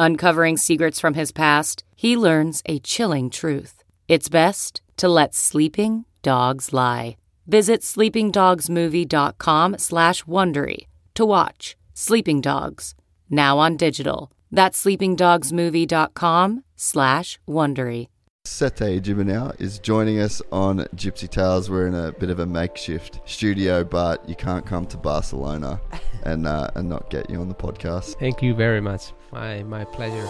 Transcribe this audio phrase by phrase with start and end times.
[0.00, 3.82] Uncovering secrets from his past, he learns a chilling truth.
[4.06, 7.16] It's best to let sleeping dogs lie.
[7.48, 12.94] Visit sleepingdogsmovie.com slash Wondery to watch Sleeping Dogs,
[13.28, 14.30] now on digital.
[14.52, 18.06] That's sleepingdogsmovie.com slash Wondery.
[18.44, 21.68] Sete Gibernau is joining us on Gypsy Tales.
[21.68, 25.80] We're in a bit of a makeshift studio, but you can't come to Barcelona
[26.22, 28.16] and uh, and not get you on the podcast.
[28.20, 29.12] Thank you very much.
[29.32, 30.26] My my pleasure.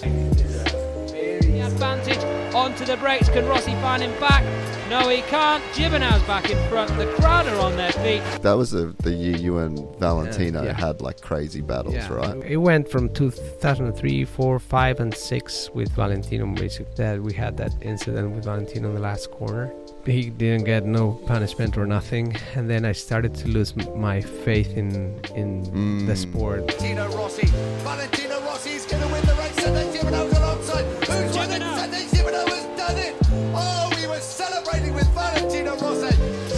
[0.00, 3.28] The advantage onto the brakes.
[3.28, 4.44] Can Rossi find him back?
[4.90, 5.62] No, he can't.
[5.74, 6.96] Gibernau's back in front.
[6.96, 8.22] The crowd are on their feet.
[8.42, 10.72] That was the, the year you and Valentino Yeah.
[10.72, 12.12] had like crazy battles, Yeah.
[12.12, 12.36] right?
[12.44, 16.46] It went from 2003, 4, 5, and 6 with Valentino.
[16.54, 19.70] Basically, that we had that incident with Valentino in the last corner.
[20.08, 24.74] He didn't get no punishment or nothing, and then I started to lose my faith
[24.76, 25.62] in in
[26.06, 26.16] the Mm.
[26.16, 26.60] sport.
[26.66, 27.46] Valentino Rossi.
[27.84, 29.54] Valentino Rossi is going to win the race.
[29.62, 30.86] Sete Gibernau's alongside.
[31.08, 31.60] Who's won it?
[31.60, 33.14] Sete Gibernau has done it.
[33.54, 36.16] Oh, we were celebrating with Valentino Rossi.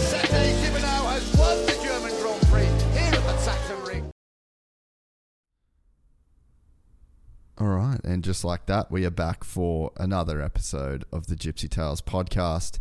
[0.09, 4.05] Sete Gibernau has won the German Grand Prix here at the Sachsenring.
[7.57, 11.69] All right, and just like that, we are back for another episode of the Gypsy
[11.69, 12.79] Tales podcast.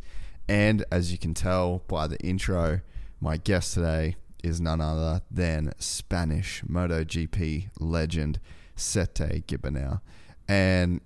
[0.49, 2.81] And as you can tell by the intro,
[3.21, 8.41] my guest today is none other than Spanish MotoGP legend
[8.75, 10.01] Sete Gibernau.
[10.49, 11.01] And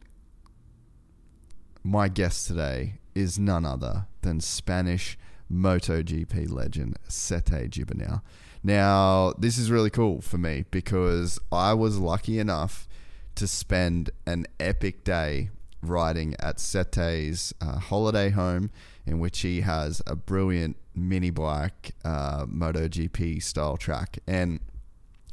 [1.83, 5.19] my guest today is none other than Spanish
[5.53, 8.23] MotoGP legend Sete Gibernau.
[8.63, 12.89] Now, this is really cool for me because I was lucky enough
[13.35, 15.51] to spend an epic day
[15.83, 18.71] riding at Sete's uh, holiday home,
[19.07, 24.19] in which he has a brilliant mini bike uh, MotoGP style track.
[24.27, 24.61] And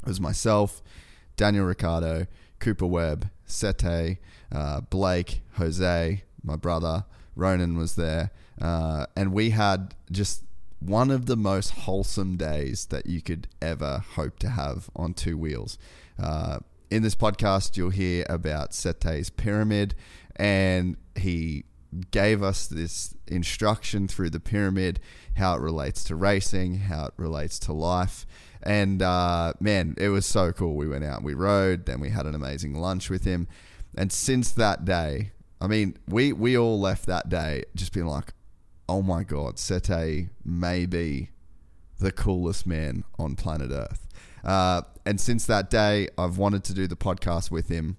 [0.02, 0.82] it was myself,
[1.36, 2.26] Daniel Ricciardo,
[2.58, 4.18] Cooper Webb, Sete,
[4.52, 8.30] uh, Blake, Jose, my brother, Ronan was there.
[8.60, 10.44] Uh, and we had just
[10.80, 15.36] one of the most wholesome days that you could ever hope to have on two
[15.36, 15.78] wheels.
[16.20, 16.58] Uh,
[16.90, 19.94] in this podcast, you'll hear about Sete's pyramid,
[20.36, 21.64] and he
[22.10, 25.00] gave us this instruction through the pyramid
[25.36, 28.26] how it relates to racing, how it relates to life.
[28.62, 30.76] And uh, man, it was so cool.
[30.76, 33.48] We went out and we rode, then we had an amazing lunch with him.
[33.96, 38.32] And since that day, I mean, we, we all left that day just being like,
[38.88, 41.30] oh my God, Sete may be
[41.98, 44.08] the coolest man on planet Earth.
[44.44, 47.96] Uh, and since that day, I've wanted to do the podcast with him.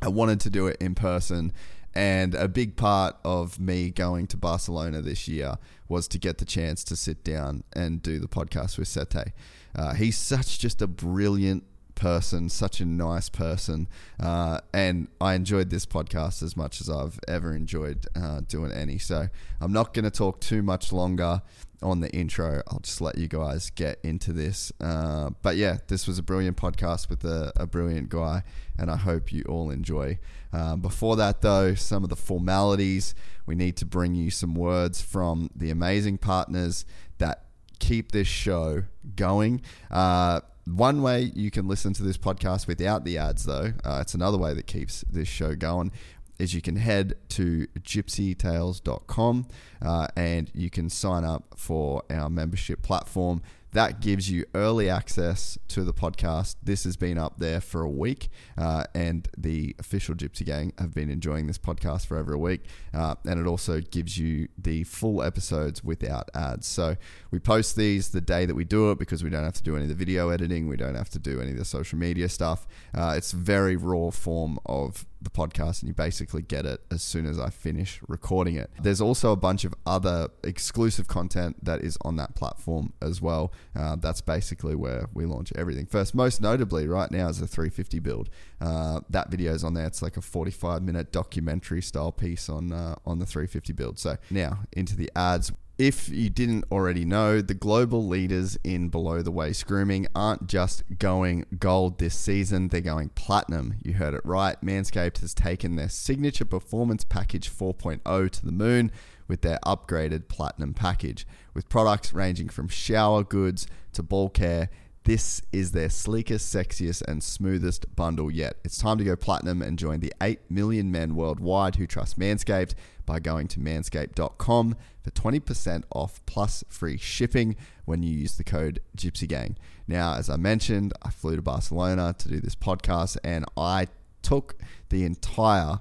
[0.00, 1.52] I wanted to do it in person.
[1.94, 5.56] And a big part of me going to Barcelona this year
[5.88, 9.32] was to get the chance to sit down and do the podcast with Sete.
[9.74, 11.64] Uh, he's such just a brilliant
[11.98, 13.88] person, such a nice person.
[14.20, 18.98] Uh, and I enjoyed this podcast as much as I've ever enjoyed uh, doing any.
[18.98, 19.28] So
[19.60, 21.42] I'm not going to talk too much longer
[21.82, 22.62] on the intro.
[22.68, 24.72] I'll just let you guys get into this.
[24.80, 28.42] Uh, but yeah, this was a brilliant podcast with a, a brilliant guy,
[28.78, 30.18] and I hope you all enjoy.
[30.52, 33.14] Uh, before that, though, some of the formalities.
[33.46, 36.84] We need to bring you some words from the amazing partners
[37.18, 37.44] that
[37.78, 38.82] keep this show
[39.16, 39.62] going.
[39.90, 44.14] Uh, one way you can listen to this podcast without the ads, though, uh, it's
[44.14, 45.92] another way that keeps this show going,
[46.38, 49.46] is you can head to gypsytales.com
[49.82, 53.42] uh, and you can sign up for our membership platform.
[53.72, 56.56] That gives you early access to the podcast.
[56.62, 60.94] This has been up there for a week, uh, and the official Gypsy Gang have
[60.94, 62.62] been enjoying this podcast for over a week.
[62.94, 66.66] Uh, and it also gives you the full episodes without ads.
[66.66, 66.96] So
[67.30, 69.74] we post these the day that we do it because we don't have to do
[69.76, 72.30] any of the video editing, we don't have to do any of the social media
[72.30, 72.66] stuff.
[72.94, 77.26] Uh, it's very raw form of the podcast and you basically get it as soon
[77.26, 78.70] as I finish recording it.
[78.80, 83.52] There's also a bunch of other exclusive content that is on that platform as well.
[83.74, 85.86] Uh, that's basically where we launch everything.
[85.86, 88.30] First, most notably, right now is a 350 build.
[88.60, 89.86] Uh, that video is on there.
[89.86, 93.98] It's like a 45 minute documentary style piece on uh, on the 350 build.
[93.98, 95.52] So now into the ads.
[95.78, 100.82] If you didn't already know, the global leaders in below the waist grooming aren't just
[100.98, 103.76] going gold this season, they're going platinum.
[103.84, 104.60] You heard it right.
[104.60, 108.90] Manscaped has taken their signature performance package 4.0 to the moon
[109.28, 111.24] with their upgraded platinum package.
[111.54, 114.70] With products ranging from shower goods to ball care,
[115.04, 118.56] this is their sleekest, sexiest, and smoothest bundle yet.
[118.64, 122.74] It's time to go platinum and join the 8 million men worldwide who trust Manscaped
[123.08, 127.56] by going to manscaped.com for 20% off plus free shipping
[127.86, 129.56] when you use the code GypsyGang.
[129.88, 133.88] Now, as I mentioned, I flew to Barcelona to do this podcast and I
[134.20, 134.56] took
[134.90, 135.80] the entire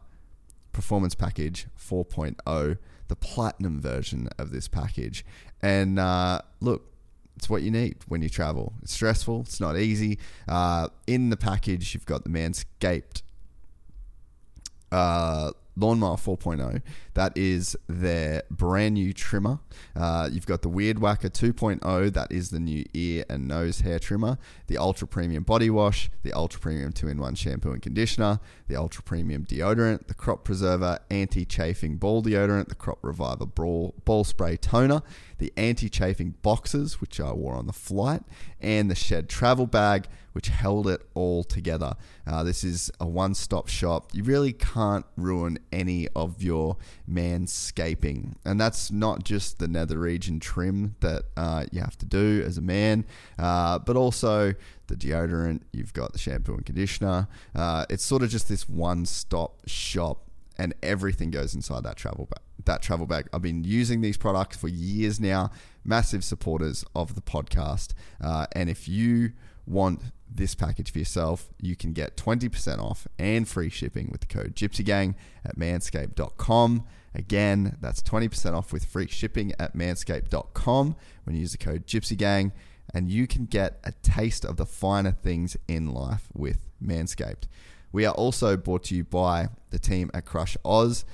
[0.71, 2.77] performance package 4.0,
[3.09, 5.25] the platinum version of this package.
[5.61, 6.93] And uh, look,
[7.35, 8.71] it's what you need when you travel.
[8.81, 9.41] It's stressful.
[9.41, 10.17] It's not easy.
[10.47, 13.21] Uh, in the package, you've got the Manscaped
[14.93, 16.81] uh, Lawnmower 4.0.
[17.13, 19.59] That is their brand new trimmer.
[19.95, 22.13] Uh, you've got the Weed Whacker 2.0.
[22.13, 24.37] That is the new ear and nose hair trimmer.
[24.67, 26.09] The Ultra Premium Body Wash.
[26.23, 28.39] The Ultra Premium 2 in 1 Shampoo and Conditioner.
[28.67, 30.07] The Ultra Premium Deodorant.
[30.07, 32.69] The Crop Preserver Anti Chafing Ball Deodorant.
[32.69, 35.01] The Crop Reviver Ball, ball Spray Toner.
[35.37, 38.23] The Anti Chafing Boxes, which I wore on the flight.
[38.59, 41.95] And the Shed Travel Bag, which held it all together.
[42.25, 44.09] Uh, this is a one stop shop.
[44.13, 46.77] You really can't ruin any of your
[47.09, 48.35] manscaping.
[48.45, 52.57] And that's not just the nether region trim that uh, you have to do as
[52.57, 53.05] a man,
[53.37, 54.53] uh, but also
[54.87, 57.27] the deodorant, you've got the shampoo and conditioner.
[57.55, 60.23] Uh, it's sort of just this one stop shop.
[60.59, 62.41] And everything goes inside that travel bag.
[62.65, 63.27] That travel bag.
[63.31, 65.51] I've been using these products for years now.
[65.85, 67.93] Massive supporters of the podcast.
[68.19, 69.33] Uh, and if you
[69.67, 74.27] want this package for yourself, you can get 20% off and free shipping with the
[74.27, 75.15] code GypsyGang
[75.45, 76.83] at manscaped.com.
[77.15, 82.51] Again, that's 20% off with free shipping at manscaped.com when you use the code GypsyGang,
[82.93, 87.47] and you can get a taste of the finer things in life with Manscaped.
[87.91, 91.05] We are also brought to you by the team at Krush Oz.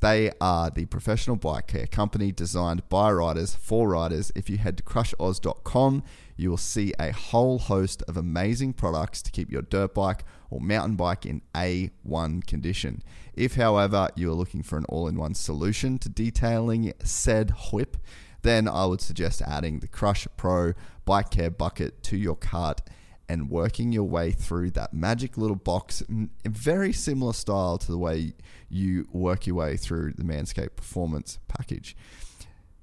[0.00, 4.32] They are the professional bike care company designed by riders for riders.
[4.34, 6.02] If you head to krushoz.com,
[6.36, 10.60] you will see a whole host of amazing products to keep your dirt bike or
[10.60, 13.02] mountain bike in A1 condition.
[13.34, 17.96] If, however, you are looking for an all in one solution to detailing said whip,
[18.42, 20.72] then I would suggest adding the Krush Pro
[21.04, 22.82] Bike Care Bucket to your cart
[23.28, 27.90] and working your way through that magic little box, in a very similar style to
[27.90, 28.34] the way
[28.68, 31.96] you work your way through the Manscaped Performance package.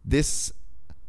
[0.03, 0.51] This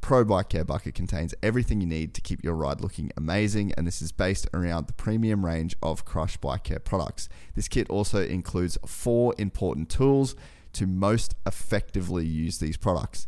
[0.00, 3.86] Pro Bike Care Bucket contains everything you need to keep your ride looking amazing, and
[3.86, 7.28] this is based around the premium range of Krush Bike Care products.
[7.54, 10.34] This kit also includes four important tools
[10.72, 13.26] to most effectively use these products.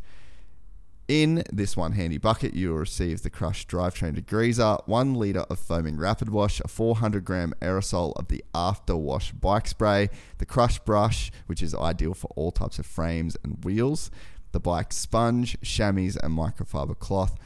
[1.08, 5.58] In this one handy bucket, you will receive the Krush Drivetrain Degreaser, 1 litre of
[5.58, 10.08] foaming rapid wash, a 400 gram aerosol of the After Wash bike spray,
[10.38, 14.10] the Krush Brush, which is ideal for all types of frames and wheels,
[14.52, 17.38] the bike sponge, chamois, and microfiber cloth.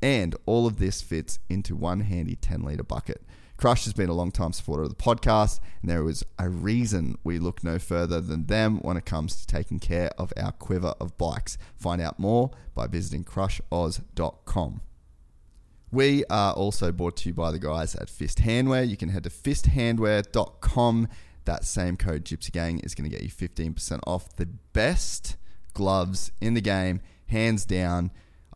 [0.00, 3.22] And all of this fits into one handy 10 litre bucket.
[3.58, 7.18] Krush has been a long time supporter of the podcast, and there was a reason
[7.24, 10.94] we look no further than them when it comes to taking care of our quiver
[11.00, 11.58] of bikes.
[11.76, 14.80] Find out more by visiting krushoz.com.
[15.90, 18.88] We are also brought to you by the guys at Fist Handwear.
[18.88, 21.08] You can head to fisthandwear.com.
[21.44, 25.36] That same code Gypsy Gang is going to get you 15% off the best
[25.78, 28.10] gloves in the game, hands down.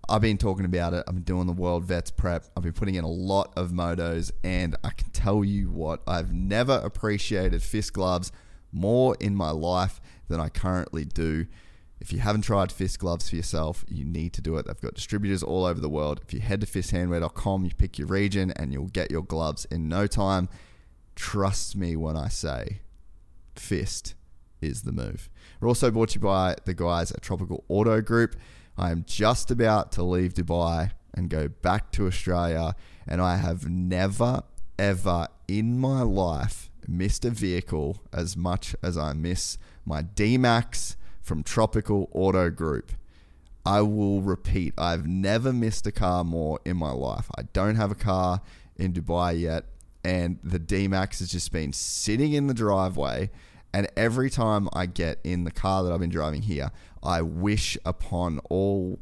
[0.09, 1.05] I've been talking about it.
[1.07, 2.47] I've been doing the World Vets prep.
[2.57, 6.35] I've been putting in a lot of motos, and I can tell you what, I've
[6.35, 8.33] never appreciated fist gloves
[8.73, 11.47] more in my life than I currently do.
[12.01, 14.67] If you haven't tried fist gloves for yourself, you need to do it.
[14.67, 16.21] They've got distributors all over the world.
[16.27, 19.89] If you head to fisthandwear.com, you pick your region, and you'll get your gloves in
[19.89, 20.49] no time.
[21.15, 22.81] Trust me when I say
[23.55, 24.15] fist
[24.63, 25.29] is the move.
[25.61, 28.37] We're also brought to you by the guys at Tropical Auto Group.
[28.77, 32.75] I am just about to leave Dubai and go back to Australia.
[33.07, 34.43] And I have never,
[34.79, 40.97] ever in my life missed a vehicle as much as I miss my D Max
[41.21, 42.93] from Tropical Auto Group.
[43.65, 47.31] I will repeat, I've never missed a car more in my life.
[47.39, 48.41] I don't have a car
[48.77, 49.67] in Dubai yet,
[50.03, 53.31] and the D Max has just been sitting in the driveway.
[53.75, 56.71] And every time I get in the car that I've been driving here,
[57.03, 59.01] I wish upon all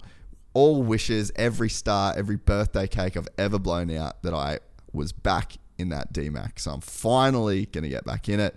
[0.52, 4.58] all wishes, every star, every birthday cake I've ever blown out that I
[4.92, 6.64] was back in that D Max.
[6.64, 8.56] So I'm finally gonna get back in it.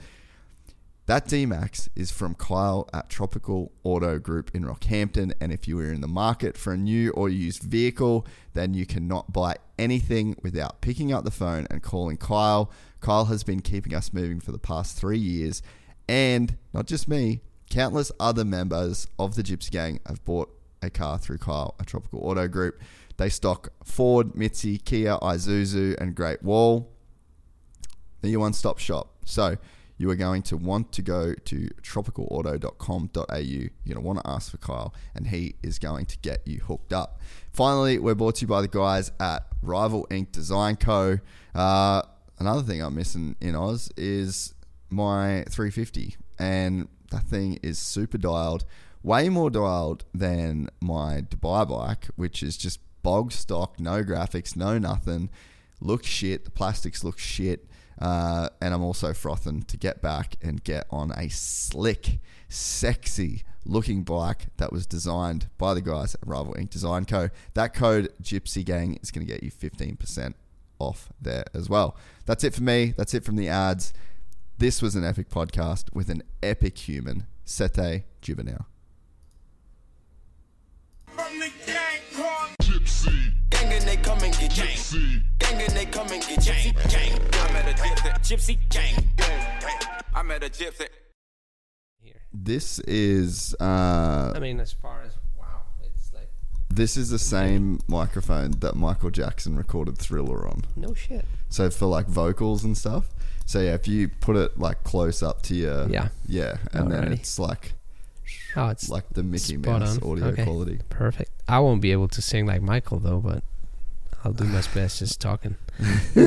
[1.06, 5.34] That D Max is from Kyle at Tropical Auto Group in Rockhampton.
[5.42, 8.86] And if you are in the market for a new or used vehicle, then you
[8.86, 12.72] cannot buy anything without picking up the phone and calling Kyle.
[13.02, 15.62] Kyle has been keeping us moving for the past three years.
[16.08, 20.50] And not just me, countless other members of the Gypsy Gang have bought
[20.82, 22.82] a car through Kyle at Tropical Auto Group.
[23.18, 26.92] They stock Ford, Mitzi, Kia, Isuzu, and Great Wall.
[28.22, 29.10] They're your one stop shop.
[29.26, 29.58] So,
[29.98, 33.36] you are going to want to go to tropicalauto.com.au.
[33.38, 36.60] You're going to want to ask for Kyle, and he is going to get you
[36.60, 37.22] hooked up.
[37.52, 41.20] Finally, we're brought to you by the guys at Rival Ink Design Co.
[41.54, 42.02] Uh,
[42.40, 44.56] another thing I'm missing in Oz is
[44.94, 48.66] my 350, and that thing is super dialed,
[49.04, 54.78] way more dialed than my Dubai bike, which is just bog stock, no graphics, no
[54.78, 55.30] nothing.
[55.80, 56.46] Looks shit.
[56.46, 57.68] The plastics look shit.
[58.00, 62.20] Uh, and I'm also frothing to get back and get on a slick,
[62.50, 67.30] sexy looking bike that was designed by the guys at Rival Ink Design Co.
[67.54, 70.34] That code Gypsy Gang is going to get you 15%
[70.80, 71.96] off there as well.
[72.26, 72.94] That's it for me.
[72.98, 73.94] That's it from the ads.
[74.64, 78.64] This was an epic podcast with an epic human, Sete Gibernau.
[81.06, 83.34] From the gang called Gypsy.
[83.50, 85.22] Gang and they come and get Gypsy.
[85.40, 86.74] Gang and they come and get Gypsy.
[86.90, 87.20] Gang.
[87.34, 88.14] I met a gypsy.
[88.22, 89.06] Gypsy gang.
[90.16, 90.88] I met a gypsy.
[92.00, 92.22] Here.
[92.32, 96.30] This is uh, I mean, as far as wow, it's like
[96.70, 100.64] this is the same microphone that Michael Jackson recorded Thriller on.
[100.78, 101.26] no shit.
[101.50, 103.10] So for like vocals and stuff.
[103.46, 106.10] So yeah, if you put it like close up to your Yeah.
[106.28, 107.14] yeah, and then Alrighty.
[107.14, 107.74] it's like
[108.56, 110.12] Oh, it's like the Mickey spot Mouse on.
[110.12, 110.44] audio Okay.
[110.44, 110.80] quality.
[110.90, 111.32] perfect.
[111.48, 113.44] I won't be able to sing like Michael though, but
[114.24, 115.56] I'll do my best just talking.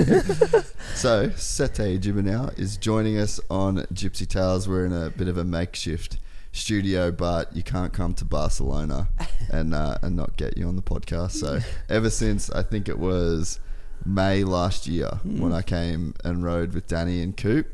[0.95, 4.67] So Sete Gibernau is joining us on Gypsy Tales.
[4.69, 6.19] We're in a bit of a makeshift
[6.53, 9.09] studio, but you can't come to Barcelona
[9.51, 11.33] and uh, and not get you on the podcast.
[11.33, 11.59] So
[11.89, 13.61] ever since I think it was
[14.05, 17.67] May last year when I came and rode with Danny and Coop,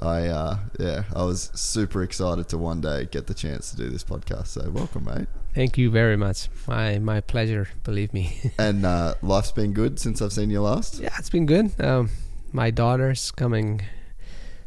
[0.00, 3.88] I uh, yeah I was super excited to one day get the chance to do
[3.88, 4.48] this podcast.
[4.48, 5.28] So welcome, mate.
[5.54, 6.48] Thank you very much.
[6.66, 7.68] My my pleasure.
[7.84, 8.38] Believe me.
[8.58, 11.00] And uh, life's been good since I've seen you last.
[11.00, 11.72] yeah, it's been good.
[11.80, 12.10] Um,
[12.52, 13.82] my daughter's coming,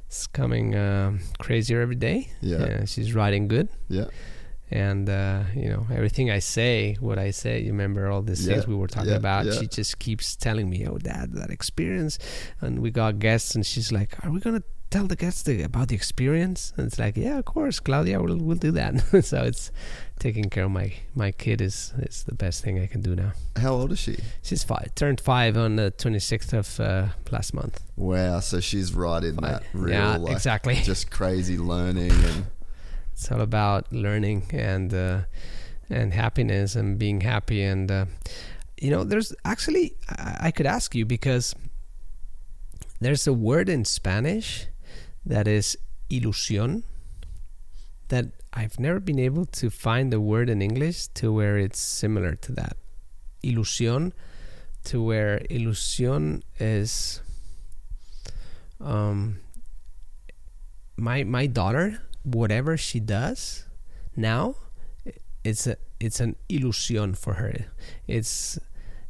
[0.09, 2.29] is coming um, crazier every day.
[2.41, 2.57] Yeah.
[2.57, 4.05] Uh, she's riding good, Yeah,
[4.71, 7.59] and uh, you know everything I say, what I say.
[7.61, 9.45] You remember all these Yeah, things we were talking yeah, about.
[9.45, 9.53] yeah.
[9.59, 12.17] She just keeps telling me, "Oh, Dad, that experience."
[12.61, 15.87] And we got guests, and she's like, "Are we gonna tell the guests the, about
[15.89, 19.71] the experience?" And it's like, "Yeah, of course, Claudia, we'll we'll do that." so it's
[20.19, 23.31] taking care of my my kid is is the best thing I can do now.
[23.57, 24.15] how old is she?
[24.41, 27.83] She's five, turned five on the 26th of uh, last month.
[27.97, 29.67] Wow, so she's right in that Five.
[29.73, 30.75] real yeah, like exactly.
[30.75, 32.45] just crazy learning and
[33.21, 35.19] It's all about learning and uh,
[35.91, 37.61] and happiness and being happy.
[37.61, 38.05] And uh,
[38.81, 41.53] you know, there's actually I, I could ask you because
[42.99, 44.65] there's a word in Spanish
[45.23, 45.77] that is
[46.09, 46.81] ilusión
[48.07, 52.33] that I've never been able to find the word in English to where it's similar
[52.37, 52.75] to that.
[53.43, 54.13] Ilusión
[54.85, 57.21] to where ilusión is
[58.79, 59.37] um
[60.97, 63.65] my my daughter whatever she does
[64.15, 64.55] now
[65.43, 67.65] it's a it's an ilusión for her.
[68.07, 68.57] It's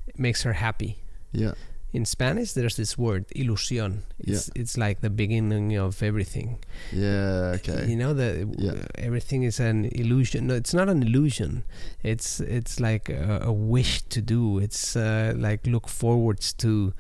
[0.08, 1.04] it makes her happy.
[1.34, 1.54] Yeah,
[1.94, 4.04] in spanish there's this word ilusión.
[4.20, 6.60] It's it's like the beginning of everything.
[6.94, 8.86] Yeah, okay, you know that Yeah.
[8.96, 10.48] everything is an illusion.
[10.48, 11.64] No it's not an illusion.
[12.02, 14.60] It's it's like a, a wish to do.
[14.60, 16.94] It's uh, like look forwards to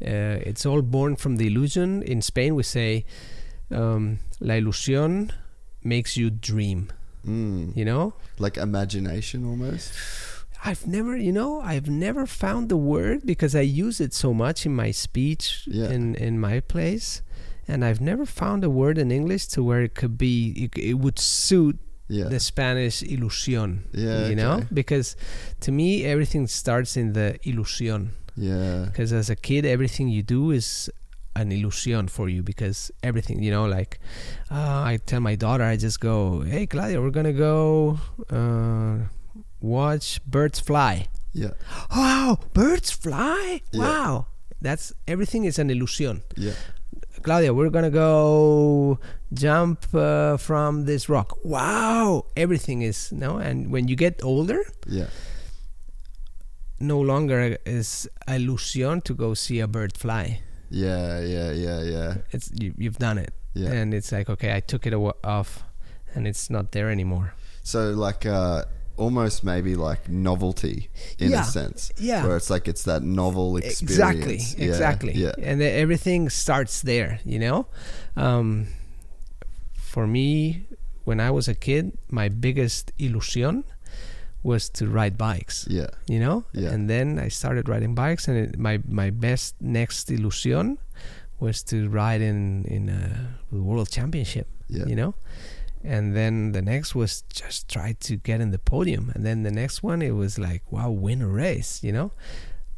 [0.00, 2.02] uh, it's all born from the illusion.
[2.04, 3.04] In spain we say
[3.72, 5.32] um, la ilusión
[5.94, 6.80] makes you dream
[7.26, 7.74] mm.
[7.76, 9.92] you know like imagination almost.
[10.64, 14.66] I've never, you know, I've never found the word because I use it so much
[14.66, 15.44] in my speech
[15.78, 15.90] Yeah.
[15.96, 17.22] in in my place,
[17.68, 20.96] and I've never found a word in English to where it could be it, it
[20.98, 21.76] would suit
[22.08, 22.28] Yeah.
[22.34, 23.70] the Spanish ilusión.
[23.92, 25.14] Yeah, you know, because
[25.64, 28.00] to me everything starts in the ilusión.
[28.36, 28.86] yeah.
[28.86, 30.90] Because as a kid, everything you do is
[31.40, 33.98] an illusion for you because everything, you know, like
[34.50, 37.98] uh, I tell my daughter, I just go, hey, Claudia, we're to go
[38.30, 39.08] uh,
[39.60, 41.08] watch birds fly.
[41.32, 41.52] Yeah.
[41.94, 43.60] Wow, birds fly?
[43.72, 43.80] Yeah.
[43.80, 44.26] Wow.
[44.60, 46.22] That's everything is an illusion.
[46.36, 46.54] Yeah.
[47.22, 48.98] Claudia, we're gonna go
[49.32, 51.36] jump uh, from this rock.
[51.44, 53.36] Wow, everything is no.
[53.38, 55.08] And when you get older, Yeah.
[56.80, 60.40] no longer is illusion to go see a bird fly.
[60.70, 61.20] Yeah.
[61.20, 61.52] Yeah.
[61.52, 61.82] Yeah.
[61.82, 62.14] Yeah.
[62.30, 63.72] It's you, you've done it, Yeah.
[63.72, 65.64] and it's like okay, I took it off,
[66.14, 67.34] and it's not there anymore.
[67.62, 68.64] So like uh
[68.96, 71.92] almost maybe like novelty in Yeah, a sense.
[71.98, 72.24] yeah.
[72.24, 74.54] Where it's like it's that novel Exactly, experience.
[74.58, 75.12] Yeah, exactly.
[75.12, 75.32] Yeah.
[75.42, 77.66] And everything starts there, you know.
[78.16, 78.68] Um,
[79.74, 80.66] for me,
[81.04, 83.64] when I was a kid, my biggest illusion
[84.50, 85.56] was to ride bikes.
[85.78, 85.90] Yeah.
[86.12, 86.72] you know Yeah.
[86.74, 90.66] and then i started riding bikes and it, my my best next illusion
[91.44, 92.38] was to ride in
[92.76, 93.02] in a
[93.68, 94.86] world championship Yeah.
[94.90, 95.12] you know
[95.94, 97.12] and then the next was
[97.42, 100.62] just try to get in the podium and then the next one it was like
[100.74, 102.10] wow win a race you know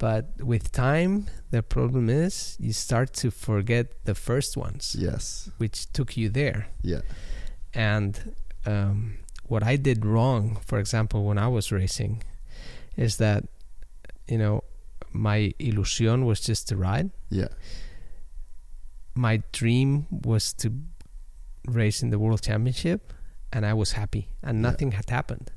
[0.04, 1.12] but with time
[1.50, 5.50] the problem is you start to forget the first ones Yes.
[5.60, 6.60] which took you there
[6.92, 7.02] Yeah.
[7.74, 8.12] and
[8.66, 8.98] um,
[9.48, 12.22] what I did wrong, for example, when I was racing,
[12.96, 13.44] is that
[14.28, 14.62] you know
[15.12, 17.10] my illusion was just to ride.
[17.30, 17.48] Yeah.
[19.14, 20.72] My dream was to
[21.66, 23.12] race in the world championship,
[23.52, 24.70] and I was happy, and Yeah.
[24.70, 25.50] nothing had happened.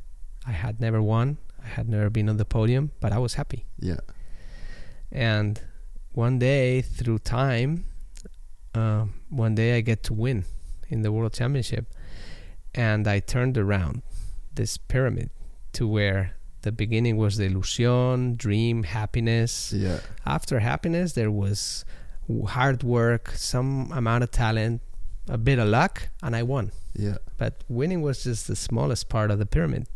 [0.46, 1.38] I had never won.
[1.64, 3.66] I had never been on the podium, but I was happy.
[3.80, 4.00] Yeah.
[5.12, 5.62] And
[6.14, 7.86] one day, through time,
[8.74, 10.46] um, one day I get to win
[10.90, 11.86] in the world championship,
[12.76, 14.02] and I turned around
[14.56, 15.30] this pyramid
[15.74, 19.74] to where the beginning was the illusion, dream, happiness.
[19.74, 20.00] Yeah.
[20.26, 21.86] After happiness, there was
[22.48, 24.82] hard work, some amount of talent,
[25.28, 26.72] a bit of luck, and I won.
[26.96, 27.18] Yeah.
[27.38, 29.88] But winning was just the smallest part of the pyramid.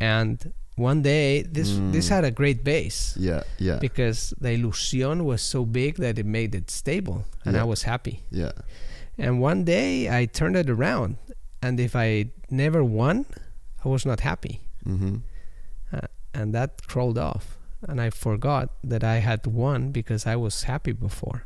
[0.00, 2.08] And one day, this this Mm.
[2.08, 3.42] had a great base Yeah.
[3.58, 3.78] Yeah.
[3.80, 7.62] because the illusion was so big that it made it stable and Yeah.
[7.62, 8.22] I was happy.
[8.30, 8.52] Yeah.
[9.18, 11.16] And one day I turned it around
[11.62, 13.26] and if I never won,
[13.84, 14.60] I was not happy.
[14.86, 15.16] Mm-hmm.
[15.92, 16.00] Uh,
[16.32, 20.92] and that crawled off and I forgot that I had won because I was happy
[20.92, 21.44] before.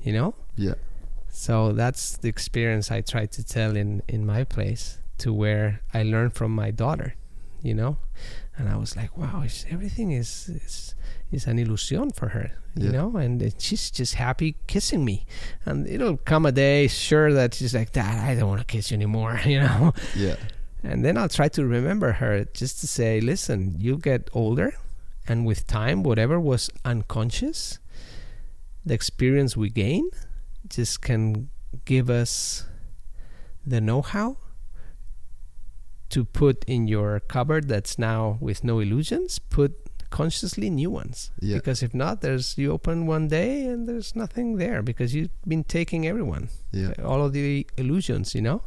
[0.00, 0.34] You know?
[0.56, 0.74] Yeah.
[1.28, 6.02] So that's the experience I try to tell in in my place to where I
[6.02, 7.14] learned from my daughter,
[7.62, 7.96] you know,
[8.56, 10.94] and I was like, wow, everything is is
[11.32, 12.92] is an illusion for her, you Yeah.
[12.92, 15.26] know, and she's just happy kissing me,
[15.64, 18.90] and it'll come a day, sure, that she's like, Dad, I don't want to kiss
[18.90, 20.36] you anymore, you know, Yeah.
[20.82, 24.74] and then I'll try to remember her just to say, listen, you get older,
[25.28, 27.78] and with time, whatever was unconscious,
[28.84, 30.08] the experience we gain
[30.68, 31.48] just can
[31.84, 32.64] give us
[33.66, 34.36] the know how
[36.08, 39.74] to put in your cupboard that's now with no illusions, put
[40.10, 41.30] consciously new ones.
[41.40, 41.56] Yeah.
[41.56, 45.64] Because if not, there's you open one day and there's nothing there because you've been
[45.64, 46.92] taking everyone, Yeah.
[47.04, 48.62] all of the illusions, you know.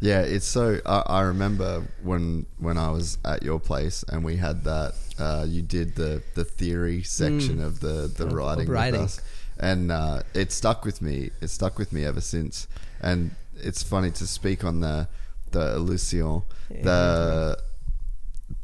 [0.00, 0.80] Yeah, it's so.
[0.84, 4.92] I, I remember when when I was at your place and we had that.
[5.18, 8.26] Uh, you did the the theory section of the the Mm.
[8.26, 9.00] Of- of writing, writing.
[9.02, 9.20] with us,
[9.58, 11.30] and uh, it stuck with me.
[11.40, 12.66] It stuck with me ever since.
[13.00, 15.08] And it's funny to speak on the
[15.52, 16.42] the illusion.
[16.82, 17.56] The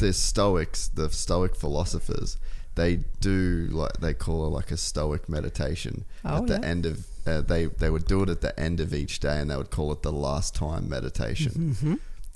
[0.01, 2.37] the Stoics, the Stoic philosophers,
[2.75, 6.67] they do like they call it like a Stoic meditation Oh, at the yeah.
[6.73, 7.07] end of.
[7.27, 9.71] Uh, they they would do it at the end of each day, and they would
[9.71, 11.95] call it the last time meditation Mm-hmm.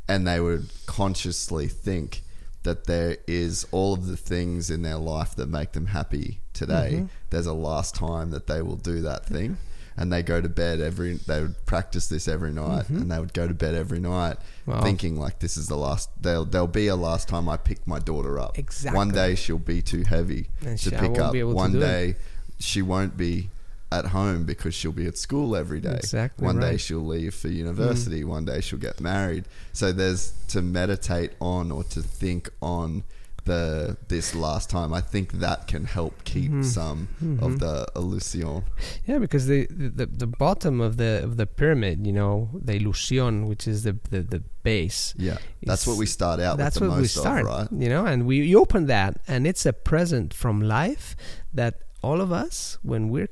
[0.09, 2.23] and they would consciously think
[2.65, 6.91] that there is all of the things in their life that make them happy today.
[6.95, 7.07] Mm-hmm.
[7.31, 9.57] There's a last time that they will do that thing.
[9.97, 13.33] And they go to bed every, they would practice this every night and they would
[13.33, 14.71] go to bed every night Mm-hmm.
[14.73, 14.83] Wow.
[14.83, 17.99] thinking like this is the last, there'll, there'll be a last time I pick my
[17.99, 18.59] daughter up.
[18.59, 18.97] Exactly.
[18.97, 21.33] One day she'll be too heavy And to she- pick up.
[21.35, 21.81] be able to One do it.
[21.83, 22.17] day
[22.59, 23.51] she won't be
[23.93, 25.95] at home because she'll be at school every day.
[25.97, 28.25] Exactly One day she'll leave for university.
[28.25, 29.45] One day she'll get married.
[29.75, 33.05] So there's to meditate on or to think on
[33.45, 34.93] the this last time.
[34.95, 36.63] I think that can help keep Mm-hmm.
[36.63, 37.09] some
[37.41, 38.65] of the illusion.
[39.07, 43.47] Yeah, because the, the the bottom of the of the pyramid, you know, the illusion,
[43.47, 45.15] which is the the, the base.
[45.19, 47.69] Yeah, that's what we start out That's with the what we start, of, right?
[47.83, 51.15] you know, and we you open that, and it's a present from life
[51.53, 53.29] that all of us, when we're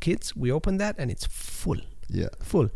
[0.00, 2.68] kids, we open that, and it's full, Yeah, full.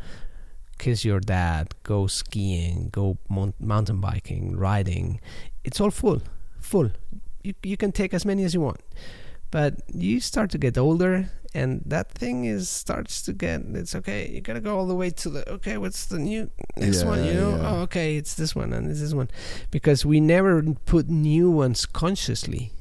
[0.78, 3.18] kiss your dad, go skiing, go
[3.58, 5.20] mountain biking, riding.
[5.64, 6.20] It's all full,
[6.68, 6.90] full.
[7.42, 8.80] You you can take as many as you want,
[9.50, 13.62] but you start to get older, and that thing is starts to get.
[13.74, 14.28] It's okay.
[14.28, 15.48] You gotta go all the way to the.
[15.56, 17.24] Okay, what's the new next one?
[17.24, 17.50] You know?
[17.56, 17.70] yeah.
[17.70, 19.30] Oh, okay, it's this one and it's this one,
[19.70, 22.72] because we never put new ones consciously.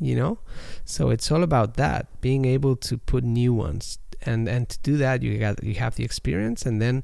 [0.00, 0.38] You know,
[0.84, 4.96] so it's all about that being able to put new ones and and to do
[4.96, 7.02] that you got you have the experience and then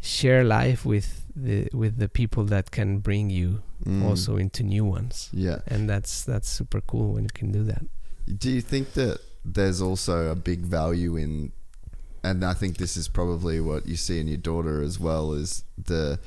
[0.00, 4.04] share life with the with the people that can bring you Mm.
[4.04, 5.58] also into new ones Yeah.
[5.66, 7.82] and that's that's super cool when you can do that
[8.38, 11.50] Do you think that there's also a big value in,
[12.22, 15.64] and I think this is probably what you see in your daughter as well, is
[15.76, 16.20] the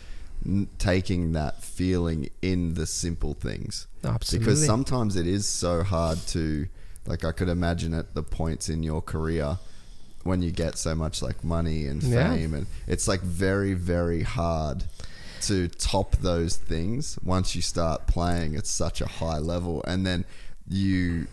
[0.45, 3.87] n- taking that feeling in the simple things.
[4.03, 6.67] absolutely Because sometimes it is so hard to,
[7.07, 9.57] like, I could imagine at the points in your career
[10.25, 12.33] when you get so much like money and Yeah.
[12.33, 14.83] fame, and it's like very, very hard
[15.43, 20.25] to top those things once you start playing at such a high level, and then
[20.67, 21.27] you.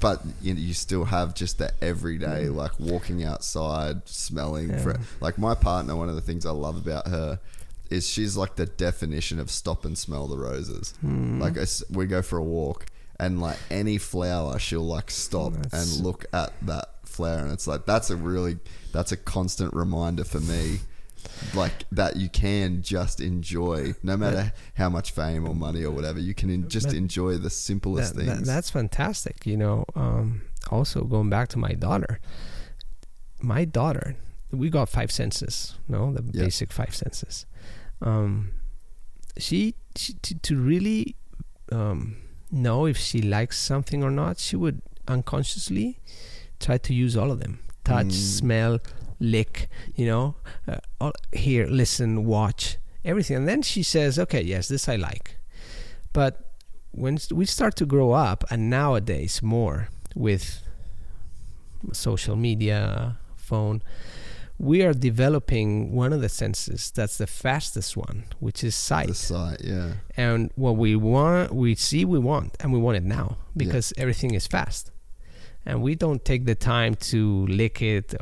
[0.00, 4.68] But you, know, you still have just the everyday, like walking outside, smelling.
[4.68, 4.78] Yeah.
[4.82, 7.40] fre- like my partner, one of the things I love about her
[7.88, 10.92] is she's like the definition of stop and smell the roses.
[11.00, 11.40] Hmm.
[11.40, 11.56] Like
[11.90, 12.84] we go for a walk,
[13.18, 17.66] and like any flower, she'll like stop That's- and look at that flower, and it's
[17.66, 18.58] like that's a really
[18.92, 20.78] that's a constant reminder for me,
[21.54, 26.18] like that you can just enjoy no matter how much fame or money or whatever,
[26.18, 28.46] you can en- just But- enjoy the simplest That- that- things.
[28.48, 32.18] that's fantastic you know um, also going back to my daughter
[33.40, 34.16] my daughter
[34.50, 36.44] we got five senses no the Yeah.
[36.44, 37.46] basic five senses
[38.00, 38.52] um,
[39.36, 41.14] she, she to, to really
[41.70, 42.16] um,
[42.50, 45.98] know if she likes something or not she would unconsciously
[46.60, 47.60] try to use all of them.
[47.84, 48.38] Touch Mm.
[48.38, 48.78] smell
[49.20, 50.36] lick you know
[50.68, 53.36] uh, all, hear listen watch everything.
[53.36, 55.36] And then she says okay yes this i like.
[56.12, 56.52] But
[56.92, 60.62] when we start to grow up and nowadays more with
[61.92, 63.82] social media phone
[64.58, 69.06] we are developing one of the senses that's the fastest one which is sight.
[69.08, 73.04] The sight, yeah, and what we want we see we want and we want it
[73.04, 74.90] now because everything is fast
[75.66, 78.14] and we don't take the time to lick it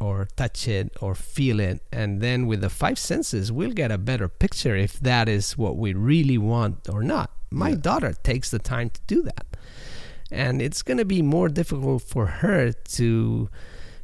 [0.00, 1.80] or touch it or feel it.
[1.92, 5.76] And then with the five senses we'll get a better picture if that is what
[5.76, 7.30] we really want or not.
[7.50, 7.76] My Yeah.
[7.76, 9.46] daughter takes the time to do that.
[10.30, 13.48] And it's going to be more difficult for her to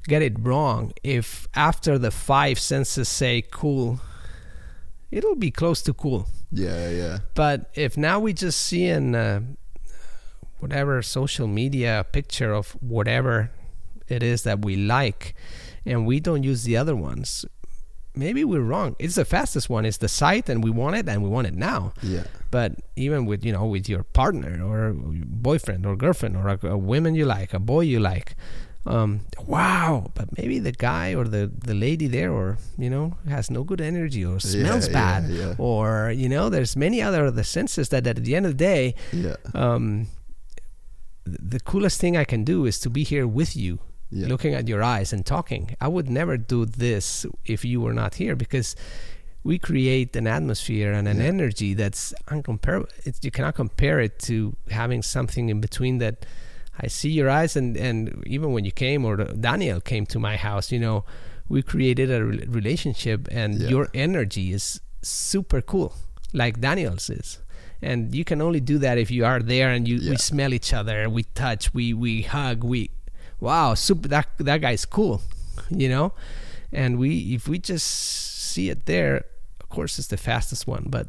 [0.07, 4.01] get it wrong if after the five senses say cool
[5.11, 6.29] it'll be close to cool.
[6.53, 9.41] Yeah, yeah, but if now we just see in uh,
[10.61, 13.51] whatever social media picture of whatever
[14.09, 15.35] it is that we like
[15.87, 17.45] and we don't use the other ones.
[18.15, 18.97] Maybe we're wrong.
[18.99, 19.85] It's the fastest one.
[19.85, 21.93] It's the site and we want it and we want it now.
[22.03, 26.67] Yeah, but even with you know with your partner or boyfriend or girlfriend or a,
[26.67, 28.35] a woman you like a boy you like
[28.87, 33.51] um wow but maybe the guy or the the lady there or you know has
[33.51, 35.55] no good energy or smells yeah, bad yeah.
[35.59, 38.59] or you know there's many other of the senses that at the end of the
[38.59, 40.07] day yeah, um
[41.39, 43.79] the coolest thing i can do is to be here with you
[44.11, 44.27] yeah.
[44.27, 45.77] looking at your eyes and talking.
[45.81, 48.75] I would never do this if you were not here because
[49.45, 51.27] we create an atmosphere and an Yeah.
[51.27, 52.89] energy that's uncomparable.
[53.05, 56.27] It's, you cannot compare it to having something in between that.
[56.83, 60.37] I see your eyes, and, and even when you came or Daniel came to my
[60.37, 61.05] house, you know,
[61.49, 63.69] we created a re- relationship, and Yeah.
[63.69, 65.95] your energy is super cool,
[66.33, 67.39] like Daniel's is.
[67.83, 70.11] And you can only do that if you are there and you Yeah.
[70.11, 72.91] we smell each other, we touch, we we hug, we
[73.41, 75.23] wow, super that that guy's cool,
[75.71, 76.13] you know.
[76.73, 77.87] And we if we just
[78.53, 79.25] see it there,
[79.61, 81.09] of course it's the fastest one, but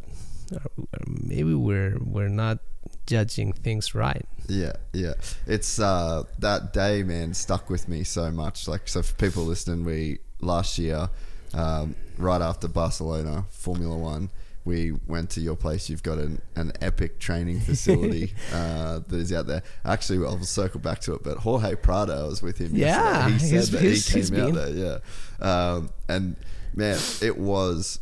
[0.56, 0.60] uh,
[1.08, 2.60] maybe we're we're not
[3.06, 4.26] judging things right.
[4.48, 5.14] Yeah, yeah.
[5.46, 8.68] It's uh that day, man, stuck with me so much.
[8.68, 11.10] Like, so for people listening, we last year,
[11.54, 14.30] um, right after Barcelona Formula One,
[14.64, 15.90] we went to your place.
[15.90, 19.64] You've got an, an epic training facility uh, that is out there.
[19.84, 22.72] Actually, I'll circle back to it, but Jorge Prado, I was with him.
[22.76, 23.32] Yeah, yesterday.
[23.32, 24.76] he he's- said that he's- he came out been.
[24.76, 25.02] there.
[25.42, 26.36] Yeah, um, and
[26.76, 28.00] man, it was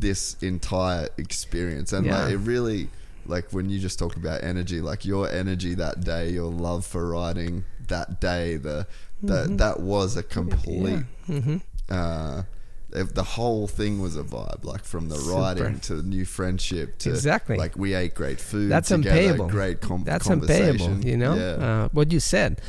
[0.00, 2.22] this entire experience, and Yeah.
[2.24, 2.88] like it really
[3.26, 7.10] like when you just talk about energy, like your energy that day, your love for
[7.10, 8.86] riding that day, the
[9.22, 11.04] that that was a complete.
[11.28, 11.58] Mm-hmm.
[11.90, 12.42] Uh,
[12.92, 16.98] if the whole thing was a vibe, like from the riding to the new friendship
[16.98, 17.56] to Exactly.
[17.56, 18.70] like we ate great food.
[18.70, 19.48] That's together, unpayable.
[19.48, 21.04] Great com- That's unpayable.
[21.04, 21.66] You know Yeah.
[21.66, 22.60] uh, what you said.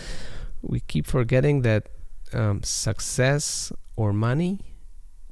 [0.61, 1.89] We keep forgetting that
[2.33, 4.59] um, success or money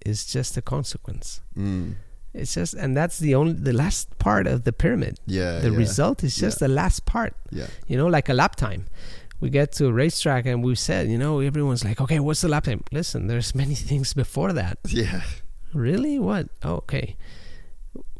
[0.05, 1.41] is just a consequence.
[1.57, 1.95] Mm.
[2.33, 5.19] It's just, and that's the only the last part of the pyramid.
[5.25, 5.59] Yeah.
[5.59, 6.67] the yeah, result is just Yeah.
[6.67, 7.33] the last part.
[7.51, 7.67] Yeah.
[7.87, 8.85] You know, like a lap time.
[9.39, 12.49] We get to a racetrack and we said, you know, everyone's like, okay, what's the
[12.49, 12.83] lap time?
[12.91, 14.79] Listen, there's many things before that.
[14.87, 15.21] Yeah.
[15.73, 16.19] Really?
[16.19, 16.49] What?
[16.63, 17.15] Oh, okay.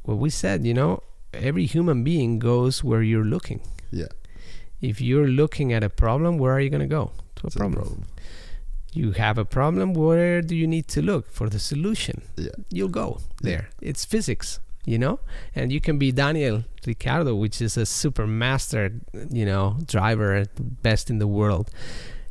[0.04, 1.04] Well, we said, you know,
[1.34, 3.62] every human being goes where you're looking.
[3.92, 4.08] Yeah.
[4.82, 7.12] If you're looking at a problem, where are you going to go?
[7.36, 7.82] To a It's a problem.
[7.82, 8.04] problem.
[8.94, 12.22] You have a problem, where do you need to look for the solution?
[12.38, 12.50] Yeah.
[12.72, 13.50] You'll go Yeah.
[13.52, 13.70] there.
[13.82, 15.20] It's physics, you know?
[15.56, 18.92] And you can be Daniel Ricciardo, which is a super master,
[19.30, 21.70] you know, driver, best in the world.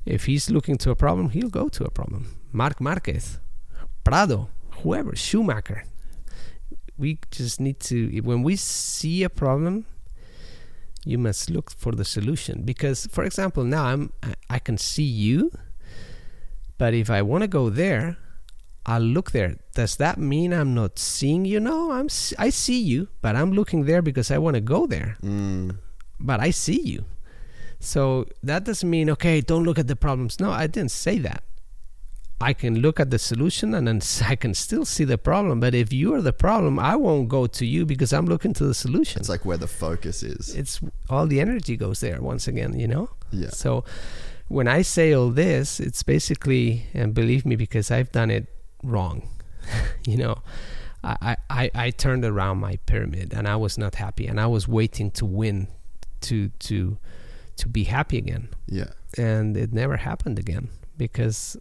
[0.06, 2.38] If he's looking to a problem, he'll go to a problem.
[2.52, 3.38] Marc Marquez,
[4.04, 4.48] Prado,
[4.82, 5.84] whoever, Schumacher.
[6.96, 9.86] We just need to, when we see a problem,
[11.04, 12.62] you must look for the solution.
[12.62, 14.12] Because, for example, now I'm,
[14.50, 15.50] I- can see you,
[16.76, 18.16] but if I want to go there,
[18.88, 19.56] I'll look there.
[19.74, 21.60] Does that mean I'm not seeing you?
[21.60, 22.08] No, I'm.
[22.38, 25.18] I see you, but I'm looking there because I want to go there.
[25.22, 25.76] Mm.
[26.18, 27.04] But I see you,
[27.78, 29.42] so that doesn't mean okay.
[29.42, 30.40] Don't look at the problems.
[30.40, 31.42] No, I didn't say that.
[32.40, 35.60] I can look at the solution and then I can still see the problem.
[35.60, 38.64] But if you are the problem, I won't go to you because I'm looking to
[38.64, 39.20] the solution.
[39.20, 40.54] It's like where the focus is.
[40.54, 42.78] It's all the energy goes there once again.
[42.80, 43.10] You know.
[43.32, 43.50] yeah.
[43.50, 43.84] So
[44.48, 48.46] when I say all this, it's basically, and believe me, because I've done it
[48.82, 49.28] wrong.
[50.06, 50.38] you know,
[51.04, 54.66] I, I, I turned around my pyramid and I was not happy and I was
[54.66, 55.68] waiting to win
[56.22, 56.98] to to
[57.56, 58.48] to be happy again.
[58.66, 58.90] Yeah.
[59.16, 61.56] And it never happened again because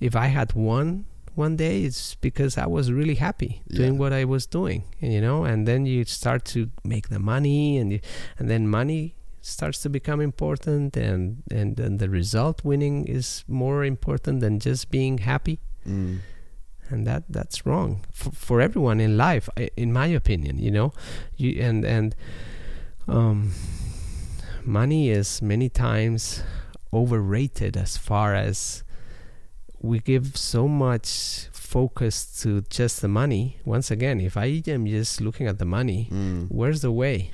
[0.00, 3.98] if I had won one day it's because I was really happy doing Yeah.
[4.00, 5.44] what I was doing, you know.
[5.44, 8.00] And then you start to make the money, and you,
[8.38, 13.84] and then money starts to become important, and and then the result winning is more
[13.84, 15.58] important than just being happy.
[15.86, 16.18] Mm.
[16.90, 20.58] And that that's wrong for, for everyone in life, in my opinion.
[20.58, 20.92] You know,
[21.36, 22.14] you and and
[23.06, 23.52] um,
[24.64, 26.42] money is many times
[26.92, 28.82] overrated as far as
[29.80, 33.58] we give so much focus to just the money.
[33.64, 36.46] Once again, if I am just looking at the money, Mm.
[36.48, 37.30] where's the way?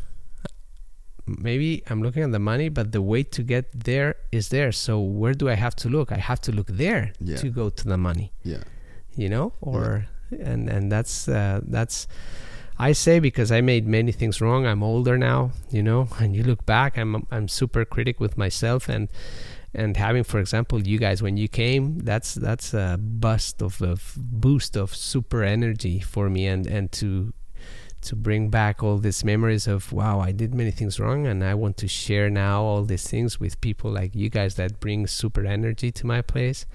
[1.26, 4.72] Maybe I'm looking at the money, but the way to get there is there.
[4.72, 6.12] So where do I have to look?
[6.12, 7.36] I have to look there Yeah.
[7.38, 8.32] to go to the money.
[8.42, 8.62] Yeah.
[9.16, 12.06] You know, or and and that's uh, that's
[12.76, 14.66] I say because I made many things wrong.
[14.66, 18.88] I'm older now, you know, and you look back, I'm I'm super critic with myself
[18.88, 19.08] and
[19.74, 23.96] and having, for example, you guys when you came, that's that's a bust of a
[24.16, 27.34] boost of super energy for me, and and to
[28.02, 31.54] to bring back all these memories of wow, I did many things wrong, and I
[31.54, 35.44] want to share now all these things with people like you guys that bring super
[35.44, 36.66] energy to my place,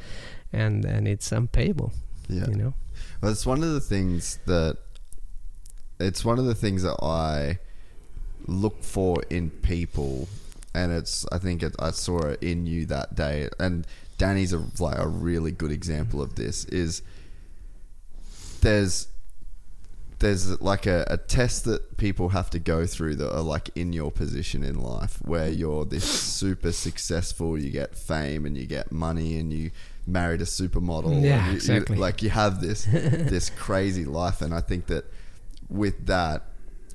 [0.52, 1.94] and and it's unpayable,
[2.30, 2.48] Yeah.
[2.48, 2.74] you know.
[3.22, 4.78] Well, it's one of the things that
[6.00, 7.60] it's one of the things that I
[8.48, 10.30] look for in people,
[10.74, 13.86] and it's I think it, I saw it in you that day, and
[14.18, 16.66] Danny's a like a really good example of this.
[16.66, 17.02] Is
[18.62, 19.08] there's
[20.20, 23.94] there's like a, a test that people have to go through that are like in
[23.94, 28.92] your position in life where you're this super successful you get fame and you get
[28.92, 29.72] money and you
[30.12, 31.98] married a supermodel Yeah, you- you- exactly.
[31.98, 32.86] like you have this
[33.34, 35.06] this crazy life and i think that
[35.70, 36.46] with that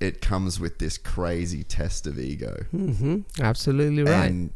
[0.01, 4.31] it comes with this crazy test of ego hmm Absolutely right.
[4.31, 4.51] and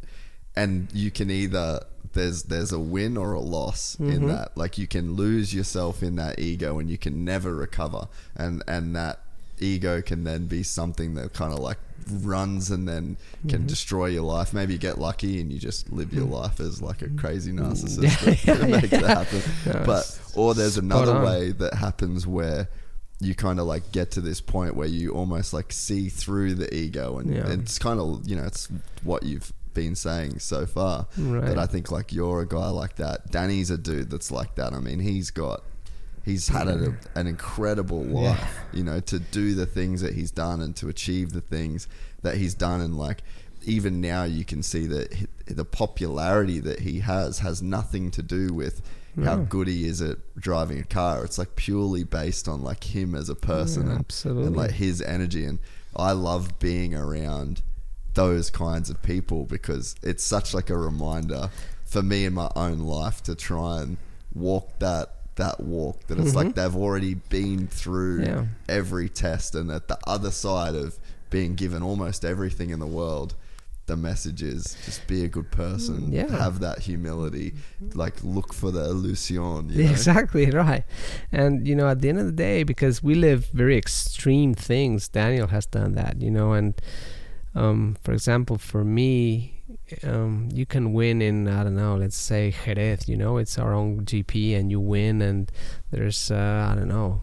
[0.55, 1.81] and you can either
[2.13, 4.11] there's there's a win or a loss Mm-hmm.
[4.11, 8.07] in that like you can lose yourself in that ego and you can never recover
[8.35, 9.21] and and that
[9.59, 11.77] ego can then be something that kind of like
[12.11, 13.49] runs and then Mm-hmm.
[13.49, 16.81] can destroy your life maybe you get lucky and you just live your life as
[16.81, 18.45] like a crazy narcissist Mm.
[18.47, 21.23] Yeah, that makes that happen Yeah, but or there's another on.
[21.23, 22.67] way that happens where
[23.21, 26.73] you kind of like get to this point where you almost like see through the
[26.73, 27.47] ego and Yeah.
[27.49, 28.67] it's kind of you know it's
[29.03, 31.45] what you've been saying so far Right.
[31.45, 34.73] that I think like you're a guy like that Danny's a dude that's like that
[34.73, 35.63] I mean he's got
[36.29, 40.61] he's had a, an incredible life you know to do the things that he's done
[40.61, 41.87] and to achieve the things
[42.21, 42.81] that he's done.
[42.81, 43.19] And like
[43.65, 48.21] even now you can see that hi- the popularity that he has has nothing to
[48.23, 48.81] do with
[49.25, 51.25] how good he is at driving a car.
[51.25, 53.99] It's like purely based on like him as a person Yeah, and,
[54.47, 55.43] and like his energy.
[55.43, 55.59] And
[55.95, 57.61] I love being around
[58.13, 61.49] those kinds of people because it's such like a reminder
[61.83, 63.97] for me in my own life to try and
[64.33, 65.07] walk that
[65.39, 68.33] that walk that it's like they've already been through Mm-hmm.
[68.33, 68.45] Yeah.
[68.79, 70.97] every test and at the other side of
[71.29, 73.35] being given almost everything in the world
[73.87, 76.11] the message is just be a good person.
[76.11, 76.29] Yeah.
[76.45, 77.53] Have that humility.
[77.95, 79.69] Like look for the illusion.
[79.69, 79.89] You know?
[79.89, 80.83] Exactly right,
[81.31, 85.07] and you know at the end of the day, because we live very extreme things,
[85.07, 86.79] Daniel has done that, you know, and
[87.55, 89.58] um, for example, for me,
[90.03, 93.73] um, you can win in I don't know, let's say Jerez, you know, it's our
[93.73, 95.51] own GP, and you win, and
[95.91, 97.21] there's uh, I don't know,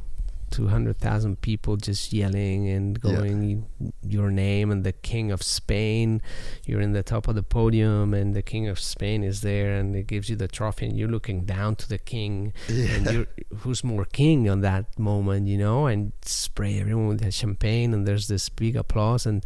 [0.50, 3.12] two hundred thousand people just yelling and Yeah.
[3.16, 3.66] going
[4.02, 6.22] your name, and the King of Spain,
[6.64, 9.94] you're in the top of the podium, and the King of Spain is there, and
[9.96, 13.26] it gives you the trophy, and you're looking down to the King, and you're
[13.58, 18.06] who's more king on that moment, you know, and spray everyone with the champagne, and
[18.06, 19.44] there's this big applause, and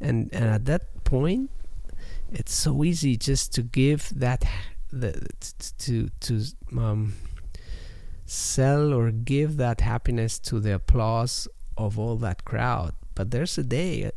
[0.00, 1.50] and and at that point
[2.32, 4.44] it's so easy just to give that
[4.90, 5.12] the
[5.78, 6.40] to to
[6.76, 7.14] um
[8.26, 13.62] sell or give that happiness to the applause of all that crowd but there's a
[13.62, 14.10] day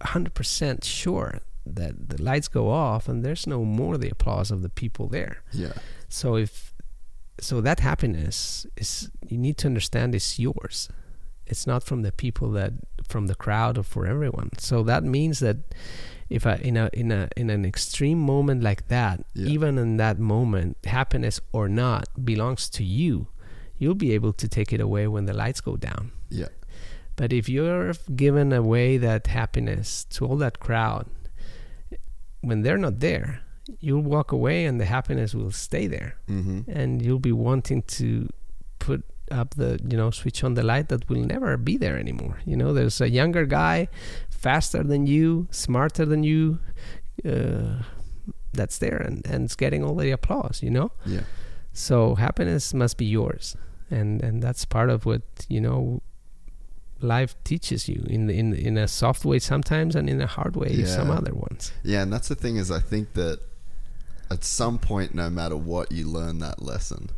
[0.00, 4.68] 100% sure that the lights go off and there's no more the applause of the
[4.70, 5.72] people there Yeah.
[6.08, 6.72] so if
[7.40, 10.90] so that happiness is you need to understand is yours.
[11.46, 12.72] It's not from the people that
[13.08, 14.50] from the crowd or for everyone.
[14.58, 15.56] So that means that
[16.30, 19.48] if I in a in a in an extreme moment like that, Yeah.
[19.48, 23.26] even in that moment, happiness or not belongs to you.
[23.78, 26.12] You'll be able to take it away when the lights go down.
[26.28, 26.48] Yeah.
[27.16, 31.06] But if you're given away that happiness to all that crowd,
[32.40, 33.40] when they're not there,
[33.80, 36.16] you'll walk away and the happiness will stay there.
[36.28, 36.70] Mm-hmm.
[36.70, 38.28] And you'll be wanting to
[38.78, 42.40] put up the, you know, switch on the light that will never be there anymore.
[42.44, 43.88] You know, there's a younger guy,
[44.28, 46.58] faster than you, smarter than you,
[47.24, 47.82] uh,
[48.52, 50.90] that's there and, and it's getting all the applause, you know?
[51.06, 51.22] Yeah.
[51.72, 53.56] So happiness must be yours,
[53.90, 56.02] and and that's part of what you know.
[57.02, 60.84] Life teaches you in in in a soft way sometimes, and in a hard way
[60.84, 61.72] some other ones.
[61.82, 63.40] Yeah, and that's the thing is I think that
[64.30, 67.08] at some point no matter what you learn that lesson.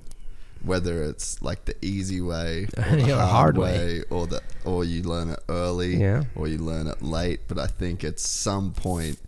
[0.65, 4.05] Whether it's like the easy way or the Yeah, hard, hard way, way.
[4.11, 6.25] or the or you learn it early Yeah.
[6.37, 9.19] or you learn it late, but I think at some point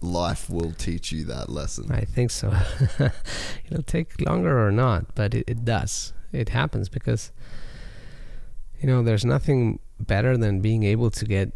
[0.00, 1.90] life will teach you that lesson.
[1.90, 2.52] I think so.
[3.70, 6.12] It'll take longer or not, but it, it does.
[6.32, 7.32] It happens because
[8.80, 11.52] you know there's nothing better than being able to get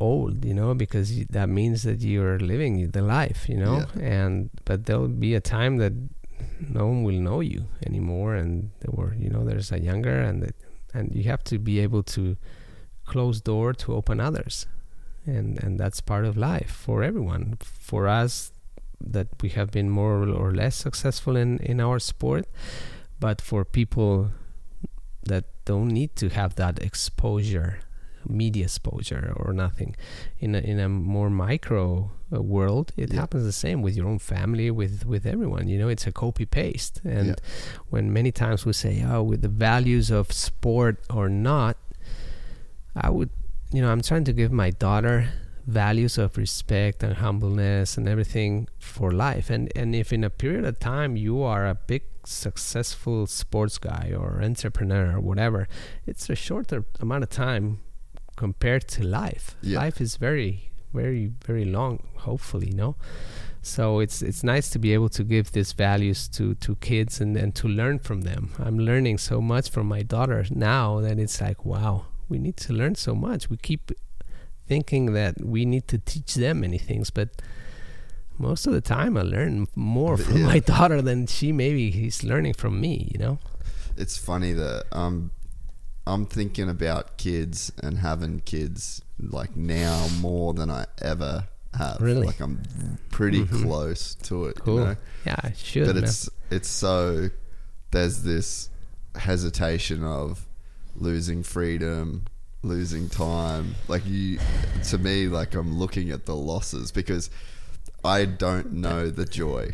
[0.00, 4.86] old you know because that means that you're living the life you know and but
[4.86, 5.92] there'll be a time that
[6.60, 10.56] no one will know you anymore and or you know there's a younger and it,
[10.94, 12.36] and you have to be able to
[13.04, 14.66] close door to open others.
[15.26, 17.58] And and that's part of life for everyone.
[17.60, 18.52] For us
[19.00, 22.46] that we have been more or less successful in in our sport
[23.20, 24.30] but for people
[25.24, 27.80] that don't need to have that exposure
[28.26, 29.94] media exposure or nothing
[30.38, 33.20] in a, in a more micro uh, world it Yeah.
[33.20, 36.44] happens the same with your own family with with everyone you know it's a copy
[36.46, 37.34] paste and Yeah.
[37.90, 41.76] when many times we say oh with the values of sport or not
[42.96, 43.30] i would
[43.72, 45.28] you know i'm trying to give my daughter
[45.66, 50.64] values of respect and humbleness and everything for life and and if in a period
[50.64, 55.68] of time you are a big successful sports guy or entrepreneur or whatever
[56.06, 57.80] it's a shorter amount of time
[58.44, 59.46] compared to life.
[59.62, 59.84] Yeah.
[59.84, 60.52] life is very
[60.94, 61.98] very very long
[62.28, 62.94] hopefully no
[63.62, 67.36] so it's it's nice to be able to give these values to to kids and
[67.42, 68.42] and to learn from them.
[68.66, 71.94] I'm learning so much from my daughter now that it's like wow
[72.30, 73.50] we need to learn so much.
[73.50, 73.82] We keep
[74.68, 77.28] thinking that we need to teach them many things but
[78.38, 80.46] most of the time i learn more from Yeah.
[80.54, 83.38] my daughter than she maybe is learning from me you know?
[84.02, 85.16] It's funny that um
[86.08, 91.98] I'm thinking about kids and having kids like now more than I ever have.
[92.00, 92.26] Really?
[92.26, 92.62] Like I'm
[93.10, 93.64] pretty mm-hmm.
[93.64, 94.56] close to it.
[94.56, 94.96] cool You know?
[95.26, 96.04] yeah I should But man.
[96.04, 97.28] it's it's so
[97.90, 98.70] there's this
[99.16, 100.46] hesitation of
[100.96, 102.24] losing freedom,
[102.62, 103.74] losing time.
[103.86, 104.38] Like you
[104.84, 107.28] to me, like I'm looking at the losses because
[108.02, 109.72] I don't know the joy.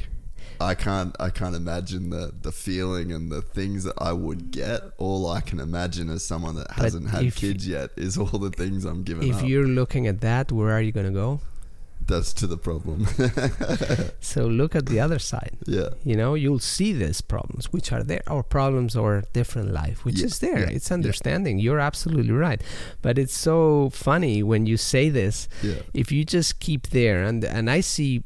[0.73, 4.81] I can't I can't imagine the, the feeling and the things that I would get.
[4.99, 8.85] All I can imagine as someone that hasn't had kids yet is all the things
[8.85, 9.49] I'm giving if up.
[9.49, 11.41] you're looking at that where are you going to go
[12.07, 12.99] That's to the problem.
[14.21, 15.91] so look at the other side yeah.
[16.05, 20.19] you know you'll see these problems which are there our problems are different life which
[20.21, 20.95] Yeah, is there yeah, it's yeah.
[21.01, 22.61] understanding you're absolutely right
[23.03, 25.81] but it's so funny when you say this Yeah.
[26.03, 28.23] if you just keep there and and i see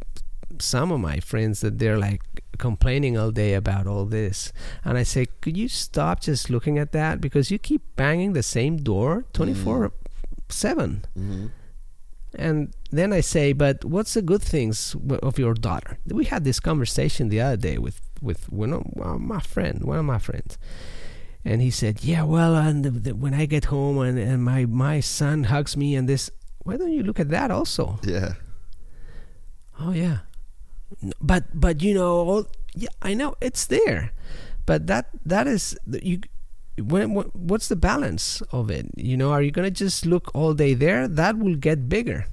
[0.59, 2.23] some of my friends that they're like
[2.59, 4.53] complaining all day about all this.
[4.85, 7.21] And i say could you stop just looking at that?
[7.21, 9.33] Because you keep banging the same door mm-hmm.
[9.33, 9.93] 24
[10.49, 11.47] 7 hmm
[12.35, 15.99] And then I say, but what's the good things of your daughter?
[16.07, 19.99] We had this conversation the other day with with one of uh, my friend, one
[19.99, 20.59] of my friends,
[21.45, 24.45] and he said, yeah, well, uh, and the, the, when I get home and, and
[24.45, 26.31] my my son hugs me and this,
[26.65, 27.99] why don't you look at that also?
[28.03, 28.35] Yeah.
[29.81, 30.19] Oh yeah,
[31.21, 34.13] but but you know, yeah, I know it's there,
[34.67, 36.21] but that that is you.
[36.81, 38.87] When, what's the balance of it?
[38.97, 41.09] You know, are you gonna just look all day there?
[41.09, 42.27] That will get bigger.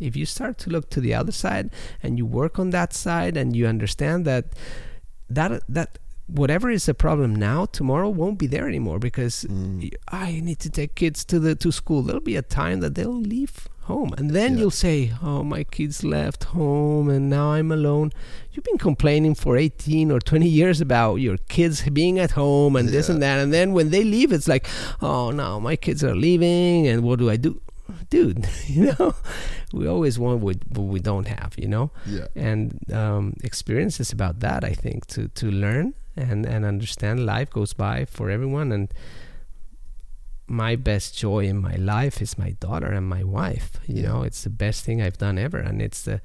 [0.00, 1.70] If you start to look to the other side
[2.02, 4.46] and you work on that side and you understand that
[5.30, 9.92] that that whatever is a problem now, tomorrow won't be there anymore because Mm.
[10.08, 12.02] I need to take kids to the to school.
[12.02, 14.58] There'll be a time that they'll leave home, and then Yeah.
[14.60, 18.10] you'll say, "Oh, my kids left home, and now I'm alone."
[18.52, 22.88] You've been complaining for 18 or 20 years about your kids being at home and
[22.88, 24.66] this and that, and then when they leave, it's like,
[25.00, 27.60] "Oh, no, my kids are leaving, and what do I do?"
[28.10, 29.14] Dude, you know,
[29.72, 32.26] we always want what, what we don't have, you know Yeah.
[32.36, 37.50] and um, experience is about that i think to to learn and and understand life
[37.50, 38.88] goes by for everyone and
[40.52, 44.44] my best joy in my life is my daughter and my wife you know it's
[44.44, 46.20] the best thing i've done ever and it's the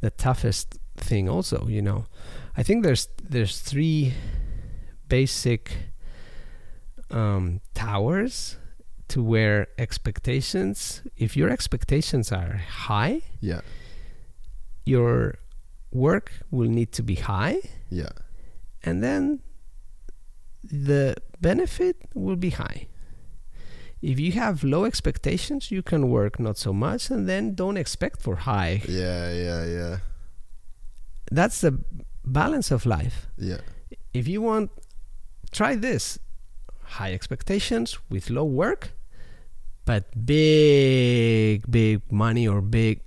[0.00, 2.04] the toughest thing also you know
[2.56, 4.12] i think there's there's three
[5.08, 5.62] basic
[7.10, 8.56] um, towers
[9.08, 12.54] to where expectations if your expectations are
[12.88, 13.60] high Yeah.
[14.84, 15.38] your
[15.92, 17.58] work will need to be high
[17.90, 18.10] Yeah.
[18.82, 19.40] and then
[20.64, 22.88] the benefit will be high
[24.02, 28.22] if you have low expectations you can work not so much and then don't expect
[28.22, 29.32] for high Yeah.
[29.32, 29.64] Yeah.
[29.66, 29.96] Yeah.
[31.30, 31.78] that's the
[32.24, 33.60] balance of life Yeah.
[34.14, 34.70] if you want
[35.50, 36.18] try this
[36.82, 38.92] high expectations with low work
[39.84, 43.00] but big big money or big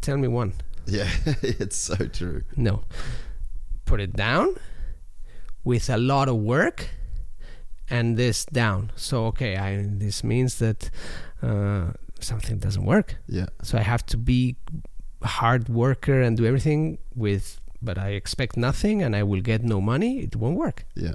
[0.00, 0.52] tell me one
[0.86, 1.10] Yeah.
[1.42, 2.42] it's so true.
[2.56, 2.84] No.
[3.86, 4.54] Put it down
[5.64, 6.88] with a lot of work
[7.90, 8.92] and this down.
[8.96, 10.90] So okay, I this means that
[11.42, 13.16] uh, something doesn't work.
[13.28, 13.46] Yeah.
[13.62, 14.56] So I have to be
[15.22, 19.62] a hard worker and do everything with but I expect nothing and I will get
[19.62, 20.84] no money, it won't work.
[20.94, 21.14] Yeah.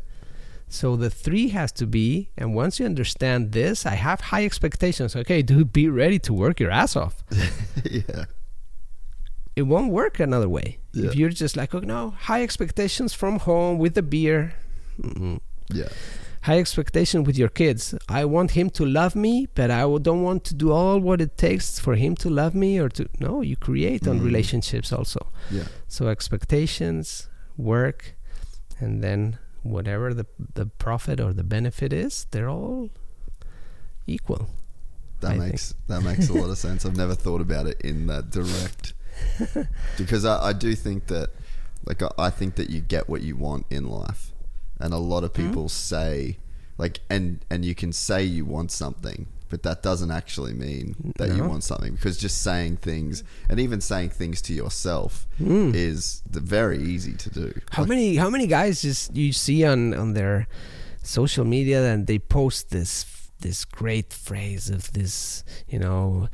[0.67, 5.15] So the three has to be, and once you understand this, I have high expectations.
[5.15, 7.23] Okay, dude, be ready to work your ass off.
[7.83, 8.25] yeah.
[9.55, 10.79] it won't work another way.
[10.93, 11.07] Yeah.
[11.07, 14.53] If you're just like, oh no, high expectations from home with the beer,
[15.01, 15.39] mm
[15.73, 15.89] Yeah.
[16.41, 17.93] High expectation with your kids.
[18.09, 21.37] I want him to love me, but I don't want to do all what it
[21.37, 23.07] takes for him to love me or to.
[23.19, 24.25] No, you create on Mm.
[24.25, 25.27] relationships also.
[25.51, 25.65] Yeah.
[25.87, 28.15] So expectations, work,
[28.79, 30.25] and then whatever the
[30.55, 32.89] the profit or the benefit is, they're all
[34.07, 34.49] equal.
[35.19, 36.85] That I makes that makes a lot of sense.
[36.85, 38.93] I've never thought about it in that direct
[39.97, 41.29] because I, I do think that
[41.85, 44.30] like I, I think that you get what you want in life,
[44.81, 45.47] and a lot of Mm-hmm.
[45.49, 46.37] people say
[46.77, 51.29] like and and you can say you want something, but that doesn't actually mean that
[51.35, 55.73] you want something because just saying things and even saying things to yourself Mm.
[55.75, 57.53] is the, very easy to do.
[57.71, 60.47] How Like, many how many guys just you see on on their
[61.03, 63.05] social media and they post this
[63.41, 66.29] this great phrase of this you know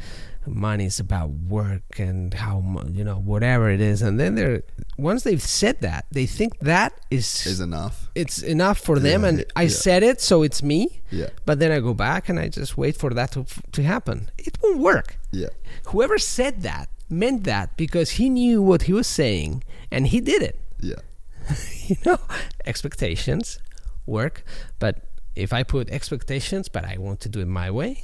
[0.46, 4.64] money is about work and how you know whatever it is and then they're
[4.98, 8.10] once they've said that they think that is, is enough.
[8.16, 9.70] it's enough for them Yeah, and I yeah.
[9.70, 11.30] said it so it's me Yeah.
[11.46, 14.58] but then I go back and I just wait for that to to happen it
[14.64, 15.50] won't work Yeah.
[15.88, 20.42] whoever said that meant that because he knew what he was saying and he did
[20.42, 21.02] it Yeah.
[21.88, 22.20] you know
[22.66, 23.60] expectations
[24.06, 24.44] work
[24.80, 24.94] but
[25.38, 28.04] if i put expectations but i want to do it my way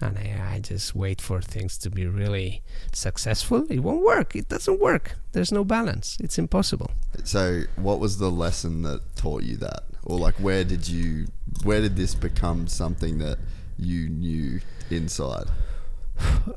[0.00, 2.62] and I, I just wait for things to be really
[2.92, 4.36] successful it won't work.
[4.36, 5.16] It doesn't work.
[5.32, 6.16] There's no balance.
[6.20, 6.90] It's impossible.
[7.24, 11.26] So, what was the lesson that taught you that, or like where did you,
[11.64, 13.38] where did this become something that
[13.76, 14.60] you knew
[14.90, 15.46] inside?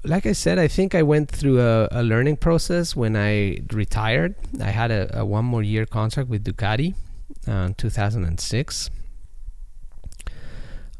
[0.03, 4.33] like i said i think i went through a, a learning process when i retired.
[4.59, 6.95] I had a, a one more year contract with ducati
[7.47, 8.89] uh, in 2006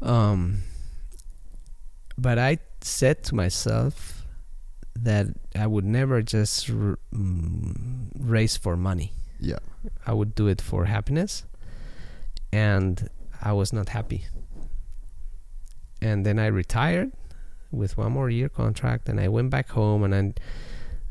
[0.02, 0.58] um,
[2.18, 4.24] but i said to myself
[4.98, 5.26] that
[5.58, 9.58] i would never just r- mm, race for money Yeah.
[10.06, 11.42] I would do it for happiness,
[12.52, 13.10] and
[13.42, 14.20] I was not happy.
[16.00, 17.10] And then I retired
[17.72, 20.22] with one more year contract, and I went back home, and I,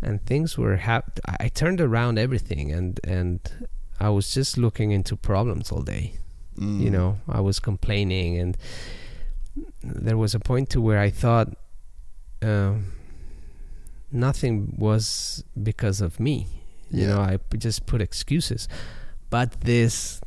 [0.01, 3.39] and things were hap- I I turned around everything, and and
[3.99, 6.15] I was just looking into problems all day.
[6.61, 6.79] Mm.
[6.79, 8.57] You know, I was complaining, and
[9.83, 11.49] there was a point to where I thought,
[12.41, 12.93] um,
[14.11, 16.47] nothing was because of me.
[16.91, 18.67] You know, I p- just put excuses.
[19.29, 20.19] But this,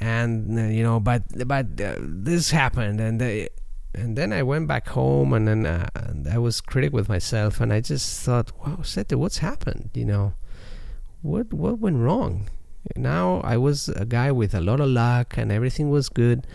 [0.00, 3.48] and uh, you know, but but uh, this happened, and uh,
[3.94, 7.60] and then I went back home, and then uh, and I was critic with myself,
[7.60, 9.90] and I just thought, wow, Sete, what's happened?
[9.94, 10.34] You know,
[11.20, 12.48] what what went wrong?
[12.94, 16.46] Now I was a guy with a lot of luck, and everything was good,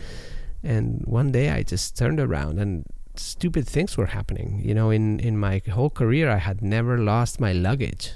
[0.64, 4.62] and one day I just turned around and stupid things were happening.
[4.64, 8.14] You know, in in my whole career, I had never lost my luggage.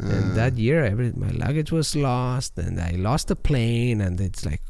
[0.00, 4.20] And Uh, that year, every my luggage was lost, and I lost the plane, and
[4.20, 4.62] it's like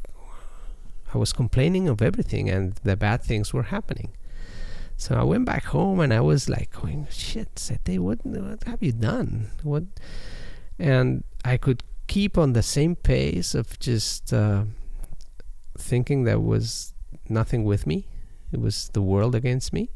[1.13, 4.09] I was complaining of everything, and the bad things were happening.
[4.97, 8.83] So I went back home, and I was like, going, "Shit, Sete, what, what have
[8.83, 9.49] you done?
[9.63, 9.83] What?"
[10.77, 14.63] And I could keep on the same pace of just uh,
[15.77, 16.93] thinking there was
[17.29, 18.07] nothing with me;
[18.51, 19.89] it was the world against me,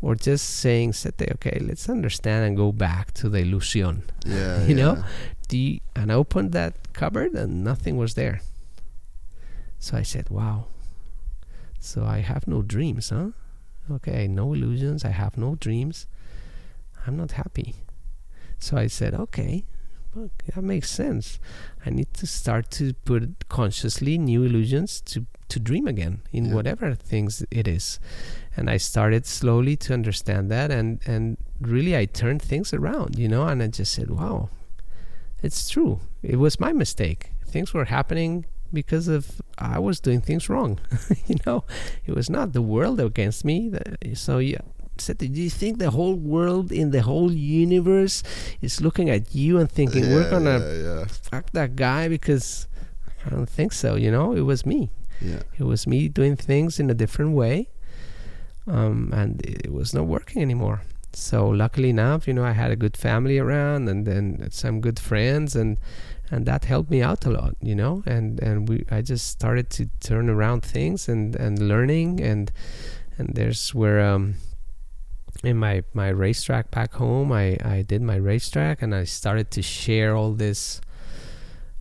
[0.00, 4.74] or just saying, "Sete, okay, let's understand and go back to the illusion." yeah, you
[4.74, 5.04] know?
[5.48, 8.40] the and I opened that cupboard and nothing was there.
[9.78, 10.66] So I said, "Wow."
[11.80, 13.30] So I have no dreams, huh?
[13.90, 15.04] Okay, no illusions.
[15.04, 16.06] I have no dreams.
[17.06, 17.74] I'm not happy.
[18.58, 19.64] So I said, "Okay,
[20.14, 21.38] well, that makes sense.
[21.86, 26.54] I need to start to put consciously new illusions to to dream again in Yeah.
[26.54, 27.98] whatever things it is."
[28.56, 33.28] And I started slowly to understand that, and and really I turned things around, you
[33.28, 33.46] know.
[33.46, 34.48] And I just said, "Wow,
[35.42, 36.00] it's true.
[36.22, 37.32] It was my mistake.
[37.46, 40.78] Things were happening because of I was doing things wrong.
[41.26, 41.64] you know,
[42.06, 43.72] it was not the world against me.
[44.14, 44.62] So yeah,
[45.00, 48.22] said, do you think the whole world in the whole universe
[48.60, 52.08] is looking at you and thinking we're gonna yeah, yeah, fuck that guy?
[52.08, 52.66] Because
[53.26, 53.96] I don't think so.
[53.96, 54.90] You know, it was me.
[55.20, 55.42] yeah.
[55.58, 57.68] It was me doing things in a different way,
[58.66, 60.82] um, and it was not working anymore.
[61.12, 64.98] So luckily enough, you know, I had a good family around, and then some good
[64.98, 65.76] friends, and
[66.30, 68.02] and that helped me out a lot, you know.
[68.06, 72.52] And and we, I just started to turn around things and and learning, and
[73.18, 74.34] and there's where um,
[75.42, 79.62] in my my racetrack back home, I I did my racetrack, and I started to
[79.62, 80.80] share all this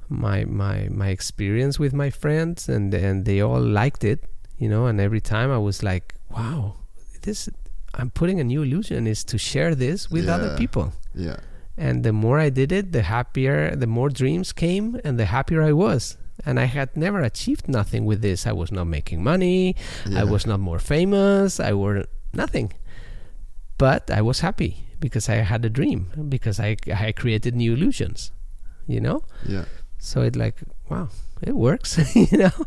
[0.10, 4.26] my my my experience with my friends and and they all liked it
[4.58, 6.74] you know and every time i was like wow
[7.22, 7.48] this
[7.94, 10.94] i'm putting a new illusion is to share this with other people.
[11.14, 11.38] Yeah.
[11.78, 15.62] and the more i did it the happier the more dreams came and the happier
[15.62, 16.18] i was.
[16.46, 18.48] And i had never achieved nothing with this.
[18.48, 19.76] I was not making money.
[20.08, 20.22] Yeah.
[20.22, 21.60] i was not more famous.
[21.60, 22.72] I were nothing
[23.80, 28.32] but i was happy because i had a dream because i i created new illusions
[28.86, 29.24] you know?
[29.46, 29.66] Yeah.
[30.00, 30.58] so it like
[30.90, 31.10] wow
[31.42, 32.58] it works you know?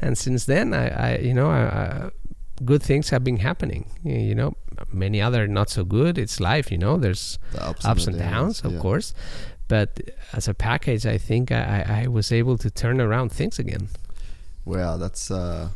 [0.00, 2.10] And since then i, I you know I, I,
[2.64, 4.54] good things have been happening you know?
[4.92, 6.96] Many other not so good it's life you know?
[6.98, 8.78] There's The ups, ups and, the downs of yeah.
[8.78, 9.14] course.
[9.68, 10.00] But
[10.32, 13.88] as a package i think I, I I was able to turn around things again.
[14.64, 15.70] Wow, that's uh,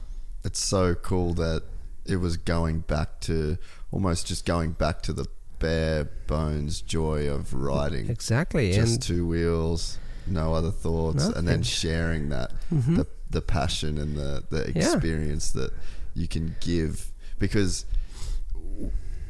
[0.45, 1.63] it's so cool that
[2.05, 3.57] it was going back to
[3.95, 5.25] almost just going back to the
[5.61, 11.63] bare bones joy of riding, exactly just and two wheels, no other thoughts, and then
[11.63, 12.97] sharing that Mhm.
[12.97, 14.93] the the passion and the the Yeah.
[14.95, 15.73] experience that
[16.15, 17.85] you can give because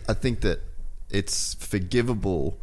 [0.08, 0.60] I think that
[1.10, 2.58] it's forgivable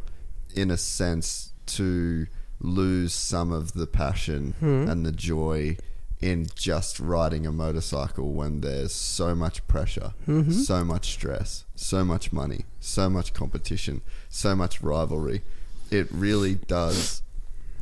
[0.54, 2.26] in a sense to
[2.60, 4.88] lose some of the passion Hmm.
[4.88, 5.76] and the joy
[6.22, 10.52] in just riding a motorcycle when there's so much pressure, Mhm.
[10.52, 15.42] so much stress, so much money, so much competition, so much rivalry.
[15.90, 17.22] It really does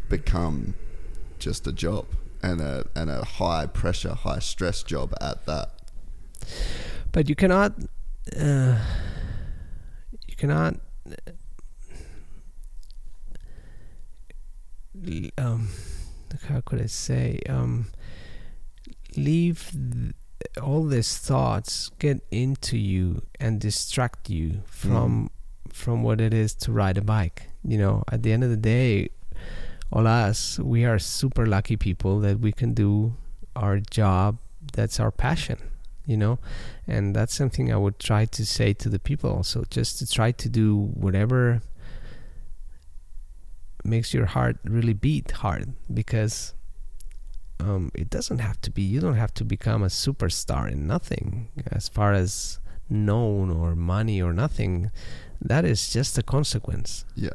[0.08, 0.74] become
[1.38, 2.06] just a job
[2.42, 5.70] and a and a high pressure, high stress job at that.
[7.12, 7.74] but you cannot
[8.38, 8.78] uh,
[10.26, 10.76] you cannot
[15.38, 15.68] um,
[16.48, 17.86] how could I say um,
[19.16, 20.14] leave th-
[20.62, 25.72] all these thoughts get into you and distract you from mm.
[25.72, 28.02] from what it is to ride a bike you know?
[28.10, 29.10] At the end of the day
[29.92, 33.14] all us we are super lucky people that we can do
[33.54, 34.38] our job
[34.72, 35.58] that's our passion
[36.06, 36.38] you know?
[36.86, 40.32] And that's something i would try to say to the people also just to try
[40.32, 41.62] to do whatever
[43.84, 46.54] makes your heart really beat hard because
[47.60, 51.48] um, it doesn't have to be you don't have to become a superstar in nothing.
[51.70, 52.58] As far as
[52.88, 54.90] known or money or nothing
[55.40, 57.04] that is just a consequence.
[57.14, 57.30] Yeah.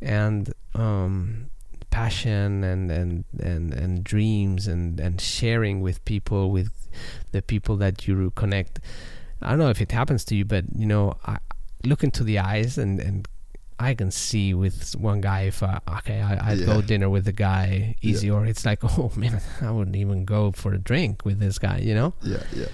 [0.00, 1.50] and um,
[1.90, 6.88] passion and, and, and, and dreams and, and sharing with people with
[7.32, 8.80] the people that you connect.
[9.40, 11.38] I don't know if it happens to you but you know I
[11.84, 13.26] look into the eyes and, and
[13.90, 16.66] I can see with one guy if uh, okay I, I'd Yeah.
[16.72, 20.52] go dinner with the guy easy or it's like oh man I wouldn't even go
[20.52, 22.10] for a drink with this guy you know?
[22.22, 22.70] Yeah, yeah,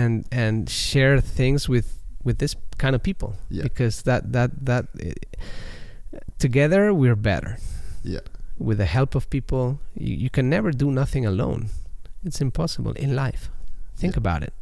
[0.00, 1.88] and and share things with
[2.26, 3.62] with this kind of people Yeah.
[3.68, 5.12] because that that that eh,
[6.38, 7.58] together we're better.
[8.02, 8.20] Yeah,
[8.58, 11.68] with the help of people you, you can never do nothing alone.
[12.24, 13.50] It's impossible in life.
[13.96, 14.20] Think Yeah.
[14.24, 14.52] about it.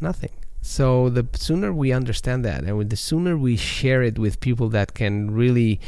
[0.00, 0.30] Nothing
[0.62, 4.94] so the sooner we understand that and the sooner we share it with people that
[4.94, 5.78] can really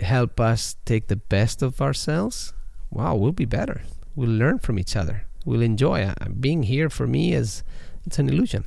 [0.00, 2.54] help us take the best of ourselves
[2.90, 3.82] wow we'll be better
[4.16, 7.62] we'll learn from each other we'll enjoy uh, being here for me is
[8.06, 8.64] it's an illusion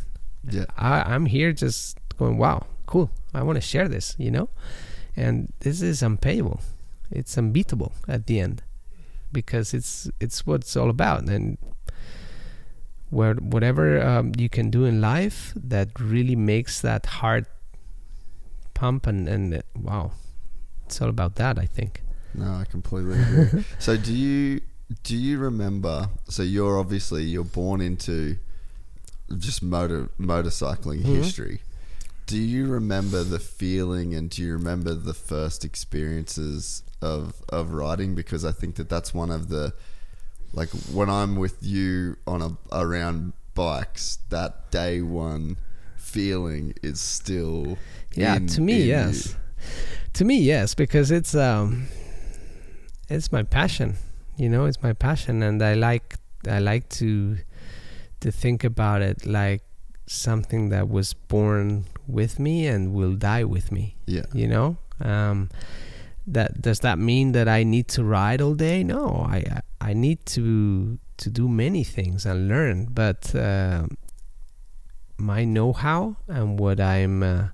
[0.49, 3.11] yeah, I, I'm here just going, wow, cool.
[3.33, 4.49] I want to share this, you know?
[5.15, 6.61] And this is unpayable.
[7.11, 8.63] It's unbeatable at the end
[9.31, 11.23] because it's it's what it's all about.
[11.23, 11.57] And
[13.09, 17.45] where whatever um, you can do in life that really makes that heart
[18.73, 20.11] pump and, and uh, wow,
[20.85, 22.01] it's all about that, I think.
[22.33, 23.65] No, I completely agree.
[23.79, 24.61] so do you
[25.03, 26.09] do you remember?
[26.29, 28.37] So you're obviously you're born into
[29.37, 31.15] just motor motorcycling Mhm.
[31.15, 31.61] history.
[32.25, 38.15] Do you remember the feeling and do you remember the first experiences of of riding?
[38.15, 39.73] Because I think that that's one of the
[40.53, 45.57] like when I'm with you on a around bikes, that day one
[45.95, 47.77] feeling is still
[48.15, 48.85] Yeah, in- to me, in you.
[48.87, 49.35] yes.
[50.13, 51.87] To me, yes, because it's um,
[53.09, 53.95] it's my passion.
[54.37, 56.15] You know, it's my passion, and I like
[56.47, 57.37] I like to
[58.21, 59.61] to think about it like
[60.07, 63.95] something that was born with me and will die with me.
[64.05, 64.25] Yeah.
[64.33, 65.49] You know, um,
[66.27, 68.83] that does that mean that I need to ride all day?
[68.83, 73.87] No, I I need to to do many things and learn, but uh,
[75.17, 77.47] my know-how and what I'm uh,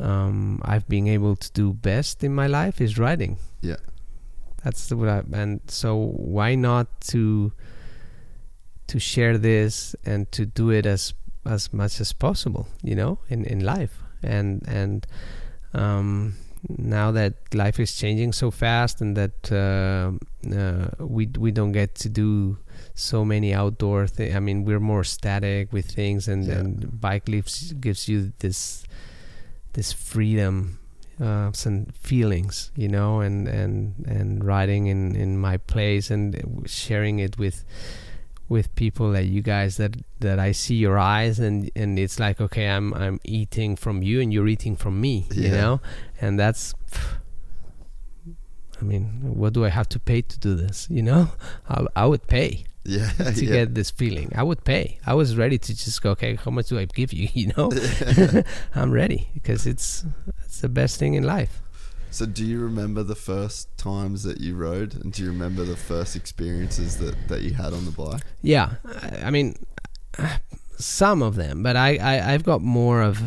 [0.00, 3.38] um, I've been able to do best in my life is riding.
[3.60, 3.76] Yeah.
[4.64, 7.52] That's what I and so why not to
[8.86, 11.14] to share this and to do it as
[11.44, 15.06] as much as possible, you know, in in life and and
[15.74, 16.34] um,
[16.68, 20.12] now that life is changing so fast and that uh,
[20.54, 22.56] uh, we we don't get to do
[22.94, 24.34] so many outdoor things.
[24.36, 26.58] I mean, we're more static with things, and, Yeah.
[26.60, 28.84] and bike gives gives you this
[29.72, 30.78] this freedom,
[31.20, 37.18] uh, some feelings, you know, and and and riding in in my place and sharing
[37.18, 37.64] it with
[38.52, 42.36] with people that you guys that that I see your eyes and and it's like
[42.46, 45.80] okay I'm I'm eating from you and you're eating from me you know?
[46.20, 46.74] And that's
[48.80, 49.04] I mean
[49.40, 51.22] what do I have to pay to do this you know?
[51.68, 52.50] I, I would pay
[52.84, 53.10] Yeah.
[53.38, 53.52] to yeah.
[53.58, 54.28] get this feeling.
[54.34, 54.98] I would pay.
[55.06, 57.66] I was ready to just go okay how much do I give you you know?
[58.80, 60.04] I'm ready because it's
[60.44, 61.54] it's the best thing in life
[62.12, 65.76] So, do you remember the first times that you rode, and do you remember the
[65.76, 68.20] first experiences that, that you had on the bike?
[68.42, 69.56] Yeah, I, I mean,
[70.78, 73.22] some of them, but I, I I've got more of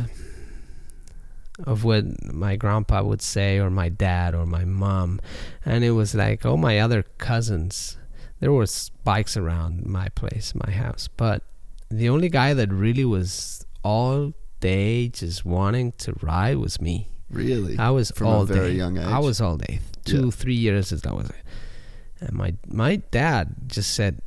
[1.65, 5.19] of what my grandpa would say, or my dad, or my mom,
[5.65, 7.97] and it was like all my other cousins.
[8.39, 11.41] There was bikes around my place, my house, but
[11.89, 17.09] the only guy that really was all day just wanting to ride was me.
[17.35, 17.77] Really?
[17.77, 18.77] I was From all a very day.
[18.77, 19.05] young age?
[19.05, 19.79] I was all day.
[20.05, 20.31] Two, Yeah.
[20.31, 21.29] three years as I was.
[22.19, 24.21] And my my dad just said,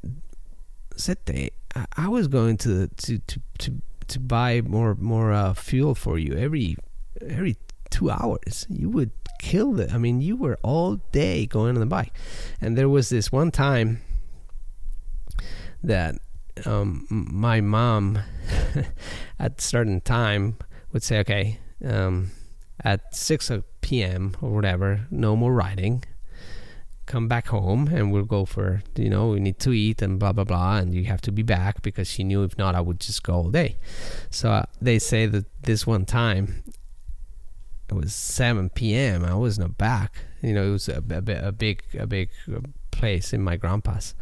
[0.96, 3.70] "Sete, I, I was going to to to to,
[4.08, 6.76] to buy more more uh, fuel for you every
[7.20, 7.56] every
[7.90, 8.66] two hours.
[8.68, 9.90] You would kill the.
[9.92, 12.12] I mean, you were all day going on the bike,
[12.60, 14.00] and there was this one time
[15.82, 16.16] that
[16.66, 18.18] um, m- my mom
[19.38, 20.56] at certain time
[20.92, 22.32] would say, "Okay." Um,
[22.84, 23.50] at 6
[23.80, 24.36] p.m.
[24.40, 26.04] or whatever, no more riding.
[27.06, 30.32] Come back home and we'll go for, you know, we need to eat and blah,
[30.32, 30.76] blah, blah.
[30.76, 33.34] And you have to be back because she knew if not, I would just go
[33.34, 33.78] all day.
[34.30, 36.62] So uh, they say that this one time,
[37.88, 39.24] it was 7 p.m.
[39.24, 40.16] I was not back.
[40.42, 42.60] You know, it was a, a, a big, a big uh,
[42.90, 44.14] place in my grandpa's.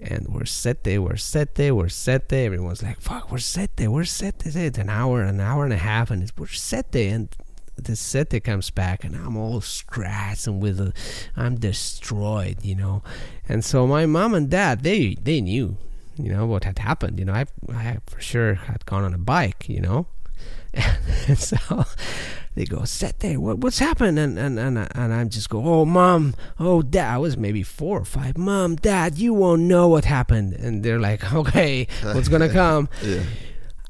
[0.00, 2.46] And we're set there, we're set there, we're set there.
[2.46, 4.66] Everyone's like, fuck, we're set there, we're set there.
[4.66, 7.14] It's an hour, an hour and a half, and it's, we're set there.
[7.14, 7.36] And
[7.84, 10.92] the Sete comes back and I'm all scratched and with a,
[11.36, 13.02] I'm destroyed, you know.
[13.48, 15.76] And so my mom and dad, they they knew,
[16.16, 17.18] you know, what had happened.
[17.18, 20.06] You know, I I for sure had gone on a bike, you know.
[21.28, 21.84] And so
[22.54, 24.18] they go, Sete, what what's happened?
[24.18, 27.14] And and and and I'm just go, oh mom, oh dad.
[27.14, 28.36] I was maybe four or five.
[28.36, 30.54] Mom, dad, you won't know what happened.
[30.54, 32.88] And they're like, okay, what's gonna come?
[33.02, 33.22] Yeah.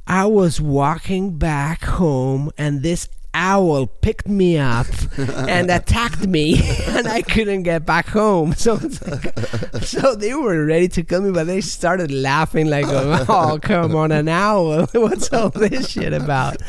[0.06, 4.86] I was walking back home, and this owl picked me up
[5.18, 8.54] and attacked me, and I couldn't get back home.
[8.60, 9.34] So, it's like,
[9.82, 14.12] so they were ready to kill me, but they started laughing like, "Oh, come on,
[14.12, 14.84] an owl!
[14.92, 16.60] What's all this shit about?"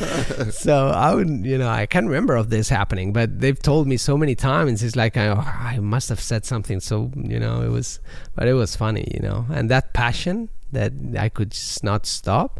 [0.52, 3.98] So I would, you know, I can't remember of this happening, but they've told me
[3.98, 4.82] so many times.
[4.82, 6.80] It's like I, oh, I must have said something.
[6.80, 8.00] So you know, it was,
[8.34, 12.58] but it was funny, you know, and that passion that I could just not stop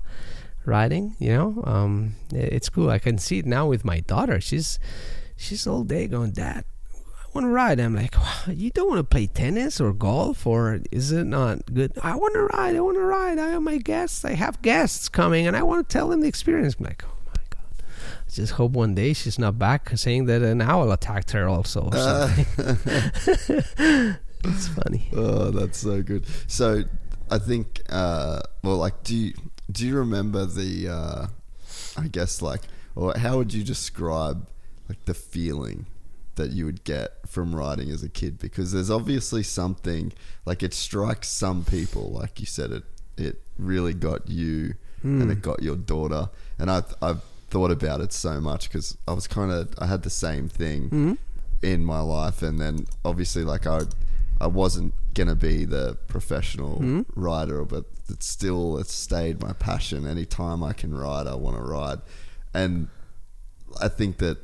[0.65, 1.63] riding you know?
[1.65, 2.91] Um it's cool.
[2.91, 4.41] I can see it now with my daughter.
[4.41, 4.79] She's
[5.37, 7.81] she's all day going dad i want to ride.
[7.81, 8.15] I'm like
[8.49, 11.93] you don't want to play tennis or golf or is it not good?
[12.03, 13.39] I want to ride i want to ride.
[13.39, 14.25] I have my guests.
[14.25, 16.77] I have guests coming and i want to tell them the experience.
[16.79, 17.85] I'm like oh my god.
[18.27, 21.89] I just hope one day she's not back saying that an owl attacked her also
[21.91, 22.47] or something.
[24.45, 25.09] it's funny.
[25.15, 26.27] Oh, that's so good.
[26.47, 26.85] So,
[27.31, 29.35] I think, uh, well, like, do you
[29.73, 30.89] do you remember the?
[30.89, 31.27] Uh,
[31.97, 32.62] I guess like,
[32.95, 34.49] or how would you describe
[34.89, 35.87] like the feeling
[36.35, 38.39] that you would get from riding as a kid?
[38.39, 40.12] Because there's obviously something
[40.45, 42.11] like it strikes some people.
[42.11, 42.85] Like you said, it
[43.16, 46.29] it really got you, and it got your daughter.
[46.59, 50.03] And I I've thought about it so much because I was kind of I had
[50.03, 51.18] the same thing
[51.62, 53.81] in my life, and then obviously like I
[54.43, 57.03] I wasn't gonna be the professional hmm?
[57.14, 60.05] rider, but it's still it's stayed my passion.
[60.07, 62.01] Anytime I can ride, I want to ride,
[62.53, 62.88] and
[63.80, 64.38] I think that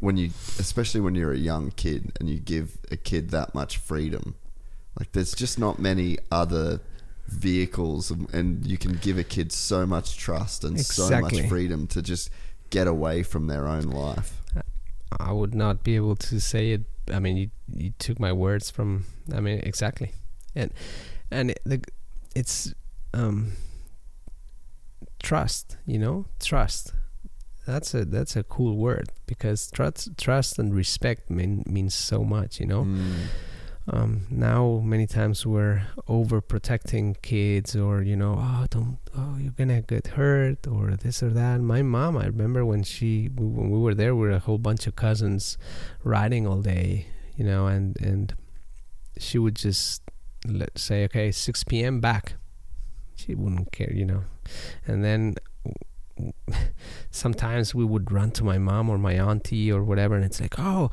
[0.00, 3.76] when you, especially when you're a young kid and you give a kid that much
[3.76, 4.34] freedom,
[4.98, 6.80] like there's just not many other
[7.26, 11.86] vehicles, and- and you can give a kid so much trust and so much freedom
[11.88, 12.30] to just
[12.70, 14.40] get away from their own life.
[15.18, 16.82] I would not be able to say it.
[17.12, 19.04] I mean, you, you took my words from.
[19.34, 20.12] I mean, exactly,
[20.54, 20.72] and
[21.30, 21.82] and the,
[22.34, 22.74] it's
[23.12, 23.52] um,
[25.22, 25.76] trust.
[25.86, 26.92] You know, trust.
[27.66, 32.60] That's a that's a cool word because trust trust and respect mean means so much.
[32.60, 32.84] You know.
[32.84, 33.26] Mm.
[33.86, 39.82] Um, now many times we're overprotecting kids or you know oh don't oh you're gonna
[39.82, 41.60] get hurt or this or that.
[41.60, 44.86] My mom i remember when she when we were there we were a whole bunch
[44.86, 45.58] of cousins
[46.02, 48.34] riding all day you know and and
[49.18, 50.02] she would just
[50.46, 52.34] let say okay 6 p.m back.
[53.16, 54.24] She wouldn't care you know.
[54.86, 55.36] And then
[57.10, 60.58] sometimes we would run to my mom or my auntie or whatever and it's like
[60.58, 60.90] oh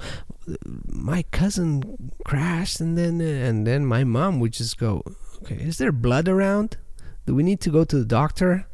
[0.86, 5.04] my cousin crashed and then and then my mom would just go
[5.42, 6.78] okay is there blood around?
[7.26, 8.68] Do we need to go to the doctor?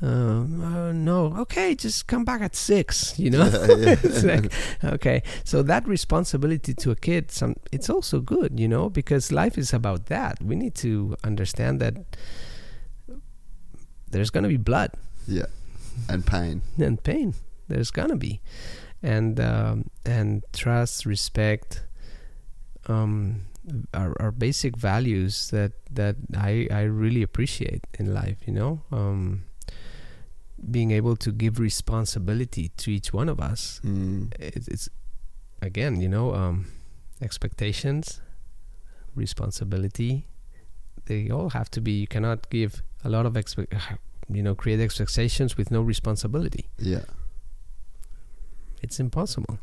[0.00, 1.34] Um, uh, no.
[1.38, 3.48] Okay just come back at six you know?
[3.52, 4.52] It's like,
[4.84, 5.22] okay.
[5.44, 9.72] So that responsibility to a kid some it's also good you know because life is
[9.72, 10.42] about that.
[10.42, 11.96] We need to understand that
[14.08, 14.92] there's going to be blood
[15.26, 15.46] Yeah,
[16.08, 16.62] and pain.
[16.78, 17.34] and pain.
[17.68, 18.40] There's gonna be,
[19.02, 21.84] and um, and trust, respect,
[22.86, 23.42] um,
[23.92, 28.38] are, are basic values that that I I really appreciate in life.
[28.46, 29.44] You know, um,
[30.70, 33.80] being able to give responsibility to each one of us.
[33.84, 34.32] Mm.
[34.38, 34.88] It's, it's
[35.60, 36.66] again, you know, um,
[37.20, 38.20] expectations,
[39.14, 40.26] responsibility.
[41.06, 41.92] They all have to be.
[41.92, 43.74] You cannot give a lot of expect.
[44.28, 47.04] You know, create expectations with no responsibility Yeah.
[48.82, 49.58] it's impossible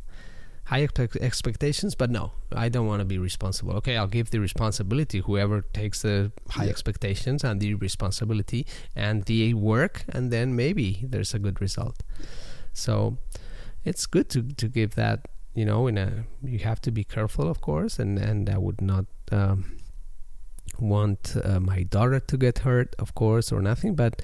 [0.66, 4.40] high expect- expectations but no i don't want to be responsible okay i'll give the
[4.40, 6.70] responsibility whoever takes the high Yeah.
[6.70, 11.98] expectations and the responsibility and the work and then maybe there's a good result
[12.72, 13.18] so
[13.84, 16.10] it's good to to give that you know in a
[16.42, 19.58] you have to be careful of course and and i would not um,
[20.80, 24.22] want uh, my daughter to get hurt of course or nothing but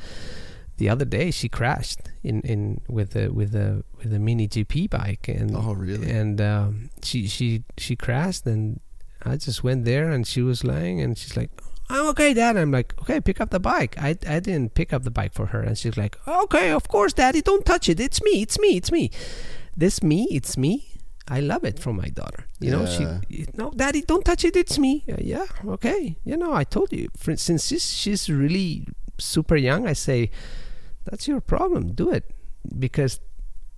[0.78, 4.90] the other day she crashed in in with a with a with a mini gp
[4.90, 6.10] bike and Oh, really?
[6.10, 8.80] and um, she she she crashed and
[9.22, 11.50] I just went there and she was lying and she's like
[11.92, 12.56] I'm okay dad.
[12.56, 13.96] I'm like okay pick up the bike.
[13.98, 17.12] I, I didn't pick up the bike for her and she's like okay of course
[17.14, 18.00] daddy don't touch it.
[18.00, 19.12] It's me it's me it's me.
[19.76, 20.88] This me it's me
[21.30, 22.46] I love it from my daughter.
[22.60, 23.20] You know Yeah.
[23.30, 25.04] she no daddy don't touch it it's me.
[25.12, 26.16] Uh, yeah okay.
[26.26, 28.86] You know I told you for, since she's, she's really
[29.18, 30.30] super young I say
[31.06, 32.24] that's your problem do it.
[32.80, 33.20] Because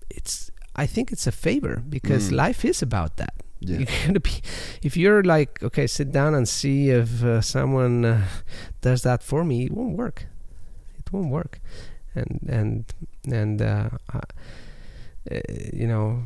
[0.10, 2.36] it's i think it's a favor because Mm.
[2.46, 3.34] life is about that.
[3.60, 3.78] Yeah.
[3.80, 4.42] you're gonna be
[4.82, 8.26] if you're like okay sit down and see if uh, someone uh,
[8.82, 10.26] does that for me it won't work.
[11.00, 11.60] It won't work.
[12.16, 12.86] And and
[13.40, 14.20] and uh, uh,
[15.32, 15.40] uh,
[15.74, 16.24] you know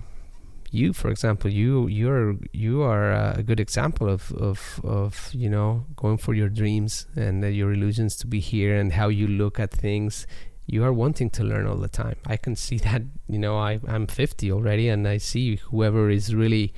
[0.76, 5.86] you for example you you're you are a good example of of of you know
[5.95, 9.59] going for your dreams and uh, your illusions to be here and how you look
[9.59, 10.28] at things
[10.67, 12.15] you are wanting to learn all the time.
[12.26, 16.34] I can see that, you know, I, I'm 50 already and I see whoever is
[16.34, 16.73] really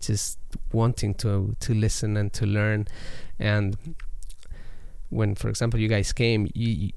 [0.00, 0.38] just
[0.72, 2.86] wanting to to listen and to learn
[3.38, 3.76] and
[5.08, 6.90] when for example you guys came you,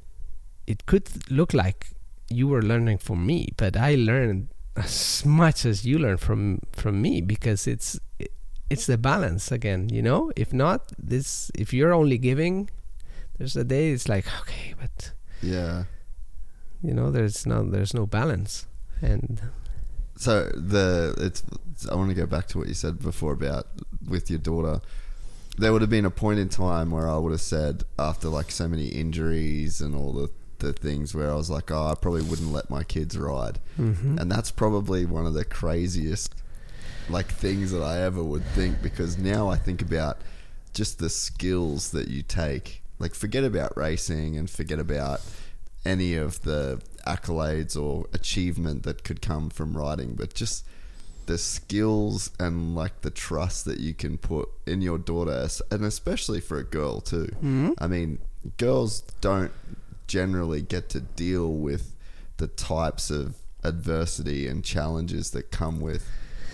[0.65, 1.91] it could look like
[2.29, 7.01] you were learning from me but i learned as much as you learn from from
[7.01, 7.99] me because it's
[8.69, 12.69] it's the balance again you know if not this if you're only giving
[13.37, 15.11] there's a day it's like okay but
[15.41, 15.83] Yeah.
[16.81, 18.65] you know there's no there's no balance
[19.01, 19.41] and
[20.17, 21.43] So the it's
[21.91, 23.67] I want to go back to what you said before about
[24.07, 24.79] with your daughter.
[25.57, 28.49] There would have been a point in time where I would have said after like
[28.51, 30.29] so many injuries and all the
[30.59, 34.19] the things where I was like, oh, I probably wouldn't let my kids ride, Mhm.
[34.19, 36.33] and that's probably one of the craziest
[37.09, 40.17] like things that I ever would think because now I think about
[40.73, 42.81] just the skills that you take.
[42.97, 45.21] Like forget about racing and forget about
[45.85, 50.65] any of the accolades or achievement that could come from riding, but just
[51.27, 56.39] the skills and like the trust that you can put in your daughter, and especially
[56.41, 57.29] for a girl too.
[57.77, 58.17] I mean,
[58.57, 59.51] girls don't
[60.07, 61.95] generally get to deal with
[62.37, 66.07] the types of adversity and challenges that come with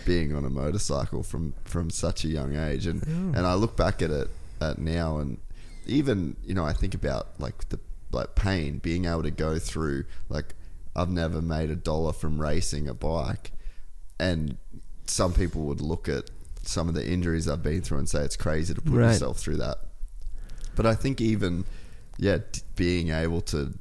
[0.05, 2.85] being on a motorcycle from from such a young age.
[2.87, 3.35] And hmm.
[3.35, 4.29] and I look back at it
[4.59, 5.39] at now and
[5.87, 7.79] even you know I think about like the
[8.11, 10.53] like pain being able to go through like
[10.95, 13.51] I've never made a dollar from racing a bike.
[14.19, 14.57] And
[15.07, 16.29] some people would look at
[16.63, 19.13] some of the injuries I've been through and say it's crazy to put Right.
[19.13, 19.77] yourself through that.
[20.75, 21.65] But I think even
[22.17, 23.73] yeah d- being able to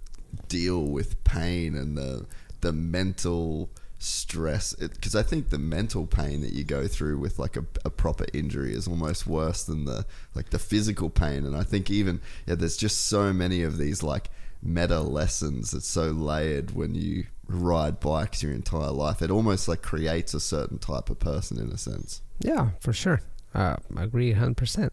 [0.49, 2.27] deal with pain and the
[2.61, 7.57] the mental stress because I think the mental pain that you go through with like
[7.57, 11.63] a, a proper injury is almost worse than the like the physical pain and I
[11.65, 14.31] think even yeah there's just so many of these like
[14.63, 19.83] meta lessons that's so layered when you ride bikes your entire life it almost like
[19.83, 23.21] creates a certain type of person in a sense Yeah, for sure.
[23.55, 24.91] Uh, I agree 100%.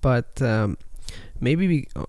[0.00, 0.76] But um,
[1.40, 2.04] maybe we, uh,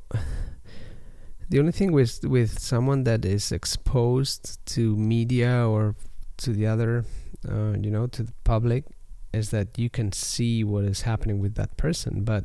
[1.49, 5.95] the only thing with with someone that is exposed to media or
[6.38, 7.05] to the other,
[7.47, 8.86] uh, you know, to the public,
[9.34, 12.43] is that you can see what is happening with that person, but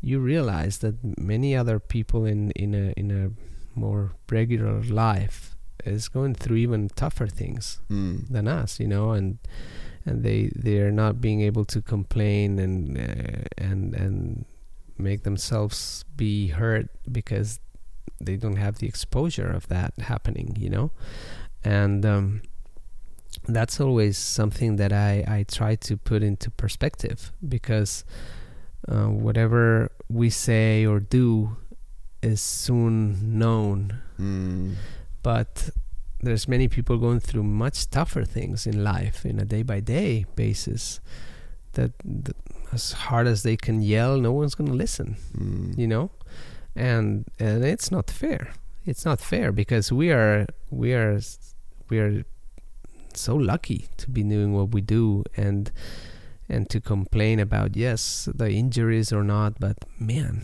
[0.00, 3.30] you realize that many other people in in a in a
[3.78, 8.26] more regular life is going through even tougher things mm.
[8.28, 9.38] than us, you know, and
[10.04, 14.44] and they they are not being able to complain and uh, and and
[14.98, 17.60] make themselves be heard because
[18.20, 20.90] they don't have the exposure of that happening, you know,
[21.64, 22.42] and um,
[23.46, 28.04] that's always something that I I try to put into perspective because
[28.88, 31.56] uh, whatever we say or do
[32.22, 34.00] is soon known.
[34.18, 34.74] Mm.
[35.22, 35.70] but
[36.20, 40.26] there's many people going through much tougher things in life in a day by day
[40.34, 41.00] basis
[41.78, 41.92] that,
[42.24, 42.36] that
[42.72, 45.78] as hard as they can yell no one's going to listen Mm.
[45.80, 46.10] you know?
[46.76, 48.42] And and it's not fair.
[48.90, 51.18] It's not fair because we are we are
[51.90, 52.24] we are
[53.14, 55.72] so lucky to be doing what we do and
[56.48, 60.34] and to complain about yes the injuries or not but man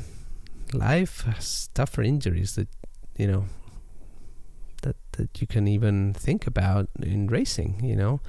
[0.73, 2.69] life has tougher injuries that
[3.17, 3.45] you know
[4.83, 8.21] that that you can even think about in racing you know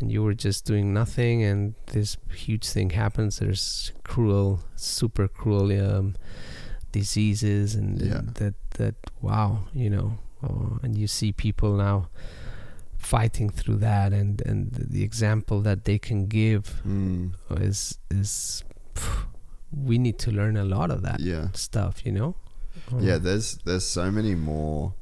[0.00, 5.70] and you were just doing nothing and this huge thing happens there's cruel super cruel
[5.72, 6.14] um,
[6.92, 8.20] diseases and Yeah.
[8.34, 12.08] that that wow you know uh, and you see people now
[12.98, 17.32] fighting through that and and the example that they can give Mm.
[17.60, 18.64] is is
[19.72, 22.34] we need to learn a lot of that yeah stuff you know
[23.00, 24.92] Yeah, Um, there's there's so many more.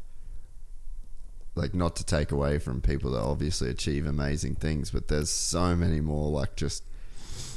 [1.57, 5.77] Like not to take away from people that obviously achieve amazing things, but there's so
[5.77, 6.31] many more.
[6.31, 6.83] Like just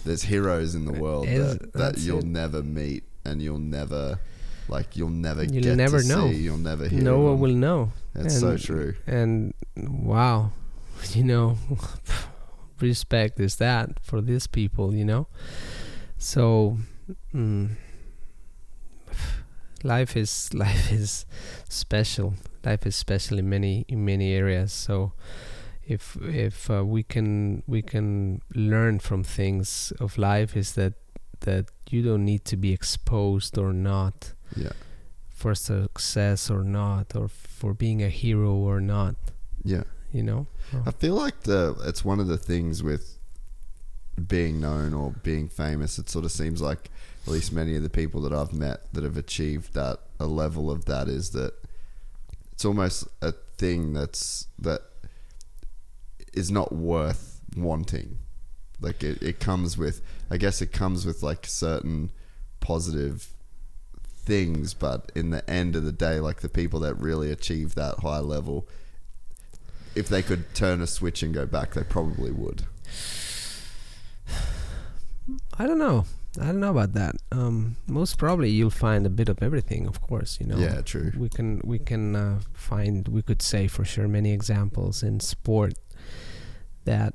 [0.06, 2.26] there's heroes in the world Is- that, that you'll it.
[2.26, 4.20] never meet, and you'll never
[4.70, 6.30] like you'll never You'll get never to know.
[6.30, 6.38] see.
[6.38, 7.02] You'll never hear.
[7.02, 8.96] no one will know That's so true.
[9.08, 10.52] and wow
[11.14, 11.58] you know
[12.82, 15.28] respect is that for these people you know
[16.18, 16.78] so
[17.34, 17.70] mm,
[19.84, 21.26] life is life is
[21.70, 22.34] special
[22.66, 25.14] life is special in many in many areas so
[25.86, 30.94] if if uh, we can we can learn from things of life is that
[31.42, 34.74] that you don't need to be exposed or not Yeah,
[35.30, 39.16] for success or not or for being a hero or not
[39.64, 39.84] yeah.
[40.12, 40.48] you know
[40.86, 43.18] I feel like the it's one of the things with
[44.28, 46.00] being known or being famous.
[46.00, 46.90] It sort of seems like
[47.26, 50.72] at least many of the people that I've met that have achieved that a level
[50.72, 51.54] of that is that
[52.58, 54.82] it's almost a thing that's that
[56.34, 58.18] is not worth wanting.
[58.82, 60.02] Like it, it comes with
[60.32, 62.12] I guess it comes with like certain
[62.60, 63.28] positive
[64.02, 68.00] things, but in the end of the day, like the people that really achieve that
[68.00, 68.68] high level,
[69.94, 72.64] if they could turn a switch and go back, they probably would.
[75.60, 76.06] I don't know.
[76.40, 77.16] I don't know about that.
[77.32, 80.38] Um, most probably you'll find a bit of everything, of course.
[80.40, 80.58] You know.
[80.58, 81.12] Yeah, true.
[81.18, 85.74] We can we can uh, find we could say for sure many examples in sport
[86.86, 87.14] that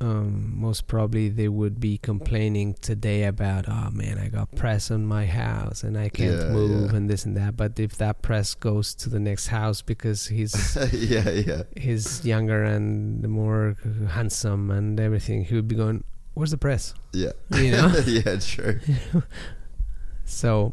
[0.00, 5.06] um, most probably they would be complaining today about oh man I got press on
[5.06, 6.96] my house and I can't Yeah, move yeah.
[6.96, 7.56] and this and that.
[7.56, 11.62] But if that press goes to the next house because he's yeah, yeah.
[11.76, 13.76] he's younger and more
[14.08, 16.02] handsome and everything, he would be going,
[16.34, 17.32] "Where's the press?" Yeah.
[17.54, 17.88] You know.
[18.06, 18.80] yeah, true.
[20.24, 20.72] so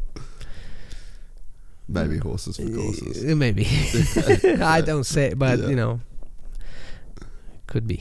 [1.88, 3.32] Maybe horses for courses.
[3.32, 3.66] Uh, Maybe.
[4.62, 5.68] I don't say, but Yeah.
[5.70, 6.00] you know,
[7.68, 7.98] could be.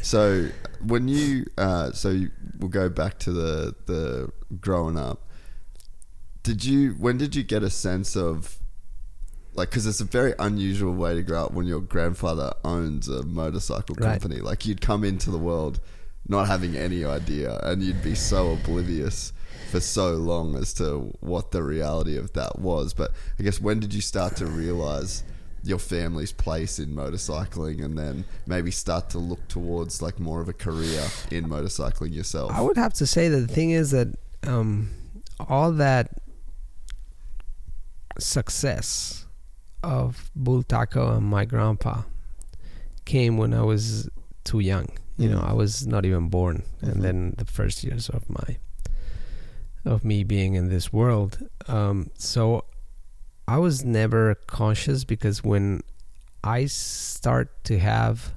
[0.00, 0.48] So
[0.84, 5.28] when you uh, so you, we'll go back to the the growing up.
[6.44, 8.58] Did you when did you get a sense of
[9.54, 13.22] like because it's a very unusual way to grow up when your grandfather owns a
[13.24, 14.20] motorcycle Right.
[14.20, 14.40] company.
[14.40, 15.80] Like you'd come into the world
[16.28, 19.32] not having any idea, and you'd be so oblivious
[19.70, 22.92] for so long as to what the reality of that was.
[22.92, 25.24] But I guess when did you start to realize?
[25.64, 30.48] your family's place in motorcycling and then maybe start to look towards like more of
[30.48, 32.50] a career in motorcycling yourself.
[32.52, 34.08] I would have to say that the thing is that
[34.42, 34.90] um,
[35.48, 36.10] all that
[38.18, 39.26] success
[39.82, 42.02] of Bultaco and my grandpa
[43.04, 44.08] came when I was
[44.44, 44.88] too young.
[45.16, 45.40] You know.
[45.40, 46.92] I was not even born, Mhm.
[46.92, 48.56] and then the first years of my
[49.84, 51.38] of me being in this world.
[51.66, 52.64] Um, so
[53.48, 55.82] I was never conscious because when
[56.44, 58.32] I start to have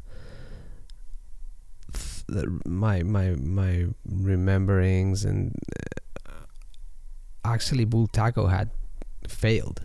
[2.32, 5.56] th- my my my rememberings and
[6.28, 6.46] uh,
[7.44, 8.70] actually Bultaco had
[9.28, 9.82] failed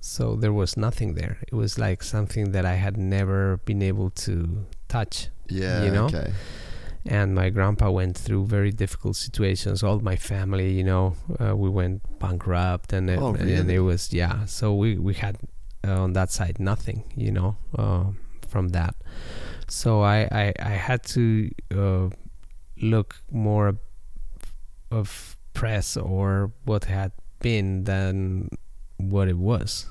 [0.00, 4.10] so there was nothing there it was like something that I had never been able
[4.26, 6.06] to touch yeah, you know?
[6.06, 6.32] okay.
[7.04, 9.82] and my grandpa went through very difficult situations.
[9.82, 14.12] All my family you know uh, we went bankrupt and it, Oh, and it was
[14.12, 14.44] yeah.
[14.46, 15.36] So we we had
[15.86, 18.04] uh, on that side nothing you know uh,
[18.48, 18.94] from that.
[19.68, 22.08] So I I, I had to uh,
[22.80, 23.74] look more
[24.90, 28.48] of press or what had been than
[28.98, 29.86] what it was.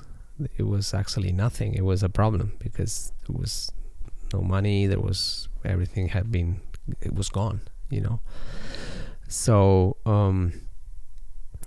[0.56, 1.74] It was actually nothing.
[1.74, 3.70] It was a problem because there was
[4.32, 6.60] no money there was everything had been
[7.00, 7.60] it was gone
[7.90, 8.20] you know?
[9.28, 10.52] So um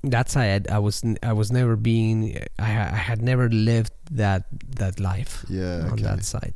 [0.03, 4.45] that's I had, I was I was never being I, I had never lived that
[4.75, 6.03] that life Yeah, on okay.
[6.03, 6.53] that side.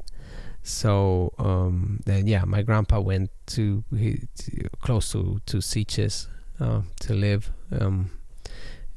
[0.64, 6.28] So um then yeah my grandpa went to, he, to close to to Sitges
[6.60, 8.12] uh, to live um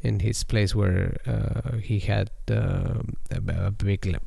[0.03, 4.19] in his place where uh, he had uh, a, a big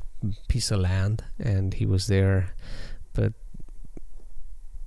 [0.48, 2.54] piece of land and he was there.
[3.12, 3.34] But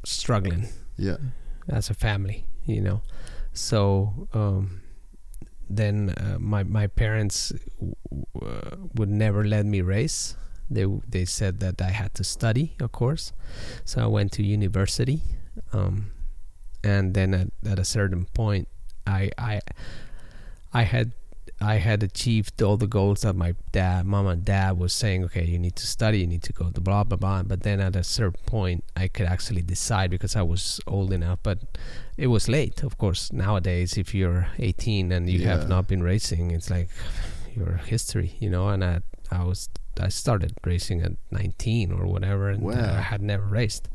[0.04, 1.18] struggling Yeah.
[1.68, 3.02] as a family, you know.
[3.54, 4.82] So um,
[5.70, 7.96] then uh, my my parents w-
[8.34, 10.36] w- would never let me race.
[10.70, 13.34] They they said that I had to study, of course.
[13.86, 15.22] So I went to university,
[15.74, 16.12] um,
[16.84, 18.68] and then at, at a certain point,
[19.08, 19.62] I I
[20.74, 21.12] I had
[21.62, 25.26] I had achieved all the goals that my dad, mom, and dad was saying.
[25.26, 27.44] Okay, you need to study, you need to go to blah blah blah.
[27.44, 31.40] But then at a certain point, I could actually decide because I was old enough.
[31.44, 31.60] But
[32.18, 33.32] it was late, of course.
[33.34, 35.50] Nowadays, if you're 18 and you Yeah.
[35.58, 36.88] have not been racing, it's like
[37.56, 38.70] your history, you know.
[38.70, 39.02] And I,
[39.32, 39.68] I was,
[40.00, 42.96] I started racing at 19 or whatever, and uh, Wow.
[42.98, 43.90] I had never raced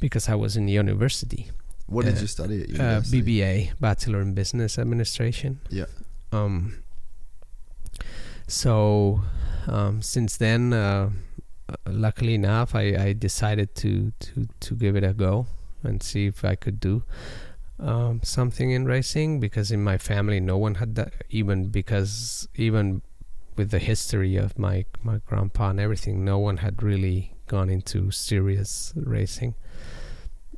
[0.00, 1.50] because I was in university
[1.86, 3.00] What did Uh, you study at uh.
[3.02, 5.60] BBA, Bachelor in Business Administration.
[5.68, 5.84] Yeah.
[6.32, 6.82] Um.
[8.48, 9.22] So,
[9.66, 11.10] um, since then, uh,
[11.68, 15.46] uh, luckily enough, I, I decided to, to to give it a go
[15.82, 17.04] and see if I could do
[17.82, 23.02] um, something in racing because in my family no one had that even because even
[23.56, 28.10] with the history of my my grandpa and everything no one had really gone into
[28.10, 29.54] serious racing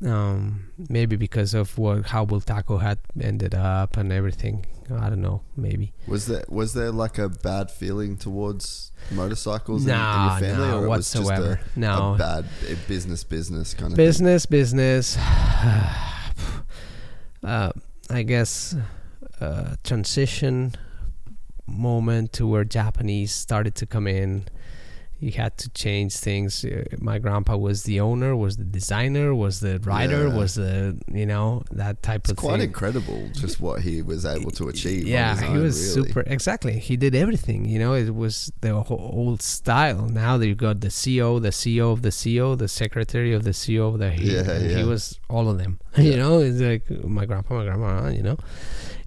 [0.05, 4.67] um, maybe because of what how Bultaco had ended up and everything.
[4.91, 5.41] I don't know.
[5.57, 5.95] Maybe.
[6.07, 10.81] Was there was there like a bad feeling towards motorcycles in, in your family, no,
[10.81, 11.61] or it was just whatsoever.
[11.75, 12.15] a, no.
[12.15, 15.17] a bad uh, business business kind of business, business.
[17.43, 17.73] uh,
[18.11, 18.77] I guess
[19.41, 20.75] uh, transition
[21.67, 24.45] moment to where Japanese started to come in.
[25.25, 26.51] He had to change things.
[26.65, 30.37] Uh, my grandpa was the owner, was the designer, was the writer, Yeah.
[30.41, 30.75] was the
[31.21, 31.47] you know
[31.81, 32.69] that type It's of quite thing.
[32.73, 35.03] incredible just what he was able to achieve.
[35.17, 36.09] Yeah, he own, was really.
[36.09, 36.21] super.
[36.37, 37.61] Exactly, he did everything.
[37.73, 38.71] You know, it was the
[39.21, 40.03] old style.
[40.25, 43.55] Now that you got the CEO, the CEO of the CEO, the secretary of the
[43.63, 45.03] CEO of the he, Yeah, and he was
[45.35, 45.73] all of them.
[46.09, 46.85] You know, it's like
[47.19, 48.09] my grandpa, my grandma.
[48.19, 48.39] You know,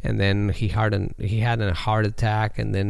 [0.08, 2.90] and then he had an he had a heart attack, and then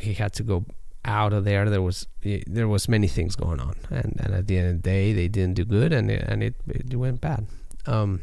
[0.00, 0.64] he had to go
[1.08, 1.68] out of there.
[1.68, 2.06] There was
[2.46, 5.26] there was many things going on, and, and at the end of the day, they
[5.26, 7.46] didn't do good, and it, and it, it went bad.
[7.86, 8.20] Um,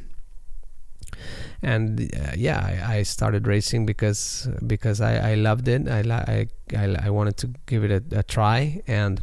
[1.61, 5.87] and uh, yeah, I, I started racing because because I, I loved it.
[5.89, 9.21] I, I I wanted to give it a, a try, and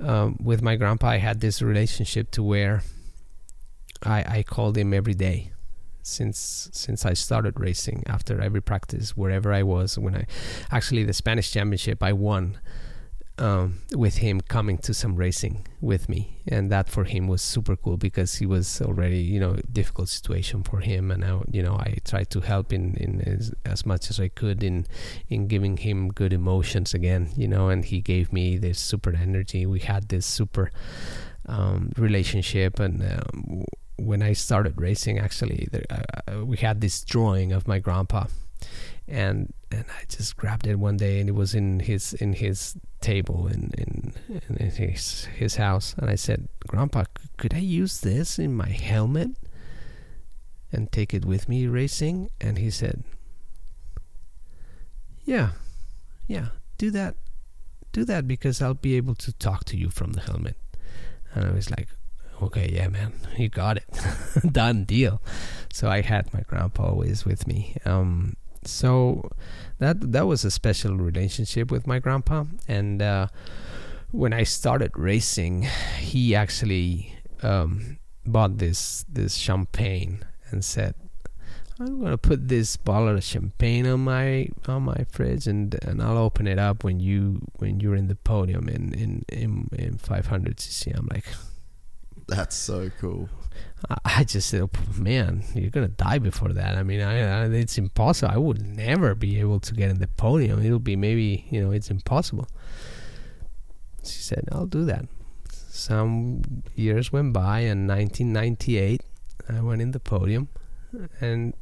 [0.00, 2.82] um, with my grandpa, I had this relationship to where
[4.02, 5.52] I I called him every day
[6.02, 10.26] since since I started racing after every practice wherever I was when I
[10.70, 12.58] actually the Spanish championship I won
[13.42, 16.42] um, with him coming to some racing with me.
[16.46, 20.62] And that for him was super cool because he was already you know difficult situation
[20.62, 21.10] for him.
[21.10, 24.28] And I, you know I tried to help in, in as, as much as I
[24.28, 24.86] could in
[25.28, 29.66] in giving him good emotions again you know and he gave me this super energy.
[29.66, 30.70] We had this super
[31.46, 32.78] um, relationship.
[32.78, 33.64] And um,
[33.96, 38.26] when I started racing, actually, there, uh, we had this drawing of my grandpa,
[39.08, 42.76] and and I just grabbed it one day, and it was in his in his
[43.00, 44.14] table in in,
[44.48, 47.04] in his his house, and I said, "Grandpa,
[47.36, 49.30] could I use this in my helmet
[50.70, 53.04] and take it with me racing?" And he said,
[55.24, 55.50] "Yeah,
[56.26, 56.48] yeah,
[56.78, 57.16] do that,
[57.92, 60.56] do that because I'll be able to talk to you from the helmet."
[61.34, 61.88] And I was like,
[62.42, 63.84] okay, yeah, man, you got it,
[64.52, 65.22] done deal.
[65.72, 67.76] So I had my grandpa always with me.
[67.84, 69.30] Um, so
[69.78, 72.44] that that was a special relationship with my grandpa.
[72.68, 73.28] And uh,
[74.10, 75.66] when I started racing,
[75.98, 80.94] he actually um, bought this this champagne and said.
[81.80, 86.18] I'm gonna put this bottle of champagne on my on my fridge and and I'll
[86.18, 90.58] open it up when you when you're in the podium in in in, in 500
[90.58, 90.96] cc.
[90.96, 91.24] I'm like,
[92.28, 93.28] That's so cool.
[93.90, 94.68] I- I just said, "Oh,
[95.00, 96.76] man, you're gonna die before that.
[96.76, 98.32] I mean, I, I, it's impossible.
[98.32, 100.64] I would never be able to get in the podium.
[100.64, 102.46] It'll be maybe, you know, it's impossible.
[104.04, 105.06] She said, I'll do that.
[105.50, 106.42] Some
[106.74, 109.02] years went by, and 1998,
[109.48, 110.48] I went in the podium,
[111.20, 111.54] and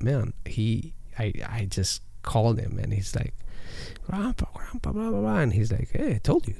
[0.00, 3.34] man, he, I, I just called him, and he's like,
[4.06, 6.54] Grandpa, Grandpa, blah blah blah, and he's like, Hey, I told you,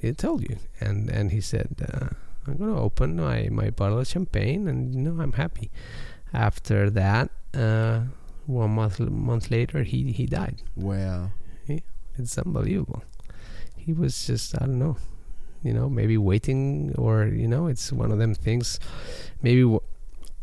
[0.00, 1.68] he told you, and and he said.
[1.92, 2.08] Uh,
[2.46, 5.70] I'm gonna open my, my bottle of champagne, and you know I'm happy.
[6.32, 8.02] After that, uh,
[8.46, 10.62] one month month later, he he died.
[10.76, 11.30] Wow.
[12.18, 13.02] It's unbelievable.
[13.76, 14.96] He was just I don't know,
[15.62, 18.80] you know, maybe waiting, or you know, it's one of them things.
[19.42, 19.82] Maybe w-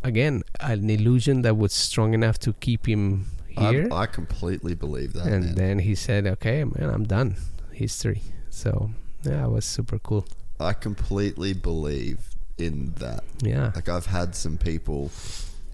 [0.03, 5.13] again an illusion that was strong enough to keep him here, I, I completely believe
[5.13, 5.25] that.
[5.25, 5.55] and man.
[5.55, 7.37] then he said, "Okay, man, I'm done.
[7.71, 8.91] History." So
[9.23, 10.25] yeah, it was super cool.
[10.59, 13.23] I completely believe in that.
[13.41, 13.71] Yeah.
[13.75, 15.11] Like I've had some people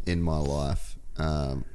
[0.05, 0.97] in my life.
[1.17, 1.65] Um,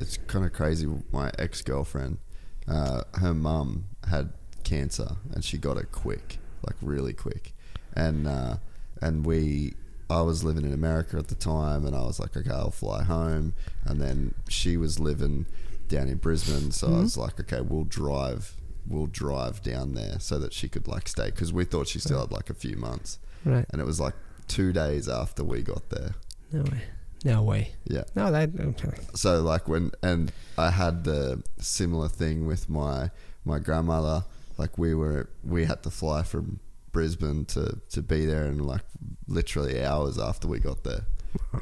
[0.00, 0.88] it's kind of crazy.
[1.12, 2.18] My ex girlfriend,
[2.66, 4.32] uh, her mum had
[4.64, 7.52] cancer, and she got it quick, like really quick.
[7.94, 8.56] And uh,
[9.02, 9.74] and we,
[10.08, 13.02] I was living in America at the time, and I was like, okay, I'll fly
[13.02, 13.54] home.
[13.84, 15.46] And then she was living
[15.88, 18.56] down in Brisbane, so I was like, okay, we'll drive.
[18.86, 22.20] We'll drive down there so that she could like stay because we thought she still
[22.20, 23.64] had like a few months, Right.
[23.70, 24.14] and it was like
[24.48, 26.14] two days after we got there.
[26.52, 26.82] No way.
[27.24, 27.72] No way.
[27.84, 28.04] Yeah.
[28.16, 28.50] No, that.
[28.58, 28.96] Okay.
[29.14, 33.10] So like when and I had the similar thing with my
[33.44, 34.24] my grandmother.
[34.58, 36.60] Like we were we had to fly from
[36.92, 38.82] Brisbane to to be there, and like
[39.28, 41.02] literally hours after we got there.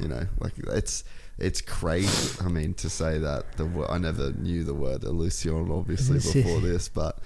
[0.01, 1.03] You know, like it's
[1.39, 2.37] it's crazy.
[2.43, 6.59] I mean, to say that the wo- I never knew the word illusion obviously before
[6.61, 7.19] this, but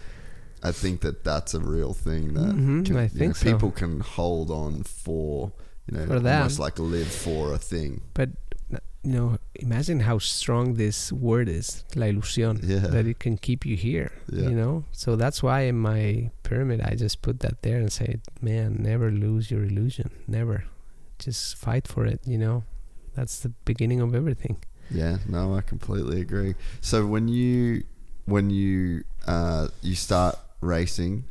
[0.61, 3.51] I think that that's a real thing that Mhm, can, I think know, so.
[3.51, 5.51] people can hold on for.
[5.91, 8.01] You know, For almost like live for a thing.
[8.13, 8.29] But
[9.05, 12.87] you know, imagine how strong this word is, la ilusión, Yeah.
[12.87, 14.13] that it can keep you here.
[14.31, 14.43] Yeah.
[14.47, 18.21] You know, so that's why in my pyramid I just put that there and say,
[18.41, 20.63] man, never lose your illusion, never.
[21.19, 22.21] Just fight for it.
[22.25, 22.63] You know,
[23.15, 24.57] that's the beginning of everything.
[24.91, 26.55] Yeah, no, I completely agree.
[26.81, 27.83] So when you
[28.25, 31.23] when you uh, you start racing,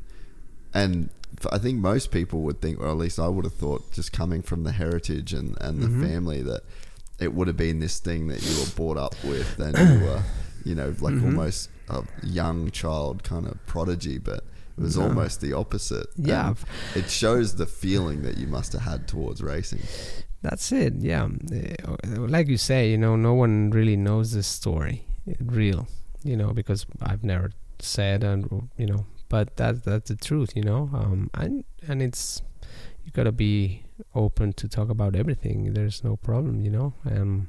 [0.75, 3.93] and f- I think most people would think, or at least I would have thought,
[3.93, 6.09] just coming from the heritage and and the Mhm.
[6.09, 6.63] family, that
[7.21, 10.23] it would have been this thing that you were brought up with, and you were,
[10.65, 11.25] you know, like Mhm.
[11.25, 14.19] almost a young child kind of prodigy.
[14.19, 14.45] But
[14.79, 15.03] It was No.
[15.03, 16.07] almost the opposite.
[16.17, 16.49] Yeah.
[16.49, 16.57] And
[17.05, 19.83] it shows the feeling that you must have had towards racing.
[20.43, 20.95] That's it.
[20.99, 25.87] Yeah, Uh, like you say, you know, no one really knows this story, uh, real,
[26.25, 30.63] you know, because I've never said and you know, but that that's the truth, you
[30.63, 30.91] know.
[30.93, 32.43] Um, and and it's
[33.05, 35.75] you gotta be open to talk about everything.
[35.75, 36.95] There's no problem, you know.
[37.05, 37.49] Um,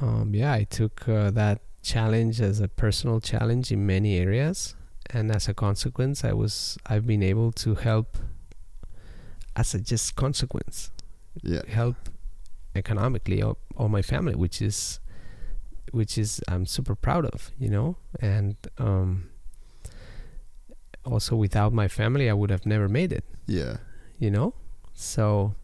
[0.00, 4.76] um, yeah, I took uh, that challenge as a personal challenge in many areas,
[5.10, 8.16] and as a consequence, I was I've been able to help
[9.56, 10.92] as a just consequence
[11.42, 11.62] Yeah.
[11.68, 11.96] help
[12.74, 15.00] economically all, all my family which is
[15.92, 17.96] which is I'm super proud of you know?
[18.20, 19.30] And um
[21.04, 23.24] also without my family I would have never made it.
[23.46, 23.78] Yeah.
[24.18, 24.54] you know?
[24.94, 25.54] So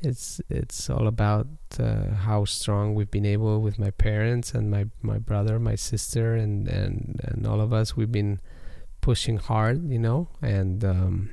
[0.00, 1.46] it's it's all about
[1.80, 6.34] uh, how strong we've been able with my parents and my my brother my sister
[6.34, 7.96] and and and all of us.
[7.96, 8.40] We've been
[9.00, 10.28] pushing hard you know?
[10.42, 11.30] And um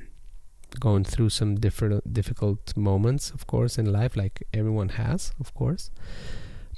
[0.80, 5.90] going through some different difficult moments of course in life like everyone has of course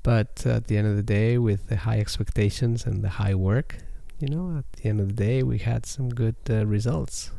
[0.03, 3.77] but at the end of the day with the high expectations and the high work
[4.21, 7.31] you know at the end of the day we had some good uh, results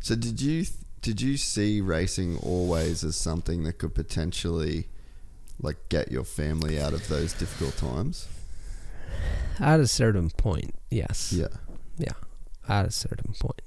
[0.00, 0.66] So did you
[1.00, 4.88] did you see racing always as something that could potentially
[5.60, 8.28] like get your family out of those difficult times?
[9.60, 11.52] at a certain point yes Yeah.
[11.96, 12.16] Yeah.
[12.68, 13.60] At a certain point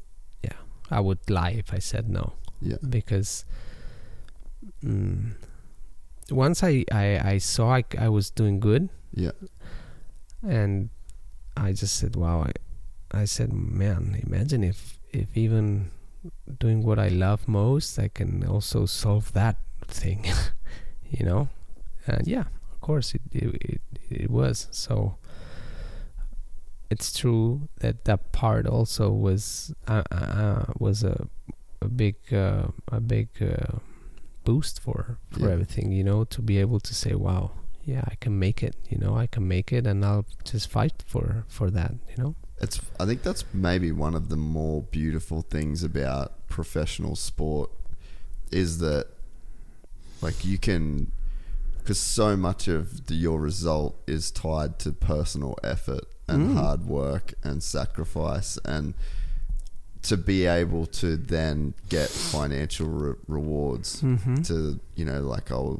[0.91, 2.33] i would lie if i said no.
[2.61, 2.77] Yeah.
[2.89, 3.45] because
[4.83, 5.33] mm,
[6.31, 8.89] once I, I i saw I, I was doing good.
[9.13, 9.31] Yeah.
[10.43, 10.89] and
[11.55, 12.43] i just said wow.
[12.49, 12.51] I
[13.11, 15.91] i said man imagine if if even
[16.59, 19.57] doing what i love most i can also solve that
[19.87, 20.25] thing.
[21.09, 21.47] You know?
[22.05, 24.67] And yeah of course it it, it, it was.
[24.71, 25.15] So
[26.89, 31.27] it's true that that part also was uh, uh, was a
[31.81, 33.77] a big uh, a big uh,
[34.43, 35.53] boost for for Yeah.
[35.53, 37.51] everything you know to be able to say wow
[37.85, 41.03] yeah I can make it you know I can make it and I'll just fight
[41.05, 45.41] for for that you know It's I think that's maybe one of the more beautiful
[45.41, 47.69] things about professional sport
[48.51, 49.05] is that
[50.21, 51.11] like you can
[51.77, 56.53] because so much of the, your result is tied to personal effort and Mm.
[56.55, 58.93] hard work and sacrifice and
[60.03, 64.41] to be able to then get financial re- rewards mm-hmm.
[64.43, 65.79] to you know like oh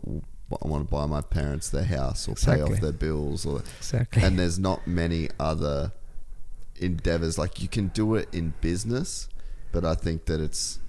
[0.63, 4.23] I want to buy my parents their house or pay off their bills or exactly
[4.23, 5.91] and there's not many other
[6.77, 9.27] endeavors like you can do it in business
[9.71, 10.79] but i think that it's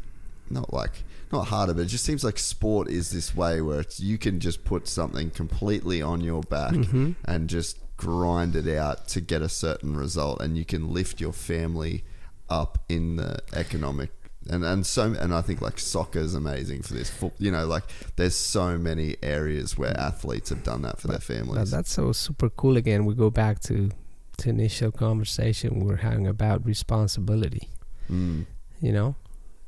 [0.50, 1.02] not like
[1.32, 4.38] not harder but it just seems like sport is this way where it's you can
[4.38, 7.16] just put something completely on your back Mhm.
[7.24, 11.32] and just grind it out to get a certain result and you can lift your
[11.34, 12.04] family
[12.48, 14.10] up in the economic
[14.48, 17.12] and and so and I think like soccer is amazing for this.
[17.38, 17.82] You know, like
[18.16, 21.70] there's so many areas where athletes have done that for their families.
[21.70, 23.90] that's so super cool again we go back to
[24.38, 27.68] to initial conversation we we're having about responsibility
[28.08, 28.46] Mm.
[28.80, 29.16] you know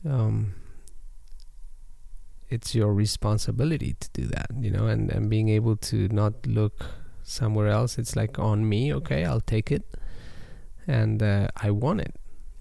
[0.09, 0.55] um
[2.49, 6.77] it's your responsibility to do that you know and and being able to not look
[7.23, 9.85] somewhere else it's like on me okay i'll take it.
[10.87, 12.15] And uh, i want it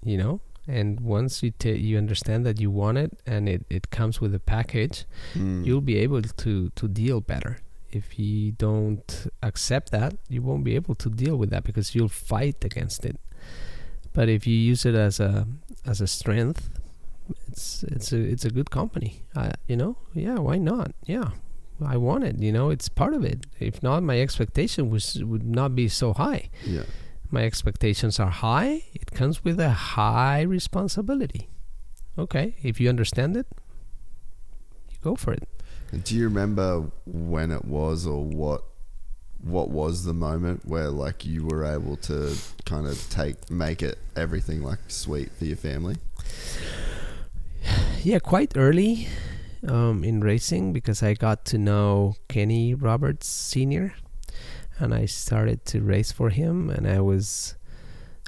[0.04, 0.40] you know?
[0.66, 4.34] And once you ta- you understand that you want it and it, it comes with
[4.34, 5.04] a package
[5.34, 5.64] Mm.
[5.66, 7.58] you'll be able to to deal better.
[7.92, 12.08] If you don't accept that you won't be able to deal with that because you'll
[12.32, 13.16] fight against it.
[14.12, 15.46] But if you use it as a
[15.84, 16.68] as a strength
[17.48, 19.12] it's it's a it's a good company.
[19.34, 19.96] I, you know?
[20.14, 20.92] Yeah why not?
[21.06, 21.30] Yeah
[21.84, 23.46] i want it you know it's part of it.
[23.58, 26.50] If not my expectation was would not be so high.
[26.64, 26.84] Yeah.
[27.30, 28.82] my expectations are high.
[28.92, 31.48] It comes with a high responsibility.
[32.18, 33.46] Okay if you understand it
[34.90, 35.48] you go for it.
[36.04, 38.62] Do you remember when it was or what
[39.42, 42.36] what was the moment where like you were able to
[42.66, 45.96] kind of take make it everything like sweet for your family?
[48.02, 49.08] yeah, quite early
[49.66, 53.94] um, in racing because I got to know Kenny Roberts Sr.
[54.78, 57.56] and I started to race for him, and I was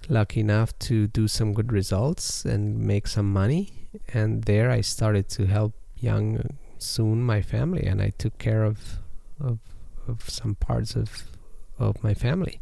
[0.09, 3.89] lucky enough to do some good results and make some money.
[4.13, 8.99] And there I started to help young soon my family, and I took care of
[9.41, 9.59] of,
[10.07, 11.25] of some parts of
[11.79, 12.61] of my family.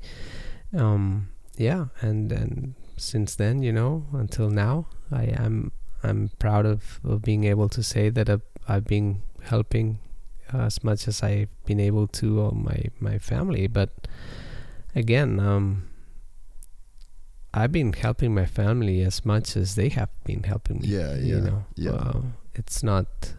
[0.77, 5.73] Um, yeah, and and since then, you know, until now, I am
[6.03, 9.99] I'm proud of, of being able to say that I've, I've been helping
[10.53, 13.67] as much as I've been able to uh, my my family.
[13.69, 13.91] But
[14.95, 15.89] again, um,
[17.53, 20.89] I've been helping my family as much as they have been helping me.
[20.89, 21.91] Yeah, You yeah, know, yeah.
[21.93, 22.23] Uh,
[22.55, 23.35] it's not.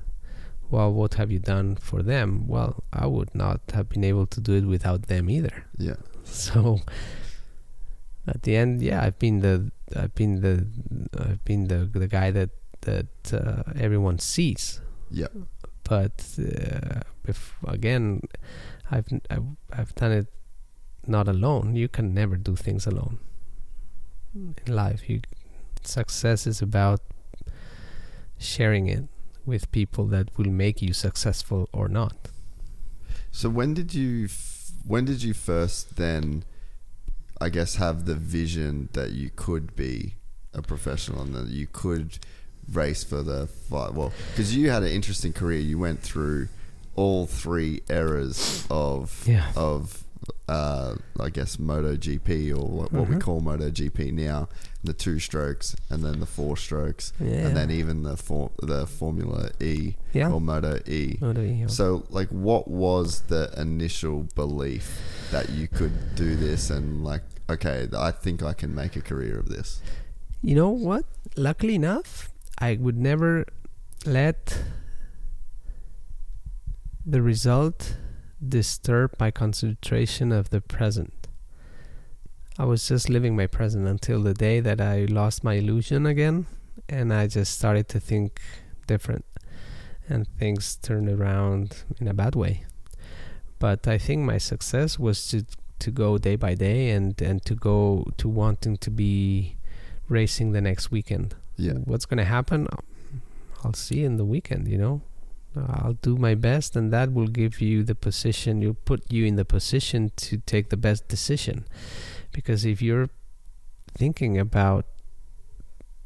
[0.69, 2.47] Well, what have you done for them?
[2.47, 5.65] Well, I would not have been able to do it without them either.
[5.77, 5.95] Yeah.
[6.23, 6.79] So
[8.27, 10.65] at the end, yeah, I've been the I've been the
[11.19, 14.79] I've been the the guy that that uh, everyone sees.
[15.11, 15.27] Yeah.
[15.83, 18.21] But uh, if again,
[18.89, 20.27] I've, I've I've done it
[21.05, 21.75] not alone.
[21.75, 23.19] You can never do things alone
[24.33, 25.09] in life.
[25.09, 25.21] You
[25.83, 27.01] success is about
[28.37, 29.05] sharing it
[29.45, 32.29] with people that will make you successful or not.
[33.31, 36.43] So when did you f- when did you first then
[37.39, 40.15] I guess have the vision that you could be
[40.53, 42.19] a professional and that you could
[42.71, 46.47] race for the fight well because you had an interesting career you went through
[46.95, 49.51] all three eras of Yeah.
[49.55, 50.03] of
[50.47, 54.49] uh, I guess MotoGP or what, what we call MotoGP now
[54.83, 57.47] the two strokes and then the four strokes Yeah.
[57.47, 60.29] and then even the for, the Formula E Yeah.
[60.31, 61.67] or Moto E Moto E, yeah.
[61.67, 64.99] so, like, what was the initial belief
[65.31, 69.39] that you could do this and, like, okay, I think I can make a career
[69.39, 69.81] of this?
[70.41, 71.05] You know what?
[71.37, 72.29] Luckily enough,
[72.61, 73.45] I would never
[74.05, 74.63] let
[77.03, 77.97] the result
[78.47, 81.27] disturb my concentration of the present.
[82.59, 86.45] I was just living my present until the day that I lost my illusion again
[86.87, 88.39] and I just started to think
[88.85, 89.25] different
[90.07, 92.65] and things turned around in a bad way.
[93.57, 95.45] But I think my success was to
[95.79, 99.55] to go day by day and and to go to wanting to be
[100.07, 101.33] racing the next weekend.
[101.61, 101.73] Yeah.
[101.85, 102.67] What's going to happen?
[103.63, 105.01] I'll see in the weekend, you know.
[105.55, 109.35] I'll do my best and that will give you the position, you'll put you in
[109.35, 111.65] the position to take the best decision.
[112.31, 113.09] Because if you're
[113.93, 114.85] thinking about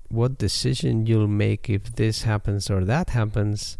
[0.10, 3.77] what decision you'll make if this happens or that happens,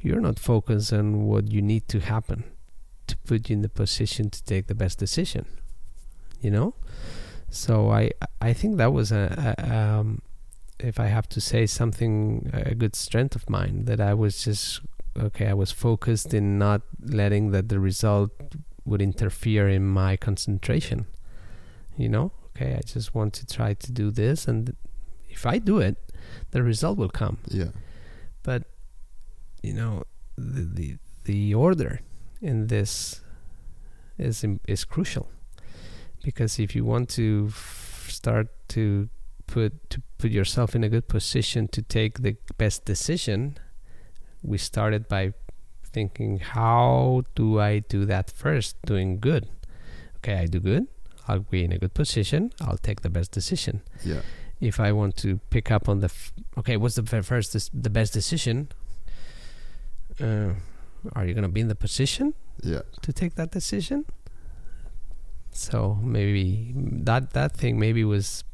[0.00, 2.44] you're not focused on what you need to happen
[3.08, 5.46] to put you in the position to take the best decision.
[6.40, 6.74] You know?
[7.50, 10.22] So I I think that was a, a um,
[10.84, 14.80] if I have to say something a good strength of mine that I was just
[15.18, 18.30] okay I was focused in not letting that the result
[18.84, 21.06] would interfere in my concentration
[21.96, 24.74] you know okay I just want to try to do this and
[25.28, 25.96] if I do it
[26.50, 27.70] the result will come Yeah.
[28.42, 28.62] but
[29.62, 30.02] you know
[30.36, 32.00] the the, the order
[32.40, 33.20] in this
[34.18, 35.28] is is crucial
[36.24, 39.08] because if you want to f- start to
[39.54, 43.38] put to put yourself in a good position to take the best decision
[44.50, 45.24] we started by
[45.94, 49.44] thinking how do I do that first doing good
[50.18, 50.84] okay I do good
[51.28, 53.74] I'll be in a good position I'll take the best decision
[54.12, 54.22] Yeah.
[54.70, 57.48] if I want to pick up on the f- okay, what's the first
[57.86, 58.56] the best decision?
[60.20, 60.50] Uh,
[61.16, 62.26] are you gonna be in the position
[62.72, 62.82] Yeah.
[63.04, 64.04] to take that decision?
[65.50, 66.72] So maybe
[67.08, 68.44] that that thing maybe was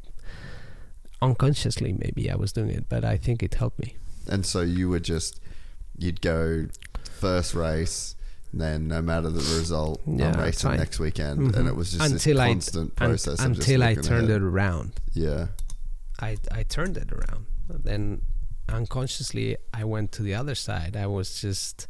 [1.21, 3.95] unconsciously maybe I was doing it, but I think it helped me.
[4.27, 5.39] And so you were just,
[5.97, 6.67] you'd go
[7.11, 8.15] first race,
[8.53, 10.79] then no matter the result, Yeah, I'm racing fine.
[10.79, 11.39] next weekend.
[11.51, 11.55] Mhm.
[11.57, 13.37] And it was just Until this I- constant Un- process.
[13.39, 14.41] just until I turned ahead.
[14.41, 14.93] it around.
[15.13, 15.47] Yeah.
[16.19, 17.45] I I turned it around.
[17.69, 18.21] Then
[18.67, 20.95] unconsciously I went to the other side.
[20.95, 21.87] I was just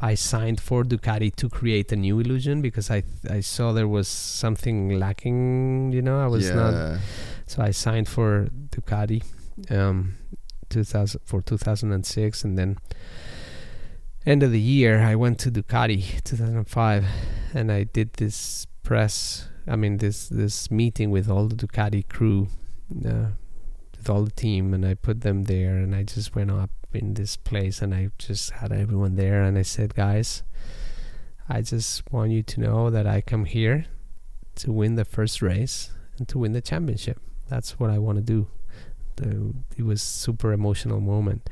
[0.00, 4.08] I signed for Ducati to create a new illusion because I I saw there was
[4.08, 6.20] something lacking, you know.
[6.20, 6.54] I was yeah.
[6.54, 7.00] not
[7.46, 9.22] so I signed for Ducati
[9.70, 10.14] um
[10.70, 12.76] 2000 for 2006 and then
[14.26, 17.06] end of the year I went to Ducati 2005
[17.54, 22.48] and I did this press I mean this this meeting with all the Ducati crew
[23.04, 23.28] uh,
[24.08, 27.36] all the team and I put them there and I just went up in this
[27.36, 30.42] place and I just had everyone there and I said guys
[31.50, 33.86] I just want you to know that I come here
[34.56, 37.18] to win the first race and to win the championship.
[37.48, 38.48] That's what I want to do.
[39.16, 41.48] The, it was super emotional moment.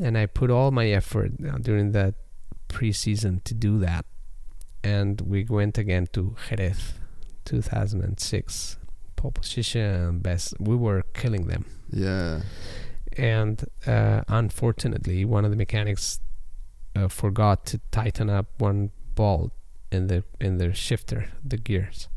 [0.00, 2.14] And I put all my effort uh, during that
[2.68, 4.04] preseason to do that.
[4.84, 6.92] And we went again to Jerez
[7.46, 8.76] 2006
[9.16, 10.54] pole position best.
[10.60, 11.64] We were killing them.
[11.90, 12.42] Yeah,
[13.16, 16.20] and uh, unfortunately one of the mechanics
[16.94, 19.52] uh, forgot to tighten up one bolt
[19.90, 22.08] in the in the shifter the gears.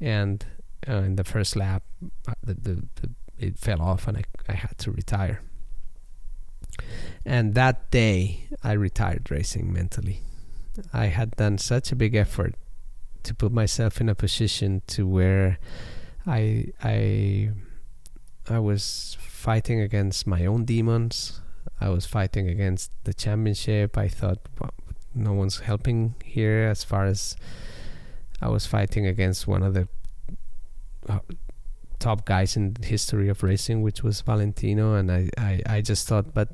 [0.00, 0.44] And
[0.88, 1.82] uh, in the first lap
[2.26, 5.42] uh, the, the, the it fell off and I, I had to retire.
[7.24, 10.22] And that day I retired racing mentally.
[10.92, 12.54] I had done such a big effort
[13.24, 15.58] to put myself in a position to where
[16.28, 17.50] I I
[18.48, 21.40] I was fighting against my own demons.
[21.80, 23.96] I was fighting against the championship.
[23.96, 24.74] I thought well,
[25.14, 27.36] no one's helping here as far as
[28.40, 29.88] I was fighting against one of the
[31.08, 31.20] uh,
[31.98, 34.94] top guys in the history of racing, which was Valentino.
[34.94, 36.48] And I, I, I just thought, but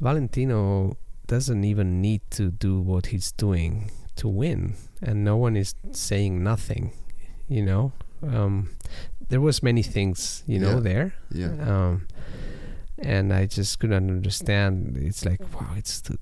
[0.00, 4.74] Valentino doesn't even need to do what he's doing to win.
[5.02, 6.92] And no one is saying nothing,
[7.48, 7.92] you know.
[8.26, 8.70] Um,
[9.28, 10.80] there was many things, you know, Yeah.
[10.80, 12.06] there yeah, um,
[12.98, 14.96] and I just couldn't understand.
[14.96, 16.16] It's like wow, it's the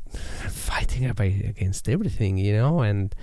[0.50, 3.14] fighting up against everything, you know, and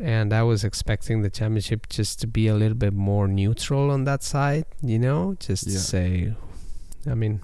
[0.00, 4.04] and I was expecting the championship just to be a little bit more neutral on
[4.04, 5.72] that side, you know, just Yeah.
[5.74, 6.34] to say,
[7.08, 7.40] I mean,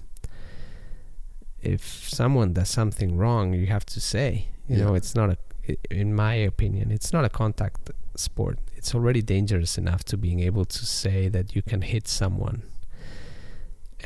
[1.63, 5.37] if someone does something wrong, you have to say, you know, it's not a,
[5.69, 8.59] i- in my opinion, it's not a contact sport.
[8.81, 12.63] It's already dangerous enough to being able to say that you can hit someone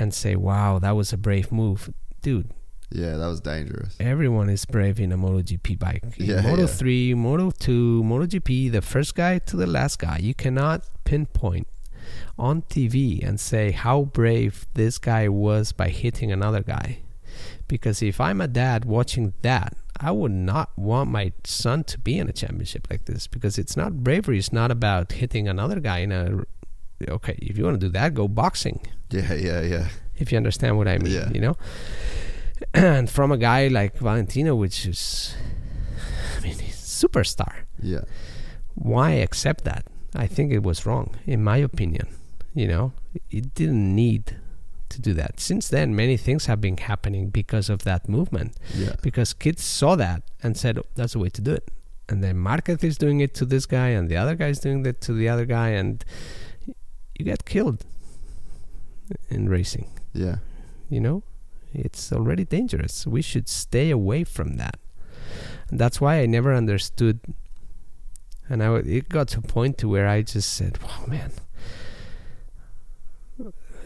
[0.01, 1.91] and say, "Wow, that was a brave move."
[2.23, 2.51] Dude,
[2.91, 3.17] yeah.
[3.17, 3.95] That was dangerous.
[4.01, 6.03] everyone is brave in a MotoGP bike.
[6.19, 6.67] In Yeah, Moto yeah.
[6.81, 10.19] 3, Moto 2, MotoGP, the first guy to the last guy.
[10.21, 11.69] You cannot pinpoint
[12.37, 16.99] on TV and say how brave this guy was by hitting another guy.
[17.69, 22.19] Because if I'm a dad watching that, I would not want my son to be
[22.19, 24.39] in a championship like this because it's not bravery.
[24.39, 26.43] It's not about hitting another guy in a.
[27.09, 28.81] Okay, if you want to do that, go boxing
[29.11, 31.29] Yeah, yeah, yeah, if you understand what I mean, Yeah.
[31.33, 31.57] you know.
[32.73, 35.35] And from a guy like Valentino, which is,
[36.37, 37.65] I mean, he's a superstar.
[37.83, 38.05] yeah,
[38.75, 39.85] Why accept that?
[40.15, 42.07] I think it was wrong, in my opinion.
[42.55, 42.93] You know,
[43.31, 44.37] it didn't need
[44.95, 45.39] to do that.
[45.41, 48.51] Since then, many things have been happening because of that movement.
[48.75, 51.67] yeah, Because kids saw that and said, oh, "That's the way to do it."
[52.09, 54.85] And then Marquez is doing it to this guy, and the other guy is doing
[54.87, 56.05] it to the other guy, and
[57.19, 57.85] you get killed
[59.29, 59.89] in racing.
[60.13, 60.37] Yeah,
[60.89, 61.23] you know?
[61.73, 63.07] It's already dangerous.
[63.07, 64.79] We should stay away from that.
[65.71, 67.19] And that's why i never understood.
[68.49, 71.33] And I, w- it got to a point to where i just said wow man.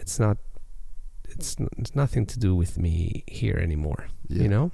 [0.00, 0.38] It's not
[1.38, 4.42] it's, it's nothing to do with me here anymore yeah.
[4.42, 4.70] you know?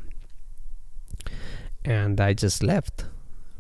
[1.85, 3.07] And i just left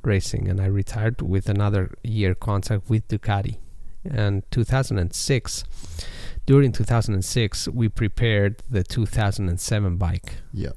[0.03, 3.59] racing and i retired with another year contract with ducati.
[4.05, 5.65] And 2006
[6.47, 10.35] during 2006 we prepared the 2007 bike.
[10.53, 10.73] Yeah,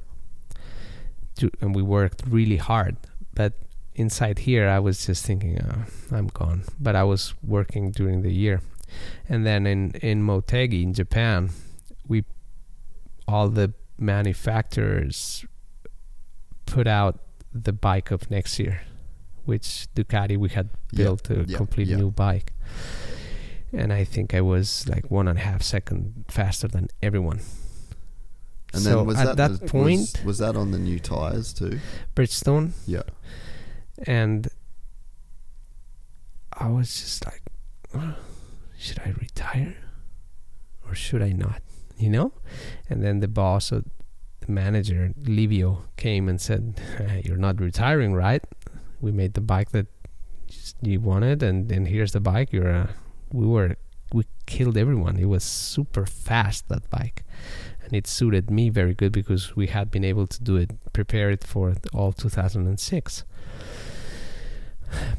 [1.35, 2.97] to, and we worked really hard
[3.33, 3.53] but
[3.95, 6.63] inside here i was just thinking oh, i'm gone.
[6.79, 8.61] But i was working during the year.
[9.27, 11.49] And then in in motegi in japan
[12.07, 12.23] we
[13.27, 15.45] all the manufacturers
[16.65, 17.19] put out
[17.53, 18.81] the bike of next year
[19.45, 21.97] which ducati we had Yeah, built a yeah, complete yeah.
[21.97, 22.53] new bike
[23.73, 27.41] and I think I was like one and a half second faster than everyone.
[28.73, 31.53] And so then was at that, that point, was, was that on the new tires
[31.53, 31.79] too?
[32.15, 33.03] Bridgestone, Yeah.
[34.05, 34.47] and
[36.53, 37.41] I was just like,
[37.93, 38.15] "Oh,
[38.77, 39.75] should I retire
[40.87, 41.61] or should I not?
[41.97, 42.31] You know?
[42.89, 43.83] And then the boss or
[44.41, 46.79] the manager, Livio, came and said,
[47.23, 48.43] You're not retiring, right?
[49.01, 49.87] We made the bike that
[50.81, 52.51] you wanted, and, and here's the bike.
[52.51, 52.87] You're, uh,
[53.31, 53.75] we were,
[54.13, 55.17] we killed everyone.
[55.17, 57.23] It was super fast, that bike.
[57.83, 61.29] And it suited me very good because we had been able to do it, prepare
[61.29, 63.23] it for all 2006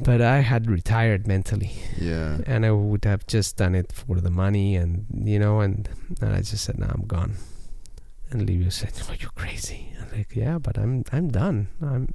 [0.01, 2.39] but I had retired mentally, Yeah.
[2.45, 5.87] and I would have just done it for the money, and you know, and,
[6.21, 7.33] and I just said, "No, I'm gone."
[8.31, 11.67] And Livio said, "Oh, you're crazy." I'm like, "Yeah, but I'm I'm done.
[11.81, 12.13] I'm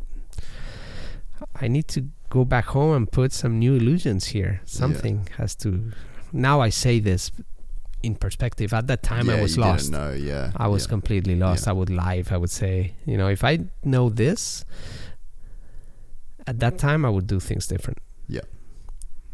[1.60, 4.60] I need to go back home and put some new illusions here.
[4.64, 5.92] Something has to."
[6.32, 7.30] Now I say this
[8.02, 8.72] in perspective.
[8.72, 9.92] At that time, I was you lost.
[9.92, 10.52] Yeah.
[10.56, 10.90] I was yeah.
[10.90, 11.66] completely lost.
[11.66, 11.70] Yeah.
[11.70, 14.64] I would lie if I would say, you know, if I know this,
[16.46, 17.98] at that time I would do things different.
[18.28, 18.46] Yeah.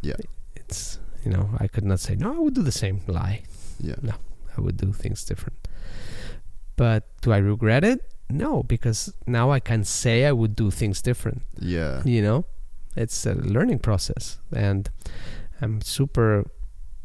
[0.03, 0.17] Yeah.
[0.57, 3.43] It's, you know, I could not say, no, I would do the same lie.
[3.79, 3.97] Yeah.
[4.03, 4.15] No,
[4.57, 5.69] I would do things different.
[6.77, 8.01] But do I regret it?
[8.31, 11.43] No, because now I can say I would do things different.
[11.59, 12.03] Yeah.
[12.05, 12.45] You know,
[12.97, 14.39] it's a learning process.
[14.55, 14.89] And
[15.61, 16.51] I'm super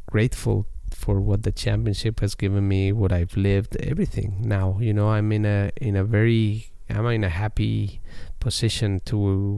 [0.07, 4.37] grateful for what the championship has given me, what I've lived, everything.
[4.41, 8.01] Now, you know, I'm in a in a very I'm in a happy
[8.45, 9.17] position to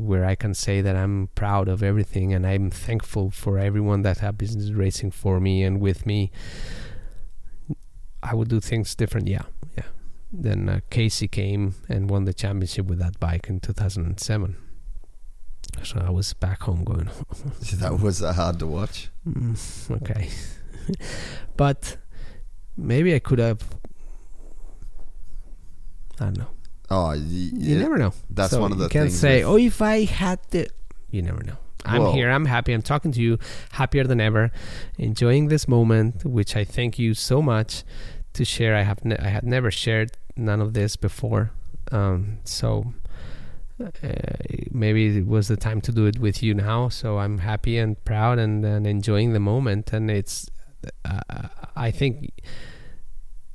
[0.10, 4.20] where I can say that I'm proud of everything and I'm thankful for everyone that
[4.20, 6.32] have been racing for me and with me.
[8.24, 9.44] I would do things different, yeah,
[9.78, 9.90] yeah.
[10.32, 14.56] Then uh, Casey came and won the championship with that bike in 2007.
[15.84, 17.10] So I was back home going,
[17.74, 19.10] That was uh, hard to watch.
[19.28, 20.30] Mm, okay.
[21.58, 21.98] but
[22.78, 23.62] maybe I could have.
[26.22, 26.57] I don't know.
[26.90, 28.14] Oh, y- You yeah, never know.
[28.30, 28.94] That's So one of the things.
[28.96, 30.68] you can't say, "Oh, if I had the,"
[31.12, 31.58] you never know.
[31.86, 32.30] I'm here.
[32.30, 32.74] I'm happy.
[32.74, 33.38] I'm talking to you,
[33.72, 34.52] happier than ever,
[34.98, 37.84] enjoying this moment, which I thank you so much
[38.34, 38.76] to share.
[38.76, 41.52] I have ne- I had never shared none of this before,
[41.92, 42.94] um, so
[43.84, 43.88] uh,
[44.72, 46.90] maybe it was the time to do it with you now.
[46.90, 50.50] So I'm happy and proud and, and enjoying the moment, and it's.
[51.06, 51.22] Uh,
[51.76, 52.32] I think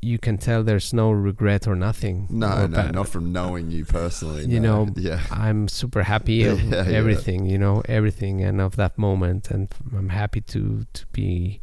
[0.04, 2.26] you can tell there's no regret or nothing.
[2.28, 4.44] no, or no, bad- not from knowing you personally.
[4.46, 4.84] You no.
[4.86, 6.96] know, yeah, I'm super happy of Yeah, yeah.
[6.98, 11.60] everything, you know, everything and of that moment and I'm happy to to be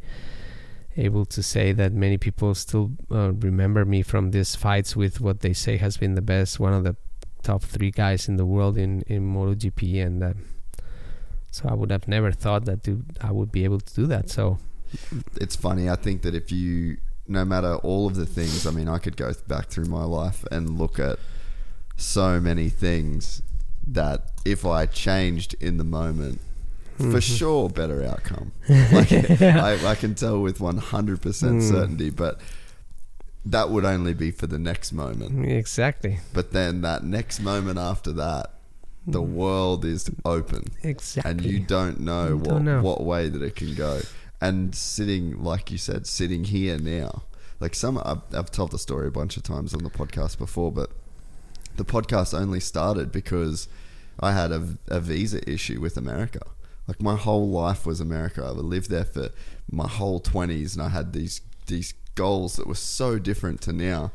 [0.96, 5.40] able to say that many people still uh, remember me from these fights with what
[5.40, 6.96] they say has been the best, one of the
[7.42, 10.32] top 3 guys in the world in in MotoGP and uh,
[11.50, 12.80] so I would have never thought that
[13.20, 14.30] I would be able to do that.
[14.30, 14.58] So
[15.40, 15.88] it's funny.
[15.90, 16.96] I think that if you,
[17.30, 20.44] no matter all of the things, I mean, I could go back through my life
[20.50, 21.18] and look at
[21.96, 23.40] so many things
[23.86, 26.40] that if I changed in the moment,
[26.98, 27.12] Mm-hmm.
[27.12, 28.52] for sure, better outcome.
[28.68, 31.62] Like, I, I can tell with 100% Mm.
[31.62, 32.38] certainty, but
[33.46, 35.46] that would only be for the next moment.
[35.48, 36.18] exactly.
[36.34, 38.50] But then that next moment after that,
[39.06, 40.64] the world is open.
[40.82, 41.30] Exactly.
[41.30, 42.82] and you don't know You what don't know.
[42.82, 44.02] what way that it can go.
[44.40, 47.22] And sitting, like you said, sitting here now,
[47.60, 50.72] like some I've, I've told the story a bunch of times on the podcast before,
[50.72, 50.90] but
[51.76, 53.68] the podcast only started because
[54.18, 56.40] I had a, a visa issue with America.
[56.88, 58.42] Like my whole life was America.
[58.42, 59.28] I lived there for
[59.70, 64.12] my whole twenties, and I had these these goals that were so different to now,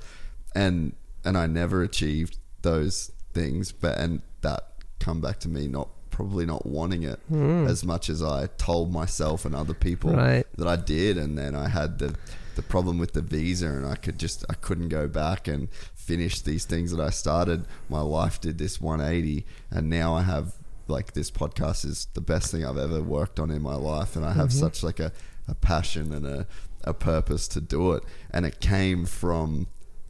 [0.54, 0.94] and
[1.24, 3.72] and I never achieved those things.
[3.72, 4.64] But and that
[5.00, 7.68] come back to me not probably not wanting it hmm.
[7.68, 10.48] as much as I told myself and other people Right.
[10.58, 12.16] that I did, and then I had the
[12.56, 16.40] the problem with the visa, and I could just I couldn't go back and finish
[16.40, 17.66] these things that I started.
[17.90, 20.54] My life did this 180, and now I have
[20.88, 24.26] like this podcast is the best thing I've ever worked on in my life, and
[24.26, 24.60] I have mm-hmm.
[24.60, 25.12] such like a,
[25.50, 26.48] a passion and a
[26.86, 29.68] a purpose to do it, and it came from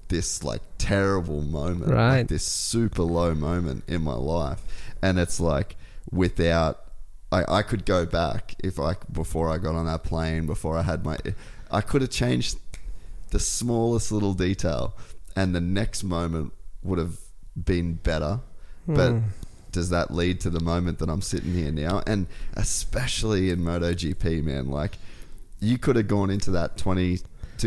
[0.09, 4.61] this like terrible moment, like this super low moment in my life,
[5.01, 5.77] and it's like
[6.11, 6.85] without
[7.31, 10.83] I, I could go back if I before I got on that plane before I
[10.83, 11.17] had my
[11.71, 12.59] I could have changed
[13.31, 14.95] the smallest little detail
[15.35, 16.53] and the next moment
[16.83, 17.17] would have
[17.61, 18.39] been better.
[18.87, 19.19] But hmm.
[19.71, 22.03] does that lead to the moment that I'm sitting here now?
[22.05, 24.97] And especially in MotoGP man like
[25.59, 27.19] you could have gone into that 20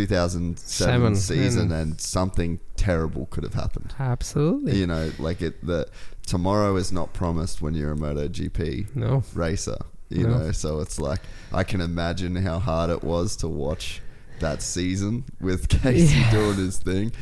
[0.06, 4.76] 2007 Seven, season and- and something terrible could have happened Absolutely.
[4.78, 5.86] you know like it the
[6.26, 9.22] tomorrow is not promised when you're a MotoGP No.
[9.34, 9.78] racer.
[10.10, 10.38] You No.
[10.38, 11.20] know, so it's like
[11.52, 14.00] I can imagine how hard it was to watch
[14.40, 16.30] that season with Casey Yeah.
[16.30, 17.12] doing his thing.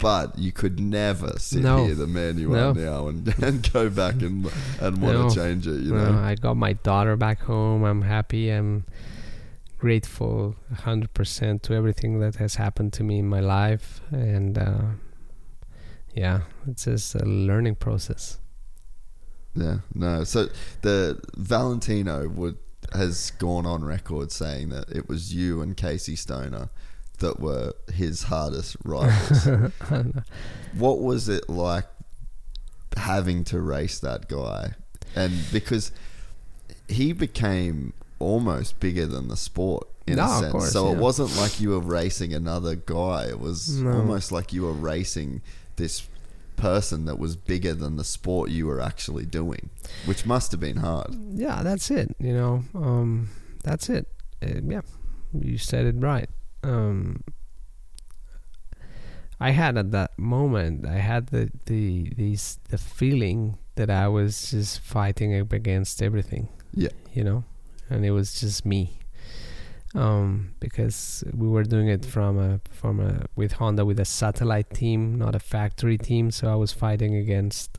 [0.00, 1.86] But you could never sit No.
[1.86, 2.70] here, the man you No.
[2.70, 4.46] are now, and, and go back and
[4.80, 5.80] and want to change it.
[5.82, 7.82] You know, I got my daughter back home.
[7.84, 8.50] I'm happy.
[8.50, 8.84] I'm
[9.78, 14.00] grateful 100% to everything that has happened to me in my life.
[14.10, 14.82] And uh,
[16.14, 18.38] yeah, it's just a learning process.
[19.54, 20.24] Yeah, no.
[20.24, 20.48] So
[20.82, 22.58] the Valentino would
[22.92, 26.68] has gone on record saying that it was you and Casey Stoner
[27.18, 29.48] that were his hardest rivals.
[30.74, 31.86] what was it like
[32.96, 34.74] having to race that guy?
[35.14, 35.92] And because
[36.88, 40.52] he became almost bigger than the sport in No, a sense.
[40.52, 43.26] course, so it wasn't like you were racing another guy.
[43.26, 43.92] It was No.
[43.92, 45.42] almost like you were racing
[45.76, 46.08] this
[46.56, 49.68] person that was bigger than the sport you were actually doing,
[50.06, 51.14] which must have been hard.
[51.34, 52.14] yeah, that's it.
[52.18, 53.28] You know, um,
[53.64, 54.06] that's it.
[54.40, 54.80] Yeah,
[55.38, 56.30] you said it right.
[56.62, 57.22] Um,
[59.38, 64.50] I had at that moment, I had the the these the feeling that I was
[64.50, 66.48] just fighting up against everything.
[66.72, 66.88] Yeah.
[67.12, 67.44] you know,
[67.90, 68.98] and it was just me.
[69.94, 74.70] Um, because we were doing it from a from a with Honda with a satellite
[74.74, 76.30] team, not a factory team.
[76.30, 77.78] So I was fighting against.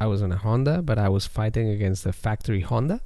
[0.00, 3.00] I was on a Honda, but I was fighting against the factory Honda.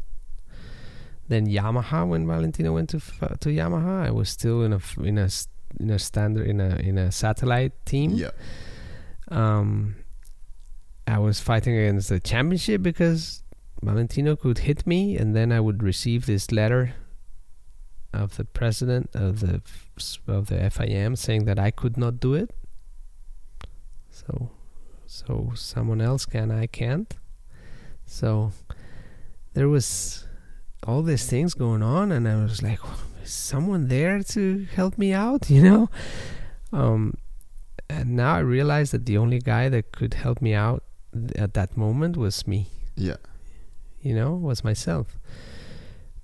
[1.28, 5.28] Then Yamaha, when Valentino went to to Yamaha, I was still in a in a
[5.81, 8.31] in a standard in a in a satellite team Yeah.
[9.31, 9.97] um,
[11.07, 13.43] I was fighting against the championship because
[13.83, 16.95] Valentino could hit me, and then I would receive this letter
[18.13, 19.61] of the president of the
[20.27, 22.51] of the FIM saying that I could not do it.
[24.11, 24.51] So,
[25.07, 27.15] so someone else can, I can't.
[28.07, 28.53] So
[29.55, 30.27] there was
[30.87, 32.81] all these things going on, and I was like,
[33.23, 35.91] "Is someone there to help me out?" You know.
[36.73, 37.15] Um,
[37.89, 40.83] and now I realized that the only guy that could help me out
[41.13, 42.69] th- at that moment was me.
[42.97, 43.17] Yeah.
[44.09, 45.06] You know, was myself.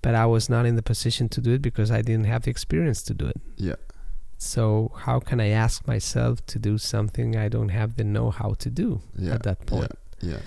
[0.05, 2.51] But I was not in the position to do it because I didn't have the
[2.57, 3.41] experience to do it.
[3.69, 3.79] Yeah.
[4.39, 4.65] So
[5.05, 8.89] how can I ask myself to do something I don't have the know-how to do
[9.25, 9.35] Yeah.
[9.35, 9.93] at that point?
[10.31, 10.41] Yeah.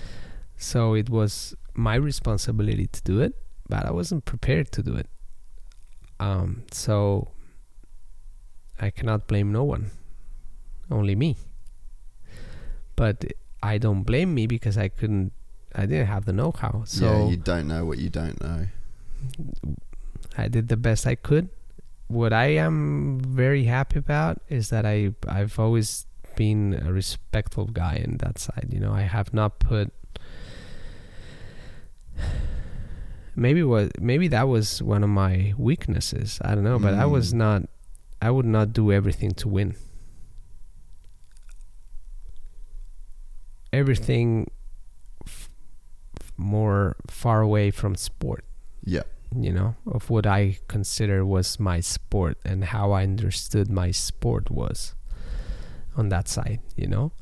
[0.56, 3.32] So it was my responsibility to do it,
[3.72, 5.08] but I wasn't prepared to do it.
[6.20, 7.28] Um, so
[8.86, 9.84] I cannot blame no one,
[10.90, 11.36] only me.
[12.96, 13.16] But
[13.62, 15.32] I don't blame me because I couldn't,
[15.78, 16.82] I didn't have the know-how.
[16.86, 17.28] So yeah.
[17.30, 18.66] You don't know what you don't know.
[20.36, 21.48] I did the best I could.
[22.08, 26.06] What I am very happy about is that I I've always
[26.36, 28.68] been a respectful guy in that side.
[28.74, 29.92] You know, I have not put
[33.36, 36.38] maybe what maybe that was one of my weaknesses.
[36.42, 37.36] I don't know, but I was Mm.
[37.38, 37.60] not
[38.20, 39.76] I would not do everything to win.
[43.72, 44.50] Everything
[46.38, 48.44] more far away from sport
[48.84, 49.02] Yeah.
[49.36, 54.50] you know, of what I consider was my sport and how I understood my sport
[54.50, 54.94] was
[55.96, 57.12] on that side, you know.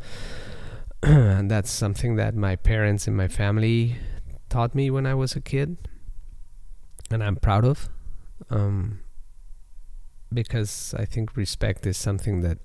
[1.02, 3.96] and that's something that my parents and my family
[4.48, 5.76] taught me when I was a kid,
[7.10, 7.88] and I'm proud of,
[8.50, 9.00] um,
[10.32, 12.58] because I think respect is something that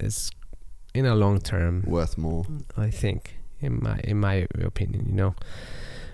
[0.00, 0.30] is
[0.94, 2.46] in a long term Worth more.
[2.76, 5.34] I think in my in my opinion, you know.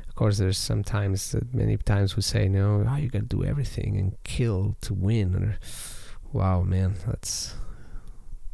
[0.09, 3.45] Of course, there's sometimes that many times we say, "No, oh, you got to do
[3.45, 5.59] everything and kill to win." Or,
[6.33, 7.55] wow, man, that's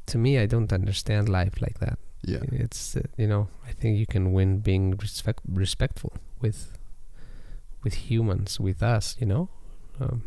[0.06, 0.38] to me.
[0.38, 1.98] I don't understand life like that.
[2.22, 2.38] Yeah.
[2.52, 6.78] It's uh, you know, I think you can win being respect respectful with
[7.82, 9.16] with humans, with us.
[9.18, 9.48] You know,
[10.00, 10.22] um,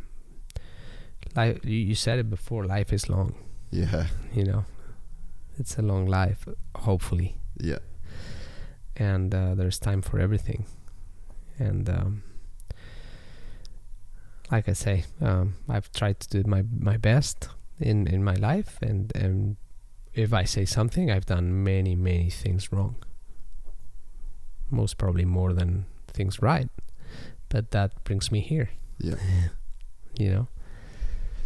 [1.36, 1.60] life.
[1.64, 2.66] You, you said it before.
[2.66, 3.36] Life is long.
[3.72, 4.08] Yeah.
[4.34, 4.66] You know,
[5.58, 6.46] it's a long life.
[6.76, 7.80] Hopefully Yeah.
[9.02, 10.66] And uh, there's time for everything.
[11.58, 12.24] And um,
[14.52, 17.50] like I say, um, I've tried to do my my best
[17.80, 19.58] in in my life, and and
[20.14, 22.96] if I say something, I've done many many things wrong.
[24.70, 26.70] Most probably more than things right,
[27.50, 28.70] but that brings me here.
[29.00, 29.16] Yeah.
[30.20, 30.48] You know.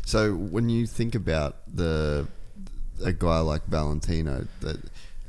[0.06, 2.27] So when you think about the
[3.03, 4.77] a guy like Valentino, that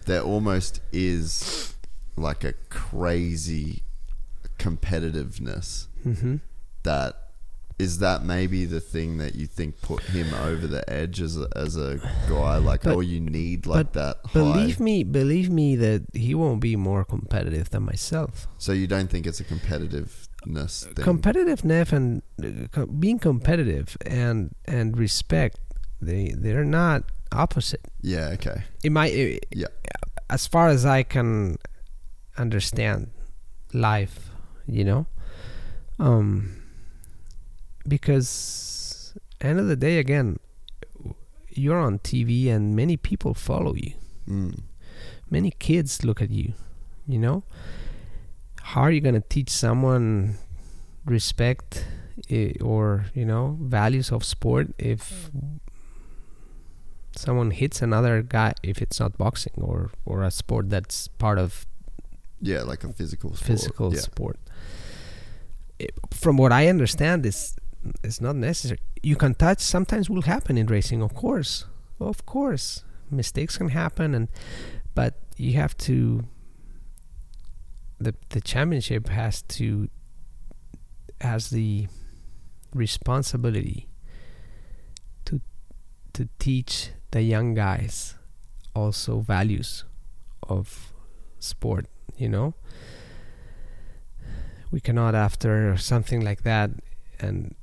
[0.06, 1.75] there almost is
[2.16, 3.82] like a crazy
[4.58, 6.36] competitiveness Mm-hmm.
[6.84, 7.16] that
[7.78, 11.46] is that maybe the thing that you think put him over the edge as a,
[11.56, 11.98] as a
[12.28, 16.34] guy like But- oh you need like that high Believe me, believe me that he
[16.34, 18.46] won't be more competitive than myself.
[18.56, 21.04] so you don't think it's a competitiveness thing.
[21.04, 22.22] competitiveness and
[22.76, 25.58] uh, being competitive and and respect
[26.00, 27.02] they they're not
[27.32, 28.62] opposite yeah, okay.
[28.84, 29.66] it might i Yeah.
[30.30, 31.56] as far as i can
[32.38, 33.10] understand
[33.72, 34.30] life
[34.66, 35.06] you know?
[35.98, 36.62] Um
[37.86, 40.38] because end of the day again
[41.50, 43.92] you're on tv and many people follow you.
[44.28, 44.60] Mm.
[45.30, 46.52] many kids look at you
[47.06, 47.44] you know?
[48.62, 50.38] How are you going to teach someone
[51.04, 51.86] respect
[52.28, 55.30] eh, or you know values of sport if
[57.14, 61.64] someone hits another guy if it's not boxing or or a sport that's part of
[62.40, 63.46] Yeah, like a physical sport.
[63.46, 64.00] physical yeah.
[64.00, 64.38] sport.
[65.78, 67.54] It- from what i understand is
[68.02, 68.80] it's not necessary.
[69.02, 71.66] You can touch sometimes will happen in racing of course.
[72.00, 72.84] Of course.
[73.10, 74.28] Mistakes can happen and
[74.94, 76.24] but you have to
[77.98, 79.88] the the championship has to
[81.20, 81.86] has the
[82.74, 83.88] responsibility
[85.24, 85.40] to
[86.12, 88.16] to teach the young guys
[88.74, 89.84] also values
[90.42, 90.92] of
[91.38, 91.86] sport
[92.16, 92.54] you know?
[94.70, 96.70] We cannot after something like that
[97.18, 97.54] and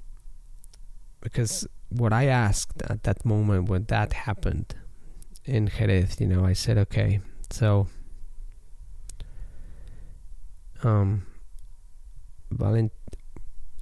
[1.21, 4.73] because what i asked at that moment when that happened
[5.45, 7.19] in jerez you know i said okay.
[7.51, 7.87] So
[10.83, 11.27] um
[12.49, 12.91] Valent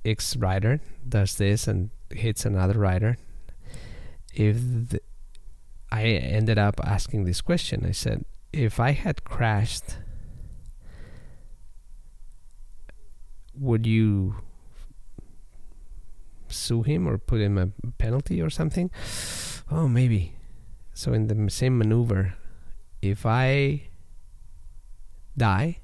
[0.03, 3.17] X rider does this and hits another rider.
[4.33, 4.55] If
[4.89, 5.01] the,
[5.91, 7.85] I ended up asking this question.
[7.85, 9.97] I said if I had crashed
[13.61, 14.35] would you
[16.49, 17.67] sue him or put him a
[17.97, 18.91] penalty or something
[19.71, 20.33] oh maybe
[20.93, 22.33] so in the same maneuver
[23.01, 23.83] if I
[25.37, 25.79] die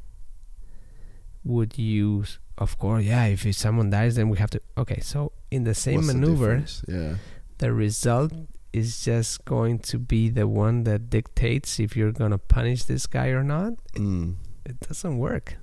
[1.45, 2.25] would you
[2.57, 5.95] of course yeah if someone dies then we have to okay so in the same
[5.95, 6.83] What's the maneuver difference?
[6.87, 7.15] yeah.
[7.59, 8.33] the result
[8.73, 13.07] is just going to be the one that dictates if you're going to punish this
[13.07, 14.35] guy or not Mm.
[14.65, 15.55] it doesn't work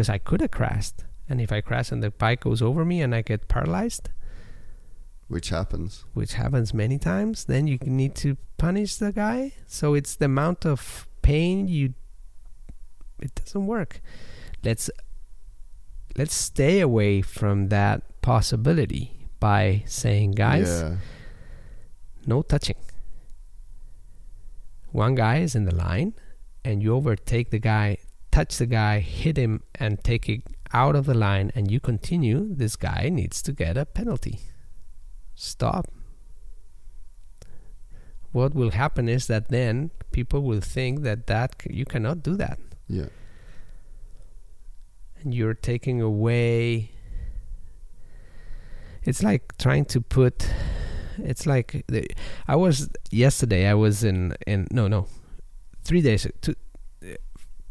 [0.00, 3.02] because i could have crashed and if i crash and the bike goes over me
[3.02, 4.08] and i get paralyzed
[5.28, 6.04] Which happens.
[6.14, 10.64] which happens many times then you need to punish the guy so it's the amount
[10.64, 11.92] of pain you
[13.20, 14.00] it doesn't work
[14.64, 14.88] let's
[16.16, 20.96] let's stay away from that possibility by saying guys Yeah.
[22.26, 22.80] no touching.
[24.92, 26.14] One guy is in the line,
[26.64, 27.98] and you overtake the guy,
[28.30, 30.42] touch the guy, hit him, and take it
[30.72, 32.54] out of the line, and you continue.
[32.54, 34.40] This guy needs to get a penalty.
[35.34, 35.86] Stop.
[38.32, 42.36] What will happen is that then people will think that that c- you cannot do
[42.36, 42.58] that,
[42.88, 43.06] Yeah.
[45.20, 46.92] and you're taking away.
[49.02, 50.48] It's like trying to put
[51.18, 52.06] it's like the,
[52.46, 53.66] I was yesterday.
[53.66, 55.06] I was in in no no,
[55.82, 56.54] three days to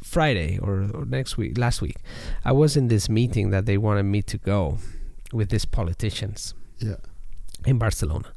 [0.04, 1.98] Friday or, or next week last week.
[2.46, 4.78] I was in this meeting that they wanted me to go
[5.34, 6.96] with these politicians Yeah.
[7.66, 8.28] in Barcelona,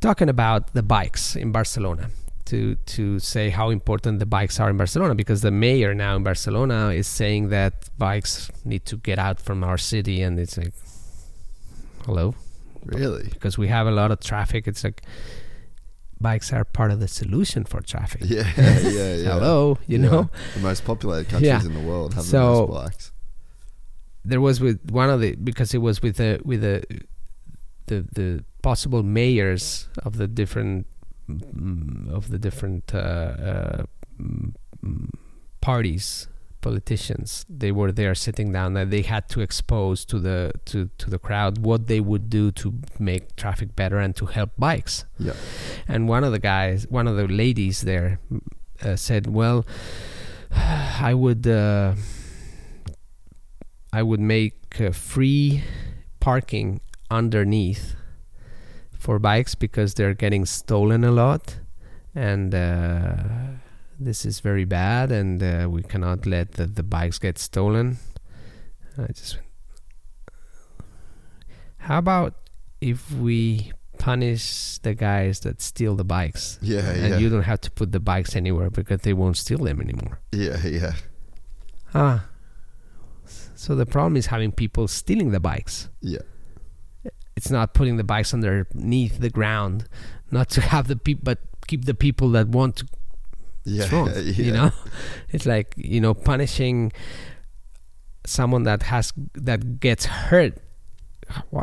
[0.00, 2.10] talking about the bikes in Barcelona.
[2.50, 6.22] To, to say how important the bikes are in Barcelona because the mayor now in
[6.22, 10.72] Barcelona is saying that bikes need to get out from our city and it's like
[12.04, 12.36] hello
[12.84, 13.24] Really?
[13.32, 14.68] because we have a lot of traffic.
[14.68, 15.02] It's like
[16.20, 18.22] bikes are part of the solution for traffic.
[18.24, 18.48] Yeah.
[18.56, 19.14] Yeah.
[19.14, 19.32] Yeah.
[19.34, 20.08] Hello, you Yeah.
[20.10, 20.30] know.
[20.54, 21.64] The most populated countries Yeah.
[21.64, 23.12] in the world have So- the most bikes.
[24.24, 26.82] There was with one of the because it was with the with the
[27.86, 30.86] the the possible mayors of the different
[31.30, 33.82] mm, of the different uh, uh,
[34.20, 34.52] mm,
[34.84, 35.08] mm,
[35.60, 36.26] parties
[36.66, 37.28] politicians
[37.62, 40.38] they were there sitting down and they had to expose to the
[40.70, 42.66] to to the crowd what they would do to
[43.10, 44.94] make traffic better and to help bikes
[45.26, 45.36] Yeah.
[45.92, 48.10] and one of the guys one of the ladies there
[48.86, 49.58] uh, said well
[51.10, 51.94] i would uh,
[53.92, 55.62] i would make uh, free
[56.20, 56.80] parking
[57.10, 57.94] underneath
[59.04, 61.44] for bikes because they're getting stolen a lot
[62.14, 63.14] and uh,
[63.98, 67.96] this is very bad and uh, we cannot let the, the bikes get stolen
[68.98, 69.46] i just went
[71.78, 72.34] how about
[72.80, 76.80] if we punish the guys that steal the bikes Yeah.
[76.80, 76.90] Yeah.
[76.92, 77.18] And Yeah.
[77.18, 80.58] you don't have to put the bikes anywhere because they won't steal them anymore yeah.
[80.66, 80.94] Yeah.
[81.94, 82.26] ah
[83.54, 86.18] so the problem is having people stealing the bikes Yeah.
[87.36, 89.88] it's not putting the bikes underneath the ground
[90.30, 92.86] not to have the people but keep the people that want to
[93.66, 93.82] Yeah.
[93.82, 94.22] it's wrong, yeah.
[94.22, 94.70] you know
[95.30, 96.92] it's like you know punishing
[98.24, 100.58] someone that has that gets hurt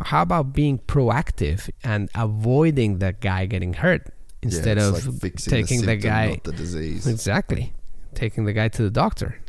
[0.06, 5.80] how about being proactive and avoiding that guy getting hurt instead yeah, of like taking
[5.82, 7.08] the, the, guy the disease.
[7.08, 7.74] exactly
[8.14, 9.40] taking the guy to the doctor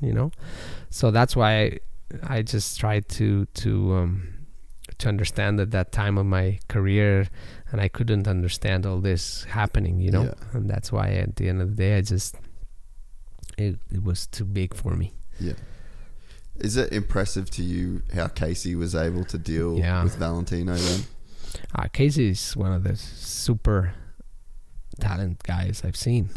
[0.00, 0.32] you know
[0.90, 1.78] so that's why i,
[2.24, 4.36] I just tried to to um
[4.98, 7.28] to understand at that time of my career
[7.76, 10.34] and i couldn't understand all this happening you know Yeah.
[10.56, 12.36] and that's why at the end of the day i just
[13.58, 15.58] it, it was too big for me Yeah.
[16.68, 20.02] Is it impressive to you how Casey was able to deal Yeah.
[20.04, 21.00] with Valentino then?
[21.74, 23.92] uh, casey is one of the super
[25.00, 26.30] talent guys i've seen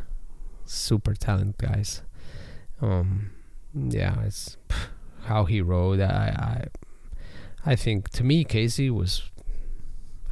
[0.66, 2.02] super talent guys
[2.82, 3.32] um
[3.74, 4.58] yeah it's
[5.30, 6.28] how he rode i
[7.66, 9.24] i i think to me casey was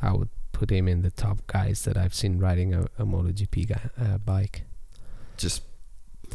[0.02, 3.56] i would put him in the top guys that i've seen riding a, a MotoGP
[3.70, 4.64] guy, uh, bike
[5.38, 5.62] Just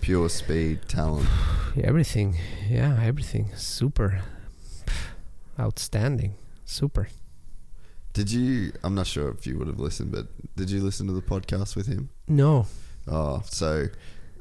[0.00, 1.28] pure speed, talent.
[1.90, 2.36] everything
[2.68, 4.10] yeah everything super
[5.58, 6.34] outstanding
[6.64, 7.08] super
[8.12, 8.72] Did you?
[8.84, 10.26] I'm not sure if you would have listened, but
[10.56, 12.10] did you listen to the podcast with him?
[12.28, 12.66] no
[13.08, 13.86] Oh, so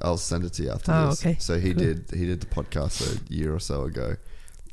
[0.02, 1.22] I'll send it to you after Oh, this.
[1.26, 1.36] okay.
[1.40, 1.84] So he Cool.
[1.86, 4.18] did he did the podcast a year or so ago,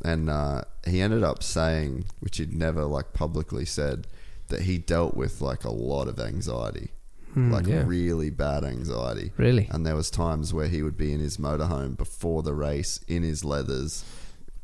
[0.04, 4.06] and uh, he ended up saying, which he'd never like publicly said,
[4.48, 6.90] that he dealt with like a lot of anxiety,
[7.34, 7.84] Hmm, like yeah.
[7.86, 9.32] really bad anxiety.
[9.36, 13.00] really And there was times where he would be in his motorhome before the race,
[13.06, 14.04] in his leathers,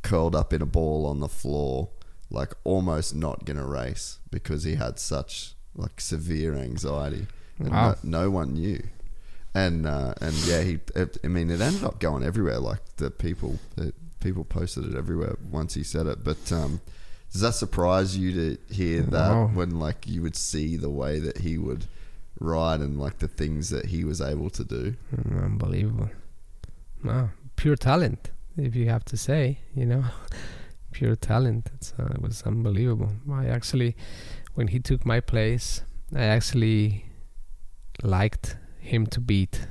[0.03, 1.91] curled up in a ball on the floor,
[2.31, 7.27] like almost not gonna race because he had such like severe anxiety,
[7.59, 7.97] and Wow.
[8.03, 8.83] no, no one knew.
[9.55, 10.81] And uh, and yeah, he.
[10.97, 12.59] It, I mean, it ended up going everywhere.
[12.59, 16.25] Like the people, the people posted it everywhere once he said it.
[16.25, 16.81] But um,
[17.35, 19.51] does that surprise you to hear that Wow.
[19.53, 21.87] when like you would see the way that he would
[22.39, 24.95] ride and like the things that he was able to do?
[25.43, 26.11] Unbelievable.
[27.03, 30.05] No, pure talent, if you have to say, you know,
[30.93, 31.71] pure talent.
[31.75, 33.11] It's, uh, it was unbelievable.
[33.33, 33.97] I actually,
[34.55, 35.83] when he took my place,
[36.15, 37.07] I actually
[38.05, 39.67] liked him to beat.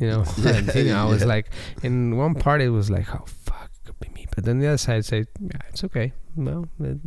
[0.00, 0.96] You know, Yeah, Valentino.
[0.96, 1.50] I was like,
[1.84, 4.26] in one part, it was like, oh fuck, it could be me.
[4.34, 6.12] But then the other side said, yeah, it's okay.
[6.38, 6.98] Well, it,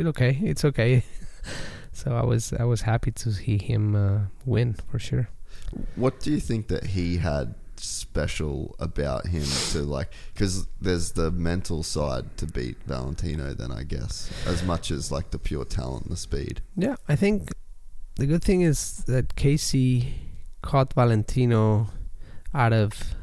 [0.00, 1.04] it okay, it's okay.
[1.92, 5.28] so I was I was happy to see him uh, win for sure.
[5.94, 10.12] What do you think that he had special about him to like?
[10.34, 15.30] Because there's the mental side to beat Valentino, then I guess, as much as like
[15.30, 16.60] the pure talent and the speed.
[16.76, 17.52] Yeah, I think
[18.16, 20.14] the good thing is that Casey
[20.62, 21.88] caught Valentino
[22.52, 23.14] out of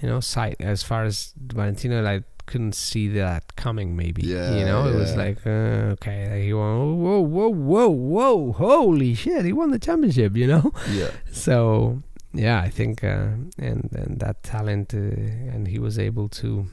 [0.00, 4.64] you know sight as far as Valentino like couldn't see that coming maybe Yeah, you
[4.64, 4.86] know?
[4.86, 9.70] It was like uh, okay he won whoa whoa whoa whoa holy shit he won
[9.70, 10.72] the championship you know?
[10.92, 12.02] Yeah, so
[12.32, 16.66] yeah i think uh, and and that talent uh, and he was able to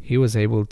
[0.00, 0.66] he was able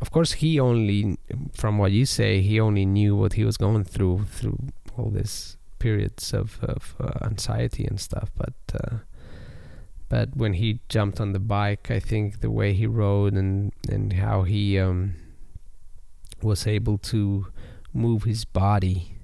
[0.00, 1.18] of course he only
[1.52, 4.58] from what you say he only knew what he was going through through
[4.96, 8.96] all this periods of, of uh, anxiety and stuff but uh,
[10.08, 14.14] but when he jumped on the bike i think the way he rode and and
[14.14, 15.14] how he um
[16.42, 17.46] was able to
[17.92, 19.14] move his body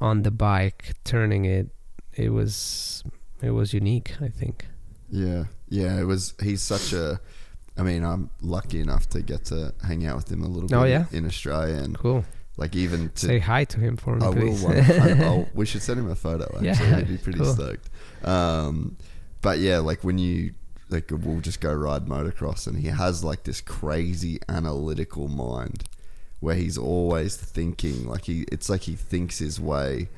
[0.00, 1.68] on the bike turning it
[2.14, 3.04] it was
[3.42, 4.66] it was unique i think
[5.12, 5.98] yeah, yeah.
[5.98, 6.34] It was.
[6.40, 7.18] He's such a.
[7.76, 10.76] I mean, I'm lucky enough to get to hang out with him a little bit
[10.76, 11.06] Oh, yeah?
[11.10, 12.24] in Australia, and cool
[12.56, 14.34] like even to say hi to him for me I will.
[14.36, 16.44] please One, I, I'll, we should send him a photo.
[16.44, 17.52] Actually, Yeah, he'd be pretty cool.
[17.52, 17.90] stoked.
[18.24, 18.96] Um,
[19.42, 20.54] but yeah, like when you
[20.88, 25.84] like, we'll just go ride motocross, and he has like this crazy analytical mind
[26.40, 28.08] where he's always thinking.
[28.08, 30.08] Like he, it's like he thinks his way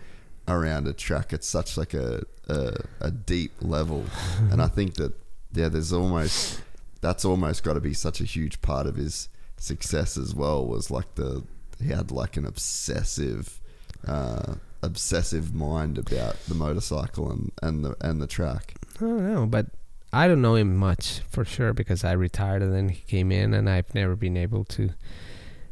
[0.49, 4.05] around a track at such like a a, a deep level,
[4.51, 5.12] and I think that
[5.53, 6.62] yeah, there's almost
[7.01, 10.66] that's almost got to be such a huge part of his success as well.
[10.66, 11.44] Was like the
[11.81, 13.61] he had like an obsessive,
[14.07, 18.74] uh, obsessive mind about the motorcycle and, and the and the track.
[19.02, 19.66] I don't know, but
[20.12, 23.52] I don't know him much for sure because I retired and then he came in,
[23.52, 24.90] and I've never been able to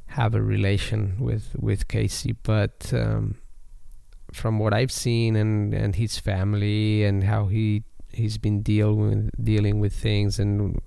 [0.07, 2.33] have a relation with with Casey.
[2.33, 3.37] But um,
[4.33, 9.45] from what I've seen and and his family and how he he's been dealing with
[9.45, 10.81] dealing with things and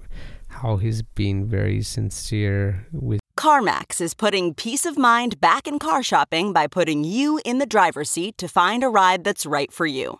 [0.49, 6.03] how he's been very sincere with CarMax is putting peace of mind back in car
[6.03, 9.85] shopping by putting you in the driver's seat to find a ride that's right for
[9.85, 10.19] you.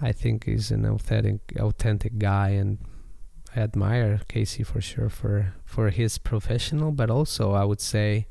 [0.00, 2.78] I think he's an authentic, authentic guy, and
[3.54, 8.26] I admire Casey for sure for for his professional, but also I would say,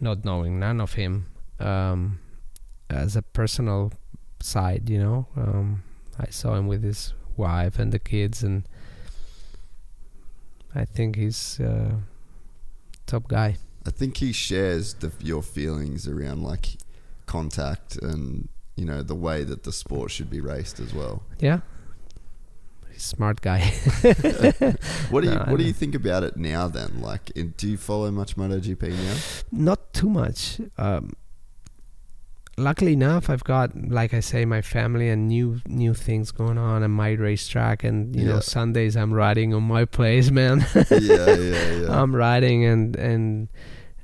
[0.00, 1.26] not knowing none of him,
[1.58, 2.20] um,
[2.88, 3.92] as a personal
[4.40, 4.90] side.
[4.90, 5.82] You know, um,
[6.18, 8.64] I saw him with his wife and the kids, and
[10.74, 12.00] I think he's a
[13.06, 13.56] top guy.
[13.86, 16.76] I think he shares the, your feelings around like
[17.26, 18.48] contact and
[18.80, 21.22] you know the way that the sport should be raced as well.
[21.48, 21.60] Yeah,
[22.96, 23.60] smart guy.
[25.10, 26.68] what do you No, What do you think about it now?
[26.68, 29.16] Then, like, in, do you follow much MotoGP now?
[29.50, 30.60] Not too much.
[30.78, 31.12] Um,
[32.56, 36.82] luckily enough, I've got, like I say, my family and new new things going on
[36.82, 37.84] and my racetrack.
[37.84, 38.34] And you Yeah.
[38.34, 40.64] know, Sundays I'm riding on my place, man.
[40.74, 41.86] yeah, yeah, yeah.
[42.02, 43.48] I'm riding and and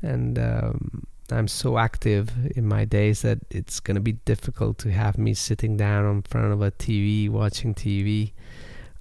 [0.02, 5.18] and um, I'm so active in my days that it's gonna be difficult to have
[5.18, 8.32] me sitting down in front of a TV watching TV.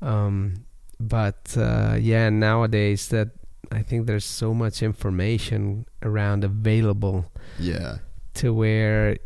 [0.02, 0.66] Um,
[1.00, 3.30] but uh, yeah, nowadays that
[3.72, 7.98] I think there's so much information around available yeah,
[8.36, 9.18] to where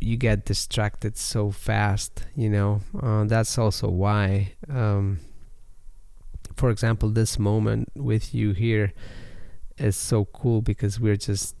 [0.00, 5.18] you get distracted so fast you know uh, that's also why um,
[6.56, 8.92] for example this moment with you here
[9.78, 11.56] is so cool because we're just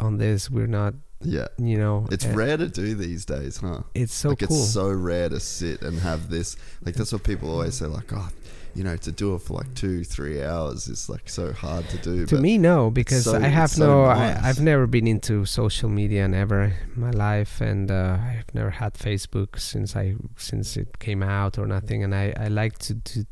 [0.00, 1.46] on this we're not yeah.
[1.58, 3.80] you know It's uh, rare to do these days, huh?
[3.94, 6.56] it's so like cool it's so rare to sit and have this.
[6.84, 7.86] Like that's what people always say.
[7.86, 8.28] Like, oh,
[8.74, 11.96] you know, to do it for like two, three hours is like so hard to
[11.96, 12.26] do.
[12.26, 14.36] to me no because so- i have so no nice.
[14.44, 16.64] I, i've never been into social media never
[16.94, 21.58] in my life and uh, i've never had facebook since i since it came out
[21.58, 23.26] or nothing and i i like to to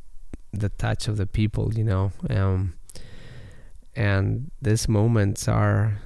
[0.55, 2.73] the touch of the people you know um
[3.95, 6.01] and these moments are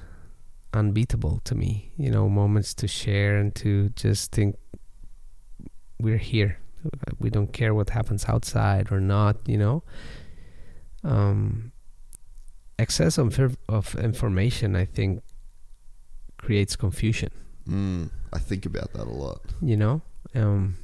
[0.73, 4.55] unbeatable to me you know moments to share and to just think
[5.99, 6.59] we're here.
[7.19, 9.83] We don't care what happens outside or not you know?
[11.03, 11.71] Um
[12.77, 13.37] excess of,
[13.67, 15.21] of information i think
[16.37, 17.31] creates confusion.
[17.67, 19.41] Mm, I think about that a lot.
[19.61, 20.01] you know?
[20.33, 20.77] Um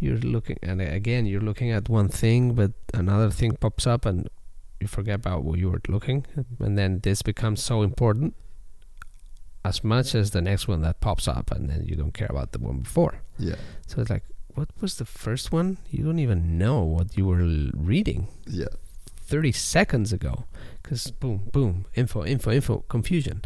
[0.00, 4.28] you're looking and again you're looking at one thing but another thing pops up and
[4.80, 6.26] you forget about what you were looking
[6.60, 8.34] and then this becomes so important
[9.64, 12.52] as much as the next one that pops up and then you don't care about
[12.52, 13.20] the one before.
[13.38, 14.24] Yeah, so it's like
[14.54, 15.78] what was the first one?
[15.90, 18.28] You don't even know what you were l- reading.
[18.46, 18.68] Yeah,
[19.26, 20.44] 30 seconds ago.
[20.82, 23.42] Because boom boom info info info confusion.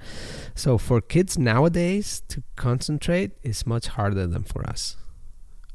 [0.56, 4.96] So for kids nowadays to concentrate is much harder than for us.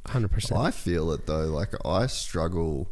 [0.08, 1.46] 100% I feel it though.
[1.46, 2.90] Like I struggle.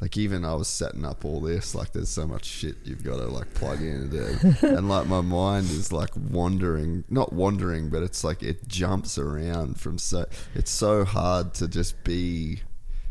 [0.00, 1.74] Like even I was setting up all this.
[1.74, 5.06] Like there's so much shit you've got to like plug in and do, and like
[5.06, 7.04] my mind is like wandering.
[7.10, 10.26] Not wandering, but it's like it jumps around from so.
[10.54, 12.60] It's so hard to just be,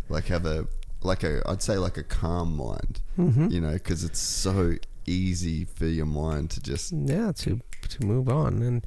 [0.09, 0.67] like have a
[1.03, 3.01] like a I'd say like a calm mind.
[3.17, 3.51] Mhm.
[3.51, 4.75] You know, because it's so
[5.05, 8.85] easy for your mind to just yeah to to move on and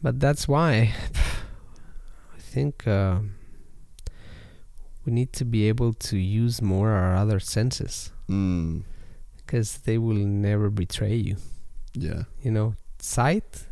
[0.00, 0.94] but that's why
[2.36, 3.18] i think uh,
[5.06, 8.10] we need to be able to use more our other senses.
[8.28, 8.82] Mm,
[9.36, 11.36] because they will never betray you.
[11.94, 12.24] Yeah.
[12.42, 13.66] You know sight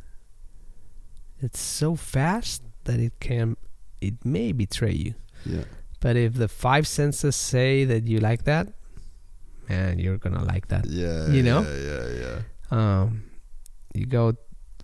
[1.40, 3.56] it's so fast that it can
[4.00, 5.14] it may betray you.
[5.44, 5.64] Yeah.
[6.00, 8.68] But if the five senses say that you like that
[9.68, 10.86] man you're gonna like that.
[10.86, 11.62] Yeah You know?
[11.62, 12.38] yeah yeah yeah.
[12.70, 13.24] Um
[13.92, 14.34] you go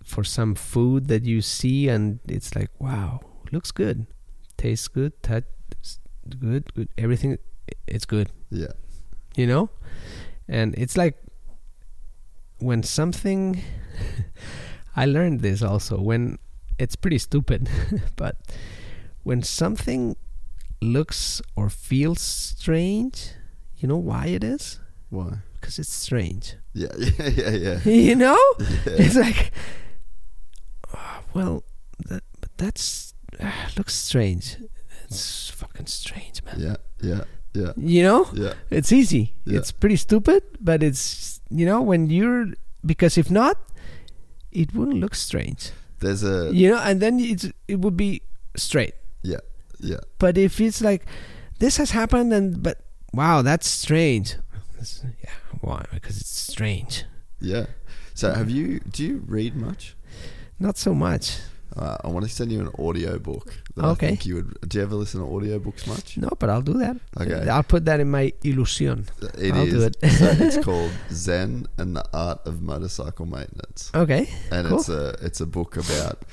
[0.03, 3.21] for some food that you see and it's like wow
[3.51, 4.05] looks good.
[4.57, 5.45] Tastes good touch
[6.39, 7.37] good good everything
[7.87, 8.29] it's good.
[8.49, 8.73] Yeah.
[9.35, 9.69] You know?
[10.47, 11.17] And it's like
[12.59, 13.61] when something
[14.95, 16.37] i learned this also when
[16.77, 17.67] it's pretty stupid
[18.15, 18.35] but
[19.23, 20.15] when something
[20.81, 23.33] looks or feels strange
[23.77, 24.79] you know why it is?
[25.09, 25.39] Why?
[25.59, 26.55] Because it's strange.
[26.73, 27.79] Yeah yeah yeah yeah.
[27.83, 28.39] You know?
[28.59, 28.65] Yeah.
[28.85, 29.51] It's like
[30.93, 31.63] "Ah, well
[32.07, 34.57] that, but that's ah, looks strange
[35.11, 37.23] it's fucking strange man yeah yeah
[37.53, 39.57] yeah you know yeah it's easy Yeah.
[39.59, 42.47] it's pretty stupid but it's you know when you're
[42.85, 43.57] because if not,
[44.51, 45.69] it wouldn't look strange.
[45.99, 48.21] There's a You know, and then it's it would be
[48.57, 48.95] straight.
[49.21, 49.43] yeah,
[49.79, 50.01] yeah.
[50.17, 51.05] But if it's like
[51.59, 52.81] this has happened and but
[53.13, 54.35] wow, that's strange.
[54.73, 55.29] That's- yeah,
[55.61, 55.85] why?
[55.93, 57.05] Because it's strange.
[57.39, 57.65] Yeah.
[58.15, 59.95] So have you do you read much?
[60.57, 61.37] Not so much.
[61.75, 63.53] Uh, I want to send you an audio book.
[63.77, 64.07] Okay.
[64.07, 64.69] I think you would.
[64.69, 66.17] Do you ever listen to audiobooks much?
[66.17, 66.97] No, but I'll do that.
[67.19, 67.47] Okay.
[67.49, 69.07] I'll put that in my illusion.
[69.37, 69.73] It I'll is.
[69.73, 69.95] do it.
[70.01, 74.27] so it's called Zen and the Art of Motorcycle Maintenance, Okay.
[74.51, 74.79] and cool.
[74.79, 76.23] it's a it's a book about.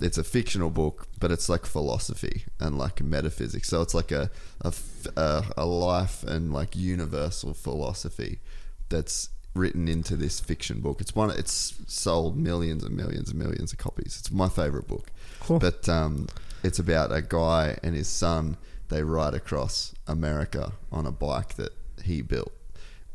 [0.00, 3.68] It's a fictional book, but it's like philosophy and like metaphysics.
[3.68, 4.28] So it's like a
[4.62, 8.40] a, a life and like universal philosophy
[8.88, 11.00] that's written into this fiction book.
[11.00, 11.30] It's one.
[11.30, 14.16] It's sold millions and millions and millions of copies.
[14.18, 15.10] It's my favorite book.
[15.40, 15.58] Cool.
[15.58, 16.28] But um,
[16.62, 18.56] it's about a guy and his son.
[18.88, 21.72] They ride across America on a bike that
[22.04, 22.52] he built,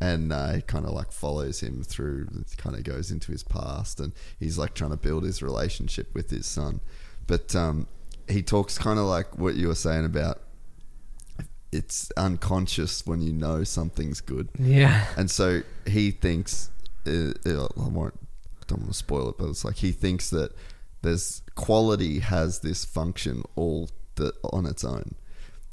[0.01, 2.27] and uh, he kind of like follows him through.
[2.57, 6.29] Kind of goes into his past, and he's like trying to build his relationship with
[6.29, 6.79] his son.
[7.27, 7.87] But um,
[8.27, 10.41] he talks kind of like what you were saying about.
[11.71, 14.49] It's unconscious when you know something's good.
[14.59, 15.05] yeah.
[15.17, 16.69] And so he thinks,
[17.05, 18.17] uh, uh, I won't,
[18.67, 20.51] don't want to spoil it, but it's like he thinks that
[21.01, 25.15] there's quality has this function all the, on its own,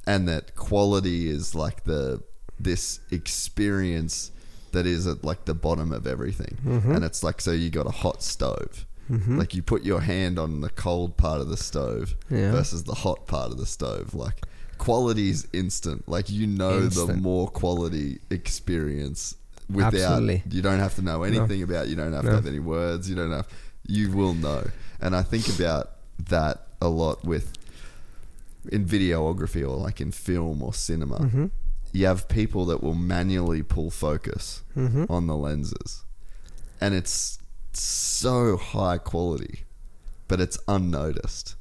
[0.07, 2.23] and that quality is like the
[2.61, 4.31] this experience
[4.73, 7.91] that is at like the bottom of everything, and it's like so you got a
[7.91, 8.85] hot stove.
[9.09, 12.51] Like you put your hand on the cold part of the stove Yeah.
[12.51, 14.15] versus the hot part of the stove.
[14.15, 14.43] Like
[14.79, 16.09] quality is instant.
[16.09, 19.35] Like you know the more quality experience
[19.69, 20.43] without Absolutely.
[20.51, 22.31] you don't have to know anything about you don't have No.
[22.31, 23.49] to have any words you don't have
[23.89, 24.63] you will know
[25.01, 25.91] and i think about
[26.29, 27.53] that a lot with
[28.71, 31.47] in videography or like in film or cinema Mm-hmm.
[31.93, 35.07] you have people that will manually pull focus Mm-hmm.
[35.11, 36.05] on the lenses
[36.81, 37.41] and it's
[37.73, 39.65] so high quality
[40.29, 41.57] but it's unnoticed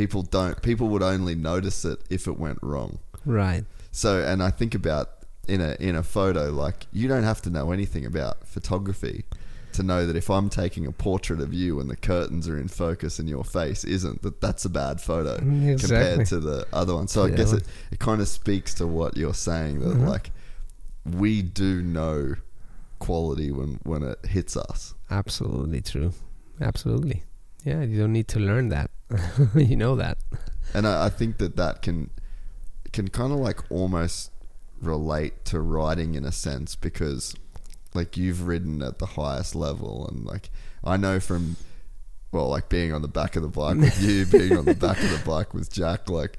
[0.00, 2.90] people don't people would only notice it if it went wrong
[3.26, 3.64] Right.
[3.90, 5.06] so, and I think about
[5.54, 9.24] in a in a photo, like you don't have to know anything about photography
[9.76, 12.68] to know that if I'm taking a portrait of you and the curtains are in
[12.68, 15.34] focus and your face isn't, that that's a bad photo
[15.74, 15.76] Exactly.
[15.88, 17.06] compared to the other one.
[17.08, 17.64] So I guess it,
[17.94, 20.08] it kind of speaks to what you're saying that Mhm.
[20.14, 20.30] like
[21.24, 22.34] we do know
[22.98, 24.94] quality when when it hits us.
[25.10, 26.12] Absolutely true.
[26.60, 27.22] Absolutely.
[27.64, 28.90] Yeah, you don't need to learn that.
[29.54, 30.18] you know that.
[30.74, 32.10] and I, I think that that can
[32.92, 34.30] can kind of like almost
[34.80, 37.34] relate to writing in a sense because
[37.94, 40.50] like you've ridden at the highest level and like
[40.84, 41.56] I know from
[42.32, 45.02] well like being on the back of the bike with you being on the back
[45.02, 46.38] of the bike with Jack like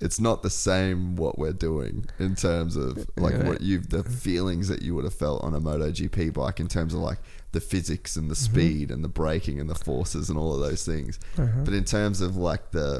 [0.00, 3.48] it's not the same what we're doing in terms of like Yeah.
[3.48, 6.94] what you've the feelings that you would have felt on a MotoGP bike in terms
[6.94, 7.18] of like
[7.54, 10.84] the physics and the speed and the braking and the forces and all of those
[10.92, 11.62] things Uh-huh.
[11.66, 12.90] but in terms of like the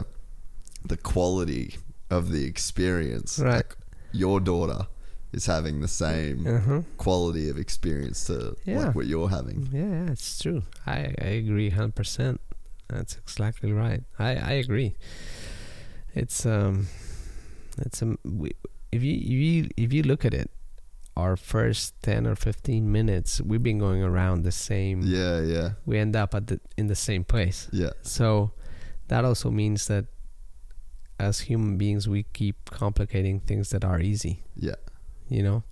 [0.92, 1.66] the quality
[2.16, 3.56] of the experience Right.
[3.60, 3.76] like
[4.12, 4.82] your daughter
[5.32, 6.80] is having the same Uh-huh.
[7.06, 8.78] quality of experience to Yeah.
[8.80, 10.62] like what you're having Yeah, yeah, it's true.
[10.86, 10.98] I,
[11.28, 12.38] I agree 100%.
[12.88, 14.02] That's exactly right.
[14.18, 14.90] I, I agree.
[16.14, 16.86] It's um
[17.84, 18.48] it's um we,
[18.92, 20.48] if you if you if you look at it
[21.16, 25.70] our first 10 or 15 minutes we've been going around the same yeah yeah.
[25.86, 27.68] we end up at the in the same place.
[27.72, 27.90] yeah.
[28.02, 28.52] So
[29.08, 30.06] that also means that
[31.18, 34.42] as human beings we keep complicating things that are easy.
[34.56, 34.74] yeah.
[35.28, 35.62] You know?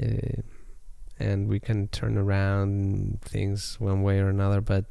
[0.00, 0.42] Uh,
[1.20, 4.84] and we can turn around things one way or another but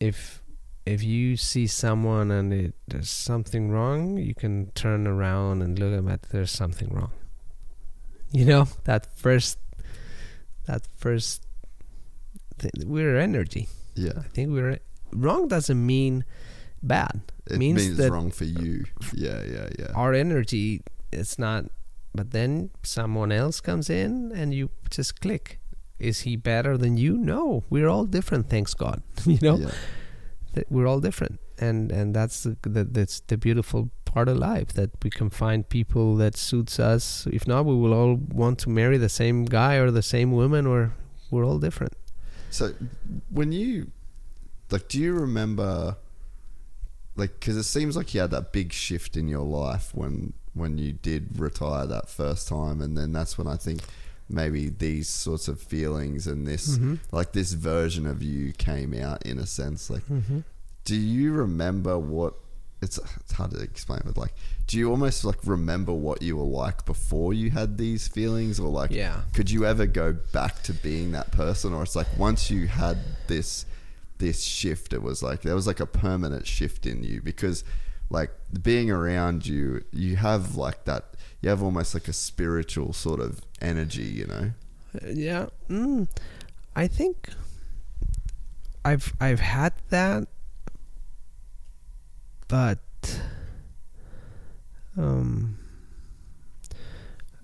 [0.00, 0.42] if
[0.86, 5.92] if you see someone and it, there's something wrong you can turn around and look
[5.92, 7.10] at them there's something wrong
[8.32, 9.58] you know that first
[10.66, 11.46] that first
[12.58, 13.68] th- we're energy.
[13.94, 14.12] Yeah.
[14.18, 14.78] I think we're
[15.12, 16.24] wrong doesn't mean
[16.82, 17.22] bad.
[17.50, 18.84] It means means, that- wrong for you.
[19.14, 19.92] Yeah yeah yeah.
[19.94, 20.82] our energy
[21.12, 21.64] it's not
[22.14, 25.58] but then someone else comes in and you just click.
[25.98, 27.16] Is he better than you?
[27.16, 29.02] No we're all different thanks god.
[29.26, 29.56] You know?
[29.56, 29.70] Yeah.
[30.70, 31.40] we're all different.
[31.60, 35.68] And and that's the, the that's the beautiful part of life that we can find
[35.78, 37.04] people that suits us
[37.38, 40.62] if not we will all want to marry the same guy or the same woman
[40.72, 40.80] or
[41.30, 41.94] we're all different
[42.50, 42.64] So
[43.38, 43.70] when you
[44.72, 45.96] like, do you remember
[47.20, 50.78] like because it seems like you had that big shift in your life when when
[50.78, 53.80] you did retire that first time, and then that's when I think
[54.28, 56.94] maybe these sorts of feelings and this Mm-hmm.
[57.18, 59.88] like this version of you came out in a sense.
[59.94, 60.40] Like, Mm-hmm.
[60.84, 62.34] do you remember what
[62.80, 64.34] it's it's hard to explain, but like,
[64.66, 68.68] do you almost like remember what you were like before you had these feelings, or
[68.68, 69.22] like, Yeah.
[69.34, 72.98] could you ever go back to being that person, or it's like once you had
[73.26, 73.66] this
[74.18, 77.64] this shift, it was like there was like a permanent shift in you because
[78.10, 78.30] like
[78.62, 81.04] being around you, you have like that,
[81.42, 84.50] you have almost like a spiritual sort of energy, you know.
[85.04, 86.08] Yeah mm,
[86.74, 87.28] i think
[88.84, 90.26] i've i've had that
[92.48, 92.78] but
[94.96, 95.58] um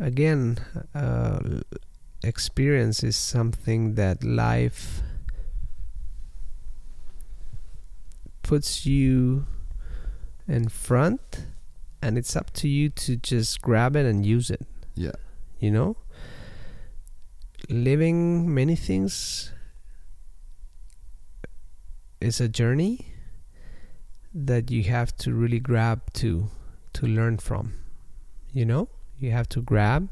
[0.01, 0.59] again
[0.95, 1.61] uh
[2.23, 5.03] experience is something that life
[8.43, 9.47] puts you
[10.47, 11.47] in front
[12.03, 14.67] and it's up to you to just grab it and use it.
[14.95, 15.17] Yeah,
[15.59, 15.97] you know?
[17.71, 19.51] Living many things
[22.21, 23.14] is a journey
[24.35, 26.49] that you have to really grab to
[26.93, 27.75] to learn from
[28.55, 28.89] you know?
[29.19, 30.09] You have to grab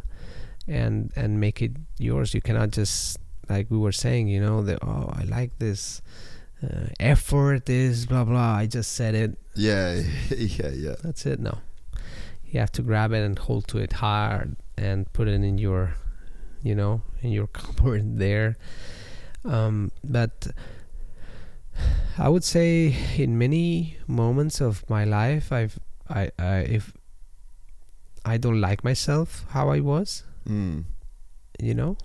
[0.68, 2.34] and and make it yours.
[2.34, 3.18] You cannot just
[3.48, 6.00] like we were saying you know that oh i like this
[6.62, 8.54] uh, effort is blah blah.
[8.54, 9.38] I just said it.
[9.54, 10.00] Yeah,
[10.30, 10.94] yeah, yeah.
[11.02, 11.58] that's it no.
[12.44, 15.94] You have to grab it and hold to it hard and put it in your
[16.62, 18.56] you know in your cupboard there.
[19.44, 20.48] Um, but
[22.18, 25.78] i would say in many moments of my life i've
[26.08, 26.92] i, I if
[28.24, 30.84] i don't like myself how i was Mm.
[31.60, 31.96] you know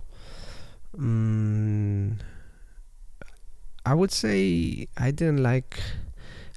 [0.96, 2.14] mm,
[3.86, 5.82] i would say i didn't like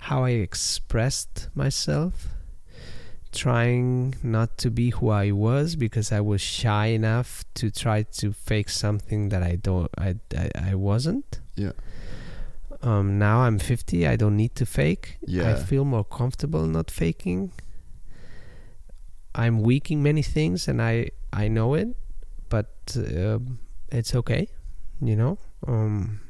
[0.01, 2.29] how i expressed myself
[3.33, 8.33] trying not to be who i was because i was shy enough to try to
[8.33, 11.73] fake something that i don't i i, I wasn't Yeah.
[12.83, 15.51] Um now i'm 50 i don't need to fake Yeah.
[15.51, 17.53] i feel more comfortable not faking
[19.35, 21.89] i'm weak in many things and i i know it
[22.49, 23.59] but um
[23.93, 24.49] it's okay
[25.01, 26.21] you know um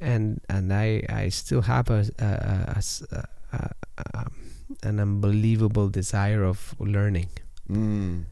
[0.00, 3.74] and and i i still have a, a, a- a s- a- a-
[4.14, 4.30] a-
[4.82, 7.28] an unbelievable desire of learning
[7.70, 8.24] Mm.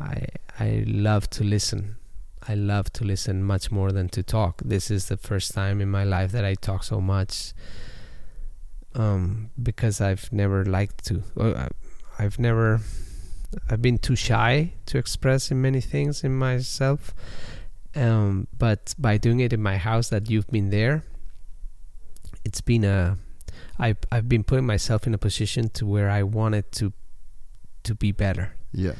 [0.00, 0.26] I
[0.58, 1.96] I love to listen.
[2.48, 4.62] I love to listen much more than to talk.
[4.64, 7.52] This is the first time in my life that I talk so much.
[8.94, 11.22] Um, because I've never liked to.
[12.18, 12.80] I've never.
[13.68, 17.14] I've been too shy to express in many things in myself.
[17.94, 21.04] Um, but by doing it in my house, that you've been there,
[22.44, 23.18] it's been a.
[23.78, 26.92] I've I've been putting myself in a position to where I wanted to,
[27.84, 28.92] to be better Yeah.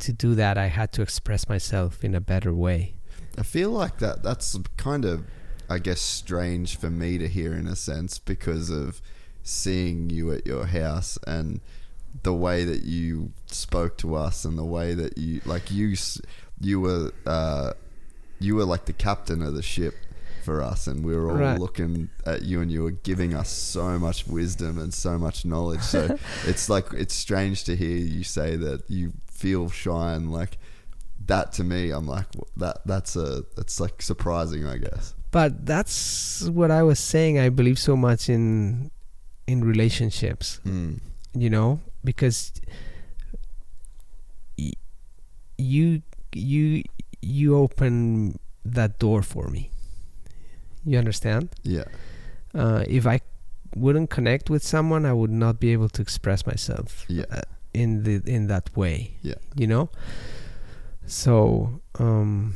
[0.00, 2.94] To do that I had to express myself in a better way.
[3.38, 5.24] I feel like that that's kind of
[5.68, 9.00] I guess strange for me to hear in a sense because of
[9.42, 11.60] seeing you at your house and
[12.22, 15.94] the way that you spoke to us and the way that you like you
[16.60, 17.72] you were uh
[18.40, 19.94] you were like the captain of the ship
[20.44, 21.58] for us and we were all Right.
[21.60, 25.82] looking at you and you were giving us so much wisdom and so much knowledge
[25.82, 26.16] so
[26.46, 29.12] it's like it's strange to hear you say that you
[29.42, 30.54] feel shy and like
[31.26, 32.26] that to me i'm like
[32.56, 37.36] that that's a that's like surprising i guess But that's what I was saying.
[37.46, 38.90] I believe so much in
[39.46, 40.96] in relationships, mm.
[41.34, 42.52] you know, because
[44.58, 44.72] y-
[45.58, 46.00] you
[46.32, 46.82] you
[47.20, 49.70] you open that door for me.
[50.84, 51.48] You understand?
[51.64, 51.84] yeah
[52.54, 53.20] Uh, if I
[53.74, 57.42] wouldn't connect with someone, I would not be able to express myself Yeah.
[57.76, 59.12] Uh, in the in that way.
[59.22, 59.34] Yeah.
[59.54, 59.90] you know.
[61.06, 62.54] So um,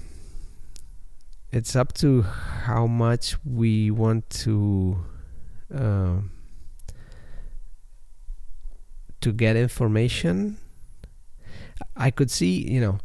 [1.53, 4.99] it's up to how much we want to
[5.73, 6.33] um
[9.21, 10.57] to get information.
[11.97, 12.99] I could see, you know,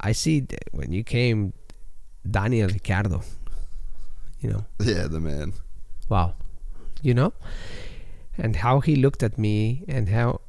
[0.00, 1.52] I see when you came,
[2.28, 3.22] Daniel Ricciardo.
[4.40, 5.52] You know, yeah the man
[6.08, 6.34] wow
[7.02, 7.32] you know
[8.36, 10.40] and how he looked at me and how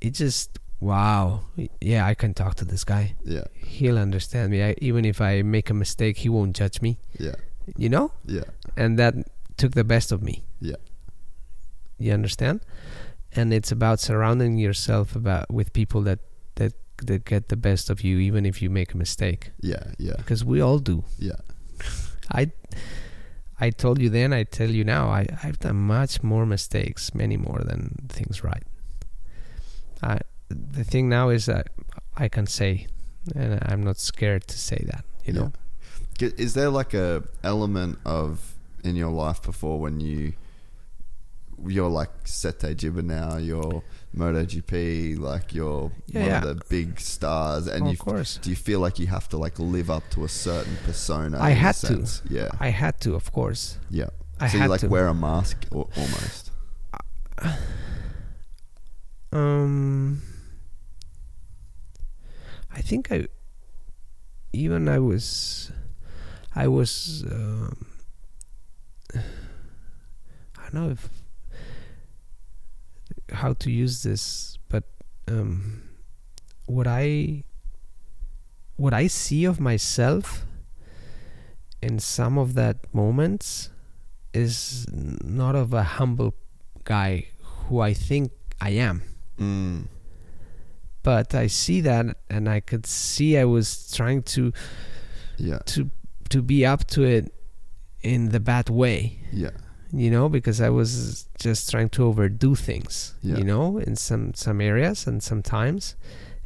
[0.00, 1.40] it just wow.
[1.80, 3.14] Yeah i can talk to this guy.
[3.24, 3.44] Yeah.
[3.54, 4.62] He'll understand me.
[4.62, 6.98] I, even if i make a mistake he won't judge me.
[7.18, 7.34] Yeah.
[7.76, 8.12] You know?
[8.24, 8.44] Yeah.
[8.76, 9.14] And that
[9.56, 10.44] took the best of me.
[10.60, 10.76] Yeah.
[11.98, 12.60] you understand?
[13.32, 16.20] And it's about surrounding yourself about with people that
[16.54, 16.72] that
[17.04, 19.50] that get the best of you even if you make a mistake.
[19.60, 20.16] Yeah yeah.
[20.16, 21.04] Because we all do.
[21.18, 21.40] Yeah.
[22.32, 22.52] I
[23.60, 27.36] I told you then, I tell you now, I, I've done much more mistakes, many
[27.36, 28.62] more than things right.
[30.02, 31.68] I, the thing now is that
[32.16, 32.86] I can say,
[33.34, 35.52] and I'm not scared to say that, you know?
[36.18, 38.54] G- is there like a element of
[38.84, 40.32] in your life before when you
[41.66, 43.82] you're like Sete Gibernau, you're
[44.16, 46.38] MotoGP, like you're Yeah, one yeah.
[46.38, 48.38] of the big stars, and Of you course.
[48.40, 51.38] do you feel like you have to like live up to a certain persona?
[51.40, 52.06] I had to.
[52.30, 53.78] Yeah, I had to, of course.
[53.90, 54.06] yeah.
[54.40, 54.88] I so you like to.
[54.88, 56.52] wear a mask or, almost.
[57.42, 57.56] Uh,
[59.32, 60.22] Um,
[62.70, 63.26] I think I
[64.52, 65.70] even I was
[66.54, 67.86] I was um,
[69.14, 69.20] I
[70.62, 71.08] don't know if
[73.32, 74.84] how to use this, but
[75.26, 75.82] um,
[76.66, 77.44] what I
[78.76, 80.46] what I see of myself
[81.82, 83.70] in some of that moments
[84.32, 86.34] is not of a humble
[86.84, 89.02] guy who I think I am
[89.38, 89.84] Mm.
[91.02, 94.52] but I see that and I could see I was trying to
[95.36, 95.90] Yeah, to
[96.30, 97.32] to be up to it
[98.02, 99.50] in the bad way yeah,
[99.92, 103.38] you know because I was just trying to overdo things Yeah.
[103.38, 105.96] you know in some some areas and sometimes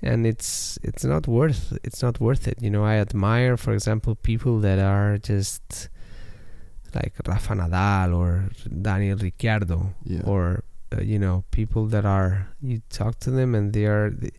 [0.03, 4.15] and it's it's not worth it's not worth it you know I admire for example
[4.15, 5.89] people that are just
[6.95, 10.21] like Rafa Nadal or Daniel Ricciardo yeah.
[10.27, 10.63] or
[10.93, 14.31] uh, you know people that are you talk to them and they are they,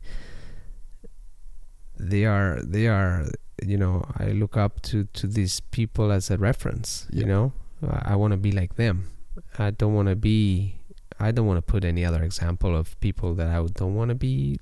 [1.99, 3.27] they are they are
[3.65, 7.53] you know I look up to to these people as a reference you know?
[7.87, 9.09] I, I want to be like them.
[9.57, 10.75] I don't want to be
[11.19, 14.15] I don't want to put any other example of people that I don't want to
[14.15, 14.57] be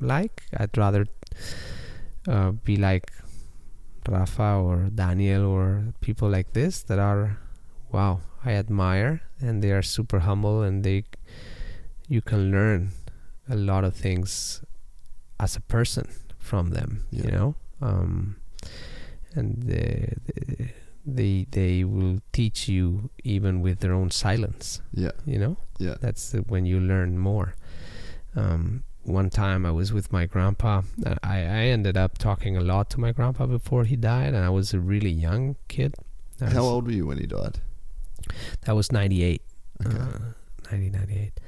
[0.00, 0.42] like.
[0.56, 1.06] I'd rather
[2.28, 3.12] uh, be like
[4.08, 7.38] Rafa or Daniel or people like this that are
[7.92, 11.04] wow I admire and they are super humble and they
[12.08, 12.92] you can learn
[13.48, 14.62] a lot of things
[15.40, 16.08] as a person
[16.38, 18.36] from them you know um,
[19.34, 20.14] and they,
[21.04, 26.30] they they will teach you even with their own silence yeah, you know yeah, that's
[26.30, 27.54] the, when you learn more
[28.36, 30.82] um, one time I was with my grandpa.
[31.04, 34.44] uh, I, I ended up talking a lot to my grandpa before he died, and
[34.44, 35.94] I was a really young kid.
[36.40, 37.60] How old were you when he died?
[38.62, 39.42] That was 98.
[39.84, 39.96] Okay.
[39.96, 40.32] Uh,
[40.70, 41.40] 1998.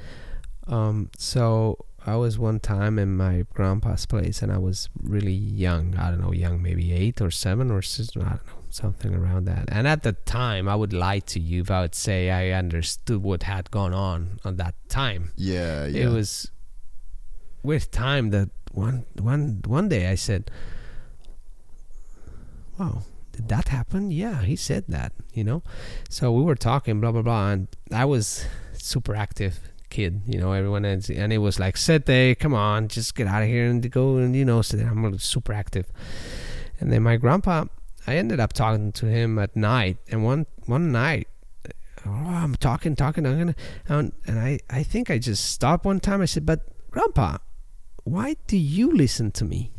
[0.66, 5.96] Um, so I was one time in my grandpa's place, and I was really young.
[5.96, 8.38] I don't know, young, maybe eight or seven or six, I don't know,
[8.70, 9.68] something around that.
[9.70, 13.22] And at the time, I would lie to you if I would say I understood
[13.22, 15.32] what had gone on at that time.
[15.36, 16.06] Yeah, yeah.
[16.06, 16.50] It was
[17.62, 20.50] with time that one one one day I said,
[22.78, 23.02] "Wow,
[23.38, 25.12] did that happen?" Yeah, he said that.
[25.32, 25.62] You know,
[26.10, 29.60] so we were talking, blah blah blah, and I was super active
[29.90, 30.22] kid.
[30.26, 33.48] You know, everyone is, and it was like, "Sete, come on, just get out of
[33.48, 35.86] here and go." And you know, so I'm super active.
[36.80, 37.66] And then my grandpa,
[38.08, 41.28] I ended up talking to him at night, and one one night.
[42.04, 43.54] Oh, I'm talking, talking, I'm gonna,
[43.88, 46.20] and, and I, I think I just stopped one time.
[46.22, 46.60] I said, "But
[46.90, 47.38] Grandpa,
[48.02, 49.70] why do you listen to me?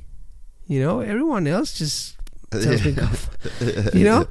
[0.67, 2.18] You know, everyone else just
[2.51, 3.07] tells me, go
[3.93, 4.27] you know."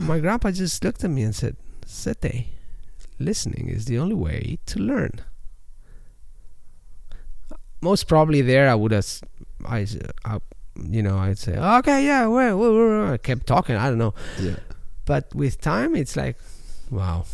[0.00, 1.56] My grandpa just looked at me and said,
[1.86, 2.46] "Sete,
[3.18, 5.12] listening is the only way to learn."
[7.82, 9.06] Most probably there, I would have,
[9.66, 9.86] I,
[10.24, 10.40] I-
[10.88, 13.74] you know, I'd say, "Okay, yeah, well, well, well, well," I kept talking.
[13.76, 14.56] I don't know, yeah.
[15.04, 16.36] but with time, it's like,
[16.90, 17.24] wow,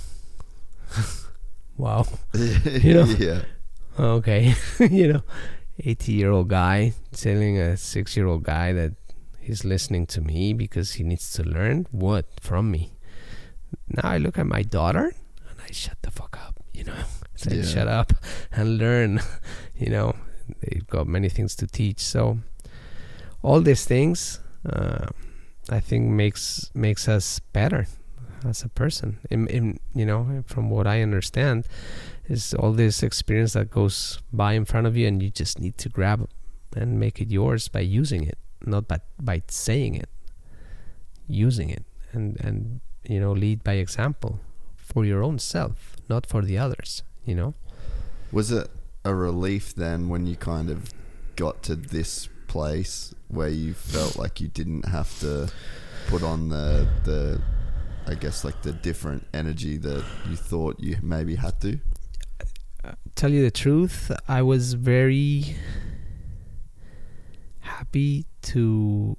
[1.76, 2.06] wow.
[2.34, 3.04] you know?
[3.18, 3.42] yeah,
[3.98, 4.54] Okay,
[4.90, 5.22] you know,
[5.78, 8.92] 80 year old guy telling a six year old guy that
[9.46, 12.90] he's listening to me because he needs to learn what from me.
[13.88, 15.06] Now I look at my daughter
[15.48, 16.94] and I shut the fuck up, you know.
[17.36, 17.64] Say, Yeah.
[17.64, 18.12] shut up
[18.50, 19.20] and learn,
[19.78, 20.14] you know.
[20.60, 22.00] They've got many things to teach.
[22.00, 22.38] So,
[23.42, 25.06] all these things, uh,
[25.68, 27.86] I think, makes makes us better
[28.44, 29.18] as a person.
[29.28, 31.66] In, in you know, from what I understand,
[32.28, 35.76] is all this experience that goes by in front of you and you just need
[35.78, 36.28] to grab
[36.76, 40.08] and make it yours by using it not by, by saying it
[41.28, 44.40] using it and and you know lead by example
[44.76, 47.54] for your own self not for the others you know
[48.32, 48.68] Was it
[49.04, 50.90] a relief then when you kind of
[51.36, 55.50] got to this place where you felt like you didn't have to
[56.06, 57.40] put on the the
[58.08, 61.78] I guess like the different energy that you thought you maybe had to?
[63.16, 65.56] tell you the truth i was very
[67.60, 69.16] happy to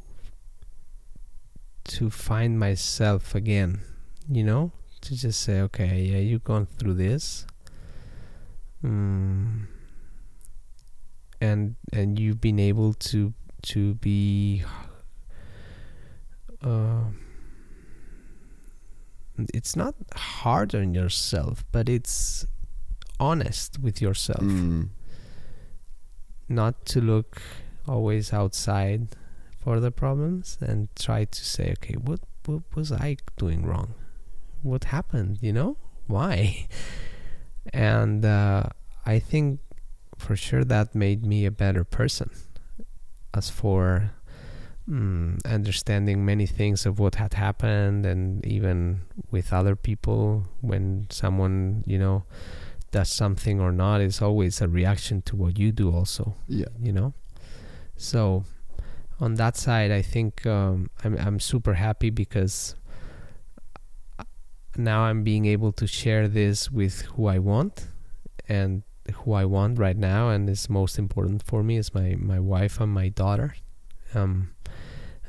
[1.84, 3.82] to find myself again
[4.30, 4.72] you know?
[5.02, 7.46] To just say okay yeah you've gone through this.
[8.84, 9.68] Mm,
[11.40, 13.34] and and you've been able to
[13.64, 14.64] to be
[16.64, 17.04] uh,
[19.54, 22.46] it's not hard on yourself but it's
[23.20, 24.42] honest with yourself.
[24.42, 24.90] Mm.
[26.50, 27.42] not to look
[27.88, 29.10] always outside
[29.58, 33.94] for the problems and try to say okay what what was i doing wrong?
[34.64, 35.78] What happened you know?
[36.08, 36.68] Why?
[37.74, 38.64] And uh,
[39.06, 39.60] i think
[40.18, 42.30] for sure that made me a better person.
[43.34, 44.12] As for
[44.90, 51.84] mm, understanding many things of what had happened and even with other people when someone
[51.86, 52.24] you know
[52.92, 56.72] does something or not is always a reaction to what you do also Yeah.
[56.82, 57.14] you know
[57.98, 58.46] so
[59.20, 62.76] on that side i think um, I'm, I'm super happy because
[64.78, 67.88] now i'm being able to share this with who i want
[68.48, 68.84] and
[69.14, 72.80] who i want right now and is most important for me is my my wife
[72.80, 73.56] and my daughter.
[74.14, 74.52] Um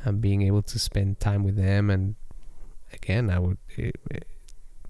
[0.04, 2.14] and being able to spend time with them and
[2.92, 4.18] again i would eh, eh,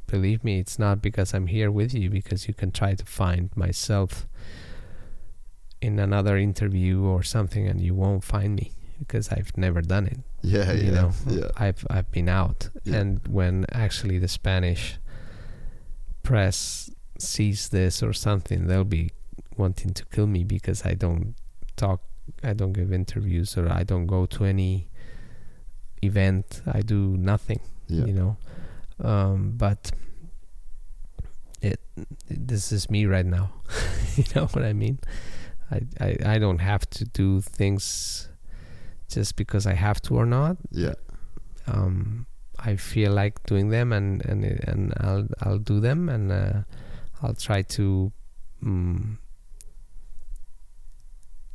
[0.06, 3.50] believe me it's not because i'm here with you because you can try to find
[3.56, 4.26] myself
[5.80, 10.18] in another interview or something and you won't find me because I've never done it.
[10.42, 11.48] Yeah, you yeah, know, yeah.
[11.56, 12.96] I've I've been out, Yeah.
[12.98, 14.98] and when actually the Spanish
[16.22, 19.10] press sees this or something, they'll be
[19.56, 21.34] wanting to kill me because I don't
[21.76, 22.00] talk,
[22.42, 24.88] I don't give interviews, or I don't go to any
[26.02, 26.62] event.
[26.66, 27.60] I do nothing.
[27.88, 28.04] Yeah.
[28.06, 28.36] You know,
[29.02, 29.90] um, but
[31.62, 31.80] it
[32.28, 33.50] this is me right now.
[34.16, 34.98] you know what I mean?
[35.70, 38.28] I, I I don't have to do things
[39.08, 40.56] just because I have to or not.
[40.70, 40.94] Yeah.
[41.66, 42.26] Um,
[42.58, 46.62] I feel like doing them, and and and I'll I'll do them, and uh,
[47.22, 48.12] I'll try to.
[48.62, 49.18] Um,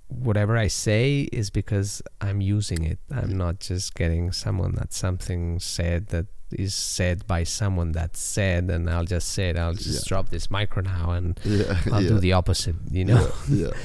[0.07, 2.99] whatever I say is because I'm using it.
[3.11, 8.69] I'm not just getting someone that something said that is said by someone that said,
[8.69, 9.57] and I'll just say it.
[9.57, 10.07] I'll just Yeah.
[10.09, 11.79] drop this micro now, and Yeah.
[11.91, 12.75] I'll do the opposite.
[12.91, 13.31] You know?
[13.49, 13.71] Yeah.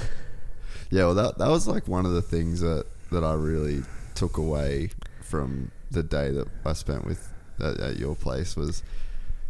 [0.91, 1.05] Yeah.
[1.07, 3.83] Well that that was like one of the things that that I really
[4.15, 4.91] took away
[5.23, 8.83] from the day that I spent with at, at your place was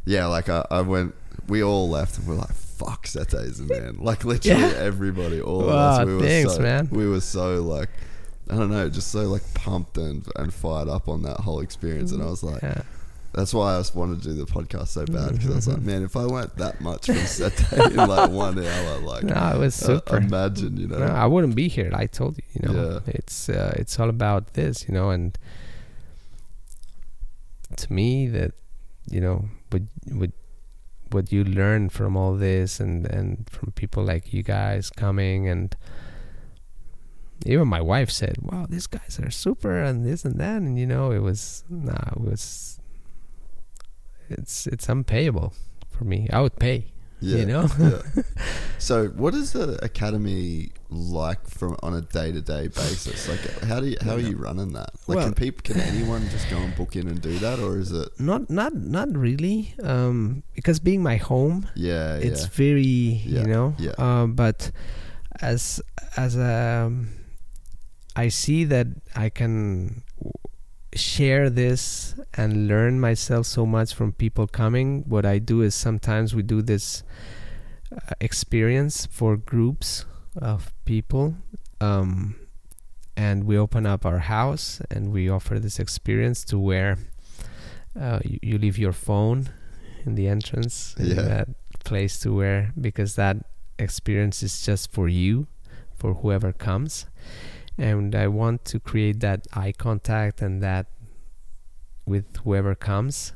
[0.04, 1.14] yeah, like I, I went
[1.48, 3.98] we all left and we're like fuck Sete's man.
[4.00, 4.72] Like literally Yeah.
[4.76, 6.88] everybody, all of us we were so man.
[6.90, 7.90] we were so like
[8.50, 12.12] I don't know, just so like pumped and and fired up on that whole experience
[12.12, 12.82] and I was like Yeah.
[13.38, 15.80] That's why I just wanted to do the podcast so bad because I was like,
[15.90, 19.58] man, if I went that much from Sete in like one hour, like, No, it
[19.58, 20.16] was uh, super.
[20.18, 21.90] imagine, you know, No, I wouldn't be here.
[21.94, 23.00] I told you, you know, Yeah.
[23.06, 25.38] it's uh, it's all about this, you know, and
[27.76, 28.52] to me that
[29.10, 29.82] you know what
[30.12, 30.30] what
[31.10, 35.76] what you learn from all this and and from people like you guys coming and
[37.46, 40.86] even my wife said, "Wow, these guys are super and this and that," and you
[40.86, 42.77] know, it was nah, it was
[44.30, 45.52] it's it's unpayable
[45.90, 46.28] for me.
[46.32, 46.86] I would pay,
[47.20, 47.68] yeah, you know.
[47.78, 48.02] yeah.
[48.80, 53.28] So, what is the academy like from on a day to day basis?
[53.28, 54.90] Like, how do you how are you running that?
[55.08, 57.76] Like, Well- can people can anyone just go and book in and do that, or
[57.78, 58.08] is it?
[58.20, 63.74] not not not really um because being my home Yeah, it's yeah, very you know
[63.78, 63.94] yeah.
[63.98, 64.70] um but
[65.40, 65.80] as
[66.16, 67.08] as um
[68.16, 68.86] i see that
[69.16, 70.02] i can
[70.94, 76.34] share this and learn myself so much from people coming what i do is sometimes
[76.34, 77.02] we do this
[77.92, 80.04] uh, experience for groups
[80.36, 81.34] of people
[81.80, 82.34] um
[83.16, 86.96] and we open up our house and we offer this experience to where
[88.00, 89.48] uh, you, you leave your phone
[90.06, 91.22] in the entrance in Yeah.
[91.22, 91.48] that
[91.84, 93.36] place to where because that
[93.78, 95.46] experience is just for you
[95.96, 97.06] for whoever comes
[97.78, 100.86] and i want to create that eye contact and that
[102.06, 103.32] with whoever comes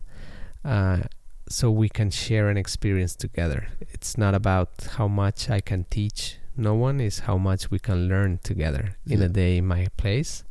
[0.64, 1.02] uh,
[1.48, 3.69] so we can share an experience together.
[3.81, 8.09] It's not about how much i can teach no one is how much we can
[8.09, 10.44] learn together in a day in my place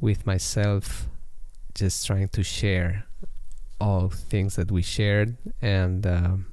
[0.00, 1.08] with myself
[1.74, 3.06] just trying to share
[3.80, 6.46] all things that we shared and um,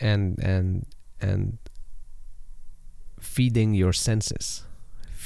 [0.00, 0.86] and and
[1.20, 1.58] and
[3.20, 4.64] feeding your senses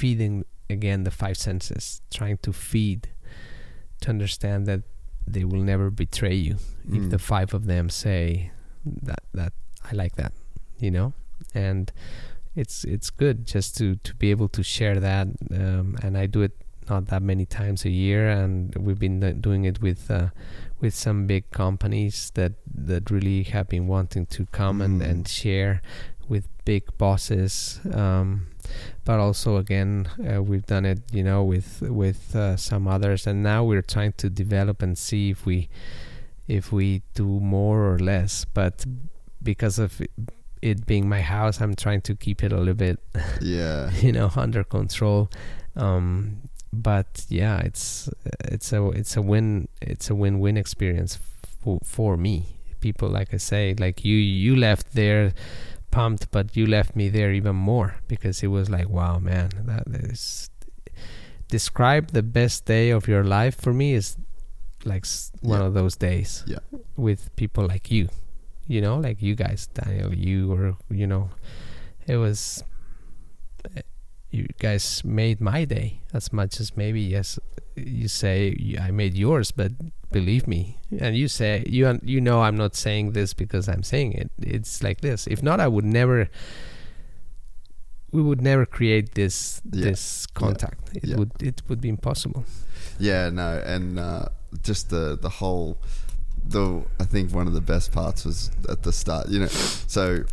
[0.01, 0.44] feeding
[0.77, 1.85] again the five senses
[2.18, 3.01] trying to feed
[4.02, 4.82] to understand that
[5.35, 6.56] they will never betray you
[6.98, 7.10] if Mm.
[7.10, 8.51] the five of them say
[9.09, 9.52] that that
[9.90, 10.32] I like that
[10.85, 11.09] you know
[11.55, 11.85] and
[12.55, 15.27] it's it's good just to to be able to share that
[15.62, 16.52] um, and I do it
[16.89, 20.28] not that many times a year and we've been doing it with uh,
[20.81, 22.52] with some big companies that
[22.89, 25.10] that really have been wanting to come and, Mm.
[25.10, 25.81] and share
[26.28, 28.47] with big bosses um,
[29.06, 33.42] but also again uh, we've done it you know with with uh, some others and
[33.42, 35.68] now we're trying to develop and see if we
[36.48, 38.84] if we do more or less but
[39.42, 40.02] because of
[40.62, 42.98] it being my house, I'm trying to keep it a little bit,
[43.40, 43.90] Yeah.
[44.00, 45.28] you know, under control.
[45.76, 46.40] Um,
[46.72, 48.08] but yeah, it's
[48.44, 51.18] it's a it's a win it's a win win experience
[51.62, 52.58] for for me.
[52.80, 55.34] People like I say, like you you left there
[55.97, 59.85] pumped, but you left me there even more because it was like, wow, man, that
[60.10, 60.51] is
[61.48, 64.16] describe the best day of your life for me is
[64.85, 65.06] like
[65.43, 65.66] one Yeah.
[65.66, 66.59] of those days Yeah.
[66.97, 68.09] with people like you
[68.66, 71.31] you know like you guys daniel you or you know
[72.12, 72.64] it was
[73.77, 73.82] eh,
[74.31, 77.39] you guys made my day as much as maybe yes
[77.76, 79.72] you say I made yours but
[80.12, 84.12] believe me and you say you you know i'm not saying this because i'm saying
[84.12, 86.28] it it's like this if not i would never
[88.12, 89.90] we would never create this Yeah.
[89.90, 91.16] this contact it Yeah.
[91.16, 92.44] would it would be impossible
[92.98, 94.26] Yeah, no, and uh,
[94.62, 95.76] just the the whole
[96.48, 99.28] the I think one of the best parts was at the start.
[99.28, 99.48] You know,
[99.86, 100.24] so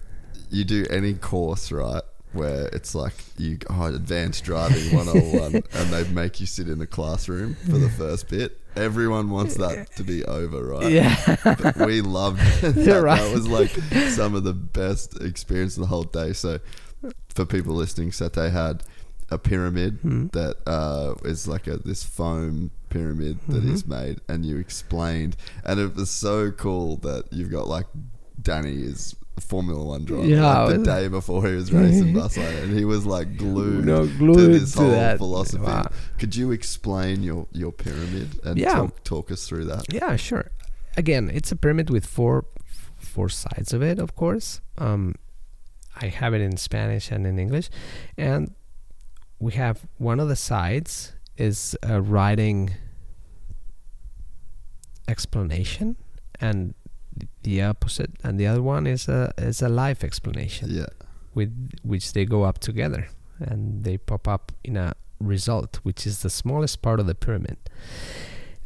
[0.50, 2.04] you do any course right
[2.34, 6.88] where it's like you oh, advanced driving 101 and they make you sit in a
[6.88, 8.60] classroom for the first bit.
[8.76, 10.92] Everyone wants that to be over, right?
[10.92, 13.02] yeah But we loved that.
[13.04, 13.20] Right.
[13.22, 13.70] That was like
[14.10, 16.34] some of the best experience of the whole day.
[16.34, 16.60] So
[17.36, 18.84] for people listening, Sete had
[19.30, 20.28] a pyramid Hmm.
[20.34, 23.74] that uh, is like a this foam pyramid that Mm-hmm.
[23.74, 25.36] is made, and you explained,
[25.66, 27.86] and it was so cool that you've got like
[28.42, 30.26] Danny is Formula One driver.
[30.26, 34.06] Yeah, like the day before he was racing Barcelona, and he was like glued, No,
[34.06, 35.18] to glued this to whole that.
[35.18, 35.64] philosophy.
[35.64, 35.90] Wow.
[36.20, 38.74] Could you explain your your pyramid and Yeah.
[38.76, 39.92] talk, talk us through that?
[39.92, 40.52] Yeah, sure.
[40.96, 42.46] Again, it's a pyramid with four
[42.98, 44.62] four sides of it, of course.
[44.78, 45.16] Um,
[46.00, 47.70] I have it in Spanish and in English,
[48.18, 48.54] and
[49.40, 52.72] we have one of the sides is a writing
[55.08, 55.96] explanation,
[56.40, 56.74] and
[57.44, 60.88] the opposite, and the other one is a is a life explanation Yeah,
[61.34, 61.52] with
[61.84, 63.08] which they go up together
[63.40, 67.58] and they pop up in a result which is the smallest part of the pyramid.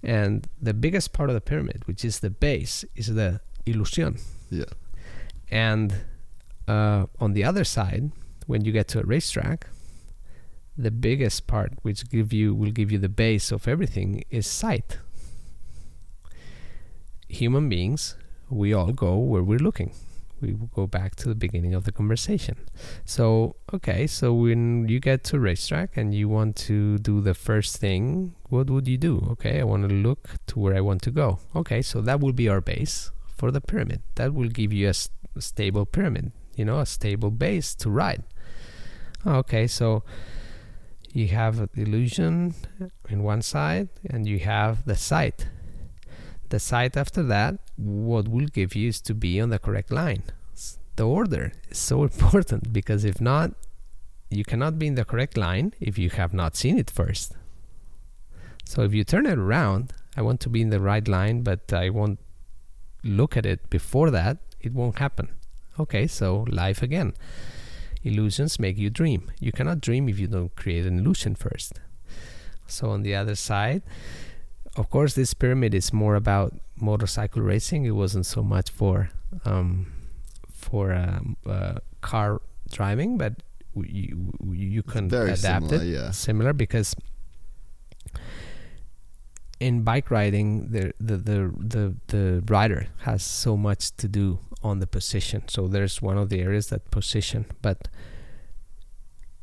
[0.03, 4.17] And the biggest part of the pyramid which is the base is the illusion
[4.49, 4.71] yeah,
[5.49, 5.93] and
[6.67, 8.11] uh, on the other side
[8.45, 9.67] when you get to a racetrack
[10.77, 14.99] the biggest part which give you will give you the base of everything is sight.
[17.27, 18.15] Human beings
[18.49, 19.91] we all go where we're looking.
[20.39, 22.57] We will go back to the beginning of the conversation.
[23.05, 27.77] So okay so when you get to racetrack and you want to do the first
[27.77, 29.27] thing what would you do?
[29.31, 31.39] Okay i want to look to where i want to go.
[31.55, 34.01] Okay so that will be our base for the pyramid.
[34.15, 38.23] That will give you a stable pyramid you know a stable base to ride.
[39.25, 40.03] Okay so
[41.13, 42.55] you have the illusion
[43.07, 45.47] in one side and you have the sight
[46.49, 50.23] the sight after that what will give you is to be on the correct line.
[50.95, 53.51] The order is so important because if not
[54.29, 57.33] you cannot be in the correct line if you have not seen it first.
[58.65, 61.71] So if you turn it around i want to be in the right line but
[61.71, 62.19] i won't
[63.03, 65.29] look at it before that it won't happen.
[65.79, 67.13] Okay so life again.
[68.03, 69.31] Illusions make you dream.
[69.39, 71.73] You cannot dream if you don't create an illusion first.
[72.67, 73.81] So on the other side
[74.77, 77.85] of course this pyramid is more about motorcycle racing.
[77.85, 79.09] It wasn't so much for
[79.43, 79.91] um,
[80.51, 82.41] for um, uh, car
[82.71, 83.33] driving but
[83.75, 85.87] you, you can very adapt similar, it.
[85.87, 86.11] yeah.
[86.11, 86.95] similar because
[89.59, 94.79] in bike riding the, the the the the rider has so much to do on
[94.79, 95.43] the position.
[95.47, 97.87] So there's one of the areas that position but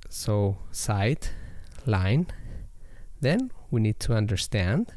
[0.09, 1.33] so sight
[1.87, 2.27] line
[3.21, 4.93] then we need to understand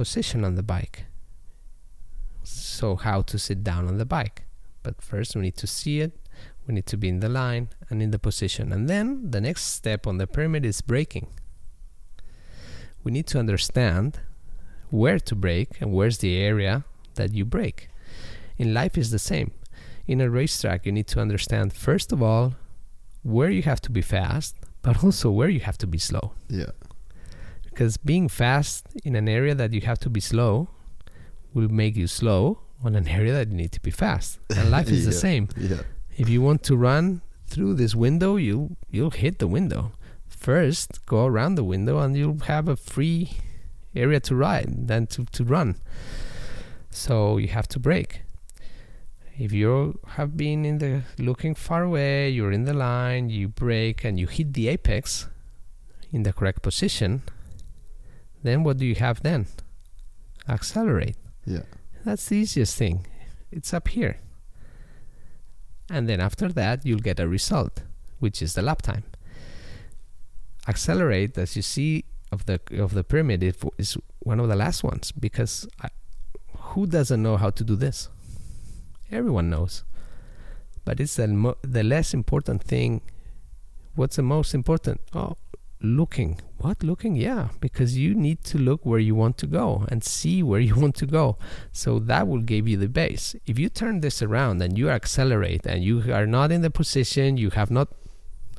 [0.00, 1.06] position on the bike.
[2.42, 4.44] So how to sit down on the bike.
[4.82, 6.12] But first we need to see it
[6.66, 8.72] we need to be in the line and in the position.
[8.72, 11.28] And then the next step on the pyramid is braking.
[13.04, 14.20] We need to understand
[14.90, 17.88] where to brake and where's the area that you brake.
[18.58, 19.52] In life is the same.
[20.06, 22.54] In a racetrack you need to understand first of all
[23.22, 26.32] where you have to be fast but also where you have to be slow.
[26.48, 26.72] Yeah,
[27.76, 30.66] because being fast in an area that you have to be slow
[31.52, 34.88] will make you slow on an area that you need to be fast and life
[34.88, 35.46] is the same.
[35.58, 35.82] yeah,
[36.16, 39.92] if you want to run through this window you you'll hit the window.
[40.26, 43.32] First go around the window and you'll have a free
[43.94, 45.76] area to ride than to, to run.
[46.90, 48.22] So you have to brake.
[49.38, 54.02] If you have been in the looking far away you're in the line you brake
[54.02, 55.28] and you hit the apex
[56.10, 57.22] in the correct position
[58.46, 59.46] then what do you have then?
[60.48, 61.16] Accelerate.
[61.44, 61.62] Yeah,
[62.04, 63.06] that's the easiest thing.
[63.50, 64.18] It's up here.
[65.90, 67.82] and then after that you'll get a result
[68.18, 69.04] which is the lap time.
[70.68, 74.82] Accelerate as you see of the of the pyramid it is one of the last
[74.82, 75.88] ones because I,
[76.74, 78.08] who doesn't know how to do this?
[79.12, 79.84] Everyone knows.
[80.84, 83.00] But it's the, mo- the less important thing.
[83.94, 85.00] What's the most important?
[85.14, 85.36] Oh
[85.80, 86.40] looking.
[86.58, 86.82] What?
[86.82, 87.16] Looking?
[87.16, 90.74] Yeah because you need to look where you want to go and see where you
[90.82, 91.36] want to go.
[91.72, 93.36] So that will give you the base.
[93.46, 97.36] If you turn this around and you accelerate and you are not in the position
[97.36, 97.88] you have not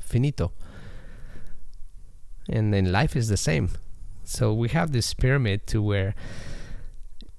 [0.00, 0.52] finito.
[2.48, 3.70] And then life is the same.
[4.24, 6.14] So we have this pyramid to where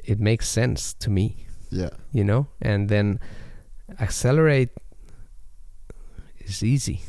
[0.03, 1.89] it makes sense to me Yeah.
[2.11, 2.47] you know?
[2.61, 3.19] And then
[3.99, 4.69] accelerate
[6.39, 7.01] is easy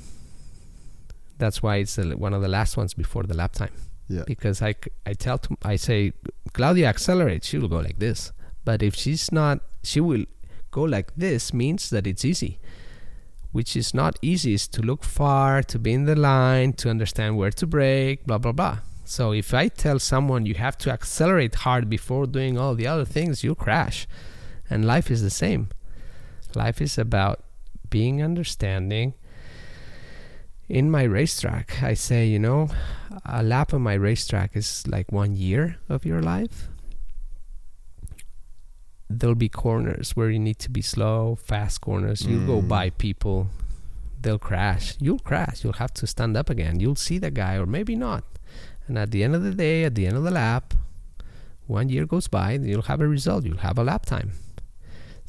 [1.40, 3.72] that's why it's the, one of the last ones before the lap time.
[4.08, 4.24] Yeah.
[4.26, 4.74] because I
[5.24, 6.12] tell to, I say
[6.52, 7.44] Claudia accelerate.
[7.44, 8.32] She will go like this.
[8.64, 10.24] But if she's not she will
[10.70, 12.58] go like this means that it's easy
[13.52, 17.36] which is not easy is to look far to be in the line to understand
[17.36, 18.78] where to brake blah blah blah.
[19.04, 23.04] So if I tell someone you have to accelerate hard before doing all the other
[23.04, 24.06] things you'll crash.
[24.68, 25.68] And life is the same.
[26.54, 27.42] Life is about
[27.88, 29.14] being understanding
[30.70, 32.68] in my racetrack i say you know
[33.24, 36.68] a lap on my racetrack is like one year of your life.
[39.08, 42.24] There'll be corners where you need to be slow fast corners.
[42.24, 42.68] You'll go Mm.
[42.68, 43.48] by people.
[44.22, 44.94] They'll crash.
[45.00, 45.64] You'll crash.
[45.64, 46.78] You'll have to stand up again.
[46.80, 48.22] You'll see the guy or maybe not.
[48.86, 50.74] And at the end of the day at the end of the lap
[51.66, 53.44] one year goes by and you'll have a result.
[53.44, 54.30] You'll have a lap time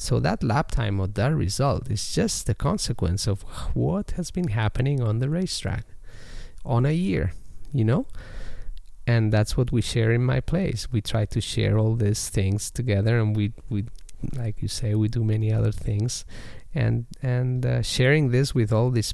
[0.02, 3.44] so that lap time or that result is just the consequence of
[3.76, 5.86] what has been happening on the racetrack
[6.66, 7.34] on a year,
[7.72, 8.08] you know?
[9.06, 10.92] And that's what we share in my place.
[10.92, 13.86] We try to share all these things together and we we
[14.36, 16.26] like you say we do many other things
[16.74, 19.14] and and uh, sharing this with all this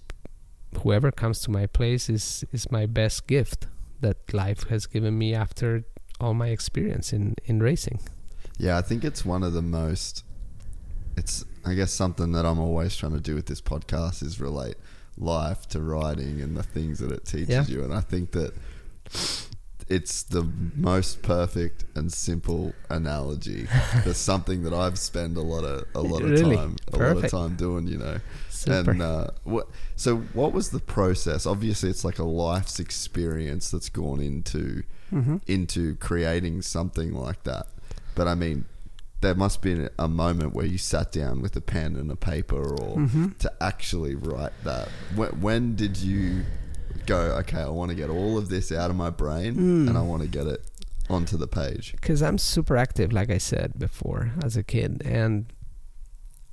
[0.84, 3.68] whoever comes to my place is is my best gift
[4.00, 5.84] that life has given me after
[6.22, 8.00] all my experience in in racing.
[8.58, 10.24] Yeah, I think it's one of the most.
[11.18, 14.76] It's I guess something that I'm always trying to do with this podcast is relate
[15.18, 17.66] life to riding and the things that it teaches Yeah.
[17.68, 18.54] you, and I think that
[19.90, 20.44] it's the
[20.76, 23.66] most perfect and simple analogy
[24.04, 26.56] for something that I've spent a lot of a lot of Really?
[26.56, 27.88] time a lot of time doing.
[27.88, 28.20] You know,
[28.50, 28.92] Super.
[28.92, 29.68] and uh, what?
[29.96, 31.46] So, what was the process?
[31.46, 35.42] Obviously, it's like a life's experience that's gone into Mhm.
[35.48, 37.68] into creating something like that.
[38.14, 38.66] But I mean,
[39.22, 42.62] there must be a moment where you sat down with a pen and a paper,
[42.76, 43.38] or Mhm.
[43.40, 44.90] to actually write that.
[45.16, 46.44] When, when did you
[47.08, 47.20] go?
[47.40, 49.88] Okay, I want to get all of this out of my brain, Mm.
[49.90, 50.62] and I want to get it
[51.10, 51.94] onto the page.
[51.94, 55.46] because I'm super active, like I said before, as a kid, and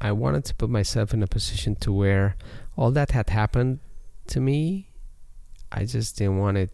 [0.00, 2.36] I wanted to put myself in a position to where
[2.76, 3.80] all that had happened
[4.28, 4.90] to me,
[5.72, 6.70] I just didn't want it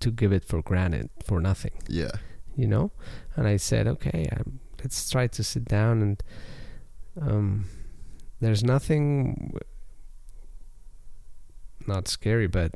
[0.00, 2.10] to give it for granted for nothing, Yeah,
[2.56, 2.90] you know.
[3.36, 6.22] And I said, okay, um, let's try to sit down and
[7.20, 7.64] um,
[8.40, 9.54] there's nothing
[11.86, 12.74] not scary, but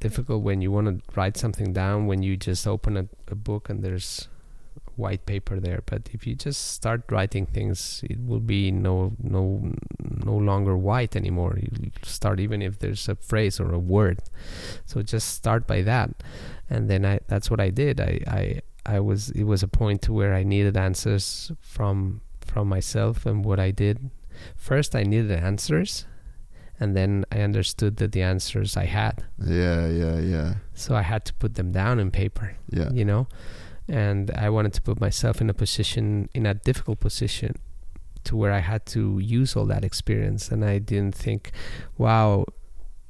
[0.00, 3.68] difficult when you want to write something down when you just open a, a book
[3.68, 4.28] and there's
[4.96, 9.72] white paper there but if you just start writing things it will be no no
[10.26, 11.58] no longer white anymore.
[11.60, 14.20] You start even if there's a phrase or a word.
[14.84, 16.22] So just start by that.
[16.68, 18.00] And then i that's what i did.
[18.00, 22.68] I i i was it was a point to where i needed answers from from
[22.68, 24.10] myself and what i did.
[24.56, 26.06] First i needed answers
[26.78, 29.24] and then i understood that the answers i had.
[29.38, 33.28] Yeah, yeah, yeah, so I had to put them down in paper, yeah, you know,
[33.88, 37.56] and I wanted to put myself in a position, in a difficult position,
[38.24, 41.52] to where I had to use all that experience, and I didn't think,
[41.96, 42.46] wow,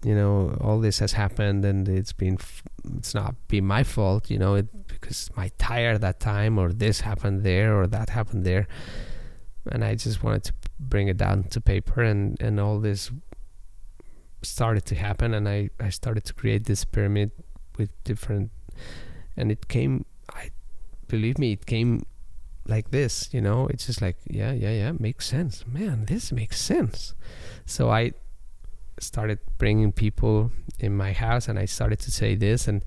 [0.04, 2.62] you know, all this has happened, and it's been, f-
[2.96, 7.00] it's not been my fault, you know, it, because my tire that time, or this
[7.00, 8.68] happened there, or that happened there,
[9.70, 13.10] and I just wanted to bring it down to paper, and and all this
[14.42, 17.32] started to happen and I, I started to create this pyramid
[17.76, 18.50] with different
[19.36, 20.04] and it came
[21.08, 22.04] believe me it came
[22.66, 23.66] like this you know?
[23.68, 25.64] It's just like yeah yeah yeah makes sense.
[25.66, 27.14] Man this makes sense.
[27.64, 28.12] So I
[28.98, 32.84] started bringing people in my house and I started to say this and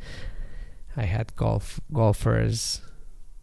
[0.97, 2.81] I had golf golfers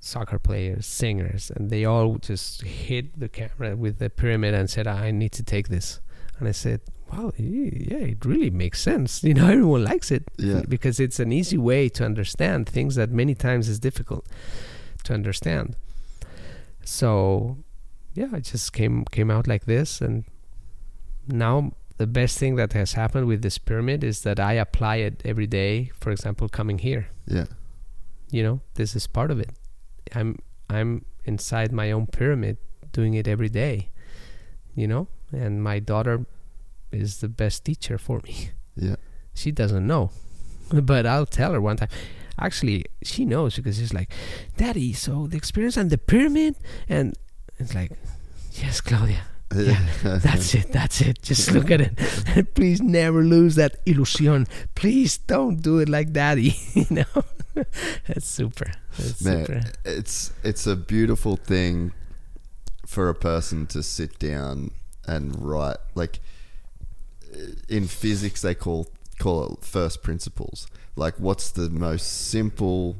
[0.00, 4.86] soccer players singers and they all just hit the camera with the pyramid and said
[4.86, 6.00] I need to take this.
[6.38, 6.80] And I said
[7.12, 10.62] wow yeah it really makes sense you know everyone likes it Yeah.
[10.68, 14.26] because it's an easy way to understand things that many times is difficult
[15.04, 15.76] to understand
[16.84, 17.58] so
[18.14, 20.24] yeah, it just came came out like this, and
[21.28, 25.20] now the best thing that has happened with this pyramid is that I apply it
[25.24, 25.90] every day.
[26.00, 27.46] For example, coming here, Yeah.
[28.30, 29.50] you know, this is part of it.
[30.14, 30.38] I'm
[30.70, 32.56] I'm inside my own pyramid,
[32.92, 33.90] doing it every day,
[34.74, 36.24] you know, and my daughter
[36.96, 38.50] is the best teacher for me.
[38.74, 38.96] Yeah.
[39.34, 40.10] She doesn't know,
[40.72, 41.88] but I'll tell her one time.
[42.38, 44.10] Actually, she knows because she's like,
[44.56, 46.56] "Daddy, so the experience on the pyramid,"
[46.88, 47.14] and
[47.58, 47.92] it's like,
[48.52, 49.22] "Yes, Claudia,
[49.54, 49.80] yeah,
[50.22, 51.22] that's it, that's it.
[51.22, 52.54] Just look at it.
[52.54, 54.46] Please never lose that illusion.
[54.74, 56.56] Please don't do it like daddy.
[56.74, 57.24] you know,
[58.06, 58.70] that's super.
[58.98, 59.62] That's Man, super.
[59.84, 61.92] it's it's a beautiful thing
[62.86, 64.72] for a person to sit down
[65.06, 65.78] and write.
[65.94, 66.20] Like
[67.68, 68.86] in physics, they call
[69.18, 70.66] call it first principles.
[70.94, 72.96] Like, what's the most simple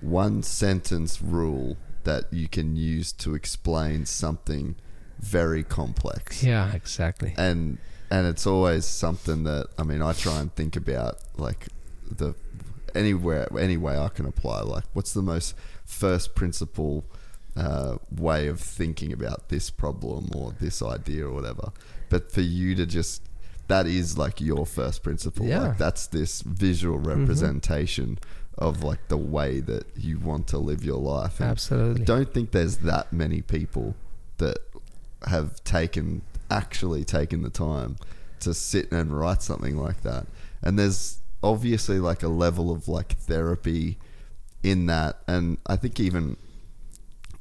[0.00, 4.76] one sentence rule that you can use to explain something
[5.18, 6.42] very complex?
[6.42, 7.34] Yeah, exactly.
[7.36, 7.78] and
[8.10, 11.68] and it's always something that I mean I try and think about like
[12.10, 12.34] the
[12.94, 15.54] anywhere any way I can apply like what's the most
[15.84, 17.04] first principle
[17.56, 21.72] uh, way of thinking about this problem or this idea or whatever
[22.08, 23.22] but for you to just
[23.68, 25.60] that is like your first principle Yeah.
[25.60, 27.20] like that's this visual mm-hmm.
[27.20, 28.18] representation
[28.58, 32.02] of like the way that you want to live your life And Absolutely.
[32.02, 33.94] I don't think there's that many people
[34.38, 34.58] that
[35.26, 37.96] have taken actually taken the time
[38.40, 40.26] to sit and write something like that.
[40.62, 43.98] And there's obviously like a level of like therapy
[44.62, 46.36] in that and I think even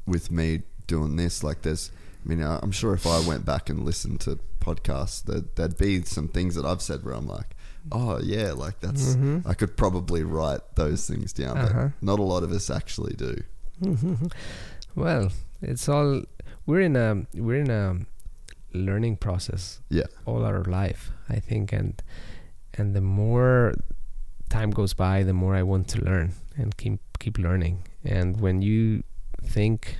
[0.05, 1.91] with me doing this like there's
[2.23, 6.01] I mean I'm sure if I went back and listened to podcasts that there'd be
[6.03, 7.49] some things that I've said where I'm like
[7.91, 11.89] oh yeah like that's I could probably write those things down Uh-huh.
[11.89, 13.33] but not a lot of us actually do.
[14.95, 16.23] well, it's all
[16.65, 17.97] we're in a we're in a
[18.73, 20.07] learning process Yeah.
[20.25, 22.01] all our life, I think, and
[22.77, 23.73] and the more
[24.49, 27.83] time goes by, the more I want to learn and keep keep learning.
[28.03, 29.03] And when you
[29.43, 29.97] think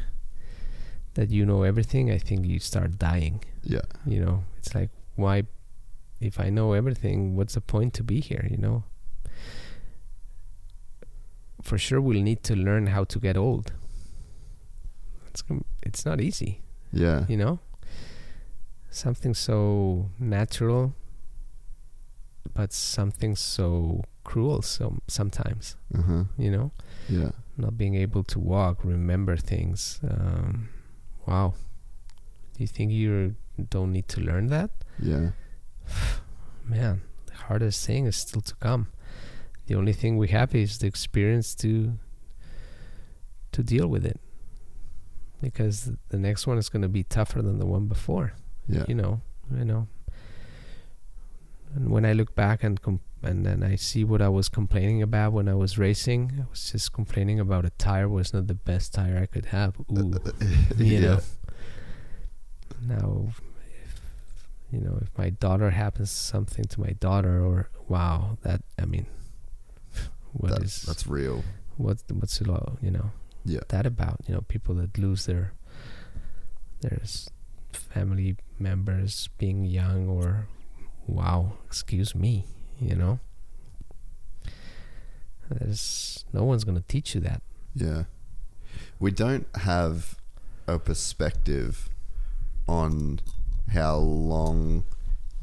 [1.14, 3.42] that you know everything, I think you start dying.
[3.64, 3.86] Yeah.
[4.06, 5.44] You know, it's like why,
[6.20, 8.48] if I know everything, what's the point to be here?
[8.50, 8.84] You know.
[11.62, 13.74] For sure, we'll need to learn how to get old.
[15.28, 15.44] It's
[15.84, 16.62] it's not easy
[16.94, 17.26] Yeah.
[17.28, 17.60] you know
[18.90, 20.94] something so natural
[22.54, 26.24] but something so cruel so sometimes Uh-huh.
[26.38, 26.72] you know
[27.10, 27.32] Yeah.
[27.58, 30.70] not being able to walk remember things um,
[31.28, 31.54] wow
[32.54, 33.36] do you think you
[33.70, 34.72] don't need to learn that.
[35.00, 35.32] Yeah.
[36.64, 38.88] man the hardest thing is still to come.
[39.68, 41.98] The only thing we have is the experience to
[43.52, 44.20] to deal with it.
[45.42, 48.34] Because the next one is going to be tougher than the one before
[48.68, 48.86] Yeah.
[48.88, 49.22] you know
[49.56, 49.88] you know.
[51.76, 55.02] And when i look back and com- and then i see what i was complaining
[55.02, 58.54] about when i was racing i was just complaining about a tire was not the
[58.56, 59.76] best tire i could have.
[59.92, 60.14] Ooh
[60.78, 61.20] you know.
[62.82, 63.28] Now
[64.76, 69.06] you know if my daughter happens something to my daughter or wow that i mean
[70.34, 71.44] what That- is that's real.
[71.78, 73.12] what's what's it all you know
[73.46, 73.64] Yeah.
[73.70, 75.54] that about you know people that lose their
[76.82, 77.00] their
[77.72, 80.48] family members being young or
[81.08, 82.34] wow excuse me
[82.90, 83.20] you know
[85.50, 87.42] there's no one's gonna teach you that
[87.76, 88.04] Yeah.
[89.00, 90.18] We don't have
[90.68, 91.90] a perspective
[92.68, 93.20] on
[93.72, 94.86] how long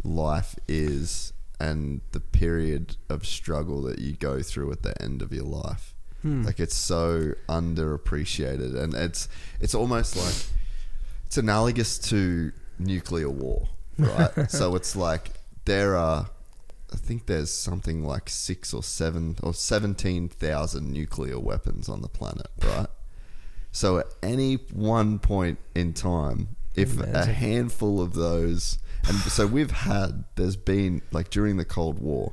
[0.04, 5.32] life is and the period of struggle that you go through at the end of
[5.32, 5.94] your life.
[6.22, 6.42] Hmm.
[6.42, 9.28] Like it's so underappreciated and it's
[9.60, 10.34] it's almost like
[11.26, 13.68] it's analogous to nuclear war,
[13.98, 14.30] right?
[14.50, 15.30] so it's like
[15.64, 16.30] there are
[16.92, 22.08] I think there's something like six or seven or seventeen thousand nuclear weapons on the
[22.08, 22.88] planet, right?
[23.72, 29.70] So at any one point in time, if a handful of those, and so we've
[29.70, 32.32] had, there's been like during the Cold War,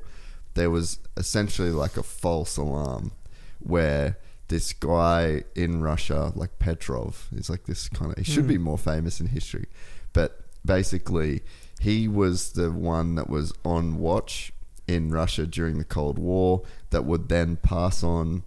[0.53, 3.11] there was essentially like a false alarm
[3.59, 8.55] where this guy in Russia, like Petrov, is like this kind of, he should be
[8.55, 8.63] hmm.
[8.63, 9.67] more famous in history,
[10.13, 11.41] but basically
[11.79, 14.51] he was the one that was on watch
[14.87, 18.43] in Russia during the Cold War that would then pass on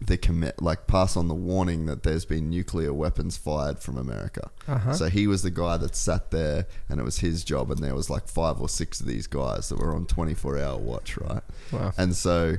[0.00, 4.50] the commit like pass on the warning that there's been nuclear weapons fired from America.
[4.66, 4.92] Uh-huh.
[4.92, 7.94] So he was the guy that sat there and it was his job and there
[7.94, 11.42] was like five or six of these guys that were on 24 hour watch, right?
[11.72, 11.92] Wow.
[11.96, 12.56] And so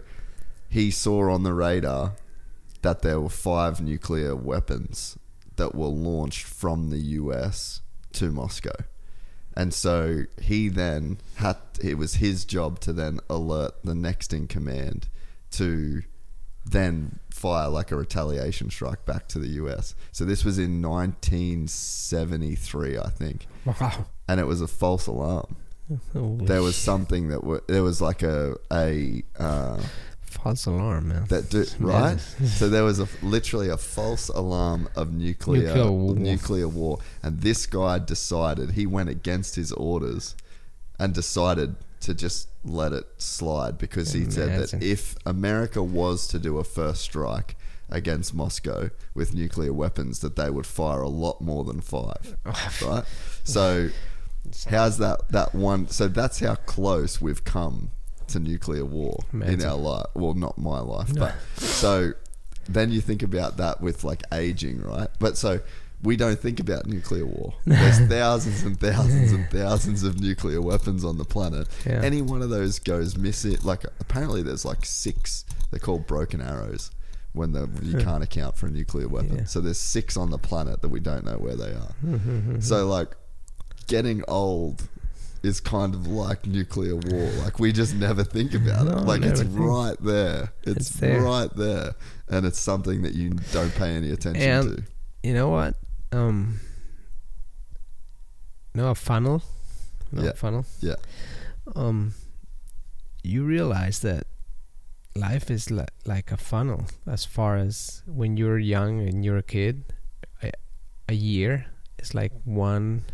[0.70, 2.14] he saw on the radar
[2.82, 5.18] that there were five nuclear weapons
[5.58, 7.82] that were launched from the US
[8.14, 8.76] to Moscow.
[9.58, 14.48] And so he then had it was his job to then alert the next in
[14.48, 15.08] command
[15.52, 16.04] to
[16.66, 19.96] then fire like a retaliation strike back to the US.
[20.12, 23.48] So this was in 1973, I think.
[23.66, 24.06] Wow.
[24.28, 25.56] And it was a false alarm.
[26.14, 29.80] Holy There was something that w- there was like a a uh,
[30.22, 31.26] false alarm, man.
[31.26, 32.20] that do, right.
[32.20, 36.16] so there was a literally a false alarm of nuclear Nuclear war.
[36.16, 40.36] nuclear war, and this guy decided he went against his orders
[40.98, 46.38] and decided to just let it slide because he said that if America was to
[46.38, 47.56] do a first strike
[47.90, 52.38] against Moscow with nuclear weapons, that they would fire a lot more than five,
[52.86, 53.04] right?
[53.44, 53.90] So
[54.70, 55.88] how's that that one?
[55.88, 57.90] So that's how close we've come
[58.28, 60.06] to nuclear war in our life.
[60.14, 62.14] Well, not my life, but so
[62.70, 65.10] then you think about that with like aging, right?
[65.20, 65.60] But so
[66.06, 67.54] we don't think about nuclear war.
[67.66, 71.68] There's thousands and thousands and thousands of nuclear weapons on the planet.
[71.86, 72.02] Yeah.
[72.02, 73.58] Any one of those goes missing.
[73.64, 75.46] Like apparently, there's like six.
[75.72, 76.92] They're called broken arrows
[77.34, 78.00] when the, you hmm.
[78.00, 79.40] can't account for a nuclear weapon.
[79.40, 79.46] Yeah.
[79.46, 81.94] So there's six on the planet that we don't know where they are.
[82.02, 83.16] Hmm, hmm, so like
[83.88, 84.88] getting old
[85.44, 87.30] is kind of like nuclear war.
[87.44, 89.02] Like we just never think about No, it.
[89.02, 90.54] Like it's right there.
[90.64, 91.22] It's, It's there.
[91.22, 91.96] right there,
[92.30, 94.84] and it's something that you don't pay any attention And- to.
[95.24, 95.74] You know what?
[96.12, 96.60] Um.
[98.74, 99.42] no a funnel.
[100.12, 100.34] Know Yeah.
[100.34, 100.66] funnel.
[100.82, 100.96] Yeah.
[101.76, 102.14] Um.
[103.24, 104.28] You realize that
[105.16, 106.86] life is li- like a funnel.
[107.08, 109.84] As far as when you're young and you're a kid,
[110.44, 110.52] a,
[111.10, 111.66] a year
[112.00, 113.06] is like one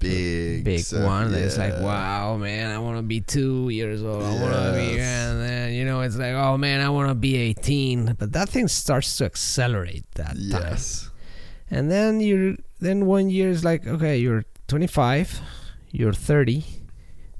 [0.00, 1.30] Big, big so- one.
[1.32, 4.22] that It's like, wow, man, I want to be two years old.
[4.22, 7.14] I want to be, and then you know, it's like, oh man, I want to
[7.14, 8.16] be eighteen.
[8.18, 11.08] But that thing starts to accelerate that time, Yes.
[11.70, 15.40] And then you're then one year is like, okay, you're 25,
[15.90, 16.64] you're 30.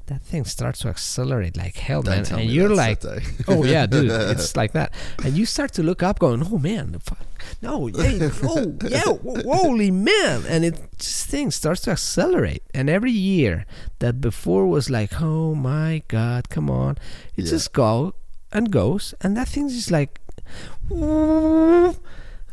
[0.07, 3.03] That thing starts to accelerate like hell, Don't man, and you're like,
[3.49, 4.93] oh yeah, dude, it's like that,
[5.25, 7.19] and you start to look up, going, oh man, the fuck,
[7.61, 9.03] no, yeah, oh yeah,
[9.43, 13.67] holy man, and it just thing starts to accelerate, and every year
[13.99, 16.99] that before was like, oh my god, come on,
[17.37, 17.51] it Yeah.
[17.51, 18.15] just go
[18.53, 20.21] and goes, and that thing's just like,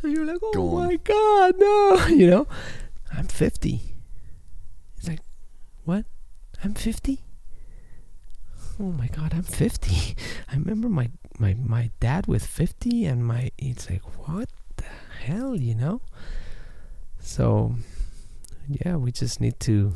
[0.08, 0.86] you're like, oh Gone.
[0.86, 2.46] my god, no, you know,
[3.12, 3.80] I'm 50.
[4.98, 5.20] It's like,
[5.84, 6.04] what?
[6.62, 7.20] I'm 50
[8.80, 10.16] oh my god i'm 50
[10.50, 14.84] i remember my my my dad with 50 and my it's like what the
[15.24, 16.00] hell you know
[17.20, 17.76] so
[18.68, 19.92] yeah we just need to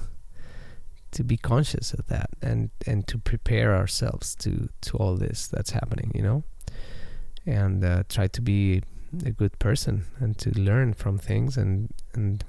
[1.11, 5.71] to be conscious of that and and to prepare ourselves to to all this that's
[5.71, 6.45] happening you know
[7.47, 8.83] and uh, try to be
[9.25, 12.45] a good person and to learn from things and and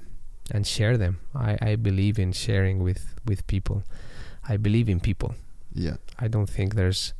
[0.52, 3.82] and share them i i believe in sharing with with people
[4.48, 5.34] i believe in people
[5.74, 5.96] Yeah.
[6.18, 7.14] I don't think there's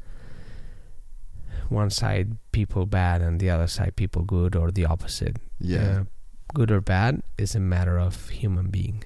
[1.68, 5.36] one side people bad and the other side people good or the opposite.
[5.60, 6.00] Yeah.
[6.00, 6.04] Uh,
[6.54, 9.04] good or bad is a matter of human being.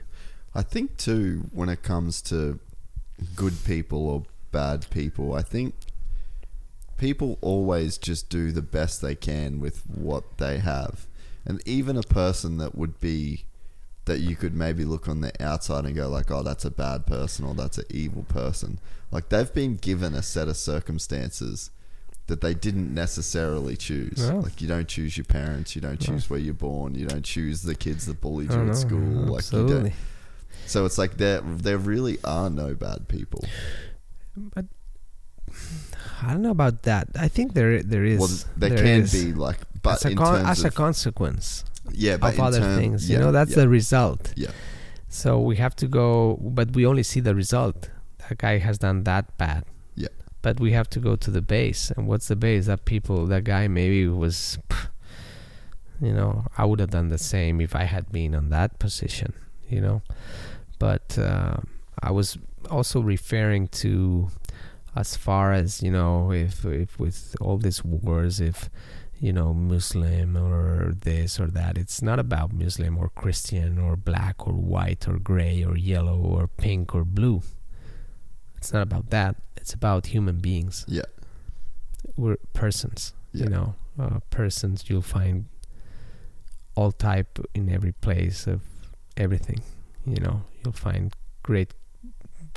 [0.55, 2.59] I think too when it comes to
[3.37, 5.75] good people or bad people, I think
[7.05, 11.07] people always just do the best they can with what they have.
[11.45, 13.45] And even a person that would be
[14.07, 17.05] that you could maybe look on the outside and go like, "Oh, that's a bad
[17.05, 21.71] person or that's an evil person." Like they've been given a set of circumstances
[22.27, 24.31] that they didn't necessarily choose.
[24.31, 27.61] Like you don't choose your parents, you don't choose where you're born, you don't choose
[27.65, 28.99] the kids that bullied you at know, school.
[28.99, 29.93] Like you don't,
[30.65, 33.45] so it's like there there really are no bad people.
[34.55, 34.65] But
[36.23, 37.09] I don't know about that.
[37.19, 38.19] I think there there is.
[38.21, 39.13] well, there, there can is.
[39.13, 42.79] be like, but as a, in con- as a consequence yeah, but of other term-
[42.79, 43.09] things.
[43.09, 44.33] yeah, you know, that's yeah, the result.
[44.37, 44.51] yeah,
[45.09, 47.91] So we have to go, but we only see the result.
[48.29, 49.65] That guy has done that bad.
[49.95, 50.09] Yeah.
[50.41, 51.91] But we have to go to the base.
[51.95, 52.67] And what's the base?
[52.67, 54.59] That people, that guy maybe was,
[56.01, 59.35] you know, I would have done the same if I had been on that position,
[59.69, 60.03] you know.
[60.79, 61.59] But uh,
[62.03, 62.39] I was
[62.71, 64.31] also referring to
[64.97, 68.71] as far as, you know, if, if with all these wars, if
[69.21, 71.79] you know, Muslim or this or that.
[71.79, 76.47] It's not about Muslim or Christian or black or white or gray or yellow or
[76.47, 77.43] pink or blue.
[78.57, 79.37] It's not about that.
[79.57, 80.85] It's about human beings.
[80.89, 81.03] yeah,
[82.17, 83.15] We're persons.
[83.33, 83.45] Yeah.
[83.45, 84.85] You know, uh, persons.
[84.89, 85.47] You'll find
[86.75, 88.63] all type in every place of
[89.17, 89.63] everything.
[90.07, 91.73] You know, you'll find great,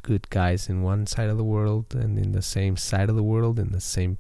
[0.08, 3.27] good guys in one side of the world and in the same side of the
[3.34, 4.18] world in the same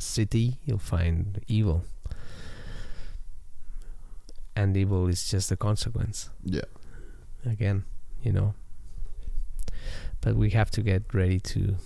[0.00, 1.84] city you'll find evil
[4.56, 6.30] and evil is just a consequence.
[6.44, 6.68] Yeah.
[7.44, 7.84] Again,
[8.22, 8.54] you know.
[10.20, 11.76] But we have to get ready to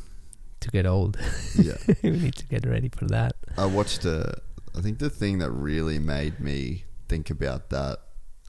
[0.61, 1.19] to get old.
[1.57, 1.77] Yeah.
[2.03, 3.35] we need to get ready for that.
[3.57, 4.41] I watched a.
[4.77, 7.99] I think the thing that really made me think about that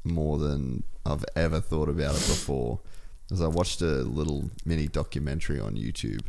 [0.04, 2.80] more than I've ever thought about it before
[3.32, 6.26] is I watched a little mini documentary on YouTube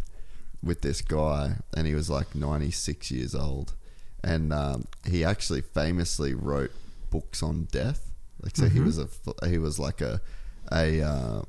[0.63, 3.75] with this guy, and he was like 96 years old,
[4.23, 6.71] and um, he actually famously wrote
[7.11, 8.11] books on death.
[8.43, 8.85] Like, so he Mhm.
[8.85, 9.09] was a
[9.49, 10.21] he was like a
[10.73, 11.43] a uh,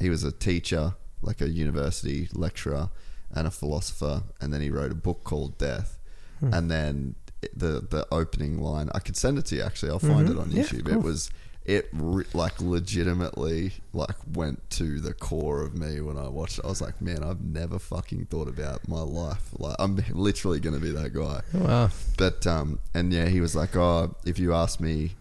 [0.00, 2.90] he was a teacher, like a university lecturer,
[3.30, 5.98] and a philosopher, and then he wrote a book called Death,
[6.40, 6.52] Hmm.
[6.54, 7.14] and then
[7.56, 9.90] the the opening line I could send it to you actually.
[9.90, 10.32] I'll find Mhm.
[10.32, 10.84] it on YouTube.
[10.86, 10.94] cool.
[10.94, 11.30] It was
[11.64, 16.64] it re- like legitimately like went to the core of me when I watched it.
[16.64, 19.50] I was like, man, I've never fucking thought about my life.
[19.58, 21.40] Like I'm literally gonna be that guy.
[21.56, 21.90] Wow.
[22.18, 25.12] But um, and yeah, he was like, oh, if you asked me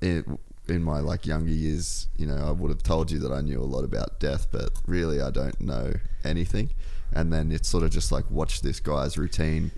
[0.00, 0.38] in,
[0.68, 3.60] in my like younger years, you know, I would have told you that I knew
[3.60, 6.70] a lot about death, but really I don't know anything.
[7.12, 9.72] And then it's sort of just like watch this guy's routine.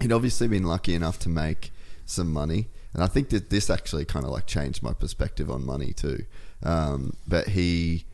[0.00, 1.72] He'd obviously been lucky enough to make
[2.06, 5.66] some money, and I think that this actually kind of like changed my perspective on
[5.66, 6.24] money too.
[6.62, 8.04] Um, but he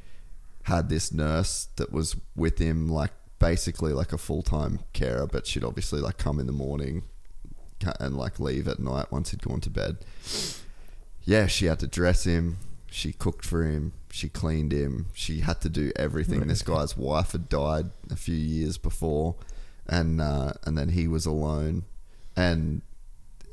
[0.65, 5.47] had this nurse that was with him, like basically like a full time carer, but
[5.47, 7.03] she'd obviously like come in the morning
[8.01, 9.99] and like leave at night once he'd gone to bed.
[11.25, 12.59] Yeah, she had to dress him.
[12.91, 13.93] She cooked for him.
[14.11, 15.07] She cleaned him.
[15.13, 16.47] She had to do everything.
[16.49, 19.37] This guy's wife had died a few years before,
[19.87, 21.85] and uh, and then he was alone,
[22.35, 22.83] and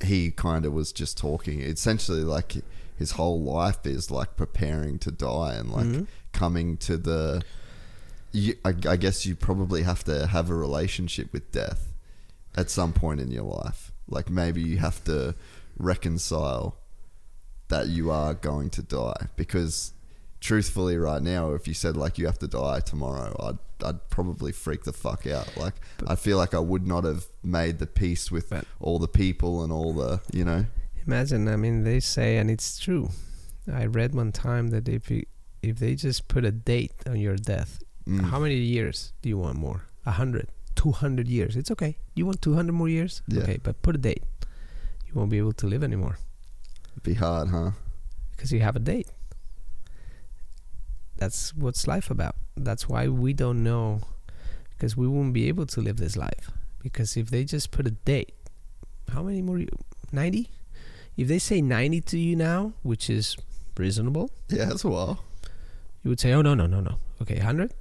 [0.03, 1.61] he kind of was just talking.
[1.61, 2.55] Essentially, like
[2.97, 6.07] his whole life is like preparing to die and like Mhm.
[6.33, 7.41] coming to the.
[8.31, 11.93] You, I, I guess you probably have to have a relationship with death
[12.55, 13.91] at some point in your life.
[14.07, 15.35] Like maybe you have to
[15.77, 16.77] reconcile
[17.69, 19.93] that you are going to die because
[20.47, 24.51] truthfully right now if you said like you have to die tomorrow I'd I'd probably
[24.51, 25.75] freak the fuck out like
[26.07, 28.47] I feel like I would not have made the peace with
[28.79, 30.65] all the people and all the you know
[31.05, 33.11] Imagine, I mean, they say, and it's true.
[33.81, 35.23] I read one time that if you,
[35.61, 38.23] if they just put a date on your death, Mm.
[38.31, 39.79] how many years do you want more?
[40.05, 41.55] A hundred, two hundred years.
[41.55, 41.95] It's okay.
[42.15, 43.21] You want two hundred more years?
[43.27, 43.43] Yeah.
[43.43, 44.23] Okay, but put a date.
[45.05, 46.17] You won't be able to live anymore
[46.91, 47.71] it'd be hard huh
[48.31, 49.07] because you have a date.
[51.17, 52.35] That's what's life about.
[52.55, 54.01] That's why we don't know,
[54.71, 56.51] because we won't be able to live this life.
[56.81, 58.33] Because if they just put a date,
[59.13, 59.61] how many more?
[60.11, 60.49] Ninety?
[61.17, 63.35] If they say ninety to you now, which is
[63.75, 65.23] reasonable, yeah that's a while
[66.03, 66.99] you would say, "Oh no, no, no, no.
[67.21, 67.73] Okay, hundred.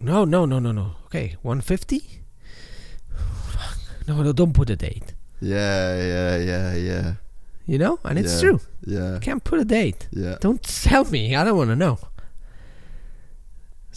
[0.00, 0.92] No, no, no, no, no.
[1.06, 2.02] Okay, one fifty.
[4.08, 5.14] No, no, don't put a date.
[5.40, 7.14] yeah yeah yeah yeah
[7.66, 8.40] You know, and it's Yeah.
[8.40, 8.60] true.
[8.86, 10.08] yeah You can't put a date.
[10.12, 11.34] yeah Don't tell me.
[11.34, 11.98] I don't want to know.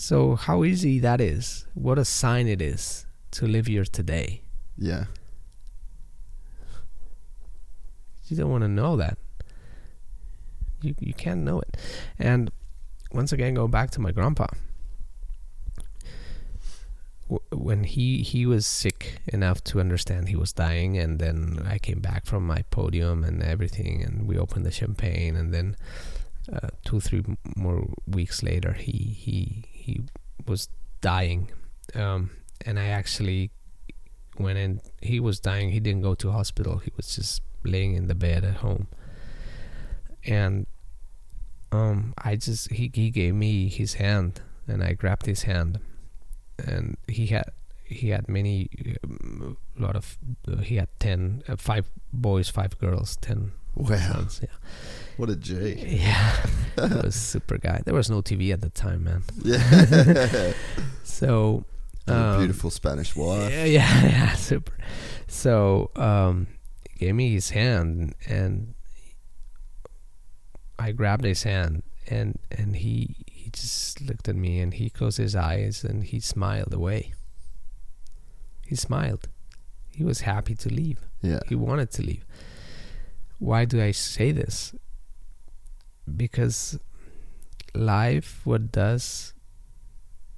[0.02, 1.66] So how easy that is.
[1.74, 4.44] What a sign it is to live your today.
[4.78, 5.06] yeah
[8.28, 9.18] You don't want to know that.
[10.82, 11.76] You you can't know it.
[12.18, 12.50] And
[13.12, 14.48] once again, go back to my grandpa.
[17.28, 21.78] W- When he he was sick enough to understand he was dying, and then I
[21.80, 25.76] came back from my podium and everything, and we opened the champagne, and then
[26.54, 27.24] uh, two three
[27.58, 30.02] more weeks later, he he he
[30.46, 30.70] was
[31.02, 31.50] dying,
[31.96, 32.32] um,
[32.66, 33.52] and I actually
[34.38, 34.82] went in.
[35.02, 35.72] He was dying.
[35.72, 36.78] He didn't go to hospital.
[36.78, 38.88] He was just laying in the bed at home,
[40.26, 40.68] and
[41.72, 45.80] um, I just he he gave me his hand, and I grabbed his hand,
[46.58, 47.50] and he had
[47.84, 48.70] he had many
[49.04, 54.42] um, lot of uh, he had ten uh, five boys five girls ten wow sons
[54.44, 54.56] yeah
[55.18, 59.04] what a G yeah that was super guy there was no TV at the time
[59.04, 60.54] man yeah
[61.04, 61.66] so
[62.08, 64.74] um, beautiful Spanish wife yeah, yeah, yeah, super.
[65.28, 66.48] So, um,
[66.90, 68.74] he gave me his hand, and
[70.80, 75.18] I grabbed his hand, and and he he just looked at me, and he closed
[75.18, 77.14] his eyes, and he smiled away.
[78.66, 79.28] He smiled.
[79.88, 81.00] He was happy to leave.
[81.22, 82.26] yeah He wanted to leave.
[83.40, 84.76] Why do I say this?
[86.16, 86.78] Because
[87.74, 89.34] life, what does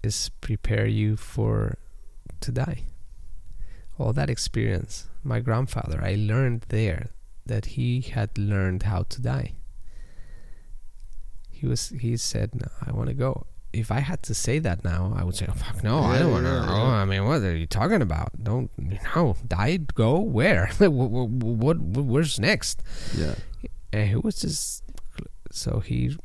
[0.03, 1.77] is prepare you for
[2.41, 2.83] to die.
[3.97, 7.09] All that experience, my grandfather, I learned there
[7.45, 9.53] that he had learned how to die.
[11.49, 13.45] He was he said, no, I want to go.
[13.73, 16.31] If I had to say that now, I would say, oh, fuck no, I don't
[16.31, 17.01] want to yeah, yeah.
[17.01, 18.43] I mean, what are you talking about?
[18.43, 20.67] Don't, you know, die, go where?
[20.77, 22.83] what, what, what, where's next?
[23.17, 23.35] yeah
[23.93, 24.83] and he was just
[25.51, 26.15] so he.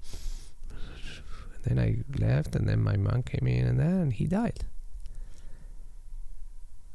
[1.64, 4.64] Then I left, and then my mom came in, and then he died.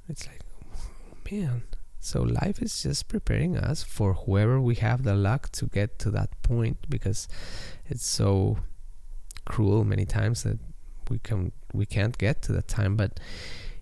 [0.08, 0.42] It's like,
[1.30, 1.64] man.
[2.00, 6.10] So life is just preparing us for whoever we have the luck to get to
[6.12, 7.28] that point because
[7.86, 8.58] it's so
[9.46, 10.60] cruel many times that
[11.10, 12.96] we can we can't get to that time.
[12.96, 13.20] But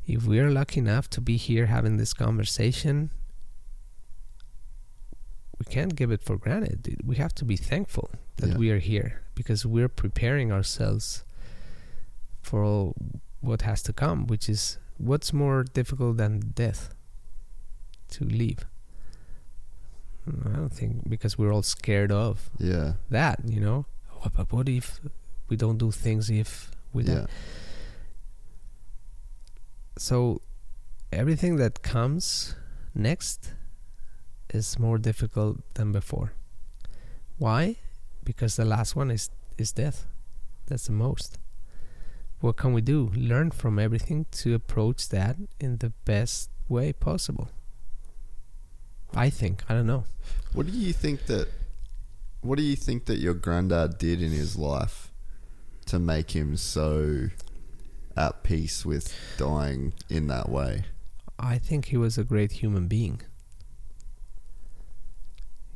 [0.07, 3.11] if we are lucky enough to be here having this conversation,
[5.59, 6.97] we can't give it for granted.
[7.05, 8.57] We have to be thankful that Yeah.
[8.57, 11.23] we are here because we're preparing ourselves
[12.41, 12.95] for all
[13.41, 16.93] what has to come, which is what's more difficult than death
[18.09, 18.65] to leave.
[20.27, 22.93] I don't think because we're all scared of Yeah.
[23.09, 23.85] that, you know.
[24.49, 24.99] What if
[25.49, 27.21] we don't do things if we Yeah.
[27.21, 27.27] die?
[29.97, 30.41] So
[31.11, 32.55] everything that comes
[32.93, 33.53] next
[34.53, 36.33] is more difficult than before.
[37.37, 37.77] Why?
[38.23, 40.05] Because the last one is is death.
[40.67, 41.37] That's the most.
[42.39, 43.11] What can we do?
[43.13, 47.49] Learn from everything to approach that in the best way possible.
[49.13, 49.63] I think.
[49.67, 50.05] I don't know.
[50.53, 51.47] What do you think that?
[52.41, 55.08] What do you think that your granddad did in his life
[55.89, 57.29] to make him so
[58.15, 60.83] at peace with dying in that way?
[61.37, 63.21] I think he was a great human being.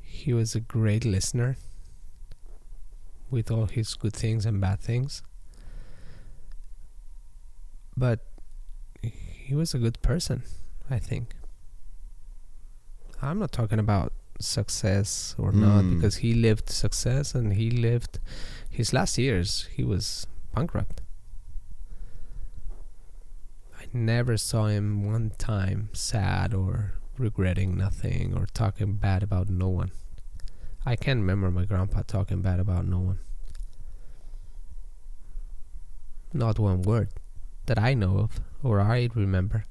[0.02, 1.58] He was a great listener
[3.30, 5.22] with all his good things and bad things.
[7.96, 8.20] But
[9.02, 10.44] he was a good person,
[10.90, 11.36] I think.
[13.22, 15.96] I'm not talking about success or not Mm.
[15.96, 18.20] because he lived success and he lived
[18.74, 21.02] his last years he was bankrupt.
[23.80, 29.70] I never saw him one time sad or regretting nothing or talking bad about no
[29.70, 29.92] one.
[30.86, 33.20] I can't remember my grandpa talking bad about no one.
[36.34, 37.10] Not one word
[37.68, 39.66] that I know of or I remember.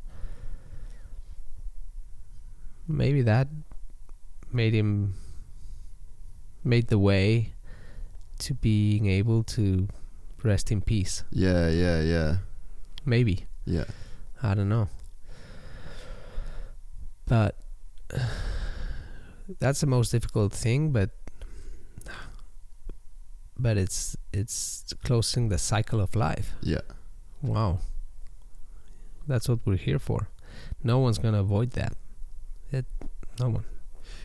[2.86, 3.48] Maybe that
[4.52, 5.14] made him
[6.62, 7.51] made the way
[8.40, 9.88] to being able to
[10.42, 11.24] rest in peace.
[11.30, 12.36] Yeah, yeah, yeah,
[13.04, 13.46] Maybe.
[13.64, 13.84] yeah.
[14.42, 14.88] I don't know.
[17.26, 17.56] But
[19.58, 21.10] that's the most difficult thing, but
[23.58, 26.54] but it's it's closing the cycle of life.
[26.60, 26.80] Yeah.
[27.42, 27.78] Wow.
[29.28, 30.28] That's what we're here for.
[30.82, 31.94] No one's going to avoid that.
[32.72, 32.86] It
[33.38, 33.64] no one.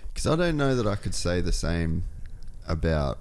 [0.08, 2.03] Because I don't know that I could say the same
[2.68, 3.19] about.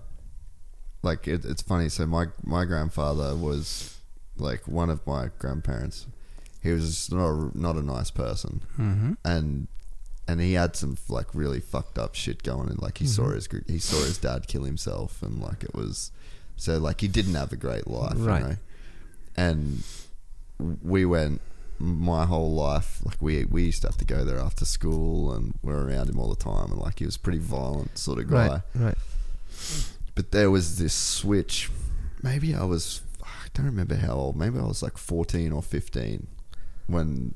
[1.06, 1.88] Like it, it's funny.
[1.88, 3.96] So my my grandfather was
[4.36, 6.06] like one of my grandparents.
[6.62, 9.12] He was not a, not a nice person, Mm-hmm.
[9.24, 9.68] and
[10.28, 12.68] and he had some like really fucked up shit going.
[12.70, 13.34] And like he saw Mhm.
[13.36, 16.10] his he saw his dad kill himself, and like it was
[16.56, 18.40] so like he didn't have a great life, Right.
[18.42, 18.56] You know?
[19.36, 19.82] And
[20.92, 21.40] we went
[21.78, 25.54] my whole life like we we used to have to go there after school and
[25.62, 28.30] we're around him all the time and like he was a pretty violent sort of
[28.30, 28.98] guy Right, right.
[30.16, 31.70] But there was this switch
[32.22, 36.26] maybe i was i don't remember how old maybe i was like 14 or 15
[36.88, 37.32] when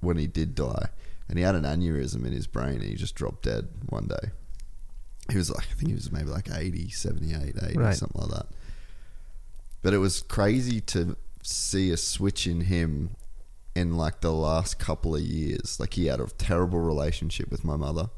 [0.00, 0.88] when he did die
[1.28, 4.30] and he had an aneurysm in his brain and he just dropped dead one day
[5.30, 7.94] he was like i think he was maybe like 80 78 80 Right.
[7.94, 8.46] something like that
[9.82, 13.10] but it was crazy to see a switch in him
[13.76, 15.78] in like the last couple of years.
[15.78, 18.08] Like he had a terrible relationship with my mother.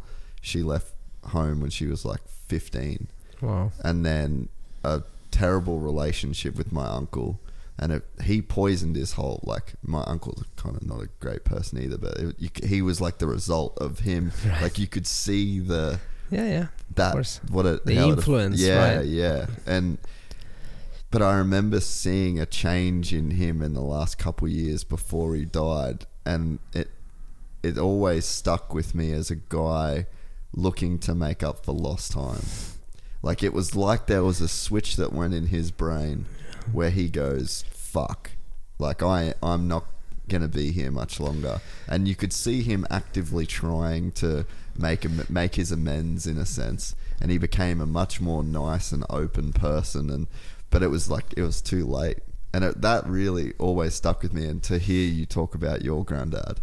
[0.41, 0.94] She left
[1.25, 3.09] home when she was like 15.
[3.41, 3.73] Wow.
[3.84, 4.49] And then
[4.84, 7.39] a terrible relationship with my uncle.
[7.81, 11.81] And it, he poisoned his whole like my uncle's kind of not a great person
[11.81, 14.33] either, but it, you, he was like the result of him.
[14.62, 16.00] Like you could see the
[16.31, 16.67] Yeah, yeah.
[16.97, 19.07] that what it The how it- influence, yeah right?
[19.07, 19.99] yeah and
[21.10, 25.34] but I remember seeing a change in him in the last couple of years before
[25.36, 26.91] he died and it
[27.62, 30.07] it always stuck with me as a guy
[30.52, 32.42] looking to make up for lost time
[33.23, 36.27] like it was like there was a switch that went in his brain
[36.73, 38.31] where he goes fuck.
[38.79, 39.85] Like I I'm not
[40.29, 41.61] going to be here much longer.
[41.89, 46.47] And you could see him actively trying to make am- make his amends in a
[46.47, 46.95] sense.
[47.21, 50.11] And he became a much more nice and open person.
[50.11, 50.29] And
[50.71, 52.19] but it was like it was too late.
[52.53, 54.47] And it, that really always stuck with me.
[54.47, 56.61] And to hear you talk about your granddad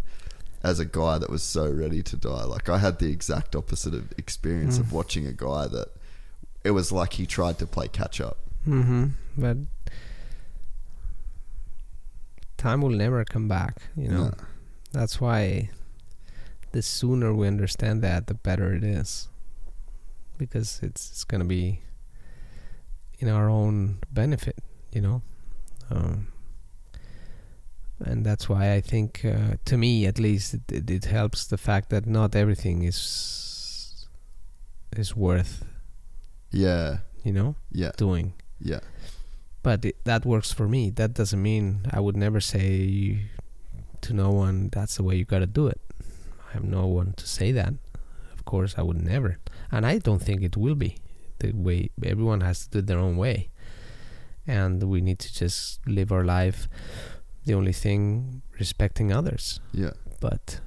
[0.63, 2.43] as a guy that was so ready to die.
[2.43, 4.93] Like I had the exact opposite of experience of mm.
[4.93, 5.89] watching a guy that
[6.65, 8.37] it was like he tried to play catch up
[8.67, 9.05] Mm-hmm.
[9.37, 9.57] But
[12.57, 14.23] time will never come back, you know.
[14.29, 14.33] No.
[14.91, 15.69] That's why
[16.71, 19.29] the sooner we understand that, the better it is.
[20.37, 21.79] because it's it's gonna be
[23.19, 24.57] in our own benefit,
[24.91, 25.21] you know.
[25.91, 26.27] Um,
[27.99, 31.57] and that's why I think, uh, to me at least, it, it, it helps the
[31.57, 34.07] fact that not everything is
[34.97, 35.63] is worth,
[36.51, 36.99] Yeah.
[37.23, 37.91] you know, Yeah.
[37.97, 38.33] doing.
[38.59, 38.79] Yeah.
[39.63, 40.91] But it, that works for me.
[40.91, 43.21] That doesn't mean I would never say
[44.01, 45.81] to no one that's the way you got to do it.
[46.49, 47.73] I have no one to say that.
[48.33, 49.39] Of course, I would never,
[49.71, 50.97] and I don't think it will be
[51.39, 51.89] the way.
[52.03, 53.49] Everyone has to do it their own way,
[54.45, 56.67] and we need to just live our life.
[57.45, 59.59] The only thing, respecting others.
[59.73, 59.93] Yeah.
[60.19, 60.59] But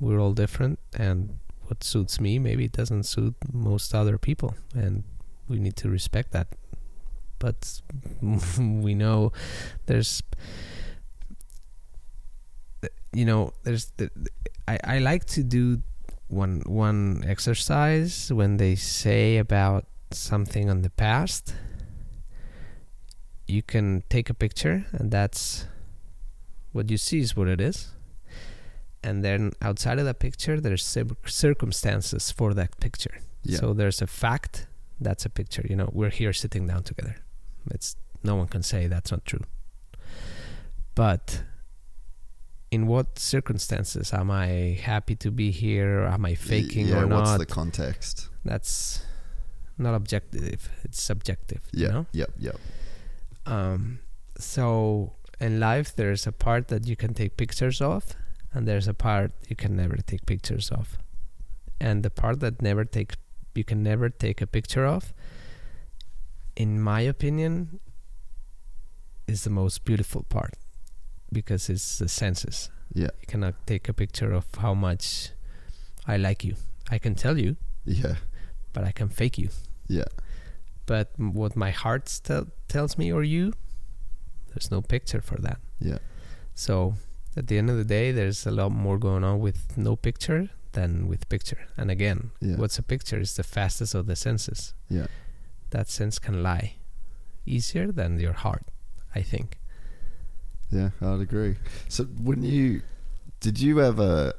[0.00, 1.38] we're all different, and
[1.70, 5.04] what suits me maybe it doesn't suit most other people, and
[5.48, 6.48] we need to respect that.
[7.38, 7.80] But
[8.20, 9.32] we know
[9.86, 10.22] there's,
[13.12, 14.10] you know, there's the,
[14.66, 15.82] I I like to do
[16.26, 21.54] one one exercise when they say about something on the past.
[23.46, 25.66] You can take a picture, and that's
[26.72, 27.94] what you see is what it is
[29.02, 30.84] and then outside of that picture there's
[31.26, 33.58] circumstances for that picture Yeah.
[33.60, 34.66] so there's a fact
[35.00, 37.16] that's a picture you know we're here sitting down together
[37.70, 39.44] it's no one can say that's not true
[40.94, 41.42] but
[42.70, 47.30] in what circumstances am i happy to be here am i faking yeah, or what's
[47.30, 48.28] not the context?
[48.44, 49.02] that's
[49.78, 51.86] not objective it's subjective Yeah.
[51.86, 52.30] you know Yep.
[52.38, 52.56] Yep.
[53.46, 54.00] um,
[54.38, 58.14] so in life, there's a part that you can take pictures of,
[58.52, 60.98] and there's a part you can never take pictures of.
[61.80, 63.14] And the part that never take
[63.54, 65.12] you can never take a picture of,
[66.56, 67.80] in my opinion,
[69.26, 70.54] is the most beautiful part
[71.32, 72.70] because it's the senses.
[72.92, 73.08] Yeah.
[73.20, 75.30] You cannot take a picture of how much
[76.06, 76.54] I like you.
[76.90, 78.16] I can tell you, Yeah.
[78.72, 79.48] but I can fake you.
[79.88, 80.08] Yeah.
[80.86, 83.52] But what my heart tell tells me or you,
[84.48, 85.58] there's no picture for that.
[85.80, 85.98] Yeah.
[86.54, 86.94] So
[87.40, 90.42] at the end of the day, there's a lot more going on with no picture
[90.72, 91.62] than with picture.
[91.80, 92.56] And again, Yeah.
[92.60, 94.60] what's a picture is the fastest of the senses.
[94.98, 95.06] Yeah.
[95.70, 96.68] That sense can lie
[97.46, 98.64] easier than your heart,
[99.18, 99.48] I think.
[100.70, 101.54] Yeah, I'd agree.
[101.88, 102.82] So, when you
[103.40, 104.34] did you ever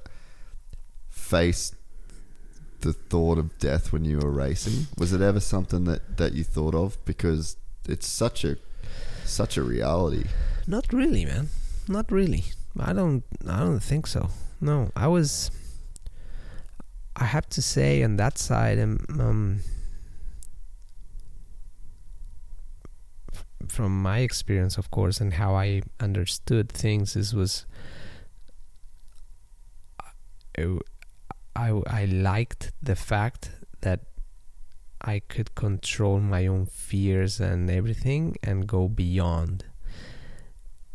[1.10, 1.74] face
[2.82, 4.88] the thought of death when you were racing?
[4.98, 6.98] Was it ever something that that you thought of?
[7.06, 7.58] Because
[7.94, 8.54] it's such a
[9.26, 10.26] such a reality.
[10.68, 11.50] Not really, man.
[11.88, 12.44] Not really.
[12.80, 13.24] I don't.
[13.48, 14.30] I don't think so.
[14.60, 15.52] No, I was.
[17.16, 19.60] I have to say, on that side, um, um
[23.68, 27.66] from my experience, of course, and how I understood things, this was.
[30.58, 30.78] I,
[31.56, 33.52] I, I liked the fact
[33.82, 34.02] that
[35.02, 39.66] I could control my own fears and everything and go beyond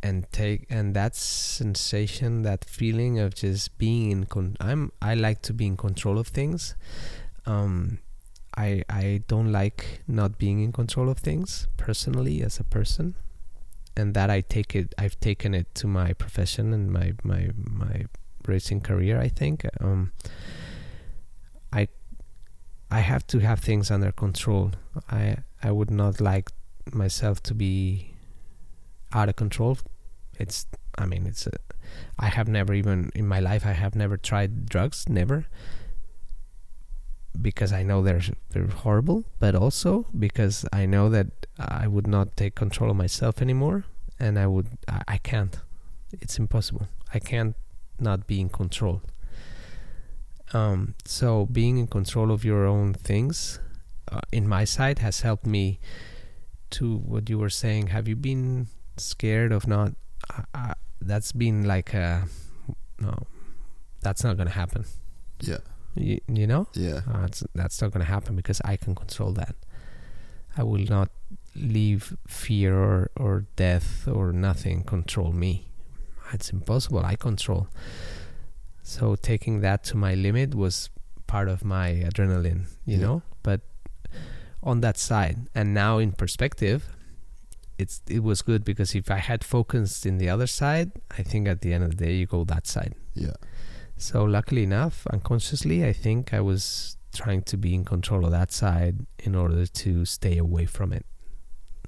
[0.07, 5.43] and take and that sensation that feeling of just being in con- I'm I like
[5.43, 6.77] to be in control of things
[7.45, 7.99] um
[8.57, 13.15] I I don't like not being in control of things personally as a person
[13.97, 18.05] and that I take it I've taken it to my profession and my my my
[18.47, 20.13] racing career I think um
[21.73, 21.89] I
[22.91, 24.71] I have to have things under control.
[25.11, 26.51] I I would not like
[26.93, 28.15] myself to be
[29.13, 29.79] out of control.
[30.39, 30.67] It's
[30.99, 31.53] I mean it's a,
[32.19, 35.47] I have never even in my life I have never tried drugs, never.
[37.41, 41.27] Because I know they're they're horrible, but also because I know that
[41.59, 43.85] I would not take control of myself anymore,
[44.19, 45.59] and I would I, I can't.
[46.13, 46.89] It's impossible.
[47.13, 47.55] I can't
[48.01, 49.03] not be in control.
[50.53, 53.59] Um, so being in control of your own things,
[54.11, 55.81] uh, in my side, has helped me
[56.71, 57.89] to what you were saying.
[57.89, 59.93] Have you been scared of not?
[61.01, 62.25] That's been like a
[63.01, 63.15] no.
[64.01, 64.85] That's not gonna happen.
[65.41, 65.59] Yeah.
[65.95, 67.01] You, you know, Yeah.
[67.11, 69.55] uh, that's not gonna happen because I can control that.
[70.57, 71.11] I will not
[71.55, 75.69] leave fear or, or death or nothing control me.
[76.33, 77.05] It's impossible.
[77.05, 77.69] I control.
[78.83, 80.91] So taking that to my limit was
[81.27, 83.07] part of my adrenaline, you Yeah.
[83.07, 83.23] know.
[83.43, 83.61] But
[84.63, 86.96] on that side, and now in perspective,
[87.79, 91.49] it's it was good because if I had focused in the other side, I think
[91.49, 92.95] at the end of the day you go that side.
[93.15, 93.35] Yeah.
[93.97, 98.53] So luckily enough, unconsciously, I think I was trying to be in control of that
[98.53, 101.07] side in order to stay away from it.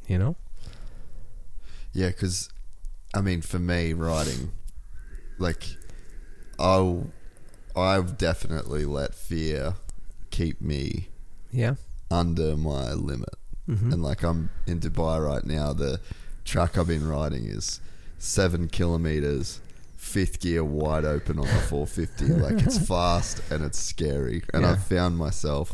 [0.07, 0.36] You know?
[1.92, 2.49] Yeah, because
[3.15, 4.52] I mean, for me, riding,
[5.39, 5.65] like,
[6.58, 7.00] I,
[7.76, 9.75] I've definitely let fear
[10.31, 11.08] keep me
[11.50, 11.75] Yeah.
[12.10, 13.34] under my limit.
[13.68, 13.92] Mhm.
[13.92, 16.00] And like I'm in Dubai right now, the
[16.44, 17.80] track I've been riding is
[18.18, 19.60] seven kilometers,
[19.97, 22.24] fifth gear wide open on the 450.
[22.47, 24.42] like it's fast and it's scary.
[24.55, 24.72] And Yeah.
[24.72, 25.72] I've found myself,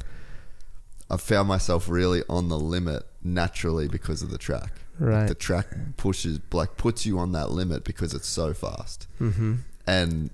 [1.10, 4.72] I've found myself really on the limit naturally because of the track.
[4.98, 5.28] Like, Right.
[5.28, 5.66] the track
[5.96, 9.54] pushes, like puts you on that limit because it's so fast Mm-hmm.
[9.86, 10.30] and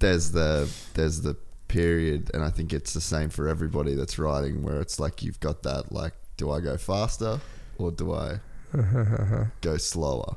[0.00, 1.36] there's the there's the
[1.68, 5.38] period and i think it's the same for everybody that's riding where it's like you've
[5.40, 7.40] got that like do i go faster
[7.78, 8.40] or do i
[9.60, 10.36] go slower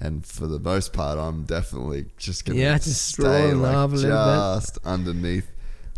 [0.00, 3.96] and for the most part i'm definitely just gonna Yeah, just stay like off a
[3.96, 5.50] little just underneath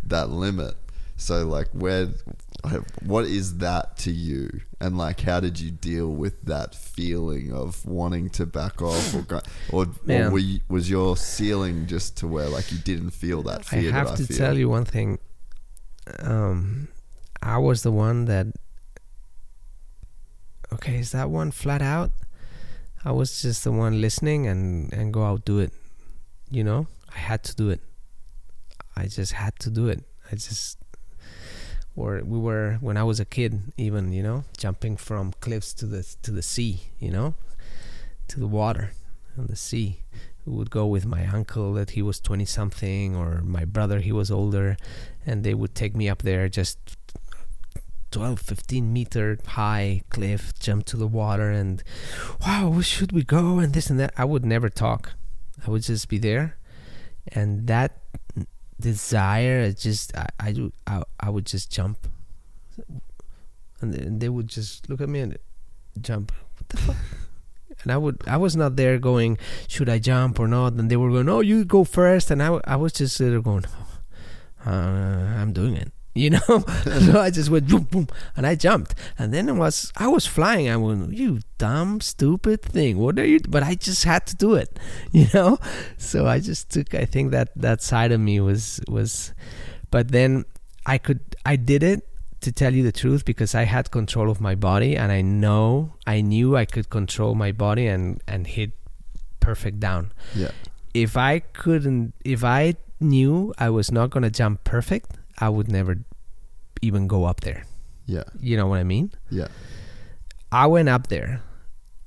[0.04, 0.74] that limit
[1.16, 2.08] so like where
[3.02, 7.84] what is that to you and like how did you deal with that feeling of
[7.86, 10.30] wanting to back off or go, or, or Man.
[10.30, 14.08] were you, was your ceiling just to where like you didn't feel that I have
[14.08, 14.36] that to I feel?
[14.36, 15.18] tell you one thing.
[16.20, 16.88] Um,
[17.42, 18.46] I was the one that.
[20.72, 22.12] Okay, is that one flat out?
[23.04, 25.72] I was just the one listening and and go out do it.
[26.50, 27.80] You know, I had to do it.
[28.96, 30.02] I just had to do it.
[30.30, 30.78] I just.
[31.96, 35.86] Or we were when I was a kid, even you know, jumping from cliffs to
[35.86, 37.34] the to the sea, you know,
[38.28, 38.92] to the water
[39.36, 40.02] and the sea
[40.48, 44.12] we would go with my uncle that he was 20 something or my brother he
[44.12, 44.76] was older
[45.26, 46.78] and they would take me up there just
[48.10, 51.82] 12 15 meter high cliff jump to the water and
[52.46, 53.58] wow where should we go?
[53.58, 54.12] and this and that.
[54.16, 55.12] I would never talk.
[55.66, 56.56] I would just be there.
[57.32, 57.98] And that
[58.80, 61.98] desire it just i i, do- I, I would just jump.
[63.80, 65.38] And they- would just look at me and
[66.00, 66.32] jump.
[66.56, 66.96] What the fuck?
[67.84, 69.38] And I would I was not there going
[69.68, 70.72] should I jump or not?
[70.72, 72.28] And they were going oh you go first.
[72.32, 73.66] And I, I was just there going
[74.66, 76.38] uh, I'm doing it you know?
[77.08, 78.94] So I just went boom boom and I jumped.
[79.18, 80.68] And then it was I was flying.
[80.68, 82.98] I went you dumb stupid thing.
[82.98, 84.78] What are you but I just had to do it
[85.12, 85.58] you know?
[85.96, 89.32] So I just took I think that that side of me was was
[89.90, 90.44] but then
[90.86, 92.08] I could I did it
[92.40, 95.94] to tell you the truth because I had control of my body and I know
[96.06, 98.72] I knew I could control my body and and hit
[99.40, 100.12] perfect down.
[100.34, 100.50] yeah.
[100.94, 105.70] If I couldn't if I knew I was not going to jump perfect, I would
[105.70, 105.98] never
[106.82, 107.64] even go up there.
[108.06, 109.10] yeah You know what I mean?
[109.30, 109.48] yeah
[110.50, 111.42] I went up there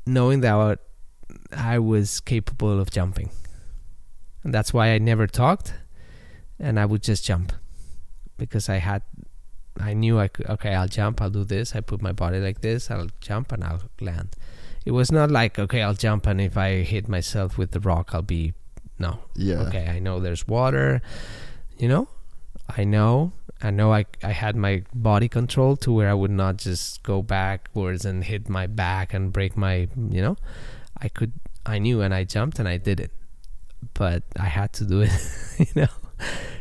[0.06, 0.80] knowing that I would-
[1.54, 3.30] I was capable of jumping.
[4.44, 5.74] And that's why I never talked
[6.60, 7.54] and I would just jump
[8.38, 9.02] because I had
[9.80, 12.62] I knew I could okay, I'll jump, I'll do this, I put my body like
[12.62, 14.36] this, I'll jump and I'll land.
[14.86, 18.10] It was not like okay, I'll jump and if I hit myself with the rock,
[18.14, 18.54] I'll be
[19.00, 19.20] no.
[19.36, 21.02] yeah Okay, I know there's water,
[21.78, 22.08] you know?
[22.78, 23.32] I know
[23.64, 27.22] I know I, I had my body control to where I would not just go
[27.22, 30.38] backwards and hit my back and break my, you know,
[30.98, 31.34] I could,
[31.66, 33.12] I knew and I jumped and I did it,
[33.94, 35.12] but I had to do it,
[35.60, 35.88] you know.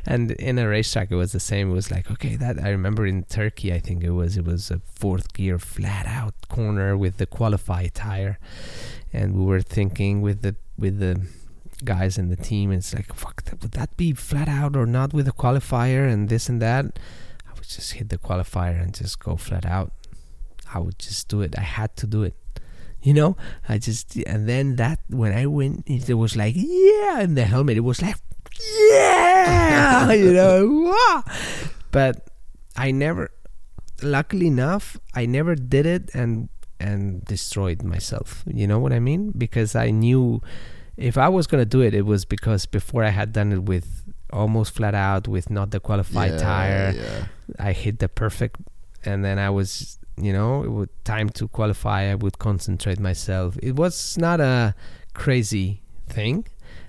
[0.06, 1.70] And in a racetrack, it was the same.
[1.70, 4.70] It was like, okay, that I remember in Turkey, I think it was, it was
[4.70, 8.38] a fourth gear flat out corner with the qualify tire.
[9.12, 11.26] And we were thinking with the, with the,
[11.84, 12.72] guys in the team.
[12.72, 16.48] It's like, fuck, would that be flat out or not with the qualifier and this
[16.48, 16.98] and that?
[17.48, 19.92] I would just hit the qualifier and just go flat out.
[20.72, 21.58] I would just do it.
[21.58, 22.34] I had to do it.
[23.02, 23.36] You know,
[23.68, 27.78] I just, and then that, when I went, it was like, yeah, in the helmet,
[27.78, 28.16] it was like,
[28.90, 31.24] yeah, you know,
[31.90, 32.28] but
[32.76, 33.30] I never,
[34.02, 38.44] luckily enough, I never did it and, and destroyed myself.
[38.46, 39.32] You know what I mean?
[39.36, 40.42] Because I knew
[41.00, 44.04] if I was gonna do it, it was because before I had done it with
[44.32, 47.26] almost flat out with not the qualified yeah, tire, yeah
[47.58, 48.60] I hit the perfect,
[49.04, 52.10] and then I was, you know, it would time to qualify.
[52.12, 53.56] I would concentrate myself.
[53.62, 54.74] It was not a
[55.14, 56.46] crazy thing.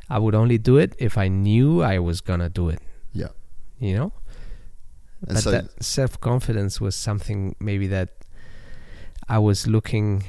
[0.09, 2.79] I would only do it if I knew I was gonna do it.
[3.13, 3.31] yeah
[3.79, 4.13] You know,
[5.27, 8.09] and but so that self confidence was something maybe that
[9.29, 10.25] I was looking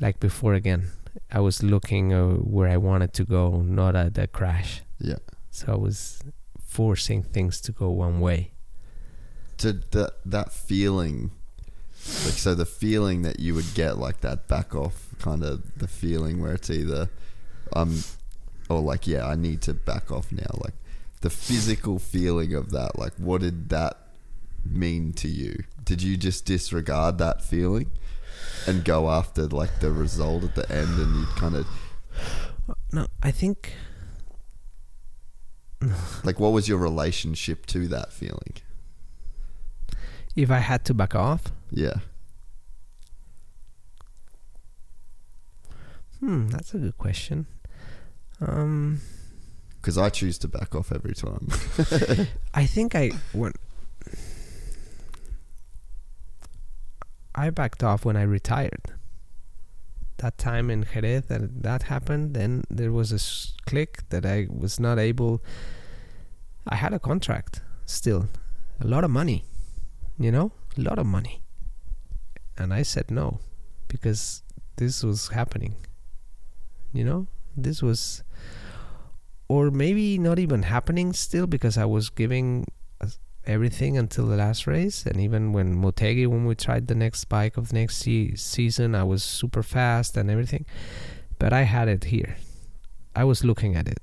[0.00, 0.90] like before again.
[1.30, 4.82] I was looking uh, where I wanted to go, not at the crash.
[4.98, 5.18] yeah
[5.50, 6.22] So I was
[6.60, 8.52] forcing things to go one way.
[9.58, 11.30] to that that feeling
[12.24, 15.88] like so the feeling that you would get like that back off kind of the
[15.88, 17.08] feeling where it's either
[17.72, 18.04] um
[18.68, 20.74] or like yeah i need to back off now like
[21.22, 23.94] the physical feeling of that like what did that
[24.64, 27.90] mean to you did you just disregard that feeling
[28.66, 31.66] and go after like the result at the end and you kind of
[32.92, 33.72] No, I think
[36.24, 38.54] like what was your relationship to that feeling
[40.34, 41.98] If I had to back off, Yeah.
[46.20, 47.46] hmm, that's a good question.
[48.40, 49.00] Um,
[49.80, 51.48] Because I choose to back off every time.
[52.54, 53.52] I think I when
[57.36, 58.94] I backed off when I retired.
[60.18, 63.20] That time in Jerez that that happened, then there was a
[63.66, 65.42] click that I was not able.
[66.66, 68.28] I had a contract still,
[68.80, 69.44] a lot of money,
[70.18, 71.42] you know, a lot of money,
[72.56, 73.40] and I said no
[73.88, 74.42] because
[74.76, 75.76] this was happening.
[76.94, 78.24] You know, this was
[79.48, 82.66] or maybe not even happening still because I was giving
[83.46, 85.06] everything until the last race.
[85.06, 88.94] And even when Motegi, when we tried the next bike of the next se- season,
[88.94, 90.66] I was super fast and everything.
[91.38, 92.36] But I had it here.
[93.14, 93.98] I was looking at it.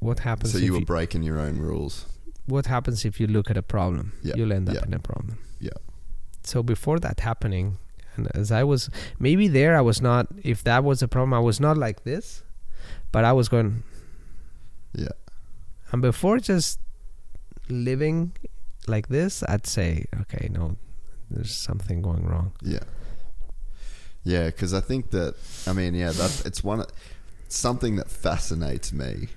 [0.00, 0.52] What happens?
[0.52, 2.06] so if you were breaking your own rules.
[2.46, 4.12] what happens if you look at a problem?
[4.22, 4.84] Yeah, You'll end up yeah.
[4.86, 5.38] in a problem.
[5.60, 5.70] Yeah.
[6.44, 7.78] So before that happening,
[8.16, 10.28] and as I was maybe there, I was not.
[10.42, 12.42] If that was a problem, I was not like this,
[13.12, 13.82] but I was going.
[14.94, 15.08] Yeah.
[15.92, 16.78] And before just
[17.70, 18.32] living
[18.86, 20.76] like this, I'd say, okay, no,
[21.30, 22.52] there's something going wrong.
[22.62, 22.80] Yeah.
[24.24, 25.34] Yeah, because I think that
[25.66, 26.84] I mean, yeah, that it's one
[27.48, 29.28] something that fascinates me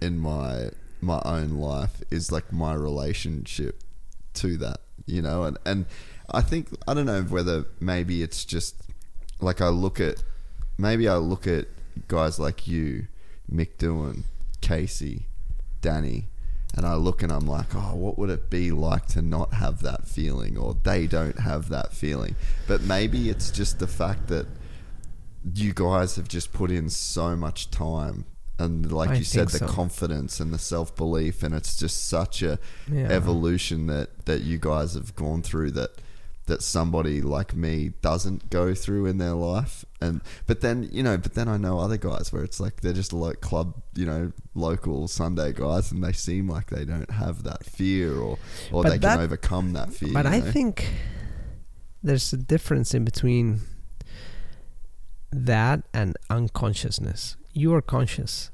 [0.00, 0.70] in my
[1.00, 3.82] my own life is like my relationship
[4.34, 5.86] to that, you know, and and
[6.30, 8.76] I think I don't know whether maybe it's just
[9.40, 10.22] like I look at
[10.78, 11.66] maybe I look at
[12.08, 13.08] guys like you,
[13.52, 14.22] Mick Doohan,
[14.60, 15.26] Casey,
[15.82, 16.24] Dani,
[16.74, 19.82] and I look and I'm like, oh, what would it be like to not have
[19.82, 22.34] that feeling, or they don't have that feeling?
[22.66, 24.46] But maybe it's just the fact that
[25.54, 28.24] you guys have just put in so much time.
[28.58, 29.66] And like I you said, the so.
[29.66, 32.58] confidence and the self belief, and it's just such a
[32.90, 33.08] Yeah.
[33.10, 35.90] evolution that that you guys have gone through that
[36.46, 41.16] that somebody like me doesn't go through in their life and but then you know
[41.16, 44.32] but then I know other guys where it's like they're just like club you know
[44.54, 48.38] local Sunday guys and they seem like they don't have that fear or
[48.72, 50.50] or But they that- can overcome that fear But I know?
[50.50, 50.74] think
[52.02, 53.60] there's a difference in between
[55.30, 57.36] that and unconsciousness.
[57.52, 58.50] You are conscious,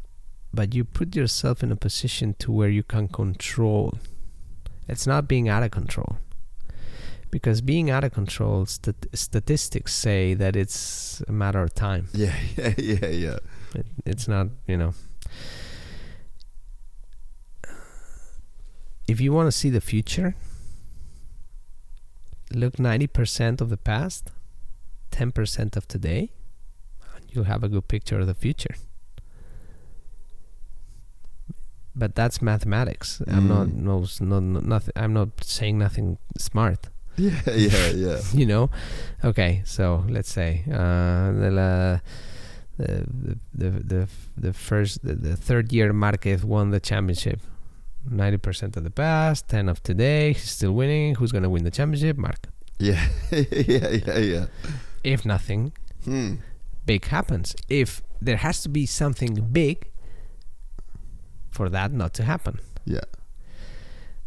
[0.52, 3.94] but you put yourself in a position to where you can control.
[4.86, 6.18] It's not being out of control.
[7.30, 12.08] Because being out of control, stat- statistics say that it's a matter of time.
[12.14, 13.38] yeah yeah yeah yeah
[13.74, 14.94] It, it's not, you know.
[19.06, 20.34] If you want to see the future,
[22.52, 24.30] look 90% of the past,
[25.12, 26.30] 10% of today,
[27.14, 28.74] and you'll have a good picture of the future.
[31.94, 33.20] But that's mathematics.
[33.26, 33.74] I'm not Mm.
[34.20, 34.92] no, no nothing.
[34.94, 36.88] I'm not saying nothing smart
[37.26, 38.20] yeah yeah yeah.
[38.32, 38.70] You know?
[39.24, 42.00] Okay so let's say uh, the,
[42.78, 43.06] the,
[43.54, 47.40] the the the first the, the third year Marquez won the championship.
[48.08, 51.16] 90% of the past 10 of today he's still winning.
[51.16, 52.16] Who's going to win the championship?
[52.16, 52.46] Marc.
[52.78, 54.46] Yeah yeah yeah yeah.
[55.02, 55.72] If nothing
[56.04, 56.36] hmm.
[56.86, 57.56] big happens.
[57.68, 59.90] If there has to be something big
[61.50, 62.60] for that not to happen.
[62.84, 63.08] Yeah.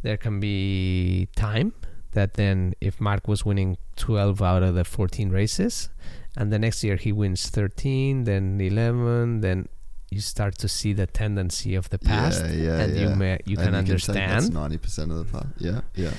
[0.02, 1.74] There can be time
[2.14, 5.90] that then if Marc was winning 12 out of the 14 races
[6.36, 9.68] and the next year he wins 13 then 11 then
[10.10, 13.02] you start to see the tendency of the past yeah, yeah, and yeah.
[13.02, 16.12] you may, you And can say that's 90% of the past yeah yeah.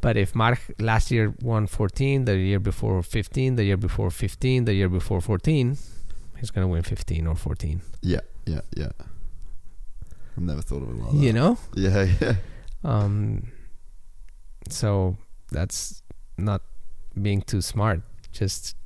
[0.00, 4.64] But if Marc last year won 14 the year before 15 the year before 15
[4.66, 5.78] the year before 14
[6.38, 8.90] he's going to win 15 or 14 yeah yeah yeah.
[10.36, 11.16] I've never thought of it like that.
[11.16, 11.58] you know?
[11.74, 12.34] Yeah yeah.
[12.82, 13.52] Um
[14.68, 15.16] so
[15.54, 16.02] that's
[16.36, 16.60] not
[17.20, 18.00] being too smart
[18.32, 18.76] just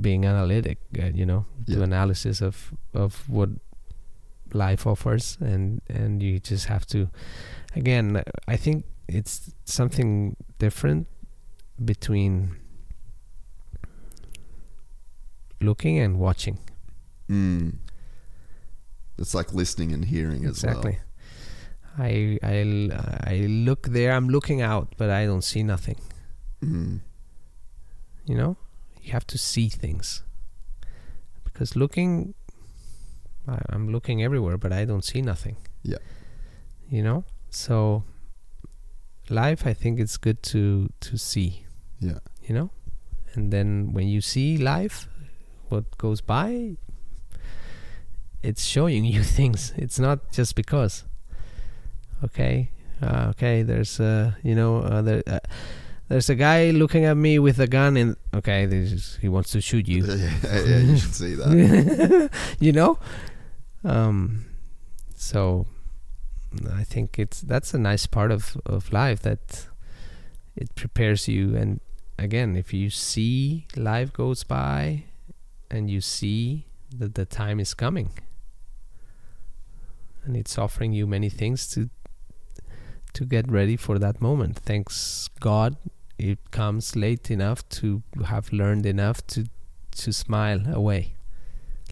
[0.00, 3.48] being analytic uh, you know do analysis of of what
[4.52, 7.08] life offers and and you just have to
[7.74, 11.06] again i think it's something different
[11.84, 12.54] between
[15.60, 16.58] looking and watching
[17.30, 17.78] Mm.
[19.16, 20.76] It's like listening and hearing as well.
[20.76, 20.98] exactly
[21.98, 22.90] I, I
[23.32, 25.96] i look there i'm looking out but i don't see nothing.
[26.62, 27.00] Mm.
[28.26, 28.56] you know
[29.02, 30.22] you have to see things
[31.44, 32.34] because looking
[33.46, 35.98] I, i'm looking everywhere but i don't see nothing Yeah.
[36.88, 38.02] you know so
[39.28, 41.64] life i think it's good to to see
[42.00, 42.18] Yeah.
[42.42, 42.70] you know
[43.34, 45.08] and then when you see life
[45.68, 46.76] what goes by
[48.42, 51.04] it's showing you things it's not just because
[52.24, 52.70] okay
[53.02, 55.40] Uh, okay, there's uh, you know, uh, there, uh,
[56.08, 59.50] there's a guy looking at me with a gun, and okay, this is, he wants
[59.50, 60.04] to shoot you.
[60.06, 62.30] yeah, yeah, you should see that.
[62.60, 62.98] you know,
[63.84, 64.46] um,
[65.16, 65.66] so
[66.72, 69.66] I think it's that's a nice part of of life that
[70.56, 71.56] it prepares you.
[71.56, 71.80] And
[72.16, 75.04] again, if you see life goes by,
[75.70, 78.10] and you see that the time is coming,
[80.24, 81.90] and it's offering you many things to
[83.14, 84.58] to get ready for that moment.
[84.58, 85.76] Thanks God,
[86.18, 89.46] it comes late enough to have learned enough to
[89.96, 91.14] to smile away,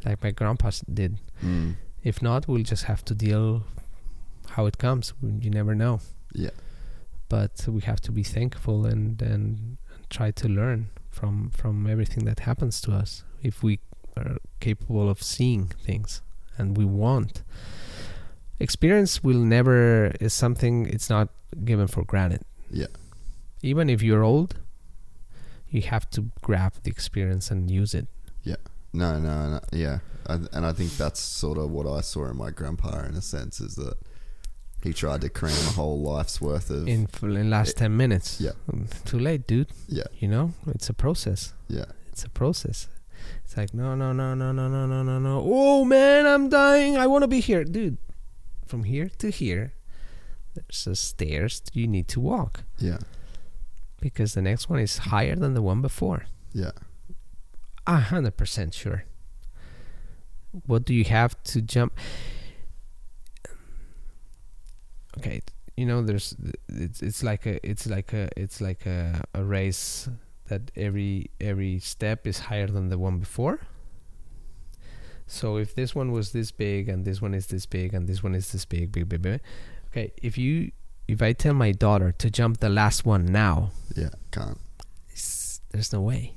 [0.04, 1.18] like my grandpa did.
[1.42, 1.76] Mm.
[2.02, 3.64] If not, we'll just have to deal
[4.50, 5.12] how it comes.
[5.22, 6.00] You never know.
[6.34, 6.50] Yeah.
[7.28, 9.78] But we have to be thankful and and
[10.10, 13.24] try to learn from from everything that happens to us.
[13.42, 13.78] If we
[14.16, 16.22] are capable of seeing things
[16.58, 17.42] and we want
[18.62, 21.28] experience will never is something it's not
[21.64, 22.86] given for granted Yeah.
[23.62, 24.50] even if you're old
[25.68, 28.06] you have to grab the experience and use it
[28.44, 28.56] Yeah.
[28.92, 29.60] No, no, no.
[29.72, 29.98] Yeah.
[30.26, 33.22] I, and I think that's sort of what I saw in my grandpa in a
[33.22, 33.96] sense is that
[34.84, 36.86] he tried to cram a whole life's worth of.
[36.88, 38.52] in in last eh, 10 minutes Yeah.
[39.10, 40.08] Too late dude Yeah.
[40.22, 41.86] you know it's a process Yeah.
[42.10, 42.88] it's a process
[43.44, 46.96] it's like no no no no no no no no no oh man i'm dying
[46.98, 47.96] i want to be here dude
[48.72, 49.64] from here to here
[50.54, 53.00] there's a stairs you need to walk Yeah.
[54.00, 56.20] because the next one is higher than the one before
[56.54, 56.72] Yeah.
[57.86, 59.04] a hundred percent sure.
[60.66, 61.92] What do you have to jump?
[65.18, 65.40] Okay,
[65.76, 66.34] you know, there's
[66.68, 70.08] it's it's like a it's like a it's like a, a race
[70.48, 73.60] that every every step is higher than the one before.
[75.26, 78.22] So if this one was this big and this one is this big and this
[78.22, 79.40] one is this big, big, big, big.
[79.90, 80.72] Okay, if you
[81.08, 84.10] if I tell my daughter to jump the last one now, Yeah.
[84.30, 84.58] Can't.
[85.70, 86.34] there's no way.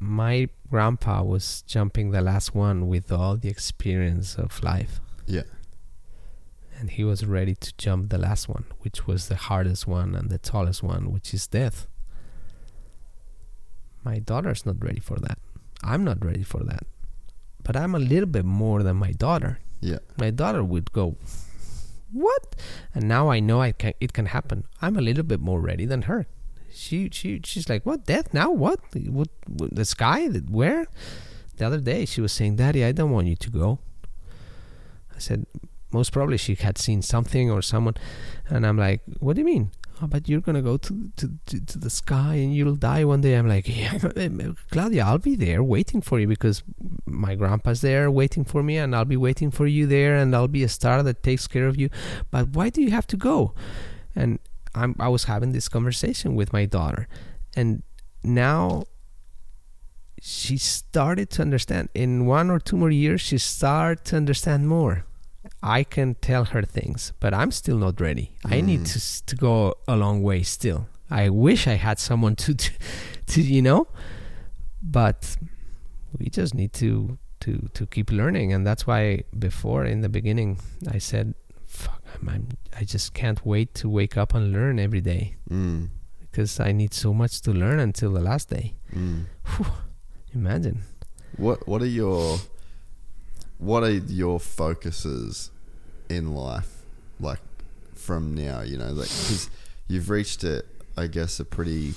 [0.00, 5.42] My grandpa was jumping the last one with all the experience of life, Yeah.
[6.78, 10.30] and he was ready to jump the last one, which was the hardest one and
[10.30, 11.88] the tallest one, which is death.
[14.08, 15.38] My daughter's not ready for that.
[15.82, 16.84] I'm not ready for that.
[17.62, 19.60] But I'm a little bit more than my daughter.
[19.80, 19.98] Yeah.
[20.16, 21.06] My daughter would go,
[22.10, 22.56] "What?"
[22.94, 23.92] And now I know I can.
[24.00, 24.64] It can happen.
[24.80, 26.20] I'm a little bit more ready than her.
[26.72, 28.06] She she she's like, "What?
[28.12, 28.48] Death now?
[28.64, 28.80] What?
[29.18, 29.28] What?
[29.58, 30.20] what the sky?
[30.60, 30.86] Where?"
[31.56, 33.68] The other day she was saying, "Daddy, I don't want you to go."
[35.16, 35.44] I said,
[35.98, 37.96] "Most probably she had seen something or someone,"
[38.48, 39.68] and I'm like, "What do you mean?"
[40.00, 43.20] Oh, but you're gonna go to, to to to the sky and you'll die one
[43.20, 43.34] day.
[43.34, 44.28] I'm like, yeah, eh,
[44.70, 46.62] Claudia, I'll be there waiting for you because
[47.04, 50.48] my grandpa's there waiting for me, and I'll be waiting for you there, and I'll
[50.48, 51.90] be a star that takes care of you.
[52.30, 53.54] But why do you have to go?
[54.14, 54.38] And
[54.74, 57.08] I'm I was having this conversation with my daughter,
[57.56, 57.82] and
[58.22, 58.84] now
[60.20, 61.88] she started to understand.
[61.94, 65.04] In one or two more years, she started to understand more.
[65.62, 68.32] I can tell her things, but I'm still not ready.
[68.44, 70.86] I need to to go a long way still.
[71.10, 72.70] I wish I had someone to to,
[73.26, 73.86] to you know,
[74.82, 75.36] but
[76.18, 80.58] we just need to to to keep learning, and that's why before in the beginning
[80.90, 81.34] I said,
[81.66, 82.48] "Fuck, I'm, I'm
[82.80, 85.88] I just can't wait to wake up and learn every day Mm.
[86.20, 89.24] because I need so much to learn until the last day." Mm.
[90.34, 90.82] Imagine.
[91.36, 92.38] What What are your
[93.58, 95.50] What are your focuses
[96.08, 96.82] in life
[97.20, 97.40] like
[97.94, 98.60] from now?
[98.62, 99.50] You know, like because
[99.88, 100.64] you've reached a,
[100.96, 101.94] I guess, a pretty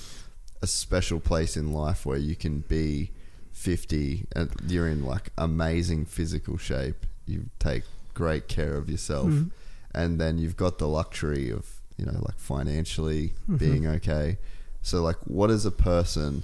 [0.60, 3.10] a special place in life where you can be
[3.52, 7.06] fifty and you're in like amazing physical shape.
[7.26, 7.84] You take
[8.14, 9.50] great care of yourself, Mhm.
[9.94, 11.66] and then you've got the luxury of
[11.96, 13.58] you know like financially Mhm.
[13.58, 14.38] being okay.
[14.82, 16.42] So like, what is a person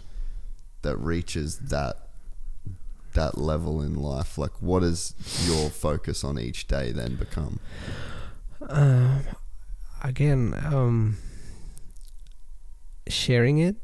[0.83, 2.08] that reaches that
[3.19, 4.39] that level in life?
[4.39, 5.15] Like, what does
[5.47, 7.59] your focus on each day then become?
[8.69, 9.23] um,
[10.03, 11.17] again um,
[13.09, 13.77] sharing it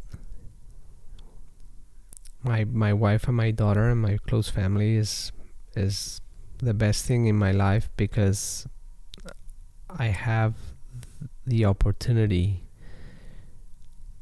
[2.42, 5.32] my my wife and my daughter and my close family is
[5.76, 6.20] is
[6.58, 8.66] the best thing in my life because
[9.88, 10.54] I have
[11.46, 12.64] the opportunity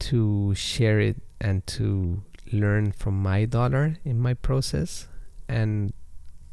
[0.01, 5.09] to share it and to learn from my daughter in my process
[5.49, 5.93] and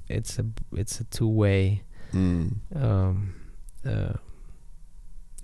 [0.07, 2.55] it's a it's a two way Mm.
[2.75, 3.35] um,
[3.85, 4.13] uh,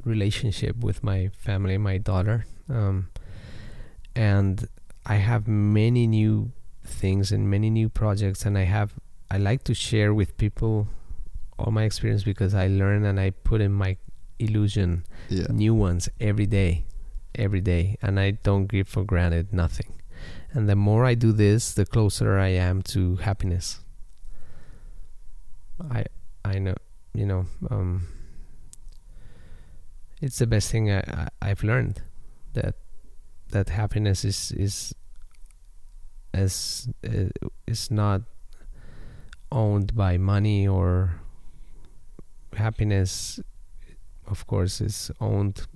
[0.03, 3.09] relationship with my family, my daughter, um,
[4.15, 4.67] and
[5.05, 6.51] I have many new
[6.83, 8.93] things and many new projects, and I have
[9.29, 10.87] I like to share with people
[11.57, 13.97] all my experience because I learn and I put in my
[14.39, 15.45] illusion Yeah.
[15.49, 16.85] new ones every day,
[17.35, 19.87] every day, and I don't give for granted nothing.
[20.55, 23.81] And the more I do this, the closer I am to happiness.
[25.91, 26.05] I
[26.45, 26.75] I know
[27.13, 28.07] you know um,
[30.21, 32.01] it's the best thing I, I I've learned
[32.53, 32.75] that
[33.49, 34.95] that happiness is is
[36.33, 38.21] is uh, is not
[39.51, 41.19] owned by money or
[42.53, 43.41] happiness
[44.25, 45.67] of course is owned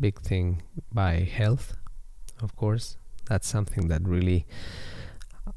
[0.00, 1.76] big thing by health
[2.42, 2.96] of course
[3.28, 4.46] that's something that really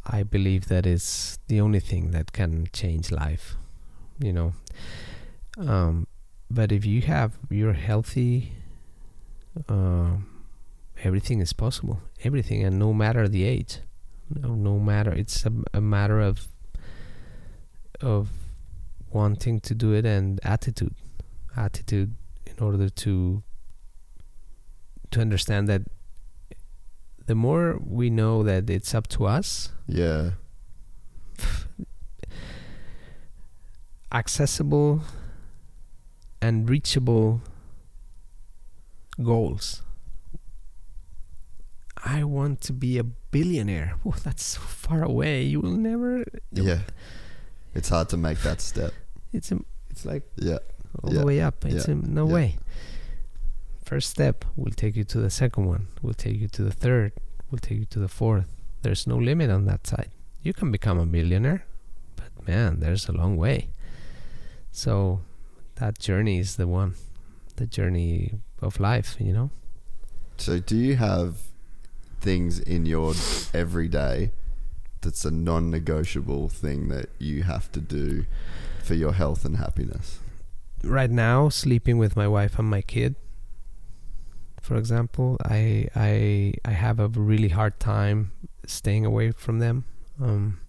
[0.06, 3.56] i believe that is the only thing that can change life
[4.22, 4.54] you know?
[5.58, 6.08] Um,
[6.50, 8.54] but if you have you're healthy
[9.68, 10.12] uh,
[11.04, 12.00] everything is possible.
[12.24, 13.80] Everything and no matter the age
[14.30, 16.48] no, no matter it's a, a matter of
[18.00, 18.30] of
[19.12, 20.96] wanting to do it and attitude.
[21.58, 23.44] Attitude in order to
[25.12, 25.82] to understand that
[27.32, 30.32] the more we know that it's up to us Yeah.
[34.12, 35.02] accessible
[36.42, 37.40] and reachable
[39.24, 39.82] goals
[42.04, 46.82] i want to be a billionaire oh that's so far away you will never Yeah.
[47.74, 48.92] It's hard to make that step.
[49.32, 50.60] it's a, it's like Yeah.
[51.02, 51.20] all Yeah.
[51.22, 51.64] the way up.
[51.64, 51.94] It's Yeah.
[51.94, 52.34] a, no Yeah.
[52.34, 52.58] way.
[53.92, 55.90] First step will take you to the second one.
[56.02, 57.12] Will take you to the third.
[57.50, 58.46] Will take you to the fourth.
[58.84, 60.12] There's no limit on that side.
[60.42, 61.66] You can become a millionaire,
[62.16, 63.68] but man, there's a long way.
[64.72, 65.20] So
[65.76, 66.96] that journey is the one,
[67.58, 69.18] the journey of life.
[69.20, 69.50] You know.
[70.38, 71.40] So, do you have
[72.22, 73.14] things in your
[73.54, 74.32] everyday
[75.02, 78.26] that's a non negotiable thing that you have to do
[78.86, 80.20] for your health and happiness?
[80.84, 83.16] right now sleeping with my wife and my kid
[84.62, 88.32] for example i i i have a really hard time
[88.68, 89.84] staying away from them
[90.22, 90.60] um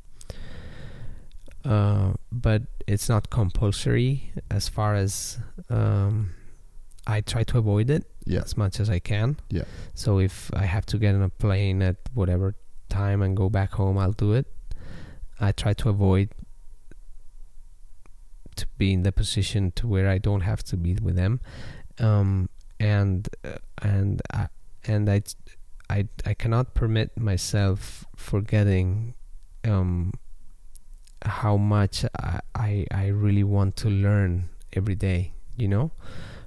[1.64, 5.38] uh but it's not compulsory as far as
[5.70, 6.30] um
[7.06, 8.40] i try to avoid it Yeah.
[8.42, 9.64] as much as i can Yeah.
[9.94, 12.54] so if i have to get on a plane at whatever
[12.88, 14.46] time and go back home i'll do it
[15.40, 16.28] i try to avoid
[18.56, 21.40] to be in the position to where I don't have to be with them,
[21.98, 22.50] um,
[22.82, 23.28] and
[23.80, 24.48] and I,
[24.84, 25.22] and I,
[25.88, 29.14] I I cannot permit myself forgetting
[29.64, 30.12] um,
[31.22, 35.32] how much I, I I really want to learn every day.
[35.56, 35.92] You know,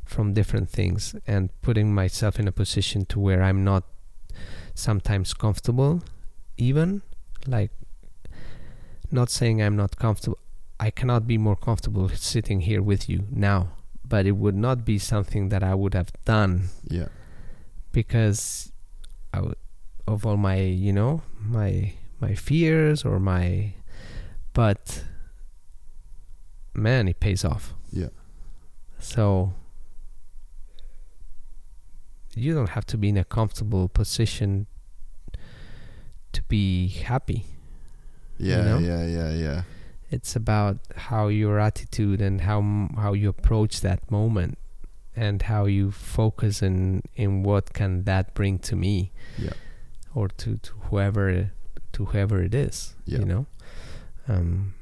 [0.03, 3.83] from different things and putting myself in a position to where I'm not
[4.73, 6.03] sometimes comfortable,
[6.57, 7.01] even
[7.47, 7.71] like
[9.09, 10.39] not saying I'm not comfortable.
[10.79, 13.69] I cannot be more comfortable sitting here with you now,
[14.07, 17.07] but it would not be something that I would have done Yeah.
[17.91, 18.71] because
[19.33, 19.55] I w-
[20.07, 23.73] of all my, you know, my my fears or my,
[24.53, 25.03] but
[26.73, 27.73] man, it pays off.
[27.91, 28.09] Yeah.
[28.99, 29.53] So
[32.35, 34.67] you don't have to be in a comfortable position
[36.33, 37.45] to be happy.
[38.37, 38.63] Yeah.
[38.63, 38.77] know?
[38.79, 39.05] Yeah.
[39.05, 39.29] Yeah.
[39.31, 39.61] Yeah.
[40.15, 40.77] It's about
[41.07, 42.59] how your attitude and how
[43.03, 44.57] how you approach that moment
[45.15, 48.95] and how you focus in in what can that bring to me
[49.45, 49.53] Yeah.
[50.13, 51.51] or to, to whoever
[51.93, 53.19] to whoever it is Yeah.
[53.19, 53.43] you know
[54.27, 54.73] um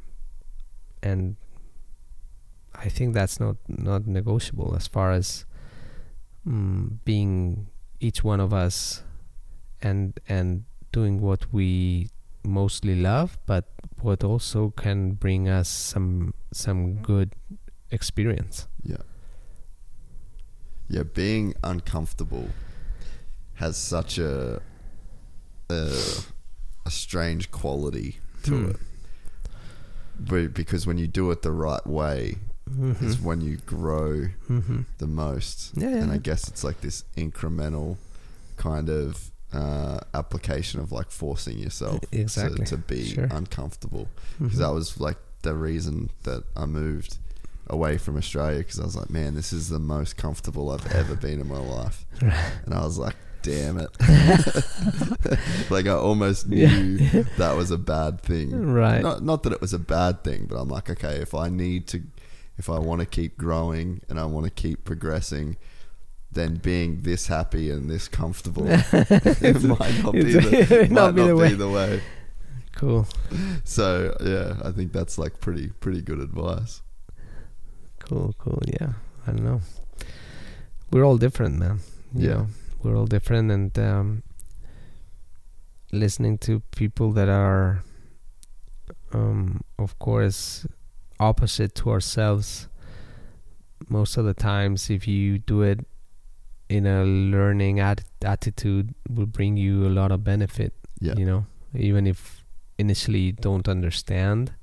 [1.10, 1.36] and
[2.86, 5.45] i think that's not not negotiable as far as
[6.48, 7.68] mm, being
[8.00, 9.03] each one of us
[9.82, 12.10] and and doing what we
[12.46, 13.66] mostly love but
[14.02, 17.32] what also can bring us some some good
[17.92, 18.98] experience Yeah.
[20.90, 22.50] Yeah, being uncomfortable
[23.56, 24.62] has such a
[25.70, 25.90] a,
[26.86, 28.70] a strange quality to Hmm.
[28.72, 28.76] it.
[30.20, 32.38] But because when you do it the right way
[33.02, 34.82] is when you grow mm-hmm.
[34.98, 35.72] the most.
[35.76, 37.98] Yeah, yeah, And I guess it's like this incremental
[38.58, 42.65] kind of uh, application of like forcing yourself exactly.
[42.65, 43.25] to, to be Sure.
[43.32, 44.07] uncomfortable.
[44.40, 44.59] Because Mhm.
[44.59, 47.17] that was like the reason that I moved
[47.67, 51.15] away from Australia because I was like, man, this is the most comfortable I've ever
[51.15, 52.06] been in my life.
[52.65, 53.90] And I was like, damn it.
[55.69, 57.23] like I almost knew Yeah.
[57.38, 58.51] that was a bad thing.
[58.51, 59.01] Right.
[59.01, 61.88] Not not that it was a bad thing, but I'm like, okay, if I need
[61.88, 62.01] to
[62.57, 65.57] if I want to keep growing and I want to keep progressing,
[66.34, 71.22] then being this happy and this comfortable it might not be the, might not be
[71.22, 71.50] the not way.
[71.50, 72.02] be the way.
[72.76, 73.08] cool
[73.64, 76.82] So yeah, I think that's like pretty pretty good advice.
[78.00, 78.62] Cool, cool.
[78.68, 78.94] Yeah,
[79.26, 79.62] I don't know.
[80.92, 81.80] We're all different, man.
[82.14, 82.34] You Yeah.
[82.34, 82.48] know,
[82.84, 84.24] we're all different, and um,
[85.92, 87.84] listening to people that are,
[89.14, 90.66] um, of course,
[91.20, 92.68] opposite to ourselves.
[93.90, 95.86] Most of the times, if you do it
[96.69, 100.74] in a learning at- attitude, will bring you a lot of benefit.
[101.00, 101.16] Yeah.
[101.17, 102.43] You know, even if
[102.77, 104.53] initially you don't understand,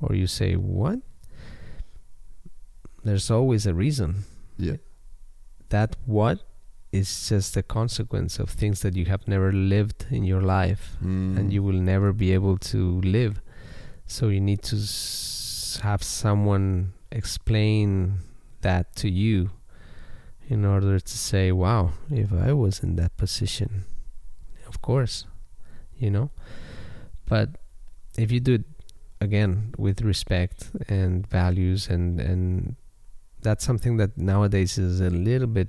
[0.00, 0.98] or you say what,
[3.04, 4.24] there's always a reason
[4.58, 4.76] Yeah.
[5.68, 6.40] that what
[6.92, 11.36] is just a consequence of things that you have never lived in your life Mm.
[11.38, 13.40] and you will never be able to live
[14.06, 18.18] so you need to s- have someone explain
[18.62, 19.50] that to you
[20.48, 23.84] in order to say wow if i was in that position
[24.68, 25.26] of course
[25.98, 26.30] you know?
[27.26, 27.50] But
[28.16, 28.64] if you do it
[29.20, 32.76] again with respect and values and and
[33.40, 35.68] that's something that nowadays is a little bit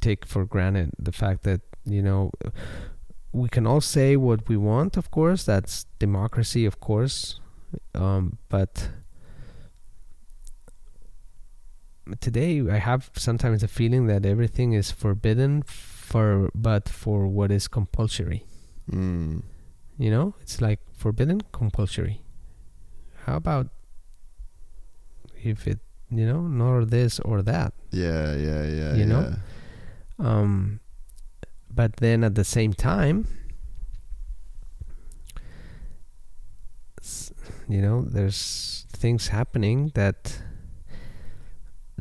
[0.00, 2.30] take for granted the fact that you know
[3.32, 7.40] we can all say what we want of course that's democracy of course
[7.94, 8.90] um, but
[12.20, 17.68] today i have sometimes the feeling that everything is forbidden for but for what is
[17.68, 18.44] compulsory
[18.90, 19.42] Mm.
[19.98, 22.20] you know it's like forbidden compulsory
[23.26, 23.68] how about
[25.44, 25.78] if it
[26.10, 28.94] you know nor this or that Yeah, yeah, yeah.
[28.94, 29.34] You know?
[30.18, 30.26] yeah.
[30.28, 30.80] um
[31.70, 33.26] but then at the same time
[37.68, 40.42] you know there's things happening that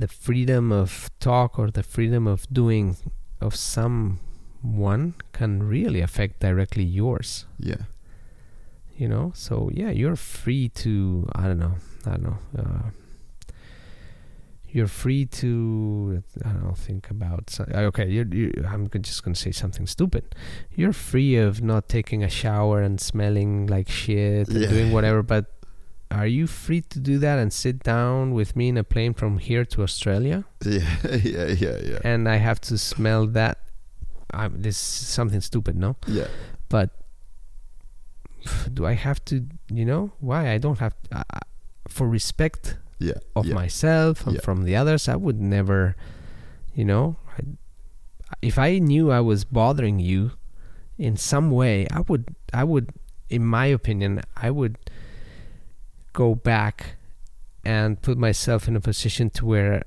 [0.01, 2.95] the freedom of talk or the freedom of doing
[3.39, 7.83] of someone can really affect directly yours Yeah.
[9.01, 12.89] you know so yeah you're free to i don't know i don't know uh,
[14.73, 19.23] you're free to i don't know think about so- uh, okay you're, you i'm just
[19.23, 20.23] gonna say something stupid
[20.79, 24.69] you're free of not taking a shower and smelling like shit and Yeah.
[24.69, 25.45] doing whatever but
[26.11, 29.37] are you free to do that and sit down with me in a plane from
[29.37, 31.99] here to australia Yeah, yeah, yeah, yeah.
[32.03, 33.57] and i have to smell that
[34.33, 36.27] I'm, this is something stupid no Yeah.
[36.69, 36.89] but
[38.73, 41.23] do I have to, you know, why I don't have uh,
[41.87, 43.19] for respect Yeah.
[43.35, 43.53] of yeah.
[43.53, 44.41] myself and Yeah.
[44.41, 45.95] from the others, I would never,
[46.73, 47.41] you know, I,
[48.41, 50.31] if I knew I was bothering you
[50.97, 52.89] in some way, I would, I would,
[53.29, 54.77] in my opinion, I would
[56.13, 56.95] go back
[57.63, 59.83] and put myself in a position to where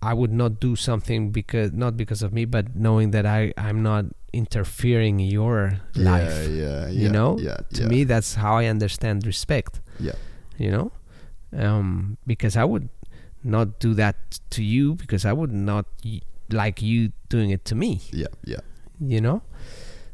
[0.00, 3.82] I would not do something because not because of me, but knowing that I I'm
[3.82, 6.48] not interfering in your yeah, life.
[6.48, 7.88] Yeah, yeah, you know, yeah, to yeah.
[7.88, 9.80] me that's how I understand respect.
[10.00, 10.18] Yeah.
[10.58, 10.92] You know,
[11.56, 12.88] um, because I would
[13.44, 17.74] not do that to you because I would not y- like you doing it to
[17.74, 18.00] me.
[18.10, 18.60] Yeah, yeah.
[19.00, 19.42] You know,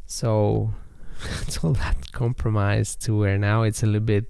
[0.06, 0.74] so
[1.42, 4.26] it's all that compromise to where now it's a little bit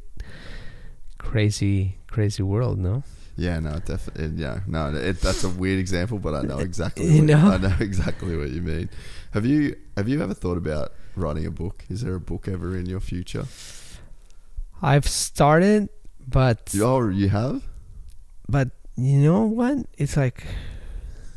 [1.32, 2.78] crazy, crazy world.
[2.78, 3.02] No.
[3.36, 4.42] Yeah, no, definitely.
[4.42, 7.06] Yeah, no, it, that's a weird example, but I know exactly.
[7.06, 7.50] You what, know?
[7.52, 8.88] I know exactly what you mean.
[9.32, 11.84] Have you Have you ever thought about writing a book?
[11.88, 13.46] Is there a book ever in your future?
[14.82, 15.88] I've started,
[16.26, 17.62] but Oh, you have.
[18.48, 19.86] but you know what?
[19.98, 20.44] It's like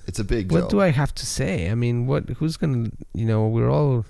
[0.07, 0.51] It's a big.
[0.51, 0.69] what job.
[0.69, 1.69] do I have to say?
[1.69, 2.23] I mean, what?
[2.37, 2.89] Who's gonna?
[3.13, 4.05] You know, we're all.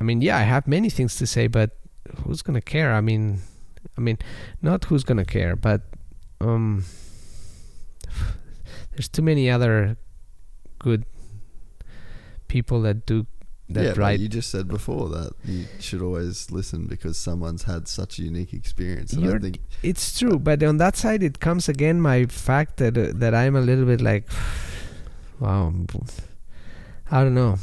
[0.00, 1.70] I mean, yeah, I have many things to say, but
[2.24, 2.92] who's gonna care?
[2.94, 3.40] I mean,
[3.98, 4.18] I mean,
[4.62, 5.82] not who's gonna care, but
[6.40, 6.84] um,
[8.92, 9.96] there's too many other
[10.78, 11.04] good
[12.46, 13.26] people that do
[13.70, 14.20] that yeah, write.
[14.20, 18.54] you just said before that you should always listen because someone's had such a unique
[18.54, 19.12] experience.
[19.12, 22.96] And I think It's true, but on that side, it comes again my fact that
[22.96, 24.24] uh, that I'm a little bit like,
[25.40, 25.74] wow,
[27.10, 27.58] I don't know.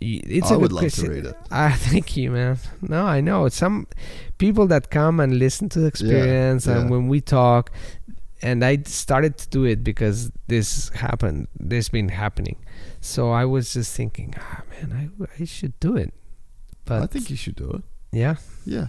[0.00, 1.36] It's I a would love to read it.
[1.50, 2.58] Ah, thank you, man.
[2.82, 3.86] No, I know some
[4.38, 6.90] people that come and listen to the experience, and yeah.
[6.90, 7.70] when we talk,
[8.42, 11.48] and I started to do it because this happened.
[11.58, 12.56] This been happening,
[13.00, 16.12] so I was just thinking, ah, man, I I should do it.
[16.84, 17.82] But I think you should do it.
[18.12, 18.88] yeah, Yeah,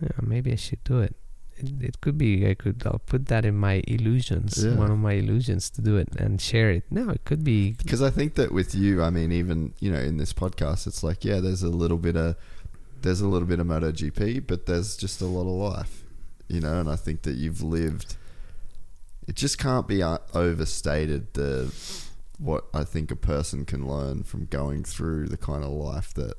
[0.00, 1.16] yeah, maybe I should do it.
[1.56, 4.74] It, it could be I could I'll put that in my illusions, Yeah.
[4.74, 6.84] one of my illusions to do it and share it.
[6.90, 10.00] No, it could be because I think that with you, I mean, even you know,
[10.00, 12.36] in this podcast, it's like yeah, there's a little bit of
[13.04, 16.02] there's a little bit of MotoGP, but there's just a lot of life,
[16.48, 16.80] you know.
[16.80, 18.16] And I think that you've lived.
[19.28, 21.72] It just can't be uh, overstated the
[22.38, 26.34] what I think a person can learn from going through the kind of life that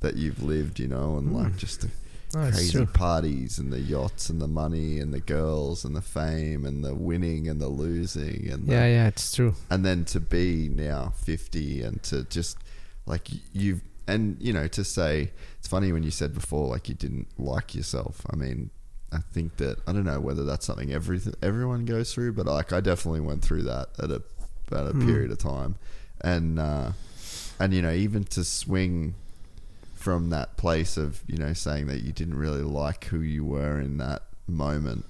[0.00, 1.90] that you've lived, you know, and like just the
[2.32, 6.64] Oh, crazy parties and the yachts and the money and the girls and the fame
[6.64, 9.56] and the winning and the losing and the, Yeah, yeah, it's true.
[9.68, 12.56] and then to be now 50 and to just
[13.04, 15.32] like you've and you know to say
[15.70, 18.70] funny when you said before like you didn't like yourself i mean
[19.12, 22.72] i think that i don't know whether that's something every everyone goes through but like
[22.72, 24.20] i definitely went through that at a
[24.72, 25.06] at a Hmm.
[25.06, 25.76] period of time
[26.22, 26.90] and uh
[27.60, 29.14] and you know even to swing
[29.94, 33.78] from that place of you know saying that you didn't really like who you were
[33.80, 35.04] in that moment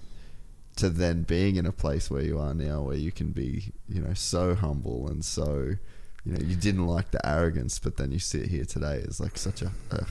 [0.76, 4.00] to then being in a place where you are now where you can be you
[4.00, 5.74] know so humble and so
[6.24, 9.36] you know you didn't like the arrogance but then you sit here today as like
[9.38, 10.04] such a, a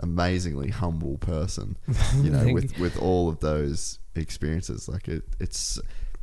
[0.00, 1.76] amazingly humble person
[2.22, 4.88] you know with with all of those experiences.
[4.88, 5.78] Like it it's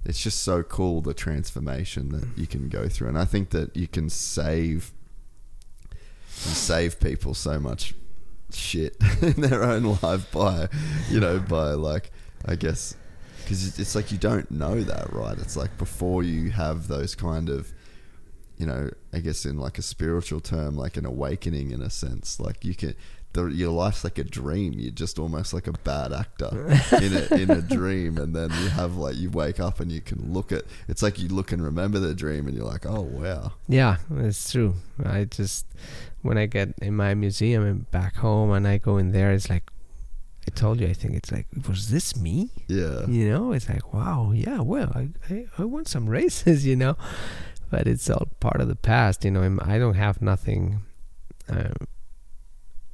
[0.05, 3.09] it's just so cool the transformation that you can go through.
[3.09, 4.91] And i think that you can save
[5.91, 7.93] you save people so much
[8.51, 10.67] shit in their own life by
[11.09, 12.11] you know by like
[12.45, 12.95] i guess
[13.45, 15.37] because it's like you don't know that right?
[15.37, 17.71] It's like before you have those kind of
[18.57, 22.39] you know i guess in like a spiritual term like an awakening in a sense.
[22.39, 22.95] Like you can
[23.35, 26.49] the, your life's like a dream you're just almost like a bad actor
[27.05, 30.01] in a in a dream and then you have like you wake up and you
[30.01, 33.01] can look at it's like you look and remember the dream and you're like oh
[33.01, 34.75] wow Yeah, it's true.
[35.05, 35.65] I just
[36.21, 39.49] when I get in my museum and back home and I go in there, it's
[39.49, 39.69] like
[40.47, 40.87] I told you.
[40.87, 42.49] I think it's like was this me?
[42.67, 44.59] yeah You know, it's like wow, yeah.
[44.61, 46.95] Well, I I, I won some races, you know,
[47.71, 49.25] but it's all part of the past.
[49.25, 50.81] You know, I'm- I don't have nothing.
[51.49, 51.73] Uh,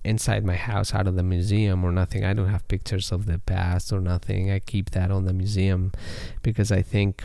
[0.03, 2.25] inside my house out of the museum or nothing.
[2.25, 4.51] I don't have pictures of the past or nothing.
[4.51, 5.91] I keep that on the museum
[6.41, 7.23] because i think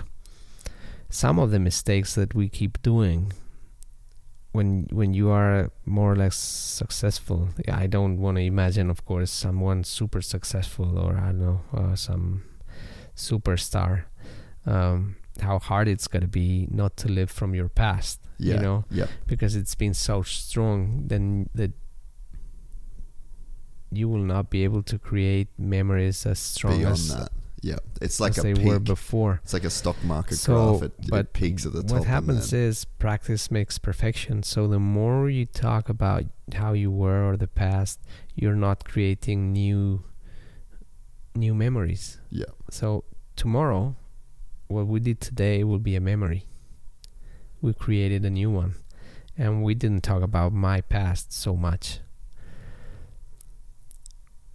[1.09, 3.33] some of the mistakes that we keep doing
[4.53, 9.31] when when you are more or less successful i don't want to imagine of course
[9.31, 12.43] someone super successful or i don't know uh, some
[13.15, 14.05] superstar
[14.67, 18.61] um, how hard it's going to be not to live from your past yeah you
[18.61, 18.85] know?
[18.91, 21.73] yep because it's been so strong then that
[23.91, 27.33] you will not be able to create memories as strong beyond as, that.
[27.63, 27.79] Yeah.
[28.01, 29.41] It's like as a they were before.
[29.43, 30.83] It's like a stock market So, graph.
[30.83, 31.99] It, but it peaks at the top.
[31.99, 34.43] what happens is practice makes perfection.
[34.43, 36.25] So the more you talk about
[36.55, 38.01] how you were or the past
[38.35, 40.05] you're not creating new
[41.35, 42.19] new memories.
[42.31, 43.97] Yeah, so tomorrow
[44.69, 46.47] what we did today will be a memory.
[47.61, 48.75] We created a new one.
[49.39, 52.01] And we didn't talk about my past so much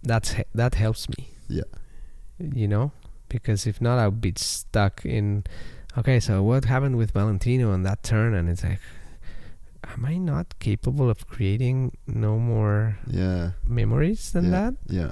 [0.02, 1.28] that's that helps me.
[1.48, 1.70] Yeah,
[2.38, 2.92] you know?
[3.28, 5.44] Because if not i would be stuck in
[5.96, 8.34] okay so what happened with valentino on that turn?
[8.34, 8.80] And it's like
[9.84, 14.74] am i not capable of creating no more yeah, memories than yeah, that?
[14.86, 15.10] Yeah,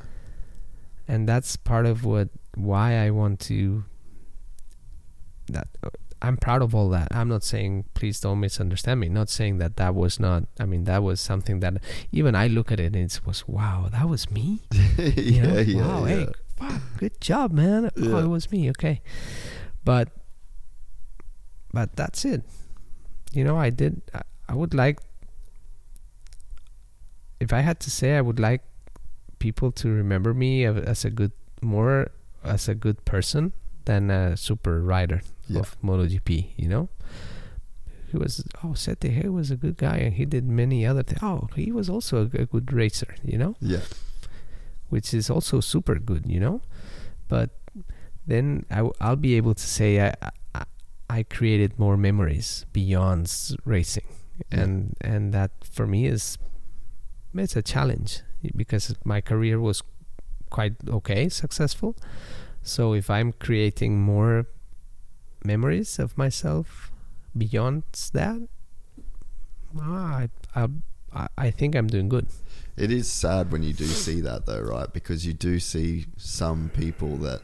[1.08, 3.84] and that's part of what why I want to
[5.48, 5.90] that uh,
[6.22, 7.08] I'm proud of all that.
[7.10, 9.08] I'm not saying please don't misunderstand me.
[9.08, 10.44] Not saying that that was not.
[10.58, 11.74] I mean that was something that
[12.12, 14.60] even I look at it and it was wow that was me.
[14.98, 15.60] Yeah, know?
[15.60, 16.14] yeah, wow, yeah.
[16.14, 16.26] hey,
[16.56, 17.90] fuck, good job, man.
[17.96, 18.68] Oh, it was me.
[18.70, 19.00] Okay,
[19.84, 20.08] but
[21.72, 22.42] but that's it.
[23.32, 24.02] You know, I did.
[24.12, 24.98] I, I would like
[27.40, 28.62] if I had to say, I would like
[29.38, 31.32] people to remember me as a good,
[31.62, 32.10] more
[32.44, 33.52] as a good person
[33.84, 35.60] than a super rider Yeah.
[35.60, 36.52] of MotoGP.
[36.56, 36.88] You know,
[38.10, 41.20] he was oh Sete he was a good guy and he did many other things.
[41.22, 43.14] Oh, he was also a good racer.
[43.22, 43.80] You know, yeah,
[44.88, 46.26] which is also super good.
[46.26, 46.60] You know,
[47.28, 47.50] but
[48.26, 50.14] then I, w- I'll be able to say I,
[50.54, 50.64] I
[51.08, 53.26] I created more memories beyond
[53.64, 54.06] racing,
[54.52, 54.60] Yeah.
[54.62, 56.38] and and that for me is
[57.34, 58.22] it's a challenge
[58.56, 59.82] because my career was
[60.50, 61.94] quite okay, successful.
[62.62, 64.46] So if I'm creating more
[65.44, 66.92] memories of myself
[67.36, 68.48] beyond that,
[69.78, 70.68] ah, I
[71.12, 72.26] I I, think I'm doing good.
[72.76, 74.92] It is sad when you do see that, though, right?
[74.92, 77.40] Because you do see some people that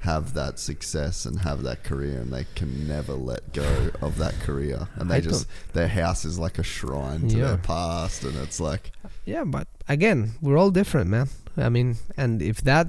[0.00, 4.34] have that success and have that career, and they can never let go of that
[4.40, 7.46] career, and they I just their house is like a shrine to Yeah.
[7.48, 8.92] their past, and it's like,
[9.26, 11.28] Yeah, but again, we're all different, man.
[11.56, 12.88] I mean, and if that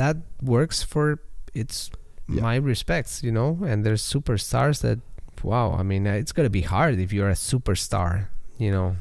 [0.00, 1.20] that works for
[1.52, 1.90] it's
[2.26, 2.40] Yeah.
[2.42, 3.58] my respects, you know.
[3.68, 4.98] And there's superstars that,
[5.42, 5.74] wow.
[5.76, 8.96] I mean, uh, it's gonna be hard if you're a superstar, you know,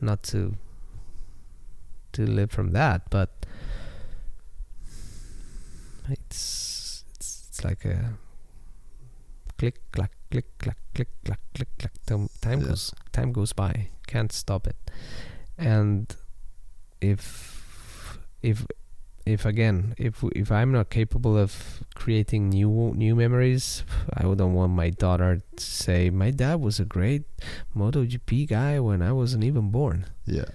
[0.00, 0.56] not to
[2.12, 3.10] to live from that.
[3.10, 3.30] But
[6.08, 8.14] it's it's, it's like a
[9.58, 11.92] click clack click clack click clack click clack.
[12.06, 12.68] Time, time Yeah.
[12.68, 13.90] goes time goes by.
[14.06, 14.76] Can't stop it
[15.58, 16.16] and
[17.00, 18.66] if if
[19.26, 23.84] if again if if I'm not capable of creating new new memories,
[24.14, 27.24] I wouldn't want my daughter to say my dad was a great
[27.76, 30.06] MotoGP guy when I wasn't even born.
[30.26, 30.46] Yeah.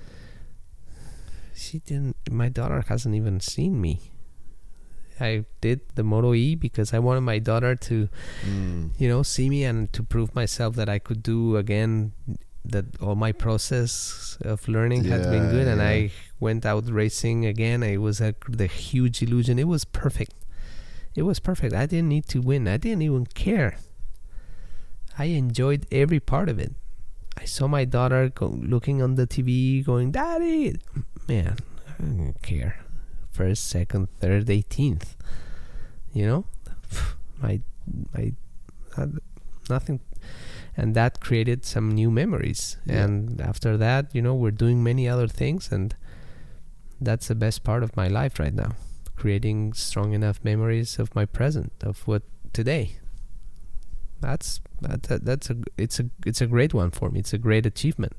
[1.53, 2.17] She didn't.
[2.29, 4.11] My daughter hasn't even seen me.
[5.19, 8.09] I did the Moto E because I wanted my daughter to,
[8.43, 8.89] Mm.
[8.99, 12.11] you know, see me and to prove myself that I could do again.
[12.65, 15.81] That all my process of learning had been Yeah, good, and.
[15.81, 17.83] I went out racing again.
[17.83, 19.59] It was a, the huge illusion.
[19.59, 20.33] It was perfect.
[21.15, 21.73] It was perfect.
[21.73, 22.67] I didn't need to win.
[22.67, 23.77] I didn't even care.
[25.17, 26.73] I enjoyed every part of it.
[27.37, 30.75] I saw my daughter go, looking on the TV, going, "Daddy,
[31.27, 31.57] man,
[31.87, 32.79] I don't care."
[33.31, 35.15] First, second, third, eighteenth.
[36.13, 36.45] You know,
[37.41, 37.61] my
[38.13, 38.33] my
[38.97, 39.07] uh,
[39.69, 39.99] nothing,
[40.75, 42.77] and that created some new memories.
[42.85, 43.03] Yeah.
[43.03, 45.95] And after that, you know, we're doing many other things, and
[46.99, 48.71] that's the best part of my life right now.
[49.15, 52.97] Creating strong enough memories of my present, of what today.
[54.21, 57.19] That's that, that that's a it's a it's a great one for me.
[57.19, 58.13] It's a great achievement.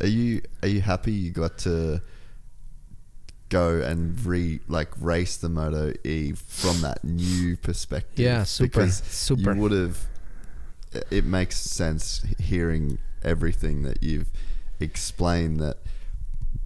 [0.00, 2.02] Are you are you happy you got to
[3.48, 8.24] go and re like race the Moto E from that new perspective?
[8.24, 9.54] Yeah, super, Because super.
[9.54, 9.98] You would have.
[11.10, 14.30] It makes sense hearing everything that you've
[14.80, 15.78] explained that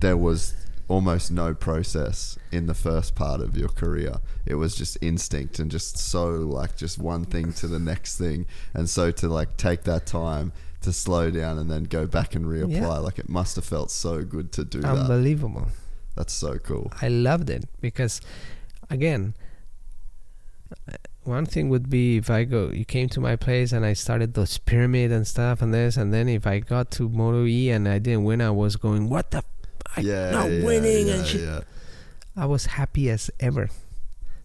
[0.00, 0.54] there was
[0.88, 4.16] almost no process in the first part of your career.
[4.44, 8.46] It was just instinct and just so like just one thing to the next thing.
[8.74, 12.44] And so to like take that time to slow down and then go back and
[12.46, 12.88] reapply, Yeah.
[12.98, 14.96] like it must have felt so good to do that.
[14.96, 15.68] Unbelievable.
[16.16, 16.90] That's so cool.
[17.00, 18.20] I loved it because,
[18.90, 19.34] again,
[21.24, 24.34] one thing would be if I go, you came to my place and I started
[24.34, 27.86] those pyramid and stuff and this, and then if I got to Moto E and
[27.88, 29.44] I didn't win, I was going, what the,
[29.96, 31.40] I yeah, not yeah, winning yeah, and shit.
[31.42, 31.60] yeah.
[32.36, 33.70] I was happy as ever,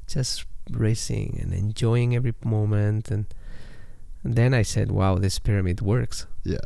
[0.08, 3.26] just racing and enjoying every moment, and,
[4.24, 6.26] and then I said, wow, this pyramid works.
[6.44, 6.66] Yeah.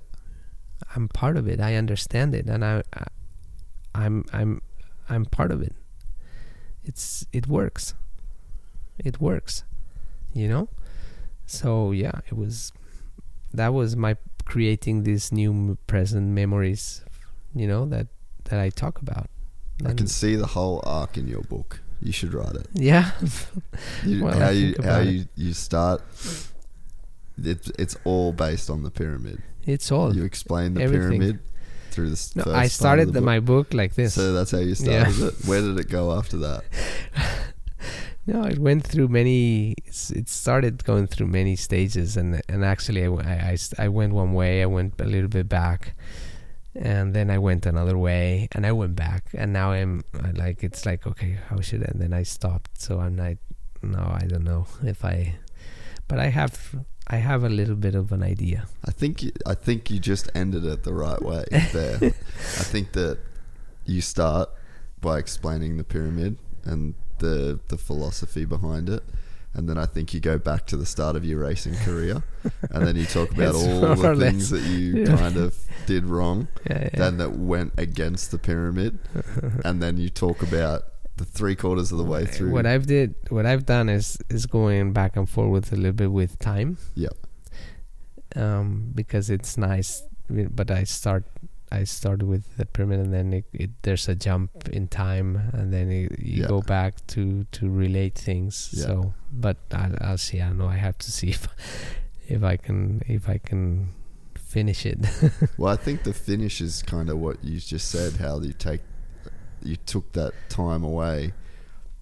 [0.95, 1.59] I'm part of it.
[1.59, 3.03] I understand it, and I, I
[3.93, 4.61] I'm I'm
[5.09, 5.75] I'm part of it.
[6.83, 7.95] It's it works.
[8.97, 9.63] It works.
[10.33, 10.69] You know?
[11.45, 12.71] So yeah, it was
[13.53, 17.03] that was my creating these new present memories,
[17.53, 18.07] you know, that
[18.49, 19.27] that I talk about.
[19.85, 21.81] I can see the whole arc in your book.
[22.01, 22.67] You should write it.
[22.73, 23.11] yeah.
[24.05, 26.01] You, Well, how you how you, you start.
[27.41, 29.41] It's it's all based on the pyramid.
[29.65, 31.19] it's all You explain the everything.
[31.21, 31.39] pyramid
[31.91, 32.35] through this.
[32.35, 33.25] No, first I started the the, book.
[33.25, 34.13] my book like this.
[34.13, 35.07] So that's how you Yeah.
[35.09, 35.33] started it.
[35.47, 36.63] Where did it go after that?
[38.25, 39.75] No, it went through many.
[39.87, 43.09] It started going through many stages, and and actually, I,
[43.53, 45.95] I- I went one way, I went a little bit back,
[46.75, 50.63] and then I went another way, and I went back, and now I'm I like
[50.63, 51.85] it's like okay, how should I?
[51.91, 53.39] And then I stopped, so I'm like,
[53.81, 55.35] no, I don't know if I,
[56.07, 56.75] but I have
[57.07, 58.67] I have a little bit of an idea.
[58.85, 61.97] I think you, I think you just ended it the right way there.
[62.01, 63.17] I think that
[63.85, 64.49] you start
[65.01, 69.03] by explaining the pyramid and the the philosophy behind it.
[69.53, 72.23] And then I think you go back to the start of your racing career,
[72.71, 75.17] and then you talk about all the things that you yeah.
[75.17, 76.89] kind of did wrong, Yeah, yeah.
[76.93, 78.99] then that went against the pyramid,
[79.65, 80.83] and then you talk about
[81.17, 82.51] the three quarters of the way through.
[82.51, 86.11] What I've did, what I've done is is going back and forth a little bit
[86.11, 86.77] with time.
[86.95, 87.13] Yep.
[88.35, 91.25] Um, because it's nice, but I start,
[91.71, 95.71] I start with the pyramid, and then it, it there's a jump in time, and
[95.73, 96.47] then it, you Yeah.
[96.47, 98.69] go back to to relate things.
[98.73, 98.85] Yeah.
[98.85, 100.41] So, but I'll, I'll see.
[100.41, 100.67] I know.
[100.67, 101.47] I have to see if
[102.27, 103.89] if I can if I can
[104.35, 104.99] finish it.
[105.57, 108.13] Well, I think the finish is kind of what you just said.
[108.17, 108.81] How you take,
[109.63, 111.33] you took that time away,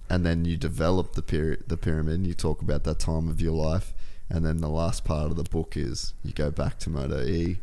[0.10, 2.26] and then you develop the pyra- the pyramid.
[2.26, 3.94] You talk about that time of your life,
[4.30, 7.60] and then the last part of the book is you go back to Moto E,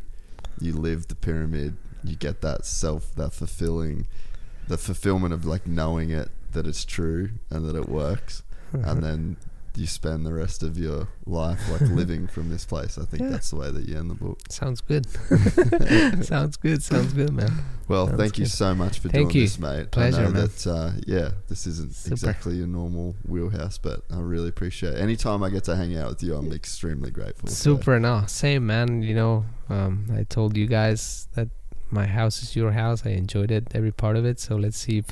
[0.61, 1.77] you live the pyramid,
[2.07, 4.07] you get that self, that fulfilling,
[4.67, 8.43] the fulfillment of like knowing it that it's true and that it works,
[8.73, 9.37] and then
[9.77, 12.97] you spend the rest of your life like living from this place.
[12.97, 13.29] I think Yeah.
[13.29, 14.39] that's the way that you end the book.
[14.49, 15.05] sounds good.
[16.23, 16.81] sounds good.
[16.81, 17.51] Sounds good, man.
[17.89, 19.41] Well, Sounds thank you so much for Thank doing you.
[19.49, 19.91] this, mate.
[19.91, 20.43] Pleasure, I know man.
[20.47, 22.13] that, uh, yeah, this isn't Super.
[22.13, 24.99] exactly your normal wheelhouse, but I really appreciate it.
[25.01, 27.49] Anytime I get to hang out with you, I'm extremely grateful.
[27.49, 29.01] So, Super, no, same man.
[29.03, 31.49] You know, um, I told you guys that
[31.91, 33.05] my house is your house.
[33.05, 34.39] I enjoyed it, every part of it.
[34.39, 35.05] So let's see if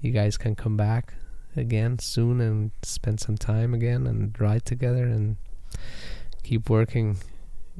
[0.00, 1.14] you guys can come back
[1.56, 5.36] again soon and spend some time again and ride together and
[6.42, 7.16] keep working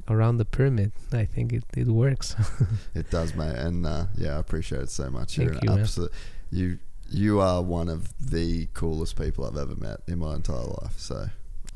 [0.09, 0.93] around the pyramid.
[1.13, 2.35] I think it, it works.
[2.95, 5.37] It does, mate, and uh, yeah, I appreciate it so much.
[5.37, 5.81] Thank You're you, an man.
[5.81, 6.13] absolute
[6.51, 6.79] you.
[7.13, 10.97] You are one of the coolest people I've ever met in my entire life.
[10.97, 11.27] So,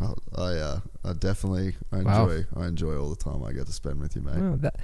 [0.01, 2.29] I, I, uh, I definitely I Wow.
[2.29, 2.47] enjoy.
[2.57, 4.61] I enjoy all the time I get to spend with you, mate.
[4.63, 4.77] That,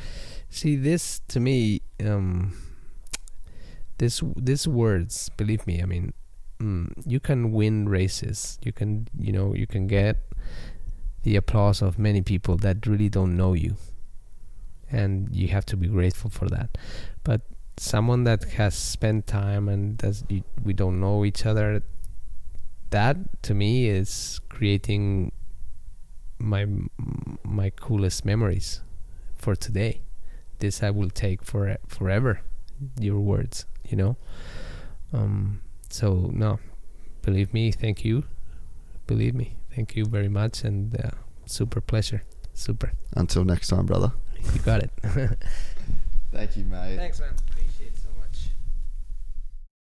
[0.50, 2.52] see, this to me, um,
[3.98, 6.12] this these words, believe me, I mean,
[6.58, 8.58] mm, you can win races.
[8.62, 10.18] You can, you know, you can get
[11.22, 13.76] the applause of many people that really don't know you,
[14.90, 16.76] and you have to be grateful for that.
[17.24, 17.42] But
[17.76, 20.24] someone that has spent time and does
[20.62, 21.82] we don't know each other,
[22.90, 25.32] that to me is creating
[26.38, 26.66] my
[27.44, 28.82] my coolest memories
[29.34, 30.02] for today.
[30.60, 32.40] This I will take for forever.
[32.98, 34.16] Your words, you know.
[35.12, 35.60] Um.
[35.90, 36.60] So no,
[37.22, 37.72] believe me.
[37.72, 38.24] Thank you.
[39.06, 39.56] Believe me.
[39.74, 41.10] Thank you very much, and uh,
[41.46, 42.22] super pleasure.
[42.54, 42.92] Super.
[43.16, 44.12] Until next time, brother.
[44.54, 44.90] You got it.
[46.32, 46.96] Thank you, mate.
[46.96, 47.34] Thanks, man.